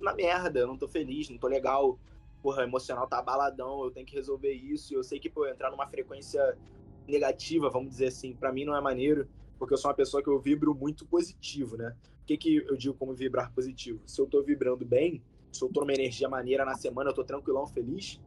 na 0.00 0.14
merda, 0.14 0.60
eu 0.60 0.66
não 0.66 0.76
tô 0.76 0.86
feliz, 0.86 1.28
não 1.30 1.38
tô 1.38 1.46
legal, 1.46 1.98
porra, 2.42 2.62
emocional 2.62 3.06
tá 3.06 3.18
abaladão, 3.18 3.84
eu 3.84 3.90
tenho 3.90 4.06
que 4.06 4.14
resolver 4.14 4.52
isso, 4.52 4.94
eu 4.94 5.02
sei 5.02 5.18
que, 5.18 5.28
pô, 5.28 5.46
entrar 5.46 5.70
numa 5.70 5.86
frequência 5.86 6.56
negativa, 7.06 7.70
vamos 7.70 7.90
dizer 7.90 8.06
assim, 8.06 8.34
para 8.34 8.52
mim 8.52 8.64
não 8.64 8.76
é 8.76 8.80
maneiro, 8.80 9.28
porque 9.58 9.74
eu 9.74 9.78
sou 9.78 9.90
uma 9.90 9.96
pessoa 9.96 10.22
que 10.22 10.28
eu 10.28 10.38
vibro 10.38 10.74
muito 10.74 11.06
positivo, 11.06 11.76
né? 11.76 11.96
O 12.22 12.26
que, 12.26 12.36
que 12.36 12.56
eu 12.56 12.76
digo 12.76 12.94
como 12.94 13.14
vibrar 13.14 13.52
positivo? 13.52 14.00
Se 14.06 14.20
eu 14.20 14.26
tô 14.26 14.42
vibrando 14.42 14.84
bem, 14.84 15.22
se 15.52 15.62
eu 15.62 15.68
tô 15.68 15.80
numa 15.80 15.92
energia 15.92 16.28
maneira 16.28 16.64
na 16.64 16.74
semana, 16.74 17.10
eu 17.10 17.14
tô 17.14 17.24
tranquilão, 17.24 17.66
feliz, 17.66 18.20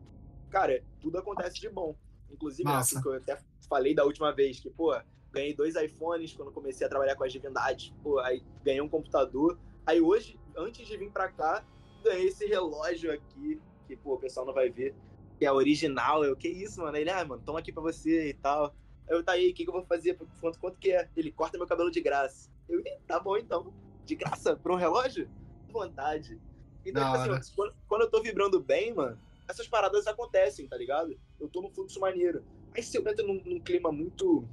cara, 0.50 0.82
tudo 1.00 1.18
acontece 1.18 1.60
de 1.60 1.70
bom. 1.70 1.96
Inclusive, 2.32 2.70
né, 2.70 2.82
que 3.02 3.08
eu 3.08 3.14
até 3.14 3.40
falei 3.68 3.94
da 3.94 4.04
última 4.06 4.32
vez, 4.32 4.60
que, 4.60 4.70
pô, 4.70 4.96
ganhei 5.32 5.54
dois 5.54 5.76
iPhones 5.76 6.34
quando 6.34 6.52
comecei 6.52 6.86
a 6.86 6.90
trabalhar 6.90 7.16
com 7.16 7.24
as 7.24 7.32
divindades, 7.32 7.94
pô, 8.02 8.20
aí 8.20 8.44
ganhei 8.64 8.82
um 8.82 8.90
computador. 8.90 9.60
Aí 9.86 10.02
hoje, 10.02 10.40
antes 10.56 10.88
de 10.88 10.98
vir 10.98 11.12
pra 11.12 11.30
cá, 11.30 11.64
ganhei 12.04 12.28
esse 12.28 12.46
relógio 12.46 13.12
aqui, 13.12 13.60
que, 13.90 13.96
pô, 13.96 14.14
o 14.14 14.20
pessoal 14.20 14.46
não 14.46 14.54
vai 14.54 14.70
ver, 14.70 14.94
que 15.38 15.46
é 15.46 15.52
original. 15.52 16.24
Eu, 16.24 16.36
que 16.36 16.48
isso, 16.48 16.82
mano? 16.82 16.96
Ele, 16.96 17.10
ah, 17.10 17.26
mano, 17.26 17.42
toma 17.44 17.60
aqui 17.60 17.72
pra 17.72 17.82
você 17.82 18.30
e 18.30 18.34
tal. 18.36 18.76
Eu, 19.08 19.24
tá 19.24 19.32
aí, 19.32 19.50
o 19.50 19.54
que, 19.54 19.64
que 19.64 19.70
eu 19.70 19.74
vou 19.74 19.84
fazer? 19.86 20.18
Quanto, 20.40 20.60
quanto 20.60 20.78
que 20.78 20.92
é? 20.92 21.10
Ele 21.18 21.32
corta 21.32 21.58
meu 21.58 21.66
cabelo 21.66 21.90
de 21.90 22.00
graça. 22.00 22.50
Eu, 22.70 22.84
tá 23.08 23.20
bom 23.20 23.36
então 23.36 23.74
de 24.06 24.16
graça 24.16 24.56
pra 24.56 24.74
um 24.74 24.76
relógio? 24.76 25.28
Vontade. 25.72 26.40
Então, 26.86 27.22
tipo 27.24 27.34
assim, 27.34 27.54
quando, 27.56 27.74
quando, 27.88 28.02
eu 28.04 28.10
tô 28.10 28.22
vibrando 28.22 28.60
bem, 28.60 28.94
mano, 28.94 29.20
essas 29.48 29.68
paradas 29.68 30.08
acontecem, 30.08 30.68
tá 30.68 30.78
ligado? 30.78 31.18
Eu 31.40 31.50
tô 31.50 31.62
no 31.62 31.70
fluxo 31.70 32.00
maneiro. 32.00 32.44
Aí 32.76 32.84
se 32.84 32.98
eu 32.98 33.08
entro 33.08 33.26
num, 33.26 33.42
num 33.44 33.60
clima 33.60 33.92
muito, 33.92 34.48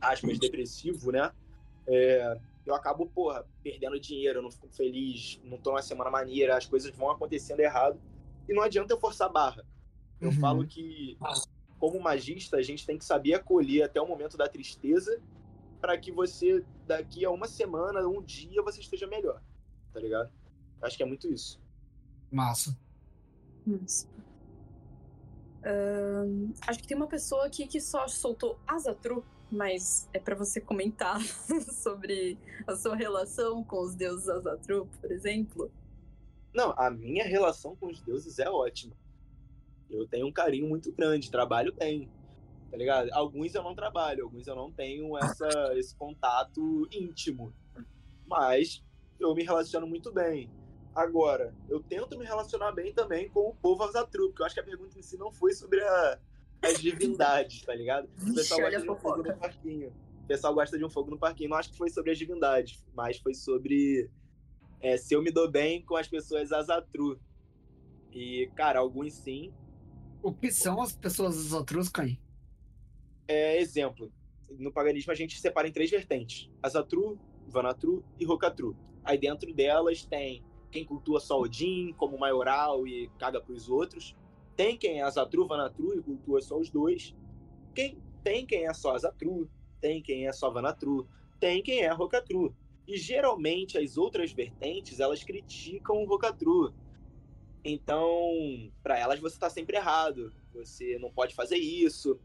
aspas, 0.00 0.38
depressivo, 0.38 1.10
né? 1.10 1.32
É, 1.86 2.38
eu 2.66 2.74
acabo, 2.74 3.06
porra, 3.06 3.46
perdendo 3.62 3.98
dinheiro, 3.98 4.38
eu 4.38 4.42
não 4.42 4.50
fico 4.50 4.68
feliz, 4.68 5.40
não 5.44 5.58
tô 5.58 5.70
numa 5.70 5.82
semana 5.82 6.10
maneira, 6.10 6.56
as 6.56 6.66
coisas 6.66 6.94
vão 6.94 7.10
acontecendo 7.10 7.60
errado. 7.60 8.00
E 8.50 8.52
não 8.52 8.64
adianta 8.64 8.92
eu 8.92 8.98
forçar 8.98 9.28
a 9.28 9.32
barra. 9.32 9.64
Eu 10.20 10.30
uhum. 10.30 10.40
falo 10.40 10.66
que, 10.66 11.16
como 11.78 12.00
magista, 12.00 12.56
a 12.56 12.62
gente 12.62 12.84
tem 12.84 12.98
que 12.98 13.04
saber 13.04 13.34
acolher 13.34 13.84
até 13.84 14.00
o 14.00 14.08
momento 14.08 14.36
da 14.36 14.48
tristeza 14.48 15.22
para 15.80 15.96
que 15.96 16.10
você, 16.10 16.64
daqui 16.84 17.24
a 17.24 17.30
uma 17.30 17.46
semana, 17.46 18.06
um 18.08 18.20
dia, 18.20 18.60
você 18.60 18.80
esteja 18.80 19.06
melhor. 19.06 19.40
Tá 19.92 20.00
ligado? 20.00 20.32
Acho 20.82 20.96
que 20.96 21.02
é 21.04 21.06
muito 21.06 21.32
isso. 21.32 21.62
Massa. 22.28 22.76
Massa. 23.64 24.08
Uh, 25.60 26.52
acho 26.66 26.80
que 26.80 26.88
tem 26.88 26.96
uma 26.96 27.06
pessoa 27.06 27.46
aqui 27.46 27.68
que 27.68 27.80
só 27.80 28.08
soltou 28.08 28.58
Azatru, 28.66 29.24
mas 29.48 30.08
é 30.12 30.18
para 30.18 30.34
você 30.34 30.60
comentar 30.60 31.20
sobre 31.70 32.36
a 32.66 32.74
sua 32.74 32.96
relação 32.96 33.62
com 33.62 33.80
os 33.80 33.94
deuses 33.94 34.28
Azatru, 34.28 34.88
por 35.00 35.12
exemplo. 35.12 35.70
Não, 36.54 36.74
a 36.76 36.90
minha 36.90 37.24
relação 37.24 37.76
com 37.76 37.86
os 37.86 38.00
deuses 38.00 38.38
é 38.38 38.48
ótima. 38.48 38.96
Eu 39.88 40.06
tenho 40.06 40.26
um 40.26 40.32
carinho 40.32 40.68
muito 40.68 40.92
grande, 40.92 41.30
trabalho 41.30 41.74
bem 41.74 42.08
tá 42.70 42.76
ligado? 42.76 43.10
Alguns 43.12 43.54
eu 43.54 43.62
não 43.62 43.74
trabalho, 43.74 44.24
alguns 44.24 44.46
eu 44.46 44.54
não 44.54 44.70
tenho 44.70 45.18
essa, 45.18 45.48
esse 45.74 45.94
contato 45.96 46.88
íntimo, 46.92 47.52
mas 48.26 48.84
eu 49.18 49.34
me 49.34 49.42
relaciono 49.42 49.86
muito 49.86 50.12
bem. 50.12 50.48
Agora, 50.94 51.54
eu 51.68 51.80
tento 51.80 52.18
me 52.18 52.24
relacionar 52.24 52.72
bem 52.72 52.92
também 52.92 53.28
com 53.28 53.48
o 53.48 53.54
povo 53.54 53.82
Azatru, 53.82 54.28
porque 54.28 54.42
eu 54.42 54.46
acho 54.46 54.54
que 54.54 54.60
a 54.60 54.64
pergunta 54.64 54.98
em 54.98 55.02
si 55.02 55.16
não 55.16 55.32
foi 55.32 55.52
sobre 55.52 55.80
a, 55.82 56.18
as 56.62 56.80
divindades, 56.80 57.62
tá 57.62 57.74
ligado? 57.74 58.08
O 58.22 58.34
pessoal 58.34 58.60
gosta 58.60 58.80
de 58.80 58.90
um 58.90 58.96
fogo 58.96 59.22
no 59.22 59.36
parquinho. 59.36 59.88
O 60.22 60.26
pessoal 60.26 60.54
gosta 60.54 60.78
de 60.78 60.84
um 60.84 60.90
fogo 60.90 61.10
no 61.10 61.18
parquinho. 61.18 61.50
Não 61.50 61.56
acho 61.56 61.70
que 61.70 61.78
foi 61.78 61.90
sobre 61.90 62.12
as 62.12 62.18
divindades, 62.18 62.84
mas 62.94 63.18
foi 63.18 63.34
sobre 63.34 64.08
é, 64.80 64.96
se 64.96 65.14
eu 65.14 65.22
me 65.22 65.30
dou 65.30 65.50
bem 65.50 65.84
com 65.84 65.96
as 65.96 66.08
pessoas 66.08 66.52
Azatru. 66.52 67.20
E, 68.12 68.50
cara, 68.56 68.80
alguns 68.80 69.14
sim. 69.14 69.52
O 70.22 70.32
que 70.32 70.50
são 70.50 70.80
as 70.82 70.92
pessoas 70.92 71.36
Azatrus, 71.36 71.88
Caim? 71.88 72.18
é, 73.30 73.60
exemplo, 73.60 74.12
no 74.58 74.72
paganismo 74.72 75.12
a 75.12 75.14
gente 75.14 75.38
separa 75.38 75.68
em 75.68 75.72
três 75.72 75.88
vertentes: 75.88 76.50
Azatru, 76.60 77.16
Vanatru 77.46 78.04
e 78.18 78.24
Rokatru. 78.24 78.76
Aí 79.04 79.16
dentro 79.16 79.54
delas 79.54 80.04
tem 80.04 80.44
quem 80.70 80.84
cultua 80.84 81.20
só 81.20 81.40
Odin 81.40 81.92
como 81.96 82.18
maioral 82.18 82.86
e 82.88 83.08
caga 83.18 83.40
para 83.40 83.52
os 83.54 83.70
outros. 83.70 84.16
Tem 84.56 84.76
quem 84.76 84.98
é 84.98 85.02
Azatru, 85.02 85.46
Vanatru 85.46 85.96
e 85.96 86.02
cultua 86.02 86.40
só 86.40 86.58
os 86.58 86.70
dois. 86.70 87.14
Quem, 87.72 88.02
tem 88.24 88.44
quem 88.44 88.66
é 88.66 88.74
só 88.74 88.96
Azatru, 88.96 89.48
tem 89.80 90.02
quem 90.02 90.26
é 90.26 90.32
só 90.32 90.50
Vanatru, 90.50 91.08
tem 91.38 91.62
quem 91.62 91.82
é 91.82 91.92
Rocatru. 91.92 92.54
E 92.90 92.96
geralmente 92.96 93.78
as 93.78 93.96
outras 93.96 94.32
vertentes, 94.32 94.98
elas 94.98 95.22
criticam 95.22 96.02
o 96.02 96.06
Rocatru. 96.06 96.74
Então, 97.64 98.68
para 98.82 98.98
elas 98.98 99.20
você 99.20 99.38
tá 99.38 99.48
sempre 99.48 99.76
errado. 99.76 100.32
Você 100.52 100.98
não 100.98 101.08
pode 101.08 101.32
fazer 101.32 101.56
isso. 101.56 102.18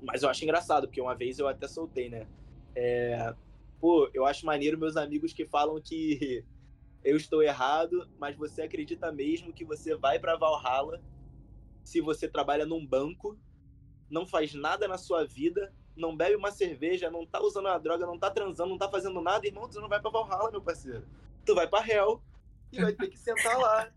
Mas 0.00 0.22
eu 0.22 0.28
acho 0.28 0.44
engraçado, 0.44 0.86
porque 0.86 1.00
uma 1.00 1.16
vez 1.16 1.40
eu 1.40 1.48
até 1.48 1.66
soltei, 1.66 2.08
né? 2.08 2.28
É... 2.76 3.34
Pô, 3.80 4.08
eu 4.14 4.24
acho 4.24 4.46
maneiro 4.46 4.78
meus 4.78 4.96
amigos 4.96 5.32
que 5.32 5.44
falam 5.44 5.80
que 5.80 6.44
eu 7.02 7.16
estou 7.16 7.42
errado, 7.42 8.08
mas 8.20 8.36
você 8.36 8.62
acredita 8.62 9.10
mesmo 9.10 9.52
que 9.52 9.64
você 9.64 9.96
vai 9.96 10.20
para 10.20 10.36
Valhalla 10.36 11.02
se 11.82 12.00
você 12.00 12.28
trabalha 12.28 12.64
num 12.64 12.86
banco, 12.86 13.36
não 14.08 14.24
faz 14.24 14.54
nada 14.54 14.86
na 14.86 14.96
sua 14.96 15.24
vida, 15.24 15.74
não 15.96 16.16
bebe 16.16 16.36
uma 16.36 16.50
cerveja, 16.50 17.10
não 17.10 17.26
tá 17.26 17.40
usando 17.40 17.68
a 17.68 17.78
droga, 17.78 18.06
não 18.06 18.18
tá 18.18 18.30
transando, 18.30 18.70
não 18.70 18.78
tá 18.78 18.88
fazendo 18.88 19.20
nada, 19.20 19.46
irmão, 19.46 19.68
tu 19.68 19.80
não 19.80 19.88
vai 19.88 20.00
pra 20.00 20.10
Valhalla, 20.10 20.50
meu 20.50 20.60
parceiro. 20.60 21.06
Tu 21.44 21.54
vai 21.54 21.68
pra 21.68 21.86
Hell 21.86 22.22
e 22.72 22.80
vai 22.80 22.92
ter 22.92 23.08
que 23.08 23.18
sentar 23.18 23.58
lá. 23.58 23.88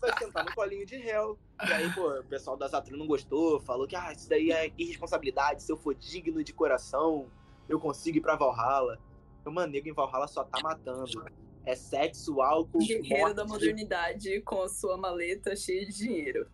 vai 0.00 0.18
sentar 0.18 0.44
no 0.44 0.54
colinho 0.54 0.84
de 0.84 0.96
Hell. 0.96 1.38
E 1.66 1.72
aí, 1.72 1.92
pô, 1.94 2.10
o 2.18 2.24
pessoal 2.24 2.56
da 2.56 2.68
Zatru 2.68 2.96
não 2.96 3.06
gostou, 3.06 3.60
falou 3.60 3.86
que 3.86 3.96
ah, 3.96 4.12
isso 4.12 4.28
daí 4.28 4.50
é 4.50 4.72
irresponsabilidade, 4.76 5.62
se 5.62 5.72
eu 5.72 5.76
for 5.76 5.94
digno 5.94 6.44
de 6.44 6.52
coração, 6.52 7.28
eu 7.68 7.80
consigo 7.80 8.18
ir 8.18 8.20
pra 8.20 8.36
Valhalla. 8.36 8.98
Eu, 9.44 9.52
mano, 9.52 9.72
nego 9.72 9.88
em 9.88 9.94
Valhalla 9.94 10.28
só 10.28 10.44
tá 10.44 10.60
matando. 10.62 11.24
É 11.64 11.74
sexo, 11.74 12.40
álcool. 12.40 12.78
Guerreiro 12.78 13.34
da 13.34 13.44
modernidade 13.44 14.40
com 14.42 14.62
a 14.62 14.68
sua 14.68 14.96
maleta 14.96 15.54
cheia 15.56 15.86
de 15.86 15.92
dinheiro. 15.92 16.48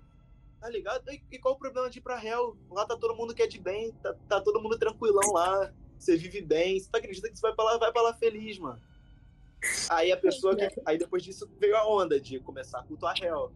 Tá 0.66 0.70
ligado? 0.70 1.08
E, 1.12 1.22
e, 1.30 1.38
qual 1.38 1.54
o 1.54 1.58
problema 1.58 1.88
de 1.88 2.00
ir 2.00 2.02
pra 2.02 2.20
Hell? 2.20 2.56
Lá 2.68 2.84
tá 2.84 2.96
todo 2.96 3.14
mundo 3.14 3.32
que 3.32 3.40
é 3.40 3.46
de 3.46 3.60
bem, 3.60 3.92
tá, 4.02 4.12
tá 4.28 4.40
todo 4.40 4.60
mundo 4.60 4.76
tranquilão 4.76 5.32
lá. 5.32 5.72
Você 5.96 6.16
vive 6.16 6.42
bem. 6.42 6.80
Você 6.80 6.90
tá 6.90 6.98
acredita 6.98 7.30
que 7.30 7.36
você 7.36 7.42
vai 7.42 7.54
pra 7.54 7.64
lá, 7.64 7.78
vai 7.78 7.92
pra 7.92 8.02
lá 8.02 8.12
feliz, 8.14 8.58
mano. 8.58 8.82
Aí 9.88 10.10
a 10.10 10.16
pessoa. 10.16 10.56
Que, 10.56 10.68
aí 10.84 10.98
depois 10.98 11.22
disso 11.22 11.48
veio 11.60 11.76
a 11.76 11.88
onda 11.88 12.20
de 12.20 12.40
começar 12.40 12.80
a 12.80 12.82
cultuar 12.82 13.14
Hell. 13.22 13.52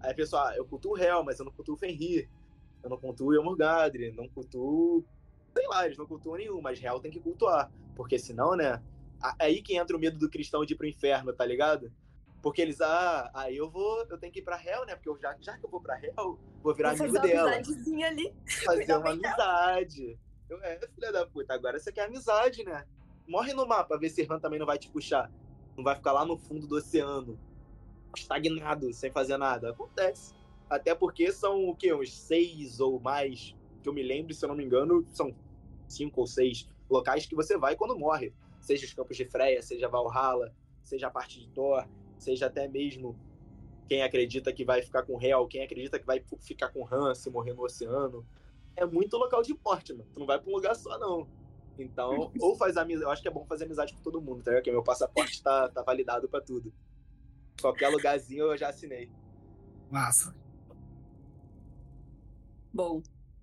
Aí 0.00 0.10
a 0.10 0.14
pessoa, 0.14 0.50
ah, 0.50 0.54
eu 0.54 0.66
cultuo 0.66 0.98
Hell, 0.98 1.24
mas 1.24 1.38
eu 1.38 1.46
não 1.46 1.52
cultuo 1.52 1.78
Fenrir. 1.78 2.28
Eu 2.82 2.90
não 2.90 2.98
cultuo 2.98 3.32
Yomurgadri, 3.32 4.12
não 4.12 4.28
cultuo. 4.28 5.02
Sei 5.56 5.66
lá, 5.66 5.86
eles 5.86 5.96
não 5.96 6.06
cultuam 6.06 6.36
nenhum, 6.36 6.60
mas 6.60 6.78
Hell 6.82 7.00
tem 7.00 7.10
que 7.10 7.20
cultuar. 7.20 7.72
Porque 7.96 8.18
senão, 8.18 8.54
né? 8.54 8.82
Aí 9.38 9.62
que 9.62 9.78
entra 9.78 9.96
o 9.96 10.00
medo 10.00 10.18
do 10.18 10.28
cristão 10.28 10.62
de 10.62 10.74
ir 10.74 10.76
pro 10.76 10.86
inferno, 10.86 11.32
tá 11.32 11.46
ligado? 11.46 11.90
Porque 12.42 12.62
eles, 12.62 12.80
ah, 12.80 13.30
aí 13.34 13.56
eu 13.56 13.70
vou, 13.70 14.06
eu 14.08 14.16
tenho 14.16 14.32
que 14.32 14.38
ir 14.38 14.42
pra 14.42 14.62
Hell, 14.62 14.86
né? 14.86 14.94
Porque 14.94 15.08
eu 15.08 15.18
já, 15.18 15.36
já 15.40 15.58
que 15.58 15.64
eu 15.64 15.70
vou 15.70 15.80
pra 15.80 16.00
Hell, 16.02 16.38
vou 16.62 16.74
virar 16.74 16.94
vou 16.94 17.06
amigo 17.06 17.20
dela. 17.20 17.52
Fazer 17.64 18.02
ali. 18.04 18.34
Fazer 18.64 18.96
uma 18.96 19.10
amizade. 19.10 20.18
Eu, 20.48 20.58
é, 20.62 20.80
filha 20.94 21.12
da 21.12 21.26
puta, 21.26 21.54
agora 21.54 21.78
você 21.78 21.92
quer 21.92 22.06
amizade, 22.06 22.64
né? 22.64 22.86
Morre 23.26 23.52
no 23.52 23.66
mapa, 23.66 23.98
ver 23.98 24.08
se 24.08 24.26
Han 24.28 24.40
também 24.40 24.58
não 24.58 24.66
vai 24.66 24.78
te 24.78 24.88
puxar. 24.88 25.30
Não 25.76 25.84
vai 25.84 25.94
ficar 25.94 26.12
lá 26.12 26.24
no 26.24 26.36
fundo 26.36 26.66
do 26.66 26.76
oceano, 26.76 27.38
estagnado, 28.16 28.92
sem 28.92 29.10
fazer 29.10 29.36
nada. 29.36 29.70
Acontece. 29.70 30.34
Até 30.68 30.94
porque 30.94 31.30
são 31.30 31.68
o 31.68 31.76
quê? 31.76 31.92
Uns 31.92 32.12
seis 32.12 32.80
ou 32.80 32.98
mais, 32.98 33.54
que 33.82 33.88
eu 33.88 33.92
me 33.92 34.02
lembro, 34.02 34.32
se 34.32 34.44
eu 34.44 34.48
não 34.48 34.56
me 34.56 34.64
engano, 34.64 35.04
são 35.12 35.34
cinco 35.88 36.20
ou 36.20 36.26
seis 36.26 36.68
locais 36.88 37.26
que 37.26 37.34
você 37.34 37.58
vai 37.58 37.76
quando 37.76 37.98
morre. 37.98 38.32
Seja 38.60 38.86
os 38.86 38.94
campos 38.94 39.16
de 39.16 39.24
Freya, 39.24 39.62
seja 39.62 39.88
Valhalla, 39.88 40.54
seja 40.82 41.06
a 41.06 41.10
parte 41.10 41.40
de 41.40 41.48
Thor, 41.50 41.86
seja 42.22 42.46
até 42.46 42.68
mesmo 42.68 43.18
quem 43.88 44.02
acredita 44.02 44.52
que 44.52 44.64
vai 44.64 44.82
ficar 44.82 45.02
com 45.02 45.20
Hel, 45.20 45.48
quem 45.48 45.62
acredita 45.62 45.98
que 45.98 46.06
vai 46.06 46.22
ficar 46.40 46.68
com 46.68 46.86
Han 46.86 47.14
se 47.14 47.28
morrer 47.28 47.54
no 47.54 47.64
oceano. 47.64 48.24
É 48.76 48.86
muito 48.86 49.16
local 49.16 49.42
de 49.42 49.52
morte, 49.64 49.92
mano. 49.92 50.08
Tu 50.12 50.20
não 50.20 50.26
vai 50.26 50.40
pra 50.40 50.48
um 50.48 50.54
lugar 50.54 50.76
só, 50.76 50.96
não. 50.98 51.28
Então, 51.76 52.30
ou 52.40 52.54
faz 52.54 52.76
amizade. 52.76 53.04
Eu 53.04 53.10
acho 53.10 53.22
que 53.22 53.28
é 53.28 53.32
bom 53.32 53.44
fazer 53.46 53.64
amizade 53.64 53.92
com 53.94 54.00
todo 54.00 54.20
mundo, 54.20 54.44
tá 54.44 54.50
ligado? 54.50 54.62
Porque 54.62 54.70
meu 54.70 54.82
passaporte 54.82 55.42
tá, 55.42 55.68
tá 55.68 55.82
validado 55.82 56.28
pra 56.28 56.40
tudo. 56.40 56.72
Qualquer 57.60 57.88
lugarzinho 57.88 58.44
eu 58.44 58.56
já 58.56 58.68
assinei. 58.68 59.10
Massa. 59.90 60.34
Bom, 62.72 63.02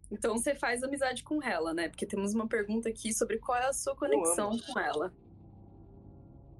então 0.09 0.37
você 0.37 0.55
faz 0.55 0.81
amizade 0.81 1.23
com 1.23 1.43
ela, 1.43 1.73
né? 1.73 1.89
Porque 1.89 2.05
temos 2.05 2.33
uma 2.33 2.47
pergunta 2.47 2.87
aqui 2.87 3.13
sobre 3.13 3.37
qual 3.37 3.57
é 3.57 3.65
a 3.65 3.73
sua 3.73 3.95
conexão 3.95 4.57
com 4.59 4.79
ela. 4.79 5.13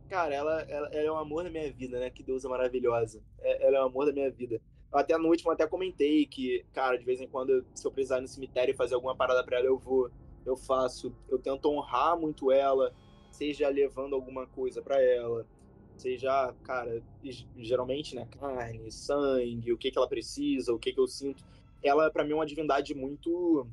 Cara, 0.10 0.34
ela, 0.34 0.62
ela, 0.62 0.88
ela, 0.88 1.08
é 1.08 1.12
um 1.12 1.18
amor 1.18 1.44
da 1.44 1.50
minha 1.50 1.72
vida, 1.72 2.00
né? 2.00 2.10
Que 2.10 2.24
deusa 2.24 2.48
maravilhosa. 2.48 3.22
É, 3.40 3.68
ela 3.68 3.78
é 3.78 3.82
um 3.82 3.88
amor 3.88 4.06
da 4.06 4.14
minha 4.14 4.32
vida. 4.32 4.62
Até 4.92 5.18
no 5.18 5.28
último 5.28 5.52
até 5.52 5.68
comentei 5.68 6.26
que, 6.26 6.66
cara, 6.74 6.98
de 6.98 7.04
vez 7.04 7.20
em 7.20 7.28
quando, 7.28 7.66
se 7.76 7.86
eu 7.86 7.92
precisar 7.92 8.20
ir 8.20 8.22
no 8.22 8.28
cemitério 8.28 8.76
fazer 8.76 8.96
alguma 8.96 9.16
parada 9.16 9.44
pra 9.44 9.58
ela, 9.58 9.66
eu 9.66 9.78
vou, 9.78 10.10
eu 10.46 10.56
faço. 10.56 11.14
Eu 11.28 11.38
tento 11.38 11.70
honrar 11.70 12.18
muito 12.18 12.52
ela, 12.52 12.96
seja 13.30 13.68
levando 13.68 14.16
alguma 14.16 14.48
coisa 14.48 14.82
para 14.82 15.02
ela, 15.02 15.46
seja, 15.98 16.54
cara, 16.64 17.04
geralmente, 17.58 18.16
né, 18.16 18.28
carne, 18.40 18.90
sangue, 18.90 19.74
o 19.74 19.78
que 19.78 19.92
que 19.92 19.98
ela 19.98 20.08
precisa, 20.08 20.74
o 20.74 20.80
que 20.80 20.94
que 20.94 21.00
eu 21.00 21.08
sinto. 21.08 21.44
Ela, 21.84 22.10
para 22.10 22.24
mim, 22.24 22.32
é 22.32 22.36
uma 22.36 22.46
divindade 22.46 22.96
muito, 22.96 23.68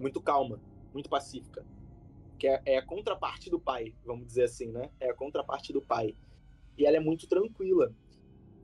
muito 0.00 0.18
calma, 0.18 0.58
muito 0.94 1.10
pacífica 1.10 1.62
que 2.36 2.46
é, 2.46 2.60
é, 2.64 2.78
a 2.78 2.82
contraparte 2.82 3.50
do 3.50 3.58
pai, 3.58 3.94
vamos 4.04 4.26
dizer 4.26 4.44
assim, 4.44 4.70
né? 4.70 4.90
É 5.00 5.10
a 5.10 5.14
contraparte 5.14 5.72
do 5.72 5.80
pai. 5.80 6.14
E 6.76 6.84
ela 6.84 6.96
é 6.96 7.00
muito 7.00 7.26
tranquila. 7.26 7.92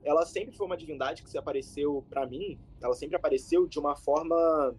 Ela 0.03 0.25
sempre 0.25 0.55
foi 0.55 0.65
uma 0.65 0.77
divindade 0.77 1.23
que 1.23 1.29
se 1.29 1.37
apareceu 1.37 2.05
para 2.09 2.25
mim, 2.25 2.59
ela 2.81 2.93
sempre 2.93 3.15
apareceu 3.15 3.65
de 3.67 3.79
uma 3.79 3.95
forma, 3.95 4.75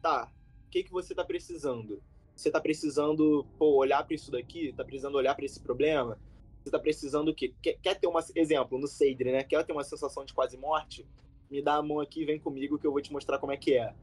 tá, 0.00 0.30
o 0.66 0.70
que 0.70 0.82
que 0.82 0.90
você 0.90 1.14
tá 1.14 1.24
precisando? 1.24 2.02
Você 2.34 2.50
tá 2.50 2.60
precisando, 2.60 3.46
pô, 3.58 3.76
olhar 3.76 4.04
para 4.04 4.14
isso 4.14 4.30
daqui, 4.30 4.72
tá 4.76 4.84
precisando 4.84 5.14
olhar 5.14 5.34
para 5.34 5.44
esse 5.44 5.60
problema? 5.60 6.18
Você 6.62 6.70
tá 6.70 6.78
precisando 6.78 7.28
o 7.28 7.34
quê? 7.34 7.54
Quer, 7.62 7.78
quer 7.80 7.98
ter 7.98 8.06
um 8.06 8.14
exemplo 8.34 8.78
no 8.78 8.86
Seidre, 8.86 9.32
né? 9.32 9.44
Quer 9.44 9.64
ter 9.64 9.72
uma 9.72 9.84
sensação 9.84 10.24
de 10.24 10.32
quase 10.32 10.56
morte? 10.56 11.06
Me 11.50 11.62
dá 11.62 11.76
a 11.76 11.82
mão 11.82 12.00
aqui, 12.00 12.24
vem 12.24 12.38
comigo 12.38 12.78
que 12.78 12.86
eu 12.86 12.92
vou 12.92 13.00
te 13.00 13.12
mostrar 13.12 13.38
como 13.38 13.52
é 13.52 13.56
que 13.56 13.76
é. 13.76 13.94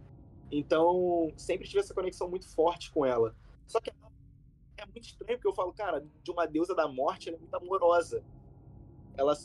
Então, 0.51 1.31
sempre 1.37 1.67
tive 1.67 1.79
essa 1.79 1.93
conexão 1.93 2.29
muito 2.29 2.47
forte 2.47 2.91
com 2.91 3.05
ela. 3.05 3.35
Só 3.69 3.79
que 3.79 3.91
é 4.77 4.85
muito 4.85 5.05
estranho, 5.05 5.37
porque 5.37 5.47
eu 5.47 5.53
falo, 5.53 5.71
cara, 5.71 6.03
de 6.23 6.31
uma 6.31 6.47
deusa 6.47 6.73
da 6.73 6.87
morte, 6.87 7.29
ela 7.29 7.37
é 7.37 7.39
muito 7.39 7.53
amorosa. 7.53 8.23
Ela 9.15 9.37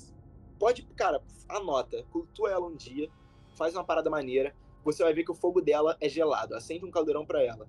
pode, 0.58 0.82
cara, 0.96 1.22
anota, 1.46 2.02
cultua 2.04 2.50
ela 2.50 2.66
um 2.66 2.74
dia, 2.74 3.10
faz 3.54 3.74
uma 3.74 3.84
parada 3.84 4.08
maneira, 4.08 4.56
você 4.82 5.02
vai 5.04 5.12
ver 5.12 5.24
que 5.24 5.30
o 5.30 5.34
fogo 5.34 5.60
dela 5.60 5.96
é 6.00 6.08
gelado, 6.08 6.54
acende 6.54 6.86
um 6.86 6.90
caldeirão 6.90 7.26
para 7.26 7.42
ela. 7.42 7.68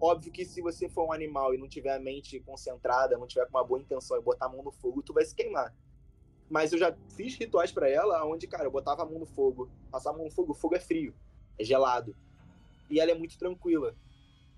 Óbvio 0.00 0.32
que 0.32 0.42
se 0.46 0.62
você 0.62 0.88
for 0.88 1.06
um 1.06 1.12
animal 1.12 1.54
e 1.54 1.58
não 1.58 1.68
tiver 1.68 1.94
a 1.94 2.00
mente 2.00 2.40
concentrada, 2.40 3.18
não 3.18 3.26
tiver 3.26 3.44
com 3.46 3.58
uma 3.58 3.64
boa 3.64 3.78
intenção 3.78 4.16
e 4.16 4.22
botar 4.22 4.46
a 4.46 4.48
mão 4.48 4.62
no 4.62 4.72
fogo, 4.72 5.02
tu 5.02 5.12
vai 5.12 5.24
se 5.26 5.34
queimar. 5.34 5.76
Mas 6.48 6.72
eu 6.72 6.78
já 6.78 6.96
fiz 7.14 7.36
rituais 7.36 7.70
para 7.70 7.90
ela 7.90 8.24
onde, 8.24 8.46
cara, 8.46 8.64
eu 8.64 8.70
botava 8.70 9.02
a 9.02 9.06
mão 9.06 9.18
no 9.18 9.26
fogo, 9.26 9.70
passava 9.90 10.16
a 10.16 10.18
mão 10.18 10.28
no 10.28 10.32
fogo, 10.32 10.52
o 10.52 10.54
fogo 10.54 10.76
é 10.76 10.80
frio, 10.80 11.14
é 11.58 11.64
gelado. 11.64 12.16
E 12.88 12.98
ela 12.98 13.10
é 13.10 13.14
muito 13.14 13.36
tranquila. 13.38 13.94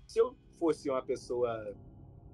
Se 0.07 0.19
eu 0.19 0.35
fosse 0.63 0.89
uma 0.89 1.01
pessoa. 1.01 1.75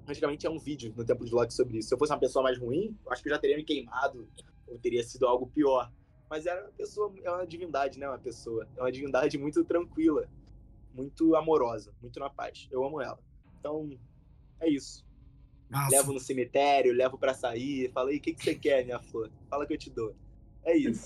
Antigamente 0.08 0.46
é 0.46 0.50
um 0.50 0.60
vídeo 0.60 0.94
no 0.96 1.04
Templo 1.04 1.26
de 1.26 1.34
Loki 1.34 1.52
sobre 1.52 1.80
isso. 1.80 1.90
Se 1.90 1.96
eu 1.96 1.98
fosse 1.98 2.14
uma 2.14 2.20
pessoa 2.20 2.44
mais 2.44 2.60
ruim, 2.60 2.96
acho 3.10 3.24
que 3.24 3.30
eu 3.30 3.34
já 3.34 3.40
teria 3.40 3.58
me 3.58 3.64
queimado, 3.64 4.28
ou 4.68 4.78
teria 4.78 5.04
sido 5.04 5.26
algo 5.26 5.48
pior. 5.48 5.92
Mas 6.30 6.46
era 6.46 6.62
uma 6.62 6.72
pessoa, 6.72 7.12
é 7.24 7.32
uma 7.32 7.48
divindade, 7.48 7.98
né? 7.98 8.08
Uma 8.08 8.20
pessoa. 8.20 8.68
É 8.78 8.82
uma 8.82 8.92
divindade 8.92 9.36
muito 9.40 9.66
tranquila, 9.66 10.30
muito 10.94 11.36
amorosa, 11.36 11.92
muito 12.02 12.20
na 12.20 12.30
paz. 12.30 12.68
Eu 12.72 12.84
amo 12.86 13.02
ela. 13.02 13.20
Então, 13.60 13.90
é 14.60 14.70
isso. 14.70 15.04
Nossa. 15.70 15.96
Levo 15.96 16.14
no 16.14 16.20
cemitério, 16.20 16.94
levo 16.94 17.18
para 17.18 17.34
sair, 17.34 17.92
falo, 17.92 18.10
o 18.10 18.20
que, 18.20 18.34
que 18.34 18.44
você 18.44 18.56
quer, 18.56 18.86
minha 18.86 19.00
flor? 19.00 19.32
Fala 19.50 19.66
que 19.66 19.74
eu 19.74 19.78
te 19.78 19.90
dou. 19.90 20.16
É 20.64 20.76
isso. 20.78 21.04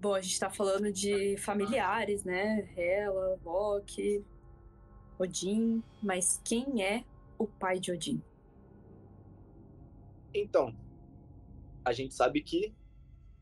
Bom, 0.00 0.14
a 0.14 0.20
gente 0.20 0.32
está 0.32 0.50
falando 0.50 0.92
de 0.92 1.36
familiares, 1.38 2.24
né? 2.24 2.68
Hela, 2.76 3.38
Loki, 3.44 4.24
Odin, 5.18 5.82
mas 6.02 6.40
quem 6.44 6.82
é 6.82 7.04
o 7.38 7.46
pai 7.46 7.78
de 7.78 7.92
Odin? 7.92 8.22
Então, 10.34 10.74
a 11.84 11.92
gente 11.92 12.14
sabe 12.14 12.42
que 12.42 12.74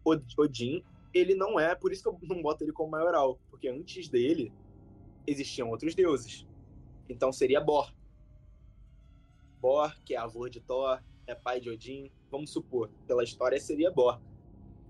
Odin, 0.05 0.85
ele 1.13 1.35
não 1.35 1.59
é, 1.59 1.75
por 1.75 1.93
isso 1.93 2.03
que 2.03 2.09
eu 2.09 2.19
não 2.29 2.43
boto 2.43 2.63
ele 2.63 2.73
como 2.73 2.91
maioral, 2.91 3.39
porque 3.51 3.69
antes 3.69 4.09
dele 4.09 4.53
existiam 5.27 5.71
outros 5.71 5.95
deuses. 5.95 6.47
Então 7.09 7.33
seria 7.33 7.61
Bor. 7.61 7.93
Bor, 9.61 9.95
que 10.05 10.15
é 10.15 10.19
avô 10.19 10.49
de 10.49 10.61
Thor, 10.61 11.03
é 11.27 11.35
pai 11.35 11.61
de 11.61 11.71
Odin, 11.71 12.11
vamos 12.31 12.51
supor, 12.51 12.91
pela 13.07 13.25
história 13.25 13.59
seria 13.59 13.91
Bor. 13.91 14.21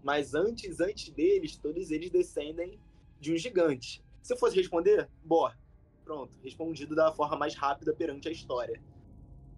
Mas 0.05 0.35
antes, 0.35 0.81
antes 0.81 1.09
deles, 1.09 1.57
todos 1.57 1.91
eles 1.91 2.11
descendem 2.11 2.79
de 3.19 3.33
um 3.33 3.37
gigante. 3.39 4.05
Se 4.23 4.35
eu 4.35 4.37
fosse 4.37 4.55
responder, 4.55 5.09
Bor. 5.25 5.57
Pronto, 6.05 6.31
respondido 6.43 6.95
da 6.95 7.11
forma 7.11 7.39
mais 7.39 7.55
rápida 7.55 7.95
perante 7.95 8.29
a 8.29 8.31
história. 8.31 8.79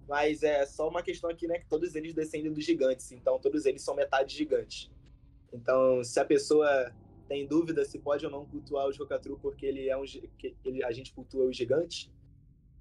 Mas 0.09 0.45
é 0.45 0.65
só 0.65 0.89
uma 0.89 1.03
questão 1.03 1.29
aqui, 1.29 1.49
né? 1.49 1.59
Que 1.59 1.67
todos 1.67 1.97
eles 1.97 2.15
descendem 2.15 2.53
dos 2.53 2.65
gigantes. 2.65 3.11
Então 3.11 3.41
todos 3.41 3.67
eles 3.67 3.83
são 3.83 3.97
metade 3.97 4.37
gigantes. 4.37 4.89
Então, 5.53 6.05
se 6.05 6.21
a 6.21 6.25
pessoa 6.25 6.95
tem 7.27 7.45
dúvida 7.45 7.85
se 7.85 7.99
pode 7.99 8.25
ou 8.25 8.31
não 8.31 8.47
cultuar 8.47 8.87
o 8.87 8.93
Jokatru 8.93 9.37
porque 9.43 9.67
ele 9.67 9.89
é 9.89 9.97
um 9.97 10.05
ele, 10.65 10.85
a 10.85 10.93
gente 10.93 11.13
cultua 11.13 11.45
o 11.45 11.53
gigante, 11.53 12.09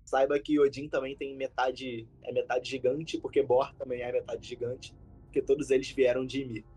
saiba 0.03 0.39
que 0.39 0.59
Odin 0.59 0.87
também 0.87 1.15
tem 1.15 1.35
metade 1.35 2.07
é 2.23 2.31
metade 2.31 2.69
gigante, 2.69 3.17
porque 3.17 3.41
Bor 3.41 3.73
também 3.73 4.03
é 4.03 4.11
metade 4.11 4.47
gigante, 4.47 4.93
porque 5.23 5.41
todos 5.41 5.71
eles 5.71 5.89
vieram 5.89 6.23
de 6.23 6.41
Ymir. 6.41 6.74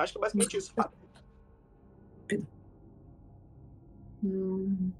Acho 0.00 0.12
que 0.14 0.18
é 0.18 0.22
basicamente 0.22 0.56
isso. 0.56 0.74
Hum. 4.22 4.92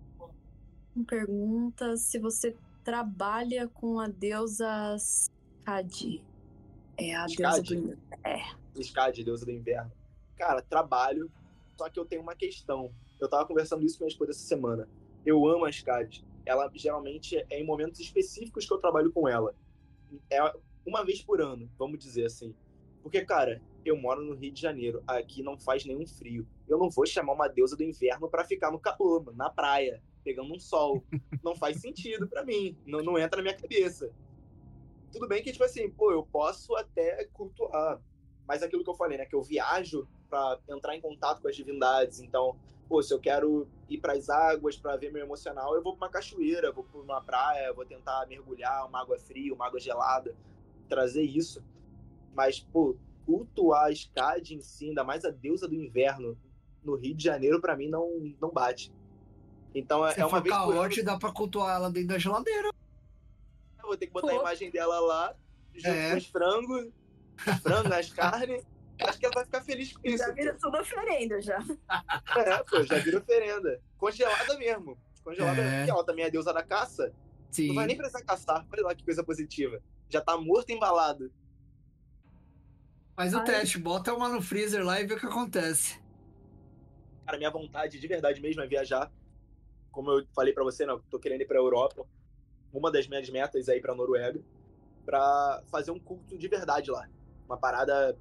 Pergunta 1.07 1.97
se 1.97 2.19
você 2.19 2.57
trabalha 2.83 3.69
com 3.69 4.01
a 4.01 4.09
deusa 4.09 4.97
Skadi. 4.97 6.25
É 6.97 7.15
a 7.15 7.27
Skadi. 7.27 7.37
deusa 7.37 7.63
do 7.63 7.75
inverno. 7.75 8.03
É. 8.25 8.81
Skadi, 8.81 9.25
deusa 9.25 9.45
do 9.45 9.51
inverno. 9.51 9.93
Cara, 10.37 10.63
trabalho, 10.63 11.31
só 11.77 11.89
que 11.89 11.99
eu 11.99 12.05
tenho 12.05 12.23
uma 12.23 12.35
questão. 12.35 12.93
Eu 13.21 13.29
tava 13.29 13.47
conversando 13.47 13.85
isso 13.85 13.99
com 13.99 14.05
minha 14.05 14.13
esposa 14.13 14.31
essa 14.31 14.41
semana. 14.41 14.89
Eu 15.25 15.47
amo 15.47 15.65
a 15.65 15.71
Skadi. 15.71 16.25
Ela 16.47 16.71
geralmente 16.75 17.37
é 17.37 17.61
em 17.61 17.65
momentos 17.65 18.01
específicos 18.01 18.67
que 18.67 18.73
eu 18.73 18.79
trabalho 18.79 19.13
com 19.13 19.29
ela. 19.29 19.55
É 20.31 20.41
uma 20.85 21.05
vez 21.05 21.23
por 21.23 21.41
ano, 21.41 21.71
vamos 21.79 21.99
dizer 21.99 22.25
assim. 22.25 22.55
Porque, 23.03 23.25
cara, 23.25 23.63
eu 23.85 23.97
moro 23.97 24.23
no 24.23 24.35
Rio 24.35 24.53
de 24.53 24.61
Janeiro. 24.61 25.03
Aqui 25.07 25.43
não 25.43 25.59
faz 25.59 25.85
nenhum 25.85 26.07
frio. 26.07 26.47
Eu 26.69 26.79
não 26.79 26.91
vou 26.91 27.07
chamar 27.07 27.33
uma 27.33 27.49
deusa 27.49 27.77
do 27.77 27.83
inverno 27.83 28.29
para 28.29 28.45
ficar 28.45 28.71
no 28.71 28.79
calor, 28.79 29.35
na 29.35 29.51
praia 29.51 30.03
pegando 30.23 30.53
um 30.53 30.59
sol. 30.59 31.03
Não 31.43 31.57
faz 31.57 31.81
sentido 31.81 32.29
para 32.29 32.45
mim. 32.45 32.77
Não, 32.87 33.03
não 33.03 33.19
entra 33.19 33.39
na 33.39 33.43
minha 33.43 33.57
cabeça. 33.57 34.13
Tudo 35.13 35.27
bem 35.27 35.43
que, 35.43 35.51
tipo 35.51 35.65
assim, 35.65 35.91
pô, 35.91 36.13
eu 36.13 36.23
posso 36.23 36.77
até 36.77 37.25
cultuar. 37.33 38.01
Mas 38.47 38.63
aquilo 38.63 38.85
que 38.85 38.91
eu 38.91 38.95
falei, 38.95 39.19
né? 39.19 39.27
Que 39.27 39.35
eu 39.35 39.43
viajo 39.43 40.07
para 40.29 40.59
entrar 40.69 40.95
em 40.95 41.01
contato 41.01 41.41
com 41.41 41.49
as 41.49 41.57
divindades. 41.57 42.21
Então, 42.21 42.57
pô, 42.89 43.03
se 43.03 43.13
eu 43.13 43.19
quero 43.19 43.67
ir 43.89 43.99
para 43.99 44.13
as 44.13 44.29
águas 44.29 44.77
para 44.77 44.97
ver 44.97 45.13
meu 45.13 45.25
emocional, 45.25 45.75
eu 45.75 45.83
vou 45.83 45.97
para 45.97 46.07
uma 46.07 46.13
cachoeira, 46.13 46.71
vou 46.71 46.85
para 46.85 47.01
uma 47.01 47.21
praia, 47.21 47.73
vou 47.73 47.85
tentar 47.85 48.27
mergulhar, 48.29 48.87
uma 48.87 49.01
água 49.01 49.19
fria, 49.19 49.53
uma 49.53 49.67
água 49.67 49.81
gelada, 49.81 50.35
trazer 50.89 51.23
isso. 51.23 51.63
Mas, 52.35 52.61
pô, 52.61 52.97
cultuar 53.31 53.87
a 53.87 53.93
Skad 53.93 54.51
em 54.51 54.61
si, 54.61 54.89
ainda 54.89 55.05
mais 55.05 55.25
a 55.25 55.31
deusa 55.31 55.69
do 55.69 55.75
inverno, 55.75 56.37
no 56.83 56.97
Rio 56.97 57.15
de 57.15 57.23
Janeiro, 57.23 57.61
para 57.61 57.77
mim, 57.77 57.89
não, 57.89 58.09
não 58.41 58.51
bate. 58.51 58.93
Então 59.73 60.05
é, 60.05 60.15
Se 60.15 60.21
é 60.21 60.27
uma 60.27 60.41
vez 60.41 60.57
por 60.57 60.77
ano. 60.77 61.05
dá 61.05 61.17
pra 61.17 61.31
cultuar 61.31 61.77
ela 61.77 61.91
dentro 61.91 62.09
da 62.09 62.19
geladeira. 62.19 62.71
Eu 63.79 63.87
vou 63.87 63.97
ter 63.97 64.09
que 64.09 64.13
botar 64.13 64.29
Pô. 64.29 64.39
a 64.39 64.41
imagem 64.41 64.71
dela 64.71 64.99
lá, 64.99 65.37
junto 65.73 65.89
é. 65.89 66.11
com 66.11 66.17
os 66.17 66.27
frangos, 66.27 66.89
frango, 67.63 67.95
as 67.95 68.13
carnes. 68.13 68.67
Acho 69.01 69.19
que 69.19 69.25
ela 69.25 69.35
vai 69.35 69.45
ficar 69.45 69.63
feliz 69.63 69.97
com 69.97 70.07
isso. 70.07 70.19
Já 70.19 70.33
vira 70.33 70.57
tudo 70.61 70.79
oferenda, 70.79 71.41
já. 71.41 71.59
É, 72.37 72.63
pô, 72.65 72.83
já 72.83 72.99
vira 72.99 73.19
oferenda. 73.19 73.81
Congelada 73.97 74.59
mesmo. 74.59 74.99
Congelada 75.25 75.63
é. 75.63 75.79
porque 75.79 75.91
ela 75.91 76.05
também 76.05 76.25
é 76.25 76.31
deusa 76.31 76.53
da 76.53 76.63
caça. 76.63 77.13
Sim. 77.51 77.69
Não 77.69 77.77
vai 77.77 77.87
nem 77.87 77.97
precisar 77.97 78.23
caçar. 78.23 78.67
Olha 78.71 78.83
lá 78.83 78.95
que 78.95 79.05
coisa 79.05 79.25
positiva. 79.25 79.81
Já 80.09 80.21
tá 80.21 80.37
morto 80.37 80.71
embalado. 80.71 81.33
Faz 83.21 83.35
o 83.35 83.39
Ai. 83.39 83.45
teste, 83.45 83.79
bota 83.79 84.15
uma 84.15 84.31
no 84.31 84.41
freezer 84.41 84.83
lá 84.83 84.99
e 84.99 85.07
vê 85.07 85.13
o 85.13 85.21
que 85.21 85.27
acontece. 85.27 86.01
Cara, 87.27 87.37
minha 87.37 87.51
vontade 87.51 88.01
de 88.01 88.09
verdade 88.09 88.41
mesmo 88.41 88.63
é 88.63 88.67
viajar 88.67 89.13
como 89.91 90.11
eu 90.11 90.27
falei 90.35 90.55
para 90.55 90.65
você, 90.65 90.87
não, 90.87 90.97
né, 90.97 91.03
tô 91.11 91.19
querendo 91.19 91.43
ir 91.43 91.47
para 91.47 91.59
Europa. 91.59 92.07
Uma 92.73 92.91
das 92.91 93.07
minhas 93.07 93.29
metas 93.29 93.69
é 93.69 93.77
ir 93.77 93.83
para 93.83 93.95
Noruega 93.95 94.41
para 95.05 95.63
fazer 95.71 95.91
um 95.91 95.99
culto 95.99 96.39
de 96.39 96.49
verdade 96.49 96.91
lá, 96.91 97.11
uma 97.45 97.59
parada 97.59 98.17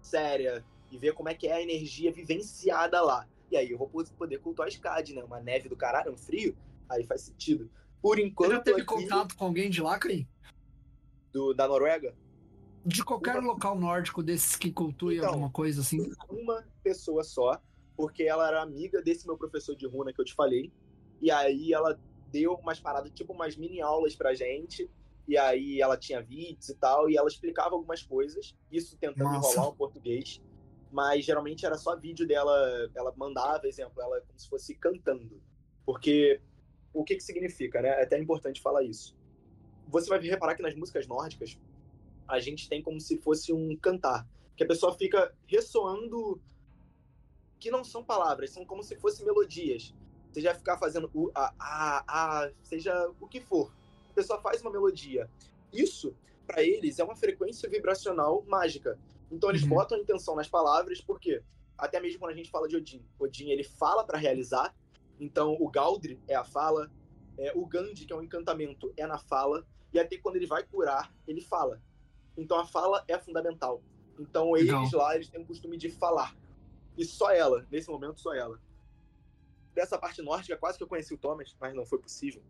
séria 0.00 0.64
e 0.90 0.96
ver 0.96 1.12
como 1.12 1.28
é 1.28 1.34
que 1.34 1.46
é 1.46 1.52
a 1.52 1.62
energia 1.62 2.10
vivenciada 2.10 3.02
lá. 3.02 3.28
E 3.50 3.56
aí 3.58 3.70
eu 3.70 3.76
vou 3.76 3.90
poder 4.16 4.38
cultuar 4.38 4.68
a 4.68 4.70
SCAD, 4.70 5.14
né? 5.14 5.22
Uma 5.22 5.40
neve 5.40 5.68
do 5.68 5.76
caralho, 5.76 6.10
um 6.10 6.16
frio, 6.16 6.56
aí 6.88 7.04
faz 7.04 7.20
sentido. 7.20 7.70
Por 8.00 8.18
enquanto. 8.18 8.48
Você 8.48 8.56
já 8.56 8.62
teve 8.62 8.80
aqui... 8.80 8.86
contato 8.86 9.36
com 9.36 9.44
alguém 9.44 9.68
de 9.68 9.82
lá, 9.82 9.98
Crim? 9.98 10.26
Do, 11.30 11.52
da 11.52 11.68
Noruega? 11.68 12.14
De 12.84 13.04
qualquer 13.04 13.36
uma... 13.36 13.52
local 13.52 13.78
nórdico 13.78 14.22
desses 14.22 14.56
que 14.56 14.72
cultue 14.72 15.16
então, 15.16 15.30
alguma 15.30 15.50
coisa 15.50 15.80
assim? 15.80 16.12
Uma 16.28 16.64
pessoa 16.82 17.22
só 17.22 17.60
porque 18.00 18.22
ela 18.22 18.48
era 18.48 18.62
amiga 18.62 19.02
desse 19.02 19.26
meu 19.26 19.36
professor 19.36 19.76
de 19.76 19.86
runa 19.86 20.10
que 20.10 20.18
eu 20.18 20.24
te 20.24 20.34
falei. 20.34 20.72
E 21.20 21.30
aí 21.30 21.72
ela 21.72 22.00
deu 22.32 22.54
umas 22.54 22.80
paradas, 22.80 23.12
tipo 23.12 23.34
umas 23.34 23.58
mini 23.58 23.82
aulas 23.82 24.16
pra 24.16 24.34
gente. 24.34 24.90
E 25.28 25.36
aí 25.36 25.82
ela 25.82 25.98
tinha 25.98 26.22
vídeos 26.22 26.70
e 26.70 26.74
tal, 26.76 27.10
e 27.10 27.16
ela 27.16 27.28
explicava 27.28 27.74
algumas 27.74 28.02
coisas, 28.02 28.56
isso 28.72 28.96
tentando 28.96 29.30
Nossa. 29.30 29.52
enrolar 29.52 29.68
o 29.68 29.76
português. 29.76 30.40
Mas 30.90 31.24
geralmente 31.26 31.66
era 31.66 31.76
só 31.76 31.94
vídeo 31.94 32.26
dela, 32.26 32.90
ela 32.94 33.12
mandava, 33.16 33.68
exemplo, 33.68 34.02
ela 34.02 34.20
como 34.22 34.38
se 34.38 34.48
fosse 34.48 34.74
cantando. 34.74 35.40
Porque 35.84 36.40
o 36.94 37.04
que 37.04 37.16
que 37.16 37.22
significa, 37.22 37.82
né? 37.82 37.88
É 37.90 38.04
até 38.04 38.18
importante 38.18 38.62
falar 38.62 38.82
isso. 38.82 39.14
Você 39.88 40.08
vai 40.08 40.18
reparar 40.20 40.54
que 40.54 40.62
nas 40.62 40.74
músicas 40.74 41.06
nórdicas, 41.06 41.58
a 42.30 42.40
gente 42.40 42.68
tem 42.68 42.82
como 42.82 43.00
se 43.00 43.16
fosse 43.18 43.52
um 43.52 43.76
cantar. 43.76 44.26
Que 44.56 44.64
a 44.64 44.66
pessoa 44.66 44.94
fica 44.94 45.34
ressoando 45.46 46.40
que 47.58 47.70
não 47.70 47.84
são 47.84 48.02
palavras, 48.02 48.50
são 48.50 48.64
como 48.64 48.82
se 48.82 48.96
fossem 48.96 49.24
melodias. 49.24 49.94
Você 50.30 50.40
já 50.40 50.54
ficar 50.54 50.78
fazendo 50.78 51.10
o, 51.12 51.30
a, 51.34 51.52
a, 51.58 52.04
a, 52.06 52.50
seja 52.62 53.10
o 53.20 53.26
que 53.26 53.40
for. 53.40 53.74
A 54.10 54.12
pessoa 54.14 54.40
faz 54.40 54.62
uma 54.62 54.70
melodia. 54.70 55.28
Isso, 55.72 56.14
para 56.46 56.62
eles, 56.62 56.98
é 56.98 57.04
uma 57.04 57.16
frequência 57.16 57.68
vibracional 57.68 58.44
mágica. 58.46 58.98
Então 59.30 59.50
eles 59.50 59.62
uhum. 59.62 59.70
botam 59.70 59.98
a 59.98 60.00
intenção 60.00 60.34
nas 60.34 60.48
palavras, 60.48 61.00
porque 61.00 61.42
até 61.76 62.00
mesmo 62.00 62.20
quando 62.20 62.32
a 62.32 62.36
gente 62.36 62.50
fala 62.50 62.68
de 62.68 62.76
Odin, 62.76 63.04
Odin 63.18 63.50
ele 63.50 63.64
fala 63.64 64.04
para 64.04 64.18
realizar. 64.18 64.74
Então 65.18 65.56
o 65.60 65.68
Galdri 65.68 66.18
é 66.26 66.34
a 66.34 66.44
fala, 66.44 66.90
é, 67.38 67.52
o 67.54 67.66
Gandhi, 67.66 68.06
que 68.06 68.12
é 68.12 68.16
um 68.16 68.22
encantamento, 68.22 68.92
é 68.96 69.06
na 69.06 69.18
fala, 69.18 69.66
e 69.92 69.98
até 69.98 70.16
quando 70.16 70.36
ele 70.36 70.46
vai 70.46 70.62
curar, 70.62 71.12
ele 71.26 71.40
fala. 71.40 71.80
Então 72.40 72.58
a 72.58 72.64
fala 72.64 73.04
é 73.06 73.18
fundamental. 73.18 73.82
Então 74.18 74.56
eles 74.56 74.92
lá, 74.92 75.14
eles 75.14 75.28
têm 75.28 75.42
o 75.42 75.46
costume 75.46 75.76
de 75.76 75.90
falar. 75.90 76.34
E 76.96 77.04
só 77.04 77.30
ela, 77.30 77.66
nesse 77.70 77.90
momento, 77.90 78.18
só 78.18 78.34
ela. 78.34 78.58
Dessa 79.74 79.98
parte 79.98 80.22
nórdica, 80.22 80.56
quase 80.56 80.78
que 80.78 80.82
eu 80.82 80.88
conheci 80.88 81.12
o 81.12 81.18
Thomas, 81.18 81.54
mas 81.60 81.74
não 81.74 81.84
foi 81.84 81.98
possível. 81.98 82.42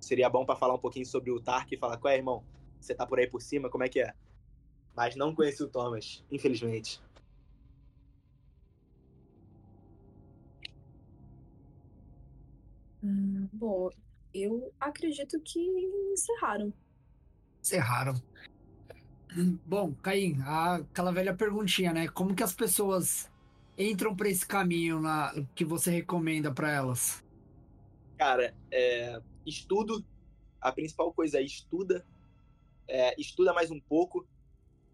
Seria 0.00 0.28
bom 0.28 0.44
para 0.44 0.56
falar 0.56 0.74
um 0.74 0.78
pouquinho 0.78 1.06
sobre 1.06 1.30
o 1.30 1.40
Tark 1.40 1.70
e 1.70 1.78
falar: 1.78 1.98
qual 1.98 2.12
é, 2.12 2.16
irmão? 2.16 2.44
Você 2.80 2.94
tá 2.94 3.06
por 3.06 3.18
aí 3.20 3.28
por 3.28 3.40
cima? 3.40 3.70
Como 3.70 3.84
é 3.84 3.88
que 3.88 4.00
é? 4.00 4.12
Mas 4.94 5.14
não 5.14 5.32
conheci 5.32 5.62
o 5.62 5.68
Thomas, 5.68 6.24
infelizmente. 6.30 7.00
Hum, 13.02 13.48
bom, 13.52 13.88
eu 14.34 14.72
acredito 14.80 15.40
que 15.40 15.60
encerraram. 16.12 16.72
Encerraram. 17.60 18.14
Bom, 19.66 19.94
Caim, 20.02 20.36
aquela 20.42 21.12
velha 21.12 21.34
perguntinha, 21.34 21.92
né? 21.92 22.08
Como 22.08 22.34
que 22.34 22.42
as 22.42 22.54
pessoas 22.54 23.30
entram 23.76 24.14
para 24.14 24.28
esse 24.28 24.46
caminho 24.46 25.00
na, 25.00 25.32
que 25.54 25.64
você 25.64 25.90
recomenda 25.90 26.52
para 26.52 26.72
elas? 26.72 27.22
Cara, 28.16 28.54
é, 28.70 29.20
estudo. 29.46 30.04
A 30.60 30.72
principal 30.72 31.12
coisa 31.12 31.38
é 31.38 31.42
estuda. 31.42 32.04
É, 32.88 33.14
estuda 33.20 33.52
mais 33.52 33.70
um 33.70 33.78
pouco. 33.78 34.26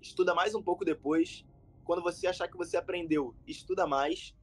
Estuda 0.00 0.34
mais 0.34 0.54
um 0.54 0.62
pouco 0.62 0.84
depois. 0.84 1.44
Quando 1.84 2.02
você 2.02 2.26
achar 2.26 2.48
que 2.48 2.56
você 2.56 2.76
aprendeu, 2.76 3.34
estuda 3.46 3.86
mais. 3.86 4.34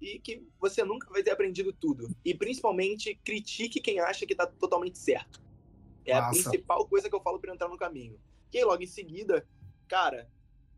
E 0.00 0.18
que 0.18 0.46
você 0.58 0.82
nunca 0.82 1.10
vai 1.10 1.22
ter 1.22 1.30
aprendido 1.30 1.72
tudo. 1.72 2.08
E 2.24 2.34
principalmente, 2.34 3.14
critique 3.24 3.80
quem 3.80 4.00
acha 4.00 4.26
que 4.26 4.32
está 4.32 4.46
totalmente 4.46 4.98
certo. 4.98 5.42
É 6.04 6.14
Nossa. 6.14 6.26
a 6.26 6.30
principal 6.30 6.86
coisa 6.86 7.08
que 7.08 7.14
eu 7.14 7.22
falo 7.22 7.38
para 7.38 7.52
entrar 7.52 7.68
no 7.68 7.76
caminho. 7.76 8.18
E 8.52 8.58
aí, 8.58 8.64
logo 8.64 8.82
em 8.82 8.86
seguida, 8.86 9.46
cara, 9.88 10.28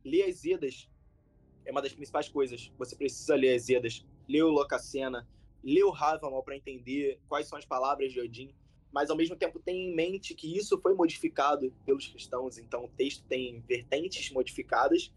lê 0.05 0.23
as 0.23 0.45
Edas, 0.45 0.89
é 1.65 1.71
uma 1.71 1.83
das 1.83 1.93
principais 1.93 2.29
coisas. 2.29 2.73
Você 2.79 2.97
precisa 2.97 3.35
ler 3.35 3.55
as 3.55 3.69
Edas, 3.69 4.05
ler 4.29 4.43
o 4.43 4.51
Locacena, 4.51 5.29
ler 5.63 5.85
o 5.85 5.95
Havamal 5.95 6.43
para 6.43 6.57
entender 6.57 7.21
quais 7.29 7.47
são 7.47 7.59
as 7.59 7.65
palavras 7.65 8.13
de 8.13 8.21
Odin, 8.21 8.55
mas 8.93 9.11
ao 9.11 9.17
mesmo 9.17 9.37
tempo 9.37 9.59
tem 9.59 9.91
em 9.91 9.95
mente 9.95 10.35
que 10.35 10.57
isso 10.57 10.79
foi 10.81 10.95
modificado 10.95 11.73
pelos 11.87 12.07
cristãos, 12.09 12.59
então 12.59 12.85
o 12.85 12.89
texto 12.89 13.25
tem 13.27 13.61
vertentes 13.61 14.31
modificadas, 14.31 15.13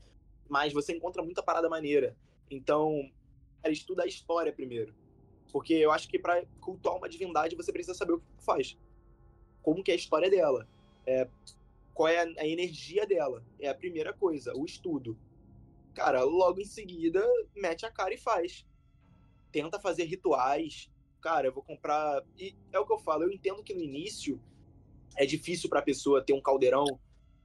mas 0.48 0.72
você 0.72 0.95
encontra 0.95 1.22
muita 1.23 1.44
parada 1.44 1.68
maneira. 1.68 2.15
Então, 2.49 3.11
cara, 3.61 3.73
estuda 3.73 4.03
a 4.03 4.07
história 4.07 4.53
primeiro. 4.53 4.94
Porque 5.52 5.73
eu 5.73 5.91
acho 5.91 6.07
que 6.07 6.19
para 6.19 6.45
cultuar 6.61 6.95
uma 6.95 7.10
divindade 7.10 7.56
você 7.56 7.72
precisa 7.72 7.94
saber 7.94 8.14
o 8.14 8.19
que 8.19 8.45
faz. 8.45 8.77
Como 9.61 9.84
que 9.84 9.91
é 9.91 9.94
a 9.94 9.98
história 9.98 10.30
dela. 10.30 10.68
É, 11.06 11.27
qual 11.95 12.09
é 12.09 12.19
a 12.19 12.45
energia 12.45 13.07
dela. 13.07 13.43
É 13.57 13.69
a 13.69 13.73
primeira 13.73 14.13
coisa, 14.13 14.53
o 14.53 14.65
estudo. 14.65 15.17
Cara, 15.93 16.22
logo 16.23 16.59
em 16.59 16.65
seguida, 16.65 17.26
mete 17.55 17.85
a 17.85 17.91
cara 17.91 18.13
e 18.13 18.17
faz. 18.17 18.67
Tenta 19.49 19.80
fazer 19.80 20.03
rituais. 20.03 20.91
Cara, 21.22 21.47
eu 21.47 21.53
vou 21.53 21.63
comprar. 21.63 22.22
E 22.38 22.53
é 22.73 22.77
o 22.77 22.85
que 22.85 22.91
eu 22.91 22.99
falo, 22.99 23.23
eu 23.23 23.31
entendo 23.31 23.63
que 23.63 23.73
no 23.73 23.81
início 23.81 24.39
é 25.15 25.26
difícil 25.26 25.69
para 25.69 25.80
a 25.80 25.84
pessoa 25.84 26.22
ter 26.22 26.34
um 26.34 26.41
caldeirão, 26.41 26.85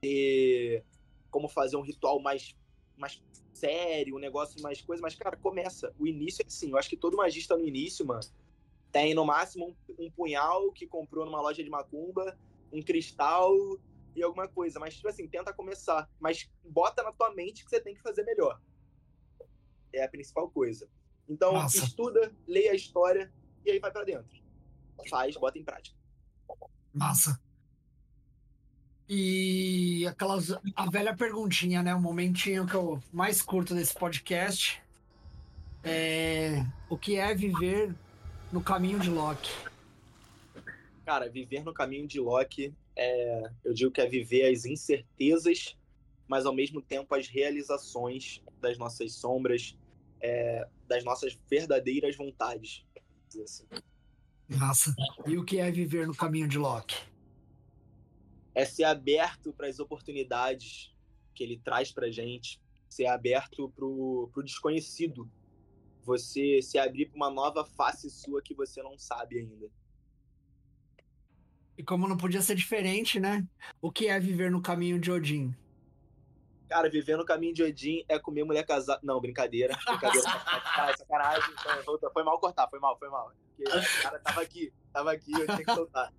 ter 0.01 0.83
como 1.31 1.47
fazer 1.47 1.77
um 1.77 1.81
ritual 1.81 2.21
mais 2.21 2.53
mais 2.97 3.23
sério, 3.53 4.15
um 4.15 4.19
negócio 4.19 4.61
mais 4.61 4.81
coisa, 4.81 5.01
mas, 5.01 5.15
cara, 5.15 5.35
começa. 5.37 5.93
O 5.97 6.05
início 6.05 6.43
é 6.43 6.45
assim, 6.45 6.69
eu 6.69 6.77
acho 6.77 6.89
que 6.89 6.97
todo 6.97 7.17
magista 7.17 7.57
no 7.57 7.65
início, 7.65 8.05
mano, 8.05 8.21
tem 8.91 9.13
no 9.15 9.25
máximo 9.25 9.75
um, 9.89 10.05
um 10.05 10.11
punhal 10.11 10.71
que 10.71 10.85
comprou 10.85 11.25
numa 11.25 11.41
loja 11.41 11.63
de 11.63 11.69
macumba, 11.69 12.37
um 12.71 12.81
cristal 12.81 13.55
e 14.15 14.23
alguma 14.23 14.47
coisa. 14.47 14.79
Mas, 14.79 14.95
tipo 14.95 15.07
assim, 15.07 15.27
tenta 15.27 15.53
começar. 15.53 16.09
Mas 16.19 16.49
bota 16.63 17.03
na 17.03 17.11
tua 17.11 17.33
mente 17.33 17.63
que 17.63 17.69
você 17.69 17.79
tem 17.79 17.93
que 17.93 18.01
fazer 18.01 18.23
melhor. 18.23 18.59
É 19.93 20.03
a 20.03 20.09
principal 20.09 20.49
coisa. 20.49 20.89
Então, 21.27 21.53
Nossa. 21.53 21.77
estuda, 21.77 22.33
leia 22.47 22.71
a 22.71 22.75
história 22.75 23.31
e 23.65 23.71
aí 23.71 23.79
vai 23.79 23.91
pra 23.91 24.03
dentro. 24.03 24.41
Faz, 25.09 25.35
bota 25.35 25.57
em 25.57 25.63
prática. 25.63 25.97
Massa. 26.93 27.39
E 29.07 30.05
aquelas. 30.07 30.51
A 30.75 30.89
velha 30.89 31.15
perguntinha, 31.15 31.83
né? 31.83 31.93
O 31.93 32.01
momentinho 32.01 32.65
que 32.65 32.75
eu 32.75 33.01
mais 33.11 33.41
curto 33.41 33.73
desse 33.73 33.93
podcast. 33.93 34.81
É. 35.83 36.65
O 36.89 36.97
que 36.97 37.17
é 37.17 37.33
viver 37.33 37.93
no 38.51 38.61
caminho 38.61 38.99
de 38.99 39.09
Loki? 39.09 39.51
Cara, 41.05 41.29
viver 41.29 41.63
no 41.63 41.73
caminho 41.73 42.07
de 42.07 42.19
Loki, 42.19 42.73
é, 42.95 43.51
eu 43.63 43.73
digo 43.73 43.91
que 43.91 44.01
é 44.01 44.07
viver 44.07 44.51
as 44.51 44.65
incertezas, 44.65 45.77
mas 46.27 46.45
ao 46.45 46.53
mesmo 46.53 46.81
tempo 46.81 47.13
as 47.15 47.27
realizações 47.27 48.41
das 48.59 48.77
nossas 48.77 49.13
sombras, 49.13 49.77
é, 50.21 50.67
das 50.87 51.03
nossas 51.03 51.37
verdadeiras 51.49 52.15
vontades. 52.15 52.85
assim. 53.43 53.65
Massa. 54.47 54.93
E 55.25 55.37
o 55.37 55.45
que 55.45 55.57
é 55.59 55.71
viver 55.71 56.05
no 56.05 56.15
caminho 56.15 56.47
de 56.47 56.57
Loki? 56.57 56.95
É 58.53 58.65
ser 58.65 58.83
aberto 58.83 59.53
para 59.53 59.67
as 59.67 59.79
oportunidades 59.79 60.93
que 61.33 61.43
ele 61.43 61.57
traz 61.57 61.91
pra 61.91 62.11
gente, 62.11 62.61
ser 62.89 63.05
aberto 63.05 63.69
pro, 63.69 64.29
pro 64.33 64.43
desconhecido. 64.43 65.29
Você 66.03 66.61
se 66.61 66.77
abrir 66.77 67.05
para 67.05 67.15
uma 67.15 67.29
nova 67.29 67.63
face 67.63 68.09
sua 68.09 68.41
que 68.41 68.53
você 68.53 68.83
não 68.83 68.97
sabe 68.97 69.39
ainda. 69.39 69.69
E 71.81 71.83
como 71.83 72.07
não 72.07 72.15
podia 72.15 72.43
ser 72.43 72.53
diferente, 72.53 73.19
né? 73.19 73.43
O 73.81 73.91
que 73.91 74.05
é 74.07 74.19
viver 74.19 74.51
no 74.51 74.61
caminho 74.61 74.99
de 74.99 75.11
Odin? 75.11 75.51
Cara, 76.69 76.87
viver 76.87 77.17
no 77.17 77.25
caminho 77.25 77.55
de 77.55 77.63
Odin 77.63 78.05
é 78.07 78.19
comer 78.19 78.43
mulher 78.43 78.63
casada. 78.63 78.99
Não, 79.01 79.19
brincadeira. 79.19 79.75
Brincadeira. 79.89 80.27
Ah, 80.29 80.93
sacanagem. 80.95 81.55
Foi- 82.13 82.23
mal 82.23 82.39
cortar, 82.39 82.69
foi 82.69 82.77
mal, 82.77 82.99
foi 82.99 83.09
mal. 83.09 83.33
Porque 83.57 83.63
o 83.63 84.03
cara 84.03 84.19
tava 84.19 84.41
aqui, 84.41 84.71
tava 84.93 85.11
aqui, 85.11 85.31
eu 85.31 85.47
tinha 85.47 85.65
que 85.65 85.73
soltar. 85.73 86.13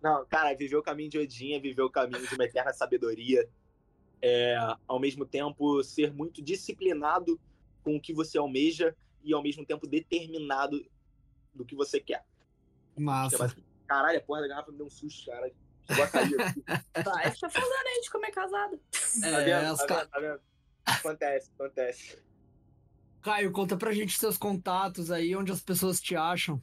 Não, 0.00 0.24
cara, 0.26 0.54
viver 0.54 0.76
o 0.76 0.82
caminho 0.84 1.10
de 1.10 1.18
Odin 1.18 1.54
é 1.54 1.58
viver 1.58 1.82
o 1.82 1.90
caminho 1.90 2.28
de 2.28 2.32
uma 2.36 2.44
eterna 2.44 2.72
sabedoria. 2.72 3.48
É, 4.22 4.56
ao 4.86 5.00
mesmo 5.00 5.26
tempo, 5.26 5.82
ser 5.82 6.12
muito 6.12 6.40
disciplinado 6.40 7.40
com 7.82 7.96
o 7.96 8.00
que 8.00 8.14
você 8.14 8.38
almeja 8.38 8.94
e 9.24 9.34
ao 9.34 9.42
mesmo 9.42 9.66
tempo 9.66 9.84
determinado 9.84 10.80
do 11.52 11.64
que 11.64 11.74
você 11.74 11.98
quer. 11.98 12.24
Massa. 12.96 13.52
Caralho, 13.86 14.18
a 14.18 14.22
porra 14.22 14.42
da 14.42 14.48
garrafa 14.48 14.70
me 14.72 14.78
deu 14.78 14.86
um 14.86 14.90
susto, 14.90 15.26
cara. 15.30 15.50
Chegou 15.86 16.04
a 16.04 16.08
cair 16.08 16.40
aqui. 16.40 16.62
Vai, 17.04 17.30
fica 17.30 17.48
falando 17.50 17.86
aí 17.86 18.00
de 18.02 18.10
como 18.10 18.26
é 18.26 18.30
casado. 18.30 18.80
Tá 19.20 19.26
É, 19.28 19.44
vendo? 19.44 19.72
as 19.72 19.78
Tá 19.78 19.86
ca- 19.86 19.94
vendo? 20.00 20.10
Tá 20.10 20.20
vendo? 20.20 20.40
Acontece, 20.84 21.50
acontece. 21.58 22.18
Caio, 23.22 23.50
conta 23.52 23.76
pra 23.76 23.92
gente 23.92 24.16
seus 24.18 24.36
contatos 24.38 25.10
aí, 25.10 25.34
onde 25.34 25.50
as 25.52 25.60
pessoas 25.60 26.00
te 26.00 26.14
acham. 26.14 26.62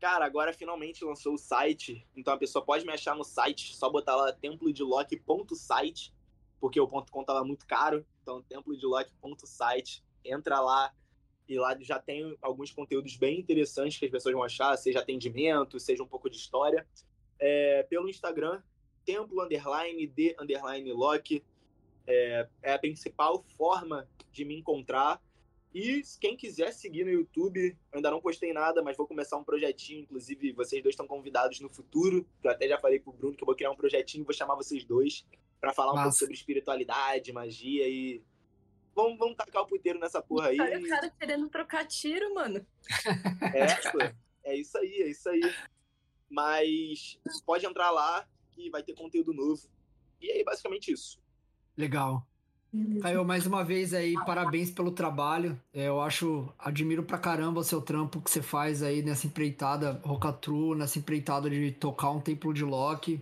Cara, 0.00 0.24
agora 0.24 0.52
finalmente 0.52 1.04
lançou 1.04 1.34
o 1.34 1.38
site, 1.38 2.06
então 2.16 2.34
a 2.34 2.38
pessoa 2.38 2.64
pode 2.64 2.84
me 2.84 2.92
achar 2.92 3.14
no 3.14 3.22
site, 3.24 3.74
só 3.76 3.88
botar 3.88 4.16
lá 4.16 4.32
templodelock.site, 4.32 6.12
porque 6.60 6.80
o 6.80 6.88
ponto 6.88 7.10
.com 7.12 7.24
tava 7.24 7.44
muito 7.44 7.66
caro, 7.66 8.04
então 8.22 8.42
templodelock.site, 8.42 10.04
entra 10.24 10.60
lá 10.60 10.92
e 11.48 11.58
lá 11.58 11.76
já 11.80 11.98
tem 11.98 12.36
alguns 12.40 12.70
conteúdos 12.70 13.16
bem 13.16 13.40
interessantes 13.40 13.98
que 13.98 14.04
as 14.04 14.10
pessoas 14.10 14.34
vão 14.34 14.42
achar, 14.42 14.76
seja 14.76 15.00
atendimento, 15.00 15.78
seja 15.78 16.02
um 16.02 16.08
pouco 16.08 16.30
de 16.30 16.36
história. 16.36 16.86
É, 17.38 17.82
pelo 17.84 18.08
Instagram, 18.08 18.62
templo 19.04 19.42
underline 19.42 20.06
de 20.06 20.36
underline 20.38 20.92
lock, 20.92 21.44
é, 22.06 22.48
é 22.62 22.72
a 22.72 22.78
principal 22.78 23.44
forma 23.56 24.08
de 24.30 24.44
me 24.44 24.56
encontrar. 24.56 25.20
E 25.74 26.02
quem 26.20 26.36
quiser 26.36 26.70
seguir 26.72 27.04
no 27.04 27.10
YouTube, 27.10 27.70
eu 27.90 27.96
ainda 27.96 28.10
não 28.10 28.20
postei 28.20 28.52
nada, 28.52 28.82
mas 28.82 28.96
vou 28.96 29.06
começar 29.06 29.38
um 29.38 29.44
projetinho. 29.44 30.00
Inclusive, 30.00 30.52
vocês 30.52 30.82
dois 30.82 30.92
estão 30.92 31.06
convidados 31.06 31.60
no 31.60 31.70
futuro. 31.70 32.26
Eu 32.44 32.50
até 32.50 32.68
já 32.68 32.78
falei 32.78 33.00
pro 33.00 33.12
Bruno 33.12 33.34
que 33.34 33.42
eu 33.42 33.46
vou 33.46 33.54
criar 33.54 33.70
um 33.70 33.76
projetinho 33.76 34.22
e 34.22 34.24
vou 34.24 34.34
chamar 34.34 34.54
vocês 34.54 34.84
dois 34.84 35.24
para 35.60 35.72
falar 35.72 35.92
um 35.92 35.94
Massa. 35.94 36.08
pouco 36.08 36.18
sobre 36.18 36.34
espiritualidade, 36.34 37.32
magia 37.32 37.88
e. 37.88 38.22
Vamos, 38.94 39.18
vamos 39.18 39.36
tacar 39.36 39.62
o 39.62 39.66
puteiro 39.66 39.98
nessa 39.98 40.20
porra 40.20 40.48
aí. 40.48 40.60
Olha 40.60 40.78
o 40.78 40.88
cara 40.88 41.10
querendo 41.10 41.48
trocar 41.48 41.86
tiro, 41.86 42.34
mano. 42.34 42.64
É, 43.54 43.90
pô, 43.90 43.98
é 44.44 44.56
isso 44.56 44.76
aí, 44.78 45.02
é 45.02 45.10
isso 45.10 45.28
aí. 45.28 45.42
Mas 46.28 47.18
pode 47.44 47.66
entrar 47.66 47.90
lá 47.90 48.26
que 48.50 48.70
vai 48.70 48.82
ter 48.82 48.94
conteúdo 48.94 49.32
novo. 49.32 49.62
E 50.20 50.30
aí, 50.30 50.44
basicamente 50.44 50.92
isso. 50.92 51.18
Legal. 51.76 52.26
Caio, 53.02 53.22
mais 53.22 53.46
uma 53.46 53.62
vez 53.62 53.92
aí, 53.92 54.14
parabéns 54.24 54.70
pelo 54.70 54.92
trabalho. 54.92 55.60
É, 55.74 55.88
eu 55.88 56.00
acho, 56.00 56.48
admiro 56.58 57.02
pra 57.02 57.18
caramba 57.18 57.60
o 57.60 57.64
seu 57.64 57.82
trampo 57.82 58.20
que 58.20 58.30
você 58.30 58.40
faz 58.40 58.82
aí 58.82 59.02
nessa 59.02 59.26
empreitada 59.26 60.00
Rocatru, 60.02 60.74
nessa 60.74 60.98
empreitada 60.98 61.50
de 61.50 61.70
tocar 61.72 62.10
um 62.10 62.20
templo 62.20 62.52
de 62.54 62.64
Loki 62.64 63.20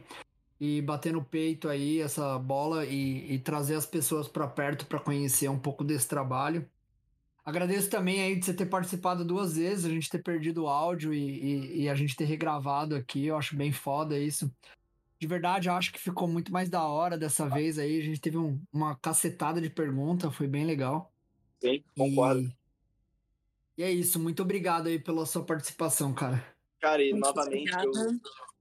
e 0.61 0.82
bater 0.82 1.12
no 1.12 1.24
peito 1.24 1.69
aí 1.69 2.01
essa 2.01 2.39
bola 2.39 2.85
e, 2.85 3.32
e 3.35 3.39
trazer 3.39 3.74
as 3.77 3.87
pessoas 3.87 4.28
pra 4.28 4.47
perto 4.47 4.85
pra 4.87 5.01
conhecer 5.01 5.49
um 5.49 5.59
pouco 5.59 5.82
desse 5.82 6.07
trabalho. 6.07 6.69
Agradeço 7.43 7.89
também 7.89 8.20
aí 8.20 8.37
de 8.39 8.45
você 8.45 8.53
ter 8.53 8.66
participado 8.66 9.24
duas 9.24 9.57
vezes, 9.57 9.87
a 9.87 9.89
gente 9.89 10.11
ter 10.11 10.23
perdido 10.23 10.65
o 10.65 10.69
áudio 10.69 11.15
e, 11.15 11.19
e- 11.19 11.82
e 11.82 11.89
a 11.89 11.95
gente 11.95 12.15
ter 12.15 12.27
regravado 12.27 12.95
aqui. 12.95 13.24
Eu 13.24 13.37
acho 13.39 13.57
bem 13.57 13.73
foda 13.73 14.19
isso. 14.19 14.53
De 15.19 15.27
verdade, 15.27 15.69
eu 15.69 15.73
acho 15.74 15.91
que 15.93 15.99
ficou 15.99 16.28
muito 16.28 16.53
mais 16.53 16.69
da 16.69 16.82
hora 16.87 17.16
dessa 17.16 17.49
vez 17.49 17.78
aí. 17.78 17.99
A 17.99 18.05
gente 18.05 18.20
teve 18.20 18.37
um- 18.37 18.61
uma 18.70 18.95
cacetada 18.97 19.61
de 19.61 19.70
pergunta, 19.70 20.31
foi 20.31 20.47
bem 20.47 20.66
legal. 20.66 21.11
Sim, 21.59 21.82
concordo. 21.97 22.53
E, 23.77 23.82
e 23.82 23.82
é 23.82 23.91
isso, 23.91 24.20
muito 24.20 24.43
obrigado 24.43 24.87
aí 24.89 24.99
pela 24.99 25.24
sua 25.24 25.43
participação, 25.43 26.12
cara. 26.12 26.45
Cara, 26.78 27.03
e 27.03 27.12
Muito 27.12 27.24
novamente, 27.24 27.73
eu. 27.82 27.93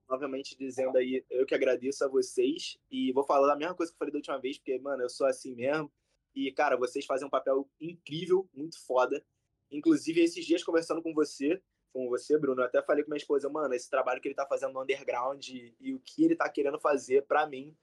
Novamente 0.10 0.58
dizendo 0.58 0.98
aí, 0.98 1.24
eu 1.30 1.46
que 1.46 1.54
agradeço 1.54 2.04
a 2.04 2.08
vocês 2.08 2.78
e 2.90 3.12
vou 3.12 3.24
falar 3.24 3.54
a 3.54 3.56
mesma 3.56 3.76
coisa 3.76 3.92
que 3.92 3.96
eu 3.96 4.00
falei 4.00 4.12
da 4.12 4.18
última 4.18 4.40
vez, 4.40 4.58
porque, 4.58 4.80
mano, 4.80 5.04
eu 5.04 5.10
sou 5.10 5.28
assim 5.28 5.54
mesmo. 5.56 5.92
E, 6.36 6.52
cara, 6.52 6.76
vocês 6.76 7.06
fazem 7.06 7.28
um 7.28 7.30
papel 7.30 7.70
incrível, 7.80 8.50
muito 8.54 8.80
foda. 8.86 9.24
Inclusive, 9.72 10.22
esses 10.22 10.46
dias 10.46 10.64
conversando 10.64 11.02
com 11.02 11.14
você, 11.14 11.62
com 11.94 12.10
você, 12.10 12.38
Bruno, 12.38 12.62
eu 12.62 12.66
até 12.66 12.82
falei 12.82 13.04
com 13.04 13.12
minha 13.12 13.18
esposa, 13.18 13.50
mano, 13.50 13.74
esse 13.74 13.90
trabalho 13.90 14.20
que 14.20 14.28
ele 14.28 14.36
tá 14.36 14.46
fazendo 14.48 14.74
no 14.74 14.82
underground 14.82 15.48
e, 15.48 15.76
e 15.80 15.94
o 15.94 16.00
que 16.00 16.24
ele 16.24 16.36
tá 16.36 16.50
querendo 16.50 16.80
fazer, 16.80 17.26
pra 17.26 17.46
mim, 17.48 17.76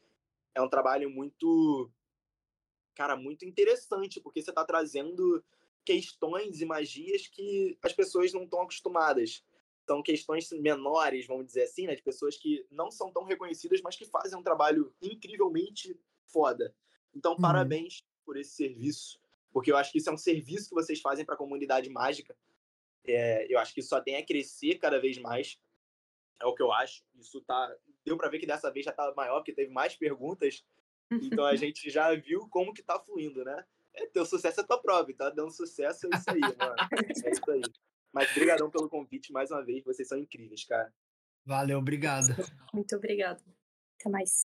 é 0.54 0.60
um 0.60 0.68
trabalho 0.68 1.08
muito, 1.08 1.90
cara, 2.94 3.16
muito 3.16 3.44
interessante, 3.44 4.20
porque 4.20 4.42
você 4.42 4.52
tá 4.52 4.64
trazendo 4.64 5.44
questões 5.84 6.60
e 6.60 6.64
magias 6.66 7.28
que 7.28 7.78
as 7.82 7.92
pessoas 7.92 8.32
não 8.32 8.42
estão 8.42 8.62
acostumadas 8.62 9.44
são 9.86 10.02
questões 10.02 10.50
menores, 10.50 11.26
vamos 11.26 11.46
dizer 11.46 11.62
assim, 11.62 11.86
né? 11.86 11.94
De 11.94 12.02
pessoas 12.02 12.36
que 12.36 12.66
não 12.70 12.90
são 12.90 13.12
tão 13.12 13.24
reconhecidas, 13.24 13.80
mas 13.82 13.96
que 13.96 14.04
fazem 14.04 14.38
um 14.38 14.42
trabalho 14.42 14.92
incrivelmente 15.00 15.98
foda. 16.26 16.74
Então, 17.14 17.32
Uhum. 17.32 17.40
parabéns 17.40 18.04
por 18.24 18.36
esse 18.36 18.50
serviço, 18.50 19.20
porque 19.52 19.70
eu 19.70 19.76
acho 19.76 19.92
que 19.92 19.98
isso 19.98 20.10
é 20.10 20.12
um 20.12 20.16
serviço 20.18 20.68
que 20.68 20.74
vocês 20.74 21.00
fazem 21.00 21.24
para 21.24 21.34
a 21.34 21.38
comunidade 21.38 21.88
mágica. 21.88 22.36
É, 23.06 23.46
eu 23.52 23.58
acho 23.60 23.72
que 23.72 23.80
isso 23.80 23.88
só 23.90 24.00
tem 24.00 24.16
a 24.16 24.26
crescer 24.26 24.78
cada 24.78 25.00
vez 25.00 25.16
mais. 25.18 25.58
É 26.40 26.44
o 26.46 26.54
que 26.54 26.62
eu 26.62 26.72
acho. 26.72 27.04
Isso 27.14 27.40
tá. 27.42 27.74
Deu 28.04 28.16
para 28.16 28.28
ver 28.28 28.38
que 28.40 28.46
dessa 28.46 28.70
vez 28.70 28.84
já 28.84 28.92
tá 28.92 29.14
maior, 29.16 29.38
porque 29.38 29.52
teve 29.52 29.72
mais 29.72 29.94
perguntas. 29.96 30.64
Então 31.10 31.44
a 31.46 31.54
gente 31.56 31.88
já 31.88 32.12
viu 32.14 32.48
como 32.48 32.74
que 32.74 32.82
tá 32.82 32.98
fluindo, 32.98 33.44
né? 33.44 33.64
É, 33.94 34.06
teu 34.08 34.26
sucesso 34.26 34.60
é 34.60 34.64
tua 34.64 34.82
prova, 34.82 35.10
e 35.10 35.14
tá 35.14 35.30
dando 35.30 35.50
sucesso, 35.50 36.06
é 36.06 36.16
isso 36.16 36.30
aí, 36.30 36.40
mano. 36.40 36.76
É 37.24 37.30
isso 37.30 37.50
aí. 37.50 37.62
Mas 38.16 38.32
brigadão 38.32 38.70
pelo 38.70 38.88
convite 38.88 39.30
mais 39.30 39.50
uma 39.50 39.62
vez, 39.62 39.84
vocês 39.84 40.08
são 40.08 40.16
incríveis, 40.16 40.64
cara. 40.64 40.90
Valeu, 41.44 41.78
obrigado. 41.78 42.28
Muito 42.72 42.96
obrigada. 42.96 43.42
Até 44.00 44.08
mais. 44.08 44.46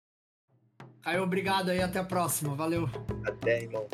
Caio, 1.00 1.22
obrigado 1.22 1.68
aí, 1.70 1.80
até 1.80 2.00
a 2.00 2.04
próxima. 2.04 2.56
Valeu. 2.56 2.86
Até, 3.24 3.62
irmão. 3.62 3.88